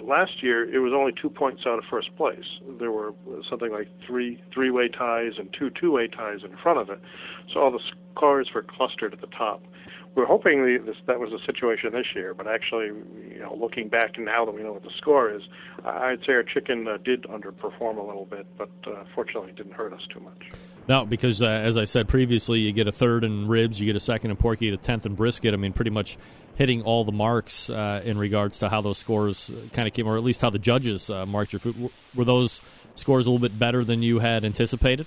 last 0.00 0.42
year 0.42 0.72
it 0.72 0.78
was 0.78 0.92
only 0.94 1.12
two 1.20 1.30
points 1.30 1.62
out 1.66 1.78
of 1.78 1.84
first 1.90 2.14
place. 2.16 2.44
There 2.78 2.92
were 2.92 3.12
something 3.48 3.72
like 3.72 3.88
three 4.06 4.42
three-way 4.52 4.88
ties 4.88 5.32
and 5.38 5.54
two 5.58 5.70
two-way 5.70 6.08
ties 6.08 6.40
in 6.44 6.56
front 6.62 6.78
of 6.78 6.90
it, 6.90 7.00
so 7.52 7.60
all 7.60 7.70
the 7.70 7.80
scores 8.14 8.50
were 8.54 8.62
clustered 8.62 9.12
at 9.12 9.20
the 9.20 9.26
top. 9.28 9.62
We're 10.14 10.26
hoping 10.26 10.64
the, 10.64 10.78
this, 10.84 10.96
that 11.06 11.20
was 11.20 11.30
the 11.30 11.38
situation 11.46 11.92
this 11.92 12.06
year, 12.14 12.34
but 12.34 12.48
actually, 12.48 12.86
you 12.86 13.38
know, 13.40 13.54
looking 13.54 13.88
back 13.88 14.18
now 14.18 14.44
that 14.44 14.52
we 14.52 14.62
know 14.62 14.72
what 14.72 14.82
the 14.82 14.90
score 14.96 15.30
is, 15.30 15.42
I'd 15.84 16.20
say 16.26 16.32
our 16.32 16.42
chicken 16.42 16.88
uh, 16.88 16.96
did 17.04 17.22
underperform 17.24 17.98
a 17.98 18.02
little 18.02 18.26
bit, 18.26 18.46
but 18.56 18.70
uh, 18.86 19.04
fortunately, 19.14 19.50
it 19.50 19.56
didn't 19.56 19.74
hurt 19.74 19.92
us 19.92 20.02
too 20.12 20.20
much. 20.20 20.50
No, 20.88 21.04
because 21.04 21.42
uh, 21.42 21.46
as 21.46 21.76
I 21.76 21.84
said 21.84 22.08
previously, 22.08 22.60
you 22.60 22.72
get 22.72 22.88
a 22.88 22.92
third 22.92 23.22
in 23.22 23.46
ribs, 23.46 23.78
you 23.78 23.86
get 23.86 23.94
a 23.94 24.00
second 24.00 24.30
in 24.30 24.36
pork, 24.36 24.60
you 24.60 24.70
get 24.70 24.80
a 24.80 24.82
tenth 24.82 25.06
in 25.06 25.14
brisket. 25.14 25.54
I 25.54 25.56
mean, 25.56 25.72
pretty 25.72 25.90
much 25.90 26.18
hitting 26.56 26.82
all 26.82 27.04
the 27.04 27.12
marks 27.12 27.70
uh, 27.70 28.00
in 28.04 28.18
regards 28.18 28.58
to 28.60 28.68
how 28.68 28.80
those 28.80 28.98
scores 28.98 29.50
kind 29.72 29.86
of 29.86 29.94
came, 29.94 30.08
or 30.08 30.16
at 30.16 30.24
least 30.24 30.40
how 30.40 30.50
the 30.50 30.58
judges 30.58 31.10
uh, 31.10 31.26
marked 31.26 31.52
your 31.52 31.60
food. 31.60 31.90
Were 32.14 32.24
those 32.24 32.60
scores 32.96 33.26
a 33.26 33.30
little 33.30 33.46
bit 33.46 33.58
better 33.58 33.84
than 33.84 34.02
you 34.02 34.18
had 34.18 34.44
anticipated? 34.44 35.06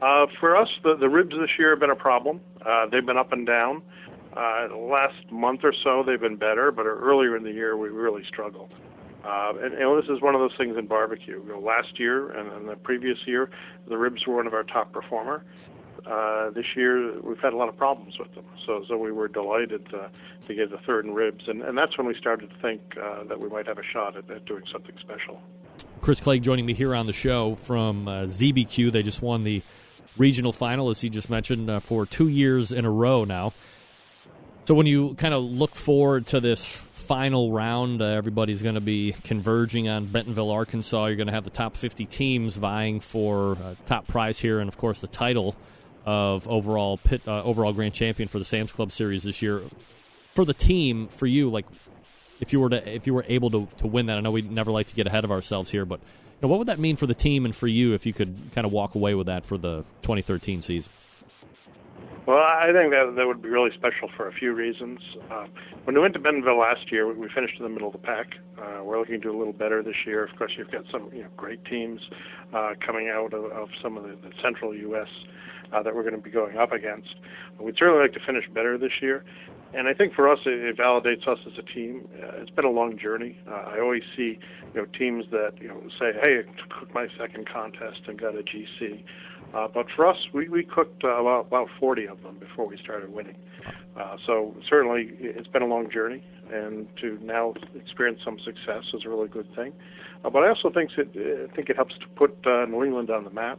Uh, 0.00 0.26
for 0.38 0.56
us, 0.56 0.68
the, 0.82 0.96
the 0.96 1.08
ribs 1.08 1.30
this 1.38 1.50
year 1.58 1.70
have 1.70 1.80
been 1.80 1.90
a 1.90 1.96
problem. 1.96 2.40
Uh, 2.64 2.86
they've 2.90 3.04
been 3.04 3.18
up 3.18 3.32
and 3.32 3.46
down. 3.46 3.82
Uh, 4.34 4.68
last 4.76 5.30
month 5.30 5.60
or 5.64 5.74
so, 5.84 6.02
they've 6.06 6.20
been 6.20 6.36
better, 6.36 6.70
but 6.70 6.86
earlier 6.86 7.36
in 7.36 7.42
the 7.42 7.50
year, 7.50 7.76
we 7.76 7.88
really 7.88 8.24
struggled. 8.26 8.72
Uh, 9.24 9.52
and, 9.60 9.74
this 9.74 10.08
is 10.08 10.22
one 10.22 10.34
of 10.34 10.40
those 10.40 10.56
things 10.56 10.78
in 10.78 10.86
barbecue. 10.86 11.42
You 11.42 11.48
know, 11.48 11.58
last 11.58 11.98
year 11.98 12.30
and, 12.30 12.50
and 12.52 12.68
the 12.68 12.76
previous 12.76 13.18
year, 13.26 13.50
the 13.86 13.98
ribs 13.98 14.26
were 14.26 14.36
one 14.36 14.46
of 14.46 14.54
our 14.54 14.62
top 14.62 14.92
performer. 14.92 15.44
Uh, 16.06 16.48
this 16.50 16.64
year, 16.74 17.20
we've 17.20 17.38
had 17.40 17.52
a 17.52 17.56
lot 17.56 17.68
of 17.68 17.76
problems 17.76 18.18
with 18.18 18.34
them. 18.34 18.46
So, 18.64 18.82
so 18.88 18.96
we 18.96 19.12
were 19.12 19.28
delighted 19.28 19.86
to 19.90 20.54
get 20.54 20.70
the 20.70 20.78
third 20.78 21.04
in 21.04 21.12
ribs, 21.12 21.44
and, 21.46 21.62
and 21.62 21.76
that's 21.76 21.96
when 21.98 22.06
we 22.06 22.14
started 22.18 22.50
to 22.50 22.56
think 22.62 22.80
uh, 23.00 23.24
that 23.24 23.38
we 23.38 23.48
might 23.48 23.66
have 23.66 23.78
a 23.78 23.84
shot 23.92 24.16
at, 24.16 24.30
at 24.30 24.44
doing 24.46 24.64
something 24.72 24.94
special. 25.00 25.40
Chris 26.00 26.20
Clegg 26.20 26.42
joining 26.42 26.66
me 26.66 26.72
here 26.72 26.94
on 26.94 27.06
the 27.06 27.12
show 27.12 27.54
from 27.56 28.08
uh, 28.08 28.22
ZBQ. 28.22 28.90
They 28.90 29.02
just 29.02 29.22
won 29.22 29.44
the 29.44 29.62
regional 30.16 30.52
final, 30.52 30.90
as 30.90 31.00
he 31.00 31.10
just 31.10 31.30
mentioned, 31.30 31.70
uh, 31.70 31.80
for 31.80 32.06
two 32.06 32.28
years 32.28 32.72
in 32.72 32.84
a 32.84 32.90
row 32.90 33.24
now. 33.24 33.52
So 34.64 34.74
when 34.74 34.86
you 34.86 35.14
kind 35.14 35.34
of 35.34 35.42
look 35.42 35.74
forward 35.74 36.26
to 36.28 36.40
this 36.40 36.76
final 37.10 37.50
round, 37.50 38.02
uh, 38.02 38.04
everybody's 38.04 38.62
going 38.62 38.76
to 38.76 38.80
be 38.80 39.14
converging 39.24 39.88
on 39.88 40.06
Bentonville, 40.06 40.50
Arkansas. 40.50 41.06
You're 41.06 41.16
going 41.16 41.26
to 41.26 41.32
have 41.32 41.44
the 41.44 41.50
top 41.50 41.76
50 41.76 42.04
teams 42.06 42.56
vying 42.56 43.00
for 43.00 43.56
uh, 43.56 43.74
top 43.86 44.06
prize 44.06 44.38
here, 44.38 44.60
and 44.60 44.68
of 44.68 44.78
course 44.78 45.00
the 45.00 45.08
title 45.08 45.56
of 46.06 46.46
overall 46.46 46.98
pit, 46.98 47.22
uh, 47.26 47.42
overall 47.42 47.72
grand 47.72 47.94
champion 47.94 48.28
for 48.28 48.38
the 48.38 48.44
Sam's 48.44 48.72
Club 48.72 48.92
Series 48.92 49.22
this 49.22 49.42
year. 49.42 49.62
For 50.34 50.44
the 50.44 50.54
team, 50.54 51.08
for 51.08 51.26
you, 51.26 51.50
like 51.50 51.66
if 52.40 52.52
you 52.52 52.60
were 52.60 52.70
to 52.70 52.94
if 52.94 53.06
you 53.06 53.14
were 53.14 53.24
able 53.28 53.50
to 53.50 53.68
to 53.78 53.86
win 53.86 54.06
that, 54.06 54.18
I 54.18 54.20
know 54.20 54.30
we 54.30 54.42
never 54.42 54.70
like 54.70 54.88
to 54.88 54.94
get 54.94 55.06
ahead 55.06 55.24
of 55.24 55.30
ourselves 55.30 55.70
here, 55.70 55.84
but 55.84 56.00
know, 56.42 56.48
what 56.48 56.58
would 56.58 56.68
that 56.68 56.78
mean 56.78 56.96
for 56.96 57.06
the 57.06 57.14
team 57.14 57.44
and 57.44 57.54
for 57.54 57.66
you 57.66 57.94
if 57.94 58.06
you 58.06 58.12
could 58.12 58.36
kind 58.54 58.66
of 58.66 58.72
walk 58.72 58.94
away 58.94 59.14
with 59.14 59.26
that 59.26 59.44
for 59.44 59.58
the 59.58 59.84
2013 60.02 60.62
season? 60.62 60.92
Well, 62.26 62.38
I 62.38 62.66
think 62.72 62.92
that 62.92 63.14
that 63.16 63.26
would 63.26 63.42
be 63.42 63.48
really 63.48 63.70
special 63.74 64.08
for 64.16 64.28
a 64.28 64.32
few 64.32 64.52
reasons. 64.52 65.00
Uh, 65.30 65.46
when 65.84 65.96
we 65.96 66.00
went 66.00 66.14
to 66.14 66.20
Bentonville 66.20 66.58
last 66.58 66.92
year, 66.92 67.12
we 67.12 67.28
finished 67.34 67.54
in 67.58 67.64
the 67.64 67.68
middle 67.68 67.88
of 67.88 67.92
the 67.92 67.98
pack. 68.06 68.34
Uh, 68.58 68.84
we're 68.84 68.98
looking 68.98 69.14
to 69.14 69.20
do 69.20 69.36
a 69.36 69.38
little 69.38 69.54
better 69.54 69.82
this 69.82 69.96
year. 70.06 70.24
Of 70.24 70.36
course, 70.36 70.52
you've 70.56 70.70
got 70.70 70.84
some 70.92 71.10
you 71.12 71.22
know, 71.22 71.28
great 71.36 71.64
teams 71.64 72.00
uh, 72.54 72.74
coming 72.86 73.08
out 73.08 73.32
of, 73.32 73.46
of 73.46 73.68
some 73.82 73.96
of 73.96 74.04
the, 74.04 74.16
the 74.28 74.32
central 74.42 74.74
U.S. 74.74 75.08
Uh, 75.72 75.82
that 75.82 75.94
we're 75.94 76.02
going 76.02 76.14
to 76.14 76.20
be 76.20 76.30
going 76.30 76.56
up 76.56 76.72
against. 76.72 77.08
We'd 77.58 77.76
certainly 77.78 78.02
like 78.02 78.12
to 78.12 78.20
finish 78.24 78.44
better 78.50 78.78
this 78.78 78.92
year 79.00 79.24
and 79.72 79.86
I 79.86 79.94
think 79.94 80.14
for 80.14 80.28
us, 80.28 80.38
it, 80.46 80.76
validates 80.76 81.28
us 81.28 81.38
as 81.46 81.52
a 81.58 81.62
team. 81.62 82.08
Uh, 82.14 82.40
it's 82.40 82.50
been 82.50 82.64
a 82.64 82.70
long 82.70 82.98
journey. 82.98 83.38
Uh, 83.48 83.74
I 83.74 83.80
always 83.80 84.02
see, 84.16 84.38
you 84.74 84.80
know, 84.80 84.86
teams 84.98 85.26
that 85.30 85.52
you 85.60 85.68
know 85.68 85.80
say, 85.98 86.12
"Hey, 86.22 86.40
I 86.40 86.80
took 86.80 86.92
my 86.94 87.06
second 87.18 87.48
contest 87.48 88.00
and 88.06 88.20
got 88.20 88.34
a 88.34 88.42
GC." 88.42 89.02
Uh, 89.54 89.68
but 89.72 89.86
for 89.94 90.06
us, 90.06 90.16
we, 90.32 90.48
we 90.48 90.62
cooked 90.62 91.02
uh, 91.02 91.20
about, 91.20 91.46
about 91.46 91.68
40 91.80 92.06
of 92.06 92.22
them 92.22 92.38
before 92.38 92.66
we 92.68 92.78
started 92.78 93.12
winning. 93.12 93.36
Uh, 93.96 94.16
so 94.24 94.54
certainly, 94.68 95.10
it's 95.18 95.48
been 95.48 95.62
a 95.62 95.66
long 95.66 95.90
journey, 95.90 96.22
and 96.52 96.86
to 97.00 97.18
now 97.20 97.54
experience 97.74 98.20
some 98.24 98.38
success 98.44 98.84
is 98.94 99.02
a 99.04 99.08
really 99.08 99.28
good 99.28 99.48
thing. 99.56 99.72
Uh, 100.24 100.30
but 100.30 100.44
I 100.44 100.48
also 100.48 100.70
think 100.70 100.90
it, 100.96 101.50
think 101.54 101.68
it 101.68 101.76
helps 101.76 101.94
to 101.98 102.06
put 102.14 102.36
New 102.44 102.84
England 102.84 103.10
on 103.10 103.24
the 103.24 103.30
map. 103.30 103.58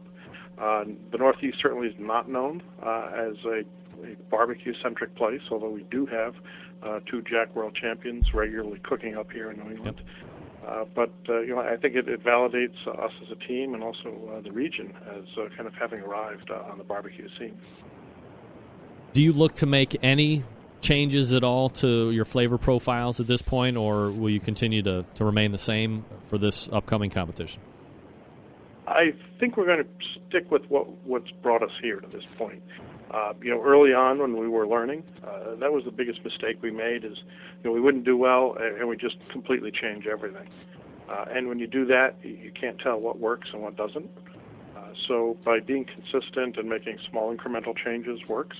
The 0.56 1.18
Northeast 1.18 1.58
certainly 1.60 1.88
is 1.88 1.94
not 1.98 2.28
known 2.28 2.62
as 2.82 3.36
a 3.44 3.62
a 4.02 4.16
barbecue 4.30 4.74
centric 4.82 5.14
place, 5.14 5.40
although 5.50 5.70
we 5.70 5.84
do 5.84 6.06
have 6.06 6.34
uh, 6.82 7.00
two 7.10 7.22
Jack 7.22 7.54
World 7.54 7.76
champions 7.80 8.26
regularly 8.34 8.80
cooking 8.82 9.16
up 9.16 9.30
here 9.30 9.50
in 9.50 9.58
New 9.58 9.70
England. 9.70 10.00
Yep. 10.04 10.28
Uh, 10.66 10.84
but 10.94 11.10
uh, 11.28 11.40
you 11.40 11.54
know, 11.54 11.60
I 11.60 11.76
think 11.76 11.96
it, 11.96 12.08
it, 12.08 12.22
validates 12.22 12.86
us 12.86 13.10
as 13.22 13.30
a 13.32 13.46
team 13.46 13.74
and 13.74 13.82
also 13.82 14.36
uh, 14.36 14.40
the 14.40 14.52
region 14.52 14.94
as 15.10 15.24
uh, 15.36 15.48
kind 15.56 15.66
of 15.66 15.74
having 15.74 16.00
arrived 16.00 16.50
uh, 16.50 16.70
on 16.70 16.78
the 16.78 16.84
barbecue 16.84 17.28
scene. 17.38 17.58
Do 19.12 19.22
you 19.22 19.32
look 19.32 19.56
to 19.56 19.66
make 19.66 19.98
any 20.02 20.44
changes 20.80 21.32
at 21.32 21.42
all 21.42 21.68
to 21.68 22.10
your 22.12 22.24
flavor 22.24 22.58
profiles 22.58 23.18
at 23.20 23.26
this 23.26 23.42
point, 23.42 23.76
or 23.76 24.10
will 24.10 24.30
you 24.30 24.40
continue 24.40 24.82
to, 24.82 25.04
to 25.16 25.24
remain 25.24 25.52
the 25.52 25.58
same 25.58 26.04
for 26.28 26.38
this 26.38 26.68
upcoming 26.70 27.10
competition? 27.10 27.60
I 28.86 29.12
think 29.40 29.56
we're 29.56 29.66
going 29.66 29.84
to 29.84 29.90
stick 30.28 30.50
with 30.50 30.64
what 30.66 30.88
what's 31.04 31.30
brought 31.42 31.62
us 31.62 31.70
here 31.80 32.00
to 32.00 32.06
this 32.08 32.24
point. 32.36 32.62
Uh, 33.12 33.34
you 33.42 33.50
know, 33.50 33.62
early 33.62 33.92
on 33.92 34.18
when 34.18 34.38
we 34.38 34.48
were 34.48 34.66
learning, 34.66 35.02
uh, 35.22 35.54
that 35.56 35.70
was 35.70 35.84
the 35.84 35.90
biggest 35.90 36.24
mistake 36.24 36.56
we 36.62 36.70
made. 36.70 37.04
Is 37.04 37.18
you 37.62 37.64
know 37.64 37.72
we 37.72 37.80
wouldn't 37.80 38.04
do 38.04 38.16
well 38.16 38.56
and 38.58 38.88
we 38.88 38.96
just 38.96 39.16
completely 39.30 39.70
change 39.70 40.06
everything. 40.06 40.48
Uh, 41.08 41.26
and 41.30 41.48
when 41.48 41.58
you 41.58 41.66
do 41.66 41.84
that, 41.84 42.14
you 42.22 42.50
can't 42.58 42.78
tell 42.78 42.98
what 42.98 43.18
works 43.18 43.48
and 43.52 43.62
what 43.62 43.76
doesn't. 43.76 44.08
Uh, 44.76 44.80
so 45.08 45.36
by 45.44 45.60
being 45.60 45.84
consistent 45.84 46.56
and 46.56 46.68
making 46.68 46.98
small 47.10 47.34
incremental 47.34 47.76
changes 47.76 48.18
works. 48.28 48.56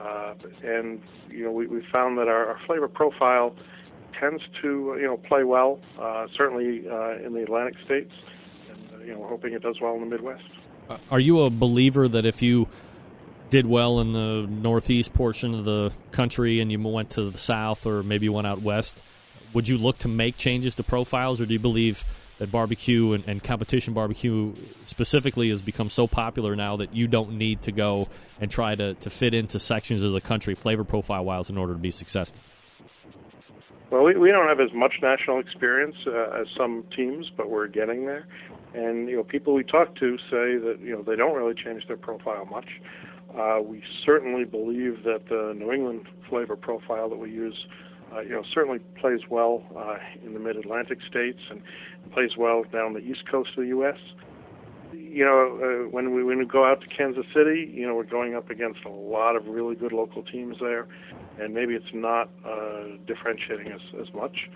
Uh, 0.00 0.34
and 0.62 1.02
you 1.28 1.44
know 1.44 1.50
we 1.50 1.66
we 1.66 1.82
found 1.92 2.18
that 2.18 2.28
our, 2.28 2.46
our 2.46 2.58
flavor 2.66 2.88
profile 2.88 3.54
tends 4.18 4.42
to 4.62 4.96
you 4.98 5.06
know 5.06 5.16
play 5.16 5.44
well, 5.44 5.80
uh, 6.00 6.26
certainly 6.36 6.88
uh, 6.88 7.18
in 7.24 7.32
the 7.32 7.42
Atlantic 7.42 7.74
states, 7.84 8.12
and 8.70 8.94
uh, 8.94 9.04
you 9.04 9.12
know 9.12 9.20
we're 9.20 9.28
hoping 9.28 9.52
it 9.52 9.62
does 9.62 9.80
well 9.80 9.94
in 9.94 10.00
the 10.00 10.06
Midwest. 10.06 10.44
Are 11.10 11.20
you 11.20 11.42
a 11.42 11.50
believer 11.50 12.08
that 12.08 12.24
if 12.24 12.42
you 12.42 12.68
did 13.50 13.66
well 13.66 14.00
in 14.00 14.12
the 14.12 14.46
northeast 14.48 15.12
portion 15.14 15.54
of 15.54 15.64
the 15.64 15.92
country 16.10 16.60
and 16.60 16.70
you 16.70 16.80
went 16.80 17.10
to 17.10 17.30
the 17.30 17.38
south 17.38 17.86
or 17.86 18.02
maybe 18.02 18.28
went 18.28 18.46
out 18.46 18.62
west, 18.62 19.02
would 19.52 19.68
you 19.68 19.78
look 19.78 19.98
to 19.98 20.08
make 20.08 20.36
changes 20.36 20.74
to 20.74 20.82
profiles 20.82 21.40
or 21.40 21.46
do 21.46 21.52
you 21.52 21.60
believe 21.60 22.04
that 22.38 22.50
barbecue 22.50 23.12
and, 23.12 23.24
and 23.26 23.42
competition 23.42 23.94
barbecue 23.94 24.54
specifically 24.84 25.48
has 25.48 25.62
become 25.62 25.88
so 25.88 26.06
popular 26.06 26.54
now 26.54 26.76
that 26.76 26.94
you 26.94 27.06
don't 27.06 27.32
need 27.32 27.62
to 27.62 27.72
go 27.72 28.08
and 28.40 28.50
try 28.50 28.74
to, 28.74 28.94
to 28.94 29.08
fit 29.08 29.32
into 29.32 29.58
sections 29.58 30.02
of 30.02 30.12
the 30.12 30.20
country 30.20 30.54
flavor 30.54 30.84
profile 30.84 31.24
wise 31.24 31.48
in 31.48 31.56
order 31.56 31.72
to 31.72 31.78
be 31.78 31.90
successful? 31.90 32.40
Well, 33.90 34.02
we, 34.02 34.16
we 34.16 34.30
don't 34.30 34.48
have 34.48 34.60
as 34.60 34.72
much 34.74 34.94
national 35.00 35.38
experience 35.38 35.96
uh, 36.06 36.40
as 36.40 36.48
some 36.56 36.84
teams, 36.94 37.30
but 37.36 37.48
we're 37.48 37.68
getting 37.68 38.04
there. 38.04 38.26
And 38.74 39.08
you 39.08 39.16
know, 39.16 39.22
people 39.22 39.54
we 39.54 39.62
talk 39.62 39.94
to 39.96 40.18
say 40.18 40.58
that 40.58 40.78
you 40.82 40.92
know 40.92 41.02
they 41.02 41.16
don't 41.16 41.34
really 41.34 41.54
change 41.54 41.86
their 41.86 41.96
profile 41.96 42.44
much. 42.44 42.68
Uh, 43.38 43.60
we 43.60 43.82
certainly 44.04 44.44
believe 44.44 45.02
that 45.04 45.28
the 45.28 45.54
New 45.56 45.70
England 45.70 46.06
flavor 46.28 46.56
profile 46.56 47.08
that 47.10 47.18
we 47.18 47.30
use, 47.30 47.66
uh, 48.14 48.20
you 48.20 48.30
know, 48.30 48.42
certainly 48.54 48.78
plays 48.98 49.20
well 49.28 49.62
uh, 49.76 49.96
in 50.24 50.32
the 50.32 50.40
Mid-Atlantic 50.40 50.98
states 51.08 51.40
and 51.50 51.60
plays 52.12 52.30
well 52.38 52.64
down 52.64 52.94
the 52.94 53.00
East 53.00 53.30
Coast 53.30 53.50
of 53.56 53.64
the 53.64 53.68
U.S. 53.68 53.98
You 54.92 55.24
know, 55.24 55.60
uh, 55.86 55.88
when 55.90 56.14
we 56.14 56.24
when 56.24 56.38
we 56.38 56.46
go 56.46 56.64
out 56.64 56.80
to 56.80 56.86
Kansas 56.86 57.26
City, 57.34 57.70
you 57.74 57.86
know, 57.86 57.94
we're 57.94 58.04
going 58.04 58.34
up 58.34 58.48
against 58.48 58.80
a 58.86 58.88
lot 58.88 59.36
of 59.36 59.46
really 59.46 59.74
good 59.74 59.92
local 59.92 60.22
teams 60.22 60.56
there, 60.58 60.86
and 61.38 61.52
maybe 61.52 61.74
it's 61.74 61.92
not 61.92 62.30
uh, 62.46 62.96
differentiating 63.06 63.70
us 63.70 63.82
as 64.00 64.12
much. 64.14 64.48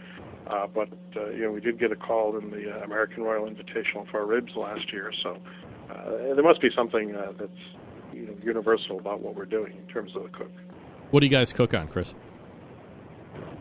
Uh, 0.47 0.67
but 0.67 0.89
you 1.35 1.43
know, 1.43 1.53
we 1.53 1.61
did 1.61 1.79
get 1.79 1.93
a 1.93 1.97
call 1.97 2.39
in 2.39 2.51
the 2.51 2.83
American 2.83 3.25
Royal 3.25 3.47
Invitational 3.49 4.11
for 4.11 4.21
our 4.21 4.27
ribs 4.27 4.53
last 4.57 4.91
year, 4.91 5.13
so 5.23 5.37
there 6.35 6.43
must 6.43 6.63
be 6.63 6.71
something 6.75 7.13
that's 7.39 7.53
you 8.21 8.27
know 8.27 8.35
universal 8.43 8.99
about 8.99 9.21
what 9.21 9.35
we're 9.35 9.45
doing 9.47 9.73
in 9.73 9.87
terms 9.93 10.15
of 10.15 10.23
the 10.25 10.29
cook. 10.31 10.51
What 11.11 11.21
do 11.21 11.27
you 11.27 11.31
guys 11.31 11.53
cook 11.53 11.75
on, 11.75 11.89
Chris? 11.89 12.15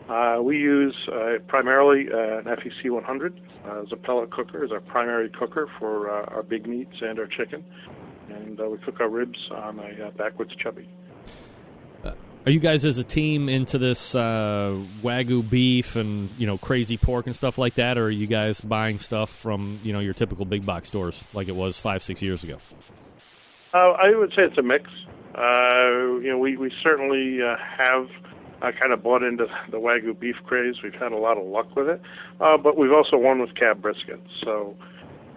Uh, 0.08 0.40
we 0.42 0.58
use 0.58 0.94
uh, 1.12 1.38
primarily 1.46 2.08
uh, 2.12 2.38
an 2.38 2.44
FEC 2.44 2.90
100 2.90 3.40
uh, 3.64 3.82
as 3.82 3.92
a 3.92 3.96
pellet 3.96 4.30
cooker, 4.30 4.64
as 4.64 4.72
our 4.72 4.80
primary 4.80 5.30
cooker 5.30 5.68
for 5.78 6.10
uh, 6.10 6.34
our 6.34 6.42
big 6.42 6.66
meats 6.66 6.96
and 7.00 7.18
our 7.18 7.26
chicken, 7.26 7.64
and 8.28 8.60
uh, 8.60 8.68
we 8.68 8.78
cook 8.78 9.00
our 9.00 9.08
ribs 9.08 9.38
on 9.52 9.78
a 9.78 10.06
uh, 10.06 10.10
backwoods 10.12 10.54
chubby. 10.56 10.88
Are 12.46 12.50
you 12.50 12.58
guys 12.58 12.86
as 12.86 12.96
a 12.96 13.04
team 13.04 13.50
into 13.50 13.76
this 13.76 14.14
uh, 14.14 14.82
wagyu 15.02 15.48
beef 15.48 15.96
and 15.96 16.30
you 16.38 16.46
know 16.46 16.56
crazy 16.56 16.96
pork 16.96 17.26
and 17.26 17.36
stuff 17.36 17.58
like 17.58 17.74
that, 17.74 17.98
or 17.98 18.04
are 18.04 18.10
you 18.10 18.26
guys 18.26 18.62
buying 18.62 18.98
stuff 18.98 19.28
from 19.28 19.78
you 19.84 19.92
know 19.92 20.00
your 20.00 20.14
typical 20.14 20.46
big 20.46 20.64
box 20.64 20.88
stores 20.88 21.22
like 21.34 21.48
it 21.48 21.54
was 21.54 21.76
five 21.76 22.02
six 22.02 22.22
years 22.22 22.42
ago? 22.42 22.56
Uh, 23.72 23.92
I 24.02 24.16
would 24.16 24.30
say 24.30 24.42
it's 24.42 24.58
a 24.58 24.62
mix. 24.62 24.90
Uh, 25.34 26.18
you 26.20 26.28
know, 26.30 26.38
we 26.38 26.56
we 26.56 26.72
certainly 26.82 27.38
uh, 27.40 27.54
have 27.56 28.08
uh, 28.62 28.72
kind 28.80 28.92
of 28.92 29.02
bought 29.02 29.22
into 29.22 29.46
the 29.70 29.76
wagyu 29.76 30.18
beef 30.18 30.36
craze. 30.44 30.76
We've 30.82 30.94
had 30.94 31.12
a 31.12 31.16
lot 31.16 31.38
of 31.38 31.46
luck 31.46 31.76
with 31.76 31.88
it, 31.88 32.00
uh, 32.40 32.56
but 32.56 32.76
we've 32.76 32.92
also 32.92 33.16
won 33.16 33.40
with 33.40 33.54
cab 33.54 33.80
brisket. 33.80 34.20
So, 34.44 34.74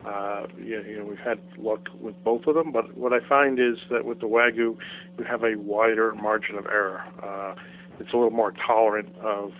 uh, 0.05 0.47
you, 0.57 0.81
you 0.81 0.97
know, 0.97 1.05
we've 1.05 1.19
had 1.19 1.39
luck 1.57 1.89
with 2.01 2.22
both 2.23 2.47
of 2.47 2.55
them. 2.55 2.72
But 2.72 2.97
what 2.97 3.14
I 3.14 3.19
find 3.27 3.60
is 3.60 3.77
that 3.91 4.03
with 4.03 4.19
the 4.19 4.27
wagyu, 4.27 4.77
you 5.18 5.26
have 5.30 5.43
a 5.43 5.55
wider 5.55 6.15
margin 6.15 6.55
of 6.55 6.65
error. 6.65 7.03
Uh, 7.22 7.53
it's 7.99 8.11
a 8.14 8.15
little 8.15 8.31
more 8.31 8.51
tolerant 8.65 9.15
of 9.22 9.51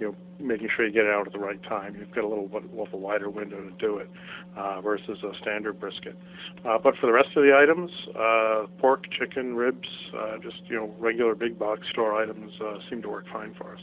you 0.00 0.08
know 0.08 0.16
making 0.40 0.68
sure 0.74 0.86
you 0.86 0.92
get 0.92 1.04
it 1.04 1.10
out 1.10 1.26
at 1.26 1.32
the 1.32 1.38
right 1.38 1.62
time. 1.62 1.96
You've 1.98 2.14
got 2.14 2.24
a 2.24 2.28
little 2.28 2.48
bit 2.48 2.64
of 2.64 2.92
a 2.92 2.96
wider 2.96 3.30
window 3.30 3.60
to 3.60 3.70
do 3.78 3.98
it 3.98 4.10
uh, 4.56 4.80
versus 4.80 5.18
a 5.22 5.32
standard 5.40 5.78
brisket. 5.78 6.16
Uh, 6.64 6.78
but 6.78 6.96
for 6.96 7.06
the 7.06 7.12
rest 7.12 7.28
of 7.36 7.44
the 7.44 7.56
items, 7.56 7.90
uh, 8.18 8.66
pork, 8.78 9.04
chicken, 9.10 9.54
ribs, 9.54 9.88
uh, 10.16 10.38
just 10.38 10.56
you 10.66 10.76
know 10.76 10.94
regular 10.98 11.34
big 11.34 11.58
box 11.58 11.82
store 11.90 12.20
items 12.20 12.52
uh, 12.60 12.78
seem 12.90 13.02
to 13.02 13.08
work 13.08 13.26
fine 13.32 13.54
for 13.54 13.74
us. 13.74 13.80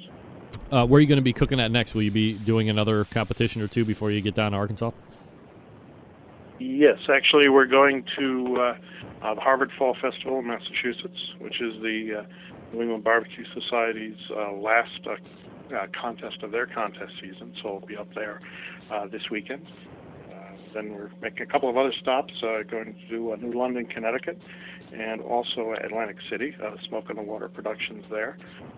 Uh, 0.71 0.85
where 0.85 0.99
are 0.99 1.01
you 1.01 1.07
going 1.07 1.17
to 1.17 1.23
be 1.23 1.33
cooking 1.33 1.59
at 1.59 1.71
next? 1.71 1.93
Will 1.93 2.03
you 2.03 2.11
be 2.11 2.33
doing 2.33 2.69
another 2.69 3.05
competition 3.05 3.61
or 3.61 3.67
two 3.67 3.83
before 3.83 4.11
you 4.11 4.21
get 4.21 4.35
down 4.35 4.51
to 4.51 4.57
Arkansas? 4.57 4.91
Yes, 6.59 6.99
actually, 7.09 7.49
we're 7.49 7.65
going 7.65 8.05
to 8.19 8.57
uh, 8.57 9.25
uh, 9.25 9.35
the 9.35 9.41
Harvard 9.41 9.71
Fall 9.77 9.95
Festival 10.01 10.39
in 10.39 10.47
Massachusetts, 10.47 11.33
which 11.39 11.59
is 11.59 11.73
the 11.81 12.19
uh, 12.19 12.73
New 12.73 12.83
England 12.83 13.03
Barbecue 13.03 13.45
Society's 13.53 14.17
uh, 14.29 14.51
last 14.53 15.07
uh, 15.73 15.87
contest 15.99 16.43
of 16.43 16.51
their 16.51 16.65
contest 16.67 17.13
season. 17.21 17.53
So 17.61 17.73
we'll 17.73 17.87
be 17.87 17.97
up 17.97 18.13
there 18.13 18.41
uh, 18.91 19.07
this 19.07 19.21
weekend. 19.29 19.65
Uh, 20.31 20.35
then 20.73 20.93
we're 20.93 21.11
making 21.21 21.43
a 21.43 21.45
couple 21.45 21.69
of 21.69 21.77
other 21.77 21.93
stops, 22.01 22.33
uh, 22.43 22.63
going 22.69 22.95
to 23.09 23.33
uh, 23.33 23.35
New 23.37 23.57
London, 23.57 23.85
Connecticut, 23.85 24.37
and 24.93 25.21
also 25.21 25.73
Atlantic 25.83 26.17
City, 26.29 26.55
uh, 26.61 26.75
Smoke 26.87 27.09
on 27.09 27.15
the 27.15 27.21
Water 27.21 27.47
Productions 27.47 28.05
there, 28.09 28.37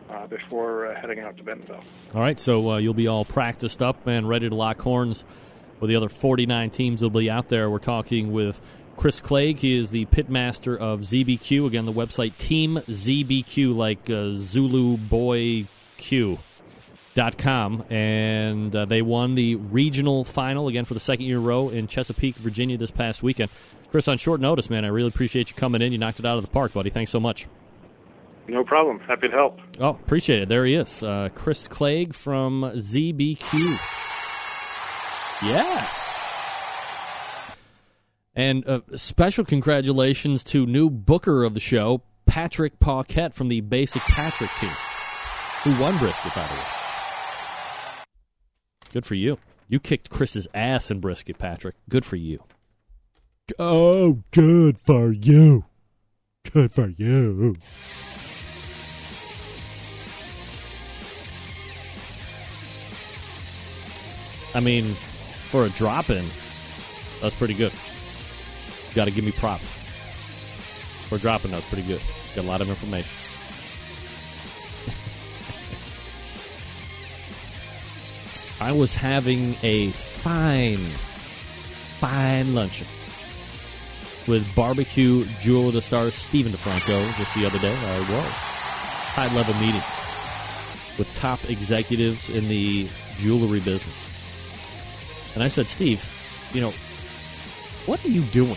uh, 0.10 0.28
before 0.28 0.88
uh, 0.88 0.99
heading 0.99 1.20
out 1.20 1.38
to 1.38 1.44
Bentonville. 1.44 1.84
All 2.14 2.22
right, 2.22 2.40
so 2.40 2.72
uh, 2.72 2.78
you'll 2.78 2.94
be 2.94 3.07
all 3.07 3.26
practiced 3.26 3.82
up 3.82 4.06
and 4.07 4.28
ready 4.30 4.49
to 4.49 4.56
lock 4.56 4.82
horns 4.82 5.26
with 5.80 5.90
the 5.90 5.95
other 5.95 6.10
49 6.10 6.70
teams 6.70 7.02
will 7.02 7.10
be 7.10 7.30
out 7.30 7.49
there. 7.49 7.70
We're 7.70 7.80
talking 7.80 8.32
with 8.32 8.61
Chris 8.95 9.20
Clegg. 9.20 9.60
He 9.60 9.78
is 9.78 9.91
the 9.91 10.06
pitmaster 10.06 10.78
of 10.78 11.02
ZBQ. 11.02 11.68
Again, 11.68 11.86
the 11.86 11.94
website 11.94 12.38
Team 12.38 12.78
ZBQ, 12.88 13.76
like 13.76 14.10
uh, 14.10 14.34
Zulu 14.36 14.98
Boy 14.98 15.68
Q. 15.98 16.40
Dot 17.15 17.38
com 17.38 17.84
and 17.91 18.76
uh, 18.76 18.85
they 18.85 19.03
won 19.03 19.35
the 19.35 19.53
regional 19.53 20.23
final 20.23 20.68
again 20.68 20.84
for 20.84 20.95
the 20.95 20.99
second 20.99 21.27
year 21.27 21.38
in 21.38 21.44
a 21.44 21.45
row 21.45 21.69
in 21.69 21.85
Chesapeake, 21.85 22.38
Virginia 22.38 22.76
this 22.76 22.90
past 22.90 23.22
weekend. 23.22 23.52
Chris, 23.91 24.07
on 24.07 24.18
short 24.18 24.41
notice, 24.41 24.68
man, 24.68 24.84
I 24.84 24.88
really 24.88 25.10
appreciate 25.10 25.52
you 25.52 25.56
coming 25.56 25.84
in. 25.84 25.91
You 25.91 25.99
knocked 25.99 26.19
it 26.19 26.26
out 26.26 26.38
of 26.38 26.44
the 26.44 26.49
park, 26.49 26.73
buddy. 26.73 26.90
Thanks 26.90 27.11
so 27.11 27.19
much. 27.19 27.45
No 28.48 28.64
problem. 28.64 28.99
Happy 29.02 29.27
to 29.27 29.34
help. 29.34 29.60
Oh, 29.80 29.90
appreciate 29.90 30.41
it. 30.41 30.49
There 30.49 30.65
he 30.65 30.73
is, 30.73 31.03
uh, 31.03 31.30
Chris 31.35 31.68
Clegg 31.68 32.15
from 32.15 32.64
ZBQ. 32.64 33.52
Yeah. 35.48 35.88
And 38.35 38.68
uh, 38.68 38.81
special 38.95 39.45
congratulations 39.45 40.44
to 40.45 40.65
new 40.65 40.90
booker 40.90 41.44
of 41.44 41.53
the 41.53 41.60
show, 41.60 42.02
Patrick 42.26 42.80
Paquette 42.80 43.35
from 43.35 43.49
the 43.49 43.61
Basic 43.61 44.02
Patrick 44.02 44.49
team, 44.60 44.72
who 45.64 45.80
won 45.80 45.95
brisket, 45.99 46.34
by 46.34 46.48
the 46.48 46.53
way. 46.56 46.82
Good 48.94 49.07
for 49.07 49.15
you. 49.15 49.40
You 49.68 49.80
kicked 49.80 50.11
Chris's 50.11 50.48
ass 50.53 50.91
in 50.91 50.99
brisket, 50.99 51.40
Patrick. 51.40 51.74
Good 51.90 52.06
for 52.06 52.15
you. 52.15 52.44
Oh, 53.57 54.20
good 54.30 54.78
for 54.78 55.11
you. 55.11 55.65
Good 56.53 56.72
for 56.72 56.90
you. 56.90 57.56
I 64.53 64.60
mean, 64.60 64.84
for 64.86 65.65
a 65.65 65.70
drop 65.70 66.11
in, 66.11 66.24
that's 67.20 67.34
pretty 67.34 67.56
good. 67.56 67.74
Got 68.94 69.06
to 69.06 69.11
give 69.11 69.26
me 69.26 69.32
props. 69.32 69.64
For 71.10 71.15
a 71.15 71.20
drop 71.20 71.45
in, 71.45 71.49
that's 71.52 71.68
pretty 71.68 71.88
good. 71.88 72.02
Got 72.36 72.45
a 72.45 72.48
lot 72.48 72.61
of 72.61 72.70
information. 72.70 73.22
I 78.64 78.72
was 78.72 78.95
having 78.95 79.57
a 79.61 79.90
fine, 79.90 80.77
fine 81.99 82.56
luncheon 82.56 82.88
with 84.26 84.56
barbecue 84.56 85.26
jewel 85.41 85.68
of 85.68 85.73
the 85.73 85.81
stars 85.81 86.14
Stephen 86.15 86.53
DiFranco 86.53 87.18
just 87.18 87.35
the 87.35 87.45
other 87.45 87.60
day. 87.60 87.76
I 87.76 87.99
was 87.99 88.31
high 89.11 89.35
level 89.35 89.53
meetings 89.56 89.84
with 90.98 91.11
top 91.14 91.49
executives 91.49 92.30
in 92.30 92.48
the 92.48 92.88
jewelry 93.18 93.60
business. 93.60 94.10
And 95.34 95.44
I 95.44 95.49
said, 95.49 95.68
Steve, 95.68 96.02
you 96.53 96.61
know, 96.61 96.72
what 97.85 98.03
are 98.06 98.11
you 98.11 98.22
doing? 98.22 98.56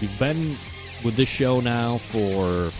You've 0.00 0.18
been 0.18 0.56
with 1.04 1.14
this 1.14 1.28
show 1.28 1.60
now 1.60 1.98
for, 1.98 2.72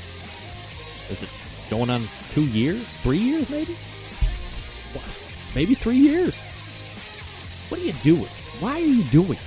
is 1.12 1.22
it 1.22 1.30
going 1.70 1.90
on 1.90 2.02
two 2.30 2.47
years? 2.47 2.82
Three 3.05 3.18
years, 3.18 3.48
maybe? 3.51 3.76
Maybe 5.55 5.74
three 5.74 5.98
years. 5.98 6.36
What 7.68 7.80
are 7.80 7.84
you 7.84 7.93
doing? 8.02 8.28
Why 8.60 8.72
are 8.72 8.80
you 8.80 9.02
doing 9.05 9.32
it? 9.32 9.38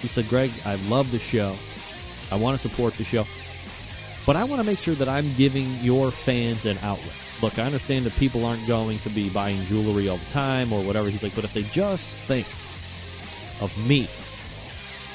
He 0.00 0.08
said, 0.08 0.28
Greg, 0.28 0.50
I 0.64 0.74
love 0.88 1.10
the 1.10 1.18
show. 1.18 1.56
I 2.30 2.36
want 2.36 2.58
to 2.58 2.68
support 2.68 2.94
the 2.94 3.04
show. 3.04 3.24
But 4.26 4.36
I 4.36 4.44
want 4.44 4.60
to 4.60 4.66
make 4.66 4.78
sure 4.78 4.94
that 4.94 5.08
I'm 5.08 5.32
giving 5.34 5.68
your 5.80 6.10
fans 6.10 6.66
an 6.66 6.78
outlet. 6.82 7.12
Look, 7.42 7.58
I 7.58 7.62
understand 7.62 8.06
that 8.06 8.14
people 8.14 8.44
aren't 8.44 8.66
going 8.66 8.98
to 9.00 9.10
be 9.10 9.28
buying 9.28 9.62
jewelry 9.64 10.08
all 10.08 10.16
the 10.16 10.30
time 10.30 10.72
or 10.72 10.82
whatever. 10.82 11.08
He's 11.10 11.22
like, 11.22 11.34
but 11.34 11.44
if 11.44 11.52
they 11.52 11.62
just 11.64 12.08
think 12.10 12.46
of 13.60 13.76
me, 13.86 14.08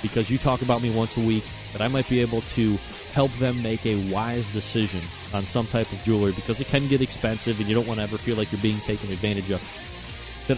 because 0.02 0.30
you 0.30 0.38
talk 0.38 0.62
about 0.62 0.82
me 0.82 0.90
once 0.92 1.18
a 1.18 1.22
week, 1.22 1.44
that 1.74 1.82
I 1.82 1.88
might 1.88 2.08
be 2.10 2.20
able 2.22 2.42
to 2.42 2.78
help 3.14 3.32
them 3.34 3.62
make 3.64 3.86
a 3.86 3.96
wise 4.12 4.52
decision 4.54 5.02
on 5.34 5.46
some 5.46 5.66
type 5.68 5.92
of 5.92 6.04
jewelry 6.04 6.32
because 6.32 6.62
it 6.62 6.68
can 6.68 6.88
get 6.88 7.02
expensive 7.02 7.60
and 7.60 7.68
you 7.68 7.76
don't 7.76 7.88
want 7.88 8.00
to 8.00 8.04
ever 8.04 8.18
feel 8.18 8.36
like 8.36 8.52
you're 8.52 8.62
being 8.62 8.80
taken 8.80 9.12
advantage 9.12 9.52
of. 9.52 9.62
That, 10.48 10.58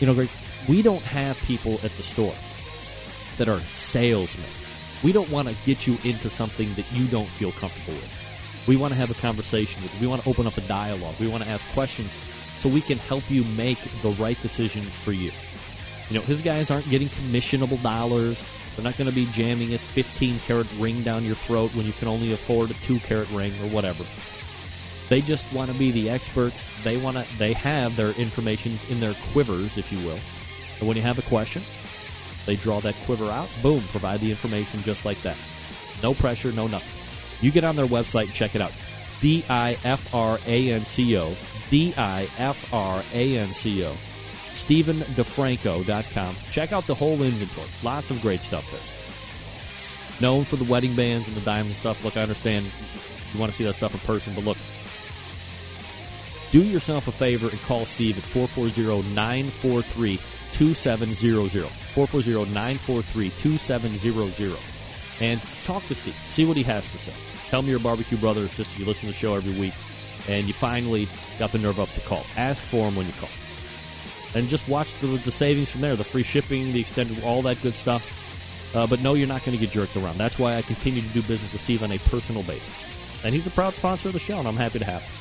you 0.00 0.06
know, 0.06 0.14
Greg, 0.14 0.28
we 0.68 0.82
don't 0.82 1.02
have 1.02 1.38
people 1.44 1.74
at 1.82 1.90
the 1.96 2.02
store 2.02 2.34
that 3.38 3.48
are 3.48 3.60
salesmen. 3.60 4.46
We 5.02 5.12
don't 5.12 5.30
want 5.30 5.48
to 5.48 5.54
get 5.64 5.86
you 5.86 5.96
into 6.04 6.28
something 6.28 6.72
that 6.74 6.90
you 6.92 7.06
don't 7.06 7.28
feel 7.28 7.52
comfortable 7.52 7.94
with. 7.94 8.64
We 8.66 8.76
want 8.76 8.92
to 8.92 8.98
have 8.98 9.10
a 9.10 9.14
conversation 9.14 9.82
with 9.82 9.94
you. 9.94 10.00
We 10.00 10.06
want 10.08 10.22
to 10.22 10.28
open 10.28 10.46
up 10.46 10.58
a 10.58 10.60
dialogue. 10.62 11.14
We 11.18 11.28
want 11.28 11.42
to 11.44 11.48
ask 11.48 11.66
questions 11.72 12.18
so 12.58 12.68
we 12.68 12.82
can 12.82 12.98
help 12.98 13.30
you 13.30 13.44
make 13.44 13.78
the 14.02 14.10
right 14.10 14.40
decision 14.42 14.82
for 14.82 15.12
you. 15.12 15.30
You 16.10 16.18
know, 16.18 16.24
his 16.24 16.42
guys 16.42 16.70
aren't 16.70 16.88
getting 16.90 17.08
commissionable 17.08 17.82
dollars. 17.82 18.42
They're 18.76 18.84
not 18.84 18.96
going 18.96 19.08
to 19.08 19.14
be 19.14 19.26
jamming 19.32 19.74
a 19.74 19.78
15 19.78 20.38
carat 20.40 20.66
ring 20.78 21.02
down 21.02 21.24
your 21.24 21.34
throat 21.34 21.74
when 21.74 21.86
you 21.86 21.92
can 21.92 22.08
only 22.08 22.32
afford 22.32 22.70
a 22.70 22.74
2 22.74 22.98
carat 23.00 23.30
ring 23.30 23.52
or 23.62 23.68
whatever. 23.68 24.04
They 25.08 25.22
just 25.22 25.50
want 25.52 25.70
to 25.70 25.78
be 25.78 25.90
the 25.90 26.10
experts. 26.10 26.82
They 26.82 26.98
want 26.98 27.16
to 27.16 27.38
they 27.38 27.54
have 27.54 27.96
their 27.96 28.10
informations 28.12 28.88
in 28.90 29.00
their 29.00 29.14
quivers, 29.32 29.78
if 29.78 29.90
you 29.90 29.98
will. 30.06 30.18
And 30.78 30.88
when 30.88 30.96
you 30.96 31.02
have 31.02 31.18
a 31.18 31.22
question, 31.22 31.62
they 32.46 32.56
draw 32.56 32.80
that 32.80 32.94
quiver 33.04 33.26
out, 33.26 33.48
boom, 33.62 33.80
provide 33.90 34.20
the 34.20 34.30
information 34.30 34.80
just 34.82 35.04
like 35.04 35.20
that. 35.22 35.36
No 36.02 36.14
pressure, 36.14 36.52
no 36.52 36.66
nothing. 36.66 36.98
You 37.40 37.50
get 37.50 37.64
on 37.64 37.76
their 37.76 37.86
website 37.86 38.24
and 38.24 38.32
check 38.32 38.54
it 38.54 38.60
out. 38.60 38.72
D 39.20 39.44
I 39.48 39.76
F 39.84 40.14
R 40.14 40.38
A 40.46 40.72
N 40.72 40.84
C 40.84 41.16
O. 41.16 41.34
D 41.70 41.92
I 41.96 42.28
F 42.38 42.72
R 42.72 43.02
A 43.12 43.36
N 43.38 43.48
C 43.48 43.84
O. 43.84 43.92
StephenDiFranco.com. 44.52 46.36
Check 46.50 46.72
out 46.72 46.86
the 46.86 46.94
whole 46.94 47.22
inventory. 47.22 47.68
Lots 47.82 48.10
of 48.10 48.20
great 48.22 48.40
stuff 48.40 48.68
there. 48.70 50.20
Known 50.20 50.44
for 50.44 50.56
the 50.56 50.64
wedding 50.64 50.96
bands 50.96 51.28
and 51.28 51.36
the 51.36 51.40
diamond 51.42 51.74
stuff. 51.74 52.04
Look, 52.04 52.16
I 52.16 52.22
understand 52.22 52.66
you 53.32 53.40
want 53.40 53.52
to 53.52 53.56
see 53.56 53.64
that 53.64 53.74
stuff 53.74 53.94
in 53.94 54.00
person, 54.00 54.32
but 54.34 54.44
look, 54.44 54.56
do 56.50 56.62
yourself 56.62 57.08
a 57.08 57.12
favor 57.12 57.48
and 57.48 57.60
call 57.62 57.84
Steve 57.84 58.18
at 58.18 58.24
440 58.24 59.08
943 59.14 60.18
2700. 60.52 61.66
440 61.68 62.52
943 62.52 63.30
2700. 63.30 64.58
And 65.20 65.40
talk 65.64 65.84
to 65.86 65.94
Steve. 65.94 66.16
See 66.30 66.44
what 66.44 66.56
he 66.56 66.62
has 66.62 66.90
to 66.92 66.98
say. 66.98 67.12
Tell 67.48 67.62
me 67.62 67.70
your 67.70 67.80
barbecue 67.80 68.18
brothers 68.18 68.56
just 68.56 68.78
you 68.78 68.84
listen 68.84 69.02
to 69.02 69.06
the 69.06 69.12
show 69.12 69.34
every 69.34 69.58
week 69.58 69.74
and 70.28 70.46
you 70.46 70.52
finally 70.52 71.08
got 71.38 71.52
the 71.52 71.58
nerve 71.58 71.80
up 71.80 71.90
to 71.92 72.00
call. 72.00 72.24
Ask 72.36 72.62
for 72.62 72.88
him 72.88 72.96
when 72.96 73.06
you 73.06 73.12
call. 73.14 73.30
And 74.34 74.48
just 74.48 74.68
watch 74.68 74.94
the, 75.00 75.06
the 75.06 75.32
savings 75.32 75.70
from 75.70 75.80
there 75.80 75.96
the 75.96 76.04
free 76.04 76.22
shipping, 76.22 76.72
the 76.72 76.80
extended, 76.80 77.22
all 77.24 77.42
that 77.42 77.60
good 77.62 77.74
stuff. 77.74 78.14
Uh, 78.74 78.86
but 78.86 79.00
no, 79.00 79.14
you're 79.14 79.26
not 79.26 79.42
going 79.44 79.56
to 79.56 79.60
get 79.64 79.72
jerked 79.72 79.96
around. 79.96 80.18
That's 80.18 80.38
why 80.38 80.56
I 80.56 80.62
continue 80.62 81.00
to 81.00 81.08
do 81.08 81.22
business 81.22 81.50
with 81.52 81.62
Steve 81.62 81.82
on 81.82 81.90
a 81.90 81.98
personal 81.98 82.42
basis. 82.42 82.84
And 83.24 83.34
he's 83.34 83.46
a 83.46 83.50
proud 83.50 83.72
sponsor 83.72 84.08
of 84.08 84.12
the 84.12 84.20
show, 84.20 84.38
and 84.38 84.46
I'm 84.46 84.56
happy 84.56 84.78
to 84.78 84.84
have 84.84 85.02
him. 85.02 85.12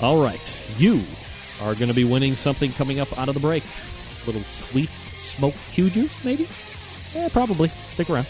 All 0.00 0.22
right, 0.22 0.54
you 0.78 1.02
are 1.60 1.74
going 1.74 1.88
to 1.88 1.94
be 1.94 2.04
winning 2.04 2.36
something 2.36 2.72
coming 2.72 3.00
up 3.00 3.16
out 3.18 3.28
of 3.28 3.34
the 3.34 3.40
break. 3.40 3.64
Little 4.26 4.42
sweet 4.42 4.90
smoked 5.14 5.58
Q 5.72 5.90
juice, 5.90 6.24
maybe? 6.24 6.48
Yeah, 7.14 7.28
probably. 7.28 7.70
Stick 7.90 8.10
around. 8.10 8.26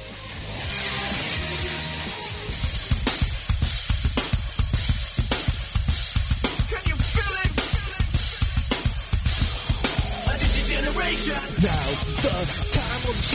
Now 11.60 11.88
the 12.20 12.67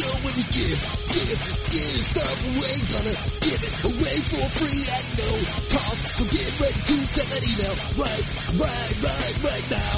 show 0.03 0.11
when 0.23 0.33
you 0.35 0.43
give, 0.51 0.79
give, 1.15 1.39
give 1.71 2.03
stuff 2.03 2.37
away. 2.51 2.75
Gonna 2.91 3.15
give 3.39 3.63
it 3.63 3.71
away 3.87 4.19
for 4.27 4.43
free 4.59 4.83
at 4.91 5.05
no 5.15 5.31
cost. 5.71 6.19
So 6.19 6.27
get 6.27 6.51
ready 6.59 6.75
to 6.91 6.95
send 7.07 7.31
that 7.31 7.43
email 7.47 7.71
right, 8.03 8.25
right, 8.59 8.95
right, 9.03 9.35
right 9.47 9.63
now. 9.71 9.95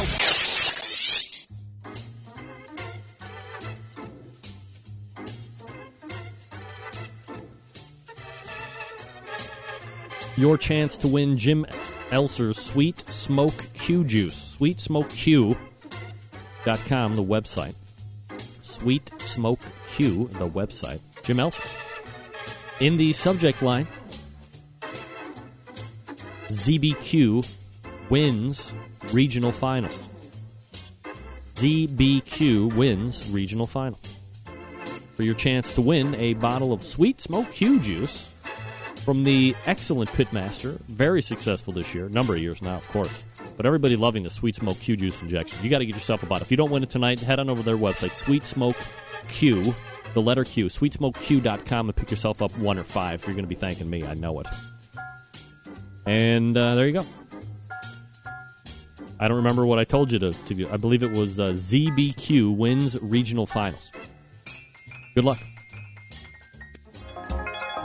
Your 10.37 10.57
chance 10.57 10.97
to 10.97 11.07
win 11.07 11.37
Jim 11.37 11.65
Elser's 12.11 12.59
Sweet 12.59 13.05
Smoke 13.09 13.65
Q 13.73 14.03
Juice. 14.03 14.57
SweetSmokeQ.com, 14.57 17.15
the 17.15 17.23
website. 17.23 17.75
Sweet 18.61 19.09
Smoke 19.21 19.61
Q, 19.95 20.27
the 20.33 20.47
website. 20.47 20.99
Jim 21.23 21.37
Elser. 21.37 21.65
In 22.81 22.97
the 22.97 23.13
subject 23.13 23.61
line, 23.61 23.87
ZBQ 26.49 27.49
wins 28.09 28.73
regional 29.13 29.51
finals. 29.51 30.03
ZBQ 31.55 32.75
wins 32.75 33.31
regional 33.31 33.65
final. 33.65 33.97
For 35.15 35.23
your 35.23 35.35
chance 35.35 35.73
to 35.75 35.81
win 35.81 36.13
a 36.15 36.33
bottle 36.33 36.73
of 36.73 36.83
Sweet 36.83 37.21
Smoke 37.21 37.49
Q 37.53 37.79
juice 37.79 38.29
from 39.05 39.23
the 39.23 39.55
excellent 39.65 40.09
Pitmaster, 40.09 40.77
very 40.81 41.21
successful 41.21 41.71
this 41.71 41.95
year, 41.95 42.09
number 42.09 42.35
of 42.35 42.41
years 42.41 42.61
now, 42.61 42.75
of 42.75 42.87
course. 42.89 43.23
But 43.55 43.65
everybody 43.65 43.95
loving 43.95 44.23
the 44.23 44.29
Sweet 44.29 44.57
Smoke 44.57 44.77
Q 44.79 44.97
juice 44.97 45.21
injection. 45.21 45.63
You 45.63 45.69
got 45.69 45.79
to 45.79 45.85
get 45.85 45.95
yourself 45.95 46.23
a 46.23 46.25
bottle. 46.25 46.43
If 46.43 46.51
you 46.51 46.57
don't 46.57 46.71
win 46.71 46.83
it 46.83 46.89
tonight, 46.89 47.21
head 47.21 47.39
on 47.39 47.49
over 47.49 47.61
to 47.61 47.65
their 47.65 47.77
website, 47.77 48.15
Sweet 48.15 48.43
Smoke 48.43 48.75
Q, 49.27 49.75
the 50.13 50.21
letter 50.21 50.43
Q, 50.43 50.67
sweetsmokeq.com, 50.67 51.89
and 51.89 51.95
pick 51.95 52.11
yourself 52.11 52.41
up 52.41 52.55
one 52.57 52.77
or 52.77 52.83
five. 52.83 53.21
You're 53.25 53.35
going 53.35 53.43
to 53.45 53.49
be 53.49 53.55
thanking 53.55 53.89
me. 53.89 54.05
I 54.05 54.13
know 54.13 54.39
it. 54.39 54.47
And 56.05 56.55
uh, 56.55 56.75
there 56.75 56.87
you 56.87 56.93
go. 56.93 57.05
I 59.19 59.27
don't 59.27 59.37
remember 59.37 59.65
what 59.65 59.79
I 59.79 59.85
told 59.85 60.11
you 60.11 60.19
to, 60.19 60.31
to 60.31 60.53
do. 60.53 60.69
I 60.69 60.77
believe 60.77 61.01
it 61.01 61.11
was 61.11 61.39
uh, 61.39 61.47
ZBQ 61.49 62.55
wins 62.55 63.01
regional 63.01 63.45
finals. 63.45 63.91
Good 65.13 65.23
luck. 65.23 65.39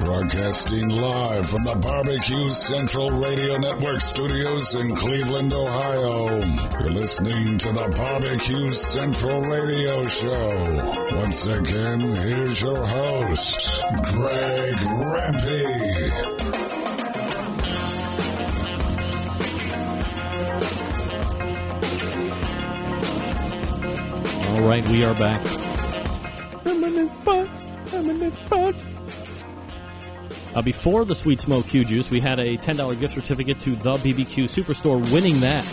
Broadcasting 0.01 0.89
live 0.89 1.51
from 1.51 1.63
the 1.63 1.75
Barbecue 1.75 2.49
Central 2.49 3.11
Radio 3.11 3.59
Network 3.59 4.01
studios 4.01 4.75
in 4.75 4.97
Cleveland, 4.97 5.53
Ohio. 5.53 6.41
You're 6.81 6.91
listening 6.91 7.59
to 7.59 7.69
the 7.73 7.87
Barbecue 7.95 8.71
Central 8.71 9.43
Radio 9.43 10.07
Show. 10.07 11.17
Once 11.17 11.47
again, 11.47 12.01
here's 12.01 12.63
your 12.63 12.87
host, 12.87 13.83
Greg 14.15 14.77
Rempe. 14.79 16.41
All 24.49 24.63
right, 24.67 24.89
we 24.89 25.05
are 25.05 25.15
back. 25.15 25.47
Uh, 30.55 30.63
before 30.63 31.05
the 31.05 31.15
Sweet 31.15 31.41
Smoke 31.41 31.67
Q 31.69 31.85
Juice, 31.85 32.11
we 32.11 32.19
had 32.19 32.41
a 32.41 32.57
$10 32.57 32.99
gift 32.99 33.15
certificate 33.15 33.61
to 33.61 33.77
the 33.77 33.93
BBQ 33.95 34.45
Superstore, 34.45 35.01
winning 35.13 35.39
that. 35.41 35.65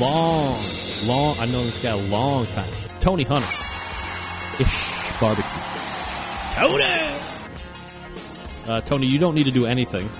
Long, 0.00 0.60
long, 1.04 1.38
I've 1.38 1.50
known 1.50 1.66
this 1.66 1.78
guy 1.78 1.90
a 1.90 1.96
long 1.96 2.46
time. 2.46 2.72
Tony 2.98 3.22
Hunter. 3.22 3.46
Ish 4.60 5.20
Barbecue. 5.20 5.44
Tony! 6.52 7.16
Uh, 8.66 8.80
Tony, 8.80 9.06
you 9.06 9.18
don't 9.18 9.34
need 9.34 9.44
to 9.44 9.52
do 9.52 9.66
anything. 9.66 10.10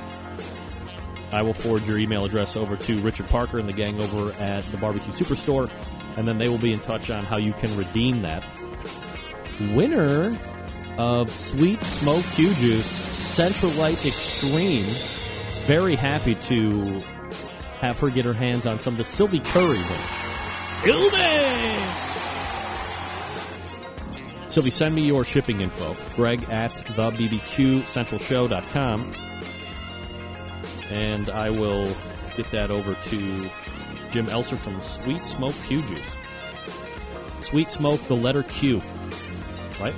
I 1.33 1.43
will 1.43 1.53
forward 1.53 1.85
your 1.87 1.99
email 1.99 2.25
address 2.25 2.57
over 2.57 2.77
to 2.77 3.01
Richard 3.01 3.29
Parker 3.29 3.59
and 3.59 3.69
the 3.69 3.73
gang 3.73 4.01
over 4.01 4.33
at 4.41 4.65
the 4.71 4.77
Barbecue 4.77 5.13
Superstore, 5.13 5.71
and 6.17 6.29
then 6.29 6.39
they 6.39 6.49
will 6.49 6.59
be 6.59 6.73
in 6.73 6.79
touch 6.81 7.11
on 7.11 7.25
how 7.25 7.37
you 7.37 7.53
can 7.55 7.77
redeem 7.77 8.23
that. 8.23 8.45
Winner 9.75 10.37
of 10.99 11.31
Sweet 11.31 11.83
Smoke 11.83 12.25
Q 12.35 12.53
Juice, 12.55 13.37
Centralite 13.37 14.07
Extreme. 14.07 14.89
Very 15.67 15.97
happy 15.97 16.35
to 16.35 17.01
have 17.81 17.99
her 17.99 18.11
get 18.11 18.25
her 18.25 18.33
hands 18.33 18.67
on 18.67 18.79
some 18.79 18.95
of 18.95 18.99
the 18.99 19.05
Sylvie 19.05 19.41
Curry. 19.41 19.83
Sylvie! 20.83 21.83
Sylvie, 24.49 24.71
send 24.71 24.95
me 24.95 25.03
your 25.03 25.25
shipping 25.25 25.61
info. 25.61 25.97
Greg 26.15 26.43
at 26.49 26.73
the 26.97 27.11
BBQCentralShow.com. 27.11 29.13
And 30.91 31.29
I 31.31 31.51
will 31.51 31.93
get 32.37 32.49
that 32.53 32.71
over 32.71 32.95
to 32.95 33.51
Jim 34.13 34.29
Elser 34.29 34.57
from 34.57 34.81
Sweet 34.81 35.27
Smoke 35.27 35.55
Q 35.67 35.83
Juice. 35.83 36.17
Sweet 37.41 37.71
Smoke, 37.71 38.01
the 38.07 38.17
letter 38.17 38.45
Q. 38.45 38.81
Right? 39.79 39.95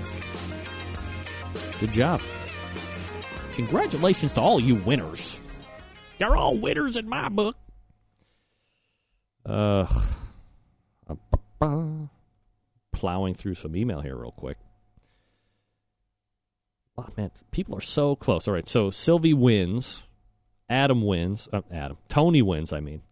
Good 1.81 1.93
job. 1.93 2.21
Congratulations 3.55 4.35
to 4.35 4.41
all 4.41 4.61
you 4.61 4.77
winners. 4.77 5.39
You're 6.19 6.37
all 6.37 6.57
winners 6.57 6.97
in 6.97 7.09
my 7.09 7.29
book. 7.29 7.57
Uh, 9.47 9.87
plowing 12.93 13.35
through 13.35 13.55
some 13.55 13.77
email 13.77 14.01
here 14.01 14.17
real 14.17 14.33
quick. 14.33 14.59
Oh, 16.97 17.07
man, 17.17 17.31
people 17.53 17.77
are 17.77 17.81
so 17.81 18.17
close. 18.17 18.49
All 18.49 18.55
right, 18.55 18.69
so 18.69 18.91
Sylvie 18.91 19.35
wins. 19.35 20.03
Adam 20.69 21.03
wins. 21.03 21.49
Uh, 21.53 21.63
Adam. 21.71 21.97
Tony 22.09 22.43
wins, 22.43 22.73
I 22.73 22.81
mean. 22.81 23.03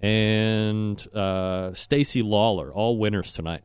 And 0.00 1.04
uh, 1.14 1.74
Stacy 1.74 2.22
Lawler, 2.22 2.72
all 2.72 2.98
winners 2.98 3.32
tonight. 3.32 3.62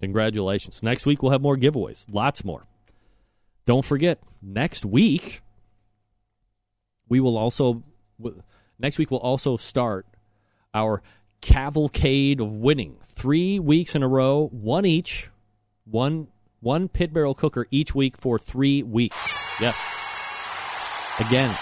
Congratulations. 0.00 0.82
Next 0.82 1.06
week 1.06 1.22
we'll 1.22 1.32
have 1.32 1.42
more 1.42 1.56
giveaways. 1.56 2.06
Lots 2.10 2.44
more. 2.44 2.66
Don't 3.66 3.84
forget, 3.84 4.20
next 4.42 4.84
week 4.84 5.42
We 7.08 7.20
will 7.20 7.36
also 7.36 7.82
next 8.78 8.98
week 8.98 9.10
we'll 9.10 9.20
also 9.20 9.56
start 9.56 10.06
our 10.72 11.02
cavalcade 11.40 12.40
of 12.40 12.56
winning. 12.56 12.96
Three 13.08 13.58
weeks 13.58 13.94
in 13.94 14.02
a 14.02 14.08
row, 14.08 14.48
one 14.52 14.84
each, 14.86 15.30
one 15.84 16.28
one 16.60 16.88
pit 16.88 17.12
barrel 17.12 17.34
cooker 17.34 17.66
each 17.70 17.94
week 17.94 18.16
for 18.16 18.38
three 18.38 18.82
weeks. 18.82 19.16
Yes. 19.60 19.76
Again, 21.20 21.54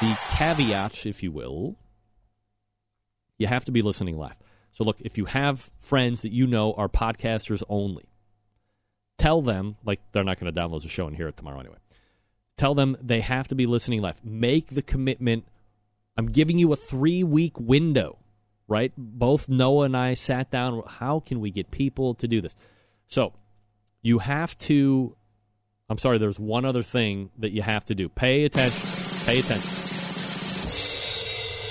the 0.00 0.16
caveat, 0.36 1.06
if 1.06 1.22
you 1.22 1.32
will, 1.32 1.76
you 3.38 3.46
have 3.46 3.64
to 3.64 3.72
be 3.72 3.82
listening 3.82 4.16
live. 4.18 4.36
So 4.70 4.84
look, 4.84 5.00
if 5.00 5.18
you 5.18 5.24
have 5.24 5.70
friends 5.78 6.22
that 6.22 6.32
you 6.32 6.46
know 6.46 6.74
are 6.74 6.88
podcasters 6.88 7.62
only, 7.68 8.04
tell 9.18 9.42
them 9.42 9.76
like 9.84 10.00
they're 10.12 10.24
not 10.24 10.40
going 10.40 10.52
to 10.52 10.58
download 10.58 10.82
the 10.82 10.88
show 10.88 11.06
and 11.06 11.16
hear 11.16 11.28
it 11.28 11.36
tomorrow 11.36 11.60
anyway. 11.60 11.76
Tell 12.56 12.74
them 12.74 12.96
they 13.00 13.20
have 13.20 13.48
to 13.48 13.54
be 13.54 13.66
listening 13.66 14.00
live. 14.00 14.24
Make 14.24 14.68
the 14.68 14.82
commitment. 14.82 15.44
I'm 16.16 16.30
giving 16.30 16.58
you 16.58 16.72
a 16.72 16.76
three 16.76 17.22
week 17.22 17.58
window, 17.58 18.18
right? 18.66 18.92
Both 18.96 19.48
Noah 19.48 19.84
and 19.84 19.96
I 19.96 20.14
sat 20.14 20.50
down. 20.50 20.82
How 20.86 21.20
can 21.20 21.40
we 21.40 21.50
get 21.50 21.70
people 21.70 22.14
to 22.14 22.26
do 22.26 22.40
this? 22.40 22.56
So 23.06 23.32
you 24.02 24.18
have 24.18 24.56
to. 24.58 25.14
I'm 25.90 25.98
sorry, 25.98 26.18
there's 26.18 26.38
one 26.38 26.64
other 26.64 26.82
thing 26.82 27.30
that 27.38 27.52
you 27.52 27.62
have 27.62 27.84
to 27.86 27.94
do. 27.94 28.08
Pay 28.08 28.44
attention. 28.44 28.88
Pay 29.24 29.38
attention. 29.38 29.70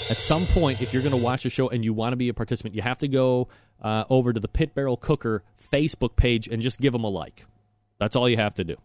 At 0.10 0.22
some 0.22 0.48
point, 0.48 0.82
if 0.82 0.94
you're 0.94 1.03
going 1.03 1.11
to 1.11 1.18
watch 1.18 1.44
the 1.44 1.49
show 1.49 1.69
and 1.69 1.84
you 1.84 1.94
want 1.94 2.14
to 2.14 2.18
be 2.18 2.30
a 2.30 2.34
participant, 2.34 2.74
you 2.76 2.82
have 2.82 2.98
to 2.99 3.07
go 3.10 3.49
uh, 3.82 4.06
over 4.10 4.34
to 4.34 4.40
the 4.40 4.48
Pit 4.48 4.74
Barrel 4.74 4.98
Cooker 4.98 5.44
Facebook 5.72 6.16
page 6.16 6.48
and 6.48 6.62
just 6.62 6.80
give 6.80 6.94
them 6.94 7.04
a 7.04 7.10
like. 7.10 7.45
That's 7.99 8.16
all 8.16 8.30
you 8.30 8.38
have 8.38 8.56
to 8.56 8.64
do. 8.64 8.76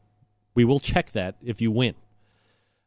We 0.55 0.65
will 0.65 0.81
check 0.81 1.13
that 1.13 1.37
if 1.43 1.61
you 1.61 1.71
win. 1.71 1.95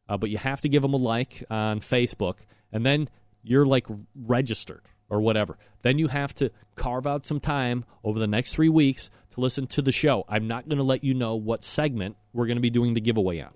Uh, 0.07 0.17
but 0.17 0.29
you 0.29 0.37
have 0.37 0.61
to 0.61 0.69
give 0.69 0.81
them 0.83 0.93
a 0.93 0.97
like 0.97 1.43
on 1.49 1.79
Facebook, 1.79 2.37
and 2.71 2.85
then 2.85 3.09
you're 3.43 3.65
like 3.65 3.87
registered 4.15 4.83
or 5.09 5.21
whatever. 5.21 5.57
Then 5.81 5.97
you 5.97 6.07
have 6.07 6.33
to 6.35 6.51
carve 6.75 7.07
out 7.07 7.25
some 7.25 7.39
time 7.39 7.85
over 8.03 8.19
the 8.19 8.27
next 8.27 8.53
three 8.53 8.69
weeks 8.69 9.09
to 9.31 9.41
listen 9.41 9.67
to 9.67 9.81
the 9.81 9.91
show. 9.91 10.25
I'm 10.27 10.47
not 10.47 10.67
going 10.67 10.77
to 10.77 10.83
let 10.83 11.03
you 11.03 11.13
know 11.13 11.35
what 11.35 11.63
segment 11.63 12.17
we're 12.33 12.47
going 12.47 12.57
to 12.57 12.61
be 12.61 12.69
doing 12.69 12.93
the 12.93 13.01
giveaway 13.01 13.41
on. 13.41 13.53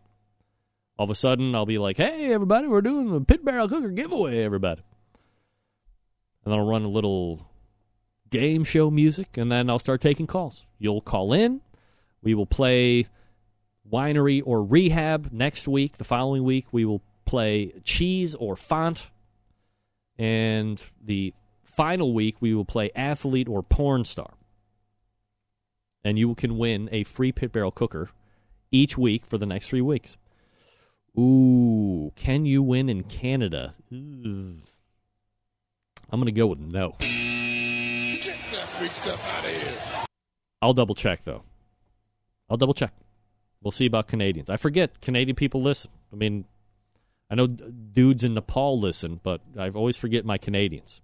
All 0.97 1.05
of 1.05 1.09
a 1.09 1.15
sudden, 1.15 1.55
I'll 1.55 1.65
be 1.65 1.77
like, 1.77 1.97
hey, 1.97 2.33
everybody, 2.33 2.67
we're 2.67 2.81
doing 2.81 3.11
the 3.11 3.21
Pit 3.21 3.45
Barrel 3.45 3.69
Cooker 3.69 3.89
giveaway, 3.89 4.43
everybody. 4.43 4.81
And 6.45 6.53
I'll 6.53 6.67
run 6.67 6.83
a 6.83 6.89
little 6.89 7.48
game 8.29 8.63
show 8.63 8.89
music, 8.89 9.37
and 9.37 9.51
then 9.51 9.69
I'll 9.69 9.79
start 9.79 10.01
taking 10.01 10.27
calls. 10.27 10.65
You'll 10.77 11.01
call 11.01 11.33
in. 11.33 11.61
We 12.21 12.33
will 12.33 12.45
play 12.45 13.07
winery 13.91 14.41
or 14.45 14.63
rehab 14.63 15.31
next 15.31 15.67
week. 15.67 15.97
The 15.97 16.03
following 16.03 16.43
week, 16.43 16.67
we 16.71 16.85
will 16.85 17.01
play 17.25 17.73
cheese 17.83 18.35
or 18.35 18.55
font. 18.55 19.09
And 20.17 20.81
the 21.03 21.33
final 21.63 22.13
week, 22.13 22.37
we 22.41 22.53
will 22.53 22.65
play 22.65 22.91
athlete 22.95 23.47
or 23.47 23.63
porn 23.63 24.05
star. 24.05 24.33
And 26.03 26.17
you 26.17 26.35
can 26.35 26.57
win 26.57 26.89
a 26.91 27.03
free 27.03 27.31
pit 27.31 27.51
barrel 27.51 27.71
cooker 27.71 28.09
each 28.71 28.97
week 28.97 29.25
for 29.25 29.37
the 29.37 29.45
next 29.45 29.69
three 29.69 29.81
weeks. 29.81 30.17
Ooh, 31.17 32.11
can 32.15 32.45
you 32.45 32.61
win 32.61 32.89
in 32.89 33.03
Canada? 33.03 33.75
Ooh. 33.91 34.57
I'm 36.11 36.19
going 36.19 36.25
to 36.25 36.31
go 36.31 36.47
with 36.47 36.59
no. 36.59 36.95
Out 38.81 39.45
of 39.45 39.45
here. 39.45 40.05
I'll 40.61 40.73
double 40.73 40.95
check, 40.95 41.25
though. 41.25 41.43
I'll 42.49 42.55
double 42.55 42.73
check. 42.73 42.93
We'll 43.61 43.71
see 43.71 43.85
about 43.85 44.07
Canadians. 44.07 44.49
I 44.49 44.55
forget 44.55 45.01
Canadian 45.01 45.35
people 45.35 45.61
listen. 45.61 45.91
I 46.13 46.15
mean, 46.15 46.45
I 47.29 47.35
know 47.35 47.47
d- 47.47 47.65
dudes 47.93 48.23
in 48.23 48.33
Nepal 48.33 48.79
listen, 48.79 49.19
but 49.21 49.41
I 49.57 49.69
always 49.69 49.97
forget 49.97 50.23
my 50.23 50.37
Canadians. 50.37 51.01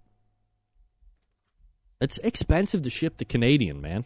It's 2.00 2.16
expensive 2.18 2.80
to 2.82 2.90
ship 2.90 3.18
to 3.18 3.26
Canadian, 3.26 3.82
man. 3.82 4.04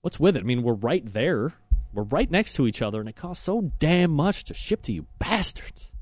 What's 0.00 0.18
with 0.18 0.34
it? 0.34 0.40
I 0.40 0.44
mean, 0.44 0.62
we're 0.62 0.72
right 0.72 1.04
there. 1.04 1.52
We're 1.92 2.04
right 2.04 2.30
next 2.30 2.54
to 2.54 2.66
each 2.66 2.80
other, 2.80 3.00
and 3.00 3.08
it 3.08 3.16
costs 3.16 3.44
so 3.44 3.72
damn 3.78 4.12
much 4.12 4.44
to 4.44 4.54
ship 4.54 4.80
to 4.82 4.92
you 4.92 5.06
bastards. 5.18 5.92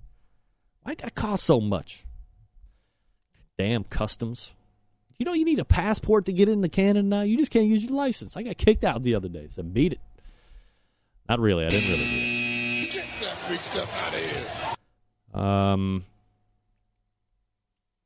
Why 0.83 0.95
got 0.95 1.09
to 1.09 1.15
cost 1.15 1.45
so 1.45 1.61
much? 1.61 2.05
Damn 3.59 3.83
customs. 3.85 4.55
You 5.19 5.27
know 5.27 5.32
you 5.32 5.45
need 5.45 5.59
a 5.59 5.65
passport 5.65 6.27
to 6.27 6.32
get 6.32 6.49
into 6.49 6.69
Canada 6.69 7.03
now. 7.07 7.23
You 7.23 7.36
just 7.36 7.51
can't 7.51 7.66
use 7.66 7.85
your 7.85 7.95
license. 7.95 8.36
I 8.36 8.43
got 8.43 8.57
kicked 8.59 8.85
out 8.85 9.03
the 9.03 9.15
other 9.15 9.28
day. 9.28 9.49
So 9.49 9.62
beat 9.62 9.93
it. 9.93 10.01
Not 11.28 11.41
really. 11.41 11.65
I 11.65 11.69
didn't 11.69 11.91
really 11.91 12.05
beat 12.05 12.89
it. 12.89 12.93
Get 12.93 13.07
that 13.20 13.36
free 13.39 13.57
stuff 13.57 14.07
out 14.07 14.15
of 14.15 14.74
here. 15.35 15.43
Um. 15.43 16.05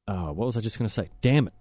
Oh, 0.07 0.33
what 0.33 0.47
was 0.47 0.57
I 0.57 0.61
just 0.61 0.79
going 0.79 0.89
to 0.89 0.93
say? 0.93 1.11
Damn 1.21 1.49
it. 1.49 1.53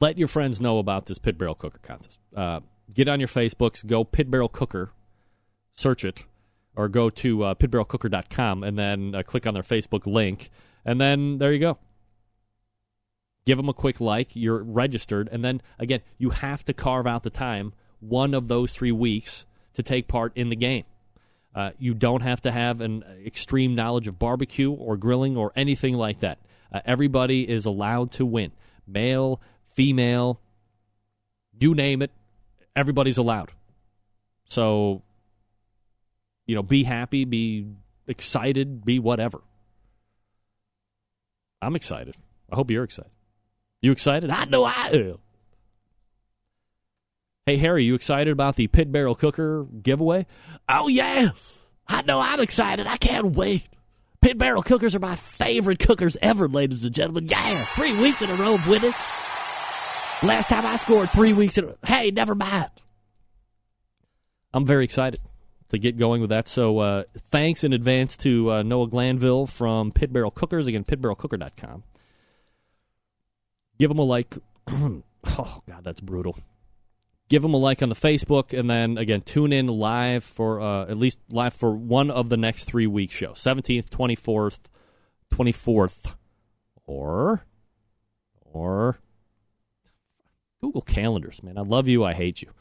Let 0.00 0.18
your 0.18 0.28
friends 0.28 0.60
know 0.60 0.78
about 0.78 1.06
this 1.06 1.18
Pit 1.18 1.36
Barrel 1.36 1.54
Cooker 1.54 1.80
contest. 1.82 2.20
Uh, 2.34 2.60
get 2.92 3.08
on 3.08 3.18
your 3.18 3.28
Facebooks, 3.28 3.84
go 3.84 4.04
Pit 4.04 4.30
Barrel 4.30 4.48
Cooker, 4.48 4.90
search 5.72 6.04
it, 6.04 6.24
or 6.76 6.88
go 6.88 7.08
to 7.10 7.42
uh, 7.44 7.54
pitbarrelcooker.com 7.54 8.62
and 8.62 8.78
then 8.78 9.14
uh, 9.14 9.22
click 9.22 9.46
on 9.46 9.54
their 9.54 9.62
Facebook 9.62 10.06
link. 10.06 10.50
And 10.86 11.00
then 11.00 11.38
there 11.38 11.52
you 11.52 11.58
go. 11.58 11.78
Give 13.44 13.58
them 13.58 13.68
a 13.68 13.74
quick 13.74 14.00
like. 14.00 14.34
You're 14.34 14.62
registered. 14.62 15.28
And 15.30 15.44
then, 15.44 15.60
again, 15.78 16.00
you 16.16 16.30
have 16.30 16.64
to 16.64 16.72
carve 16.72 17.06
out 17.06 17.24
the 17.24 17.30
time, 17.30 17.74
one 18.00 18.32
of 18.32 18.48
those 18.48 18.72
three 18.72 18.92
weeks, 18.92 19.44
to 19.74 19.82
take 19.82 20.08
part 20.08 20.32
in 20.36 20.48
the 20.48 20.56
game. 20.56 20.84
Uh, 21.54 21.70
you 21.78 21.94
don't 21.94 22.22
have 22.22 22.40
to 22.42 22.52
have 22.52 22.80
an 22.80 23.04
extreme 23.24 23.74
knowledge 23.74 24.06
of 24.08 24.18
barbecue 24.18 24.70
or 24.70 24.96
grilling 24.96 25.36
or 25.36 25.52
anything 25.56 25.94
like 25.94 26.20
that. 26.20 26.38
Uh, 26.72 26.80
everybody 26.84 27.48
is 27.48 27.66
allowed 27.66 28.10
to 28.12 28.26
win. 28.26 28.52
Male, 28.86 29.40
female, 29.74 30.40
you 31.58 31.74
name 31.74 32.02
it, 32.02 32.10
everybody's 32.74 33.16
allowed. 33.16 33.50
So, 34.48 35.02
you 36.46 36.54
know, 36.54 36.62
be 36.62 36.84
happy, 36.84 37.24
be 37.24 37.66
excited, 38.06 38.84
be 38.84 38.98
whatever. 38.98 39.40
I'm 41.60 41.76
excited. 41.76 42.16
I 42.50 42.56
hope 42.56 42.70
you're 42.70 42.84
excited. 42.84 43.10
You 43.80 43.92
excited? 43.92 44.30
I 44.30 44.44
know 44.44 44.64
I 44.64 44.90
am. 44.92 45.18
Hey, 47.46 47.56
Harry, 47.56 47.84
you 47.84 47.94
excited 47.94 48.32
about 48.32 48.56
the 48.56 48.66
Pit 48.66 48.90
Barrel 48.90 49.14
Cooker 49.14 49.66
giveaway? 49.82 50.26
Oh, 50.68 50.88
yes. 50.88 51.58
I 51.86 52.02
know 52.02 52.20
I'm 52.20 52.40
excited. 52.40 52.86
I 52.86 52.96
can't 52.96 53.36
wait. 53.36 53.68
Pit 54.20 54.38
Barrel 54.38 54.62
Cookers 54.62 54.96
are 54.96 55.00
my 55.00 55.14
favorite 55.14 55.78
cookers 55.78 56.16
ever, 56.20 56.48
ladies 56.48 56.84
and 56.84 56.94
gentlemen. 56.94 57.28
Yeah, 57.28 57.62
three 57.64 57.96
weeks 58.00 58.22
in 58.22 58.30
a 58.30 58.34
row 58.34 58.54
of 58.54 58.66
winning. 58.66 58.92
Last 60.22 60.48
time 60.48 60.66
I 60.66 60.76
scored 60.76 61.10
three 61.10 61.32
weeks 61.32 61.58
in 61.58 61.66
a 61.68 61.86
Hey, 61.86 62.10
never 62.10 62.34
mind. 62.34 62.70
I'm 64.52 64.66
very 64.66 64.84
excited 64.84 65.20
to 65.70 65.78
get 65.78 65.96
going 65.96 66.20
with 66.20 66.30
that. 66.30 66.48
So 66.48 66.78
uh, 66.78 67.04
thanks 67.30 67.64
in 67.64 67.72
advance 67.72 68.16
to 68.18 68.52
uh, 68.52 68.62
Noah 68.62 68.88
Glanville 68.88 69.46
from 69.46 69.92
Pit 69.92 70.12
Barrel 70.12 70.30
Cookers. 70.30 70.66
Again, 70.66 70.84
pitbarrelcooker.com. 70.84 71.82
Give 73.78 73.88
them 73.88 73.98
a 73.98 74.04
like. 74.04 74.36
oh, 74.68 75.02
God, 75.24 75.84
that's 75.84 76.00
brutal. 76.00 76.38
Give 77.28 77.42
them 77.42 77.54
a 77.54 77.56
like 77.56 77.82
on 77.82 77.88
the 77.88 77.96
Facebook, 77.96 78.56
and 78.56 78.70
then 78.70 78.98
again, 78.98 79.20
tune 79.20 79.52
in 79.52 79.66
live 79.66 80.22
for 80.22 80.60
uh, 80.60 80.82
at 80.82 80.96
least 80.96 81.18
live 81.28 81.52
for 81.52 81.74
one 81.74 82.08
of 82.08 82.28
the 82.28 82.36
next 82.36 82.64
three 82.64 82.86
week 82.86 83.10
shows 83.10 83.38
17th, 83.38 83.88
24th, 83.88 84.60
24th, 85.34 86.14
or, 86.84 87.42
or 88.44 89.00
Google 90.60 90.82
Calendars, 90.82 91.42
man. 91.42 91.58
I 91.58 91.62
love 91.62 91.88
you, 91.88 92.04
I 92.04 92.14
hate 92.14 92.42
you. 92.42 92.52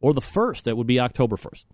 Or 0.00 0.14
the 0.14 0.22
first, 0.22 0.64
that 0.64 0.76
would 0.78 0.86
be 0.86 0.98
October 0.98 1.36
1st. 1.36 1.66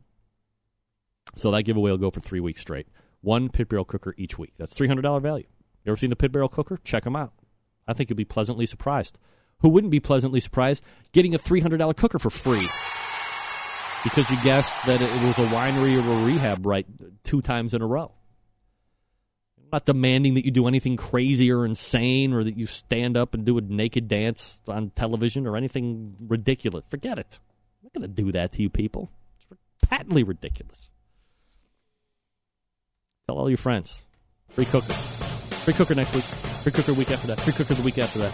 So 1.36 1.51
that 1.51 1.62
giveaway 1.62 1.90
will 1.90 1.98
go 1.98 2.11
for 2.11 2.20
three 2.20 2.40
weeks 2.40 2.61
straight. 2.61 2.86
One 3.23 3.48
pit 3.48 3.69
barrel 3.69 3.85
cooker 3.85 4.15
each 4.16 4.39
week. 4.39 4.52
That's 4.59 4.74
$300 4.74 5.23
value. 5.23 5.47
You 5.85 5.90
ever 5.90 5.97
seen 5.97 6.11
the 6.11 6.16
pit 6.16 6.32
barrel 6.32 6.48
cooker? 6.48 6.78
Check 6.85 7.05
them 7.05 7.16
out. 7.16 7.32
I 7.86 7.93
think 7.93 8.11
you'll 8.11 8.16
be 8.16 8.24
pleasantly 8.24 8.66
surprised. 8.66 9.19
Who 9.59 9.69
wouldn't 9.69 9.90
be 9.90 10.01
pleasantly 10.01 10.40
surprised 10.40 10.85
getting 11.12 11.35
a 11.35 11.39
$300 11.39 11.97
cooker 11.97 12.19
for 12.19 12.31
free? 12.31 12.69
Because 14.02 14.31
you 14.31 14.43
guessed 14.43 14.74
that 14.86 15.01
it 15.02 15.11
was 15.24 15.39
a 15.39 15.47
winery 15.55 15.97
or 15.97 16.23
a 16.23 16.24
rehab 16.24 16.65
right 16.65 16.86
two 17.23 17.43
times 17.43 17.74
in 17.74 17.82
a 17.82 17.86
row. 17.86 18.12
I'm 19.59 19.69
not 19.73 19.85
demanding 19.85 20.35
that 20.35 20.44
you 20.47 20.51
do 20.51 20.66
anything 20.66 20.97
crazy 20.97 21.52
or 21.52 21.66
insane 21.66 22.32
or 22.32 22.43
that 22.43 22.57
you 22.57 22.66
stand 22.66 23.16
up 23.16 23.35
and 23.35 23.44
do 23.44 23.59
a 23.59 23.61
naked 23.61 24.09
dance 24.09 24.59
on 24.66 24.90
television 24.90 25.47
or 25.47 25.57
anything 25.57 26.16
ridiculous. 26.20 26.85
Forget 26.89 27.19
it. 27.19 27.39
I'm 27.82 27.90
not 27.93 27.93
going 27.93 28.15
to 28.15 28.23
do 28.23 28.32
that 28.32 28.52
to 28.52 28.62
you 28.62 28.70
people. 28.70 29.11
It's 29.36 29.61
patently 29.89 30.23
ridiculous. 30.23 30.89
Tell 33.31 33.39
all 33.39 33.48
your 33.48 33.59
friends. 33.59 34.02
Free 34.48 34.65
cooker. 34.65 34.93
Free 34.93 35.73
cooker 35.73 35.94
next 35.94 36.12
week. 36.16 36.24
Free 36.24 36.73
cooker 36.73 36.93
week 36.94 37.12
after 37.12 37.28
that. 37.28 37.39
Free 37.39 37.52
cooker 37.52 37.74
the 37.74 37.82
week 37.85 37.97
after 37.97 38.19
that. 38.19 38.32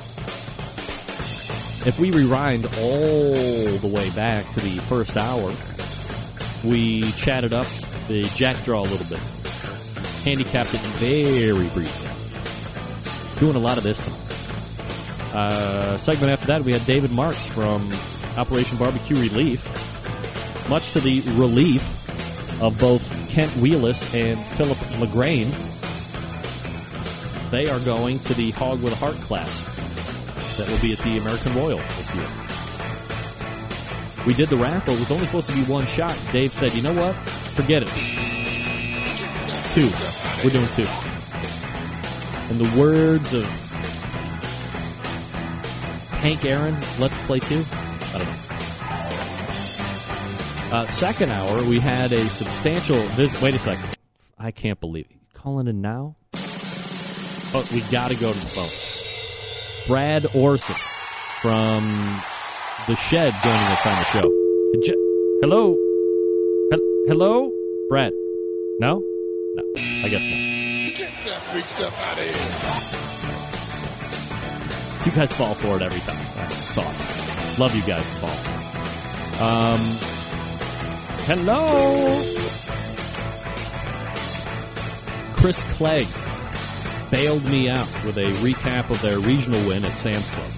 If 1.86 2.00
we 2.00 2.12
rewind 2.12 2.64
all 2.64 3.34
the 3.76 3.92
way 3.94 4.08
back 4.16 4.50
to 4.54 4.60
the 4.60 4.80
first 4.88 5.18
hour, 5.18 5.52
we 6.64 7.02
chatted 7.12 7.52
up 7.52 7.66
the 8.08 8.22
jack 8.36 8.56
draw 8.64 8.80
a 8.80 8.88
little 8.88 9.06
bit. 9.06 9.20
Handicapped 10.24 10.72
it 10.72 10.80
very 10.96 11.68
briefly. 11.74 12.08
Doing 13.38 13.56
a 13.56 13.62
lot 13.62 13.76
of 13.76 13.84
this. 13.84 14.00
Uh, 15.34 15.98
segment 15.98 16.32
after 16.32 16.46
that, 16.46 16.62
we 16.62 16.72
had 16.72 16.80
David 16.86 17.12
Marks 17.12 17.46
from 17.46 17.86
Operation 18.38 18.78
Barbecue 18.78 19.16
Relief. 19.16 20.70
Much 20.70 20.92
to 20.92 21.00
the 21.00 21.20
relief 21.34 22.05
of 22.60 22.78
both 22.80 23.02
Kent 23.28 23.50
Wheelis 23.52 24.14
and 24.14 24.38
Philip 24.56 24.78
LaGrain, 25.00 25.50
they 27.50 27.68
are 27.68 27.80
going 27.80 28.18
to 28.20 28.34
the 28.34 28.50
Hawg 28.52 28.82
with 28.82 28.92
a 28.92 28.96
Heart 28.96 29.16
class 29.16 29.74
that 30.56 30.68
will 30.68 30.80
be 30.80 30.92
at 30.92 30.98
the 30.98 31.18
American 31.18 31.54
Royal 31.54 31.78
this 31.78 32.14
year. 32.14 32.26
We 34.26 34.34
did 34.34 34.48
the 34.48 34.56
raffle. 34.56 34.94
It 34.94 34.98
was 35.00 35.10
only 35.10 35.26
supposed 35.26 35.48
to 35.50 35.54
be 35.54 35.62
one 35.70 35.86
shot. 35.86 36.18
Dave 36.32 36.52
said, 36.52 36.74
you 36.74 36.82
know 36.82 36.94
what? 36.94 37.14
Forget 37.14 37.82
it. 37.82 37.88
Two. 39.74 39.88
We're 40.42 40.50
doing 40.50 40.66
two. 40.74 40.86
In 42.50 42.58
the 42.58 42.68
words 42.78 43.34
of 43.34 43.44
Hank 46.20 46.44
Aaron, 46.44 46.74
let's 46.98 47.26
play 47.26 47.38
two. 47.38 47.62
I 48.14 48.18
don't 48.18 48.26
know. 48.26 48.45
Uh, 50.76 50.84
second 50.88 51.30
hour, 51.30 51.64
we 51.70 51.80
had 51.80 52.12
a 52.12 52.20
substantial 52.20 52.98
visit. 53.16 53.40
Wait 53.42 53.54
a 53.54 53.58
second. 53.58 53.96
I 54.38 54.50
can't 54.50 54.78
believe 54.78 55.06
it. 55.08 55.16
Calling 55.32 55.68
in 55.68 55.80
now? 55.80 56.16
Oh, 56.34 57.66
we 57.72 57.80
got 57.90 58.10
to 58.10 58.14
go 58.16 58.30
to 58.30 58.38
the 58.38 58.46
phone. 58.46 58.68
Brad 59.86 60.24
Orrison 60.34 60.74
from 61.40 61.82
The 62.88 62.94
Shed 62.94 63.32
joining 63.42 63.68
us 63.72 63.86
on 63.86 63.96
the 63.96 64.04
show. 64.04 64.30
Hello? 65.40 65.74
Hel- 66.70 66.80
Hello? 67.08 67.50
Brad? 67.88 68.12
No? 68.78 69.00
No. 69.54 69.62
I 70.04 70.08
guess 70.10 70.20
not. 70.20 70.94
Get 70.98 71.10
that 71.24 71.40
big 71.54 71.64
stuff 71.64 72.06
out 72.06 72.18
of 72.18 72.24
here. 72.24 72.34
You 75.06 75.12
guys 75.18 75.32
fall 75.34 75.54
for 75.54 75.76
it 75.76 75.82
every 75.82 76.00
time. 76.00 76.20
It's 76.44 76.76
awesome. 76.76 77.58
Love 77.62 77.74
you 77.74 77.82
guys 77.86 78.04
fall. 78.20 78.36
Um, 79.42 79.80
hello? 81.26 82.22
Chris 85.34 85.62
Clegg 85.74 86.06
bailed 87.10 87.44
me 87.50 87.68
out 87.68 87.86
with 88.04 88.16
a 88.16 88.30
recap 88.44 88.90
of 88.90 89.00
their 89.02 89.18
regional 89.18 89.58
win 89.66 89.84
at 89.84 89.92
Sam's 89.92 90.28
Club. 90.30 90.50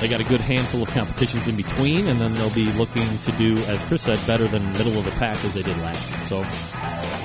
They 0.00 0.08
got 0.08 0.20
a 0.20 0.24
good 0.24 0.40
handful 0.40 0.82
of 0.82 0.90
competitions 0.90 1.46
in 1.46 1.56
between, 1.56 2.08
and 2.08 2.20
then 2.20 2.34
they'll 2.34 2.54
be 2.54 2.72
looking 2.72 3.06
to 3.06 3.32
do, 3.32 3.54
as 3.68 3.80
Chris 3.86 4.02
said, 4.02 4.18
better 4.26 4.48
than 4.48 4.64
middle 4.72 4.98
of 4.98 5.04
the 5.04 5.12
pack 5.12 5.36
as 5.44 5.54
they 5.54 5.62
did 5.62 5.76
last 5.78 6.10
year. 6.10 6.26
So, 6.26 6.38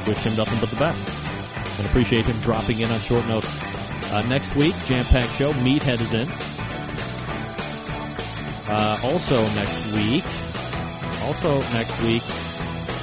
wish 0.08 0.20
him 0.20 0.36
nothing 0.38 0.60
but 0.60 0.70
the 0.70 0.76
best. 0.76 1.80
And 1.80 1.88
appreciate 1.88 2.26
him 2.26 2.40
dropping 2.41 2.80
in 2.80 2.91
on 2.91 2.99
short 2.99 3.28
notice. 3.28 4.14
Uh, 4.14 4.28
next 4.30 4.56
week, 4.56 4.76
jam 4.86 5.06
packed 5.06 5.32
show. 5.32 5.54
Meathead 5.54 6.02
is 6.02 6.14
in. 6.14 6.56
Uh, 8.69 8.99
also 9.03 9.38
next 9.56 9.80
week, 9.95 10.23
also 11.23 11.60
next 11.72 11.95
week, 12.03 12.23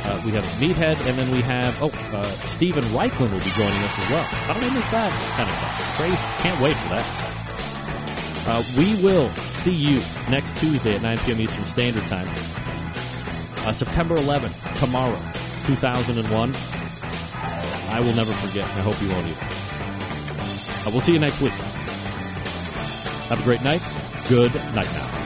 uh, 0.05 0.21
we 0.25 0.31
have 0.33 0.45
Meathead, 0.61 1.01
and 1.09 1.17
then 1.17 1.31
we 1.31 1.41
have 1.41 1.73
oh, 1.83 1.89
uh, 2.13 2.23
Stephen 2.25 2.85
Raichlen 2.93 3.33
will 3.33 3.41
be 3.41 3.55
joining 3.57 3.83
us 3.83 3.99
as 3.99 4.11
well. 4.11 4.25
How 4.45 4.53
did 4.53 4.65
I 4.65 4.75
miss 4.75 4.89
that? 4.91 5.11
Kind 5.37 5.49
of 5.49 5.57
crazy. 5.97 6.25
Can't 6.45 6.61
wait 6.61 6.77
for 6.77 6.89
that. 6.93 7.07
Uh, 8.47 8.63
we 8.77 9.03
will 9.03 9.29
see 9.31 9.73
you 9.73 9.97
next 10.29 10.59
Tuesday 10.59 10.97
at 10.97 11.03
9 11.03 11.17
p.m. 11.25 11.41
Eastern 11.41 11.65
Standard 11.65 12.05
Time. 12.13 12.29
Uh, 13.65 13.73
September 13.73 14.17
11th, 14.17 14.79
tomorrow, 14.79 15.17
2001. 15.65 16.53
I 17.89 18.01
will 18.01 18.15
never 18.15 18.33
forget, 18.33 18.65
I 18.77 18.83
hope 18.83 19.01
you 19.01 19.09
won't 19.09 19.27
either. 19.27 19.41
Uh, 20.85 20.91
we'll 20.93 21.01
see 21.01 21.15
you 21.15 21.19
next 21.21 21.41
week. 21.41 21.53
Have 23.31 23.41
a 23.41 23.45
great 23.45 23.65
night. 23.65 23.81
Good 24.29 24.55
night 24.75 24.93
now. 24.93 25.24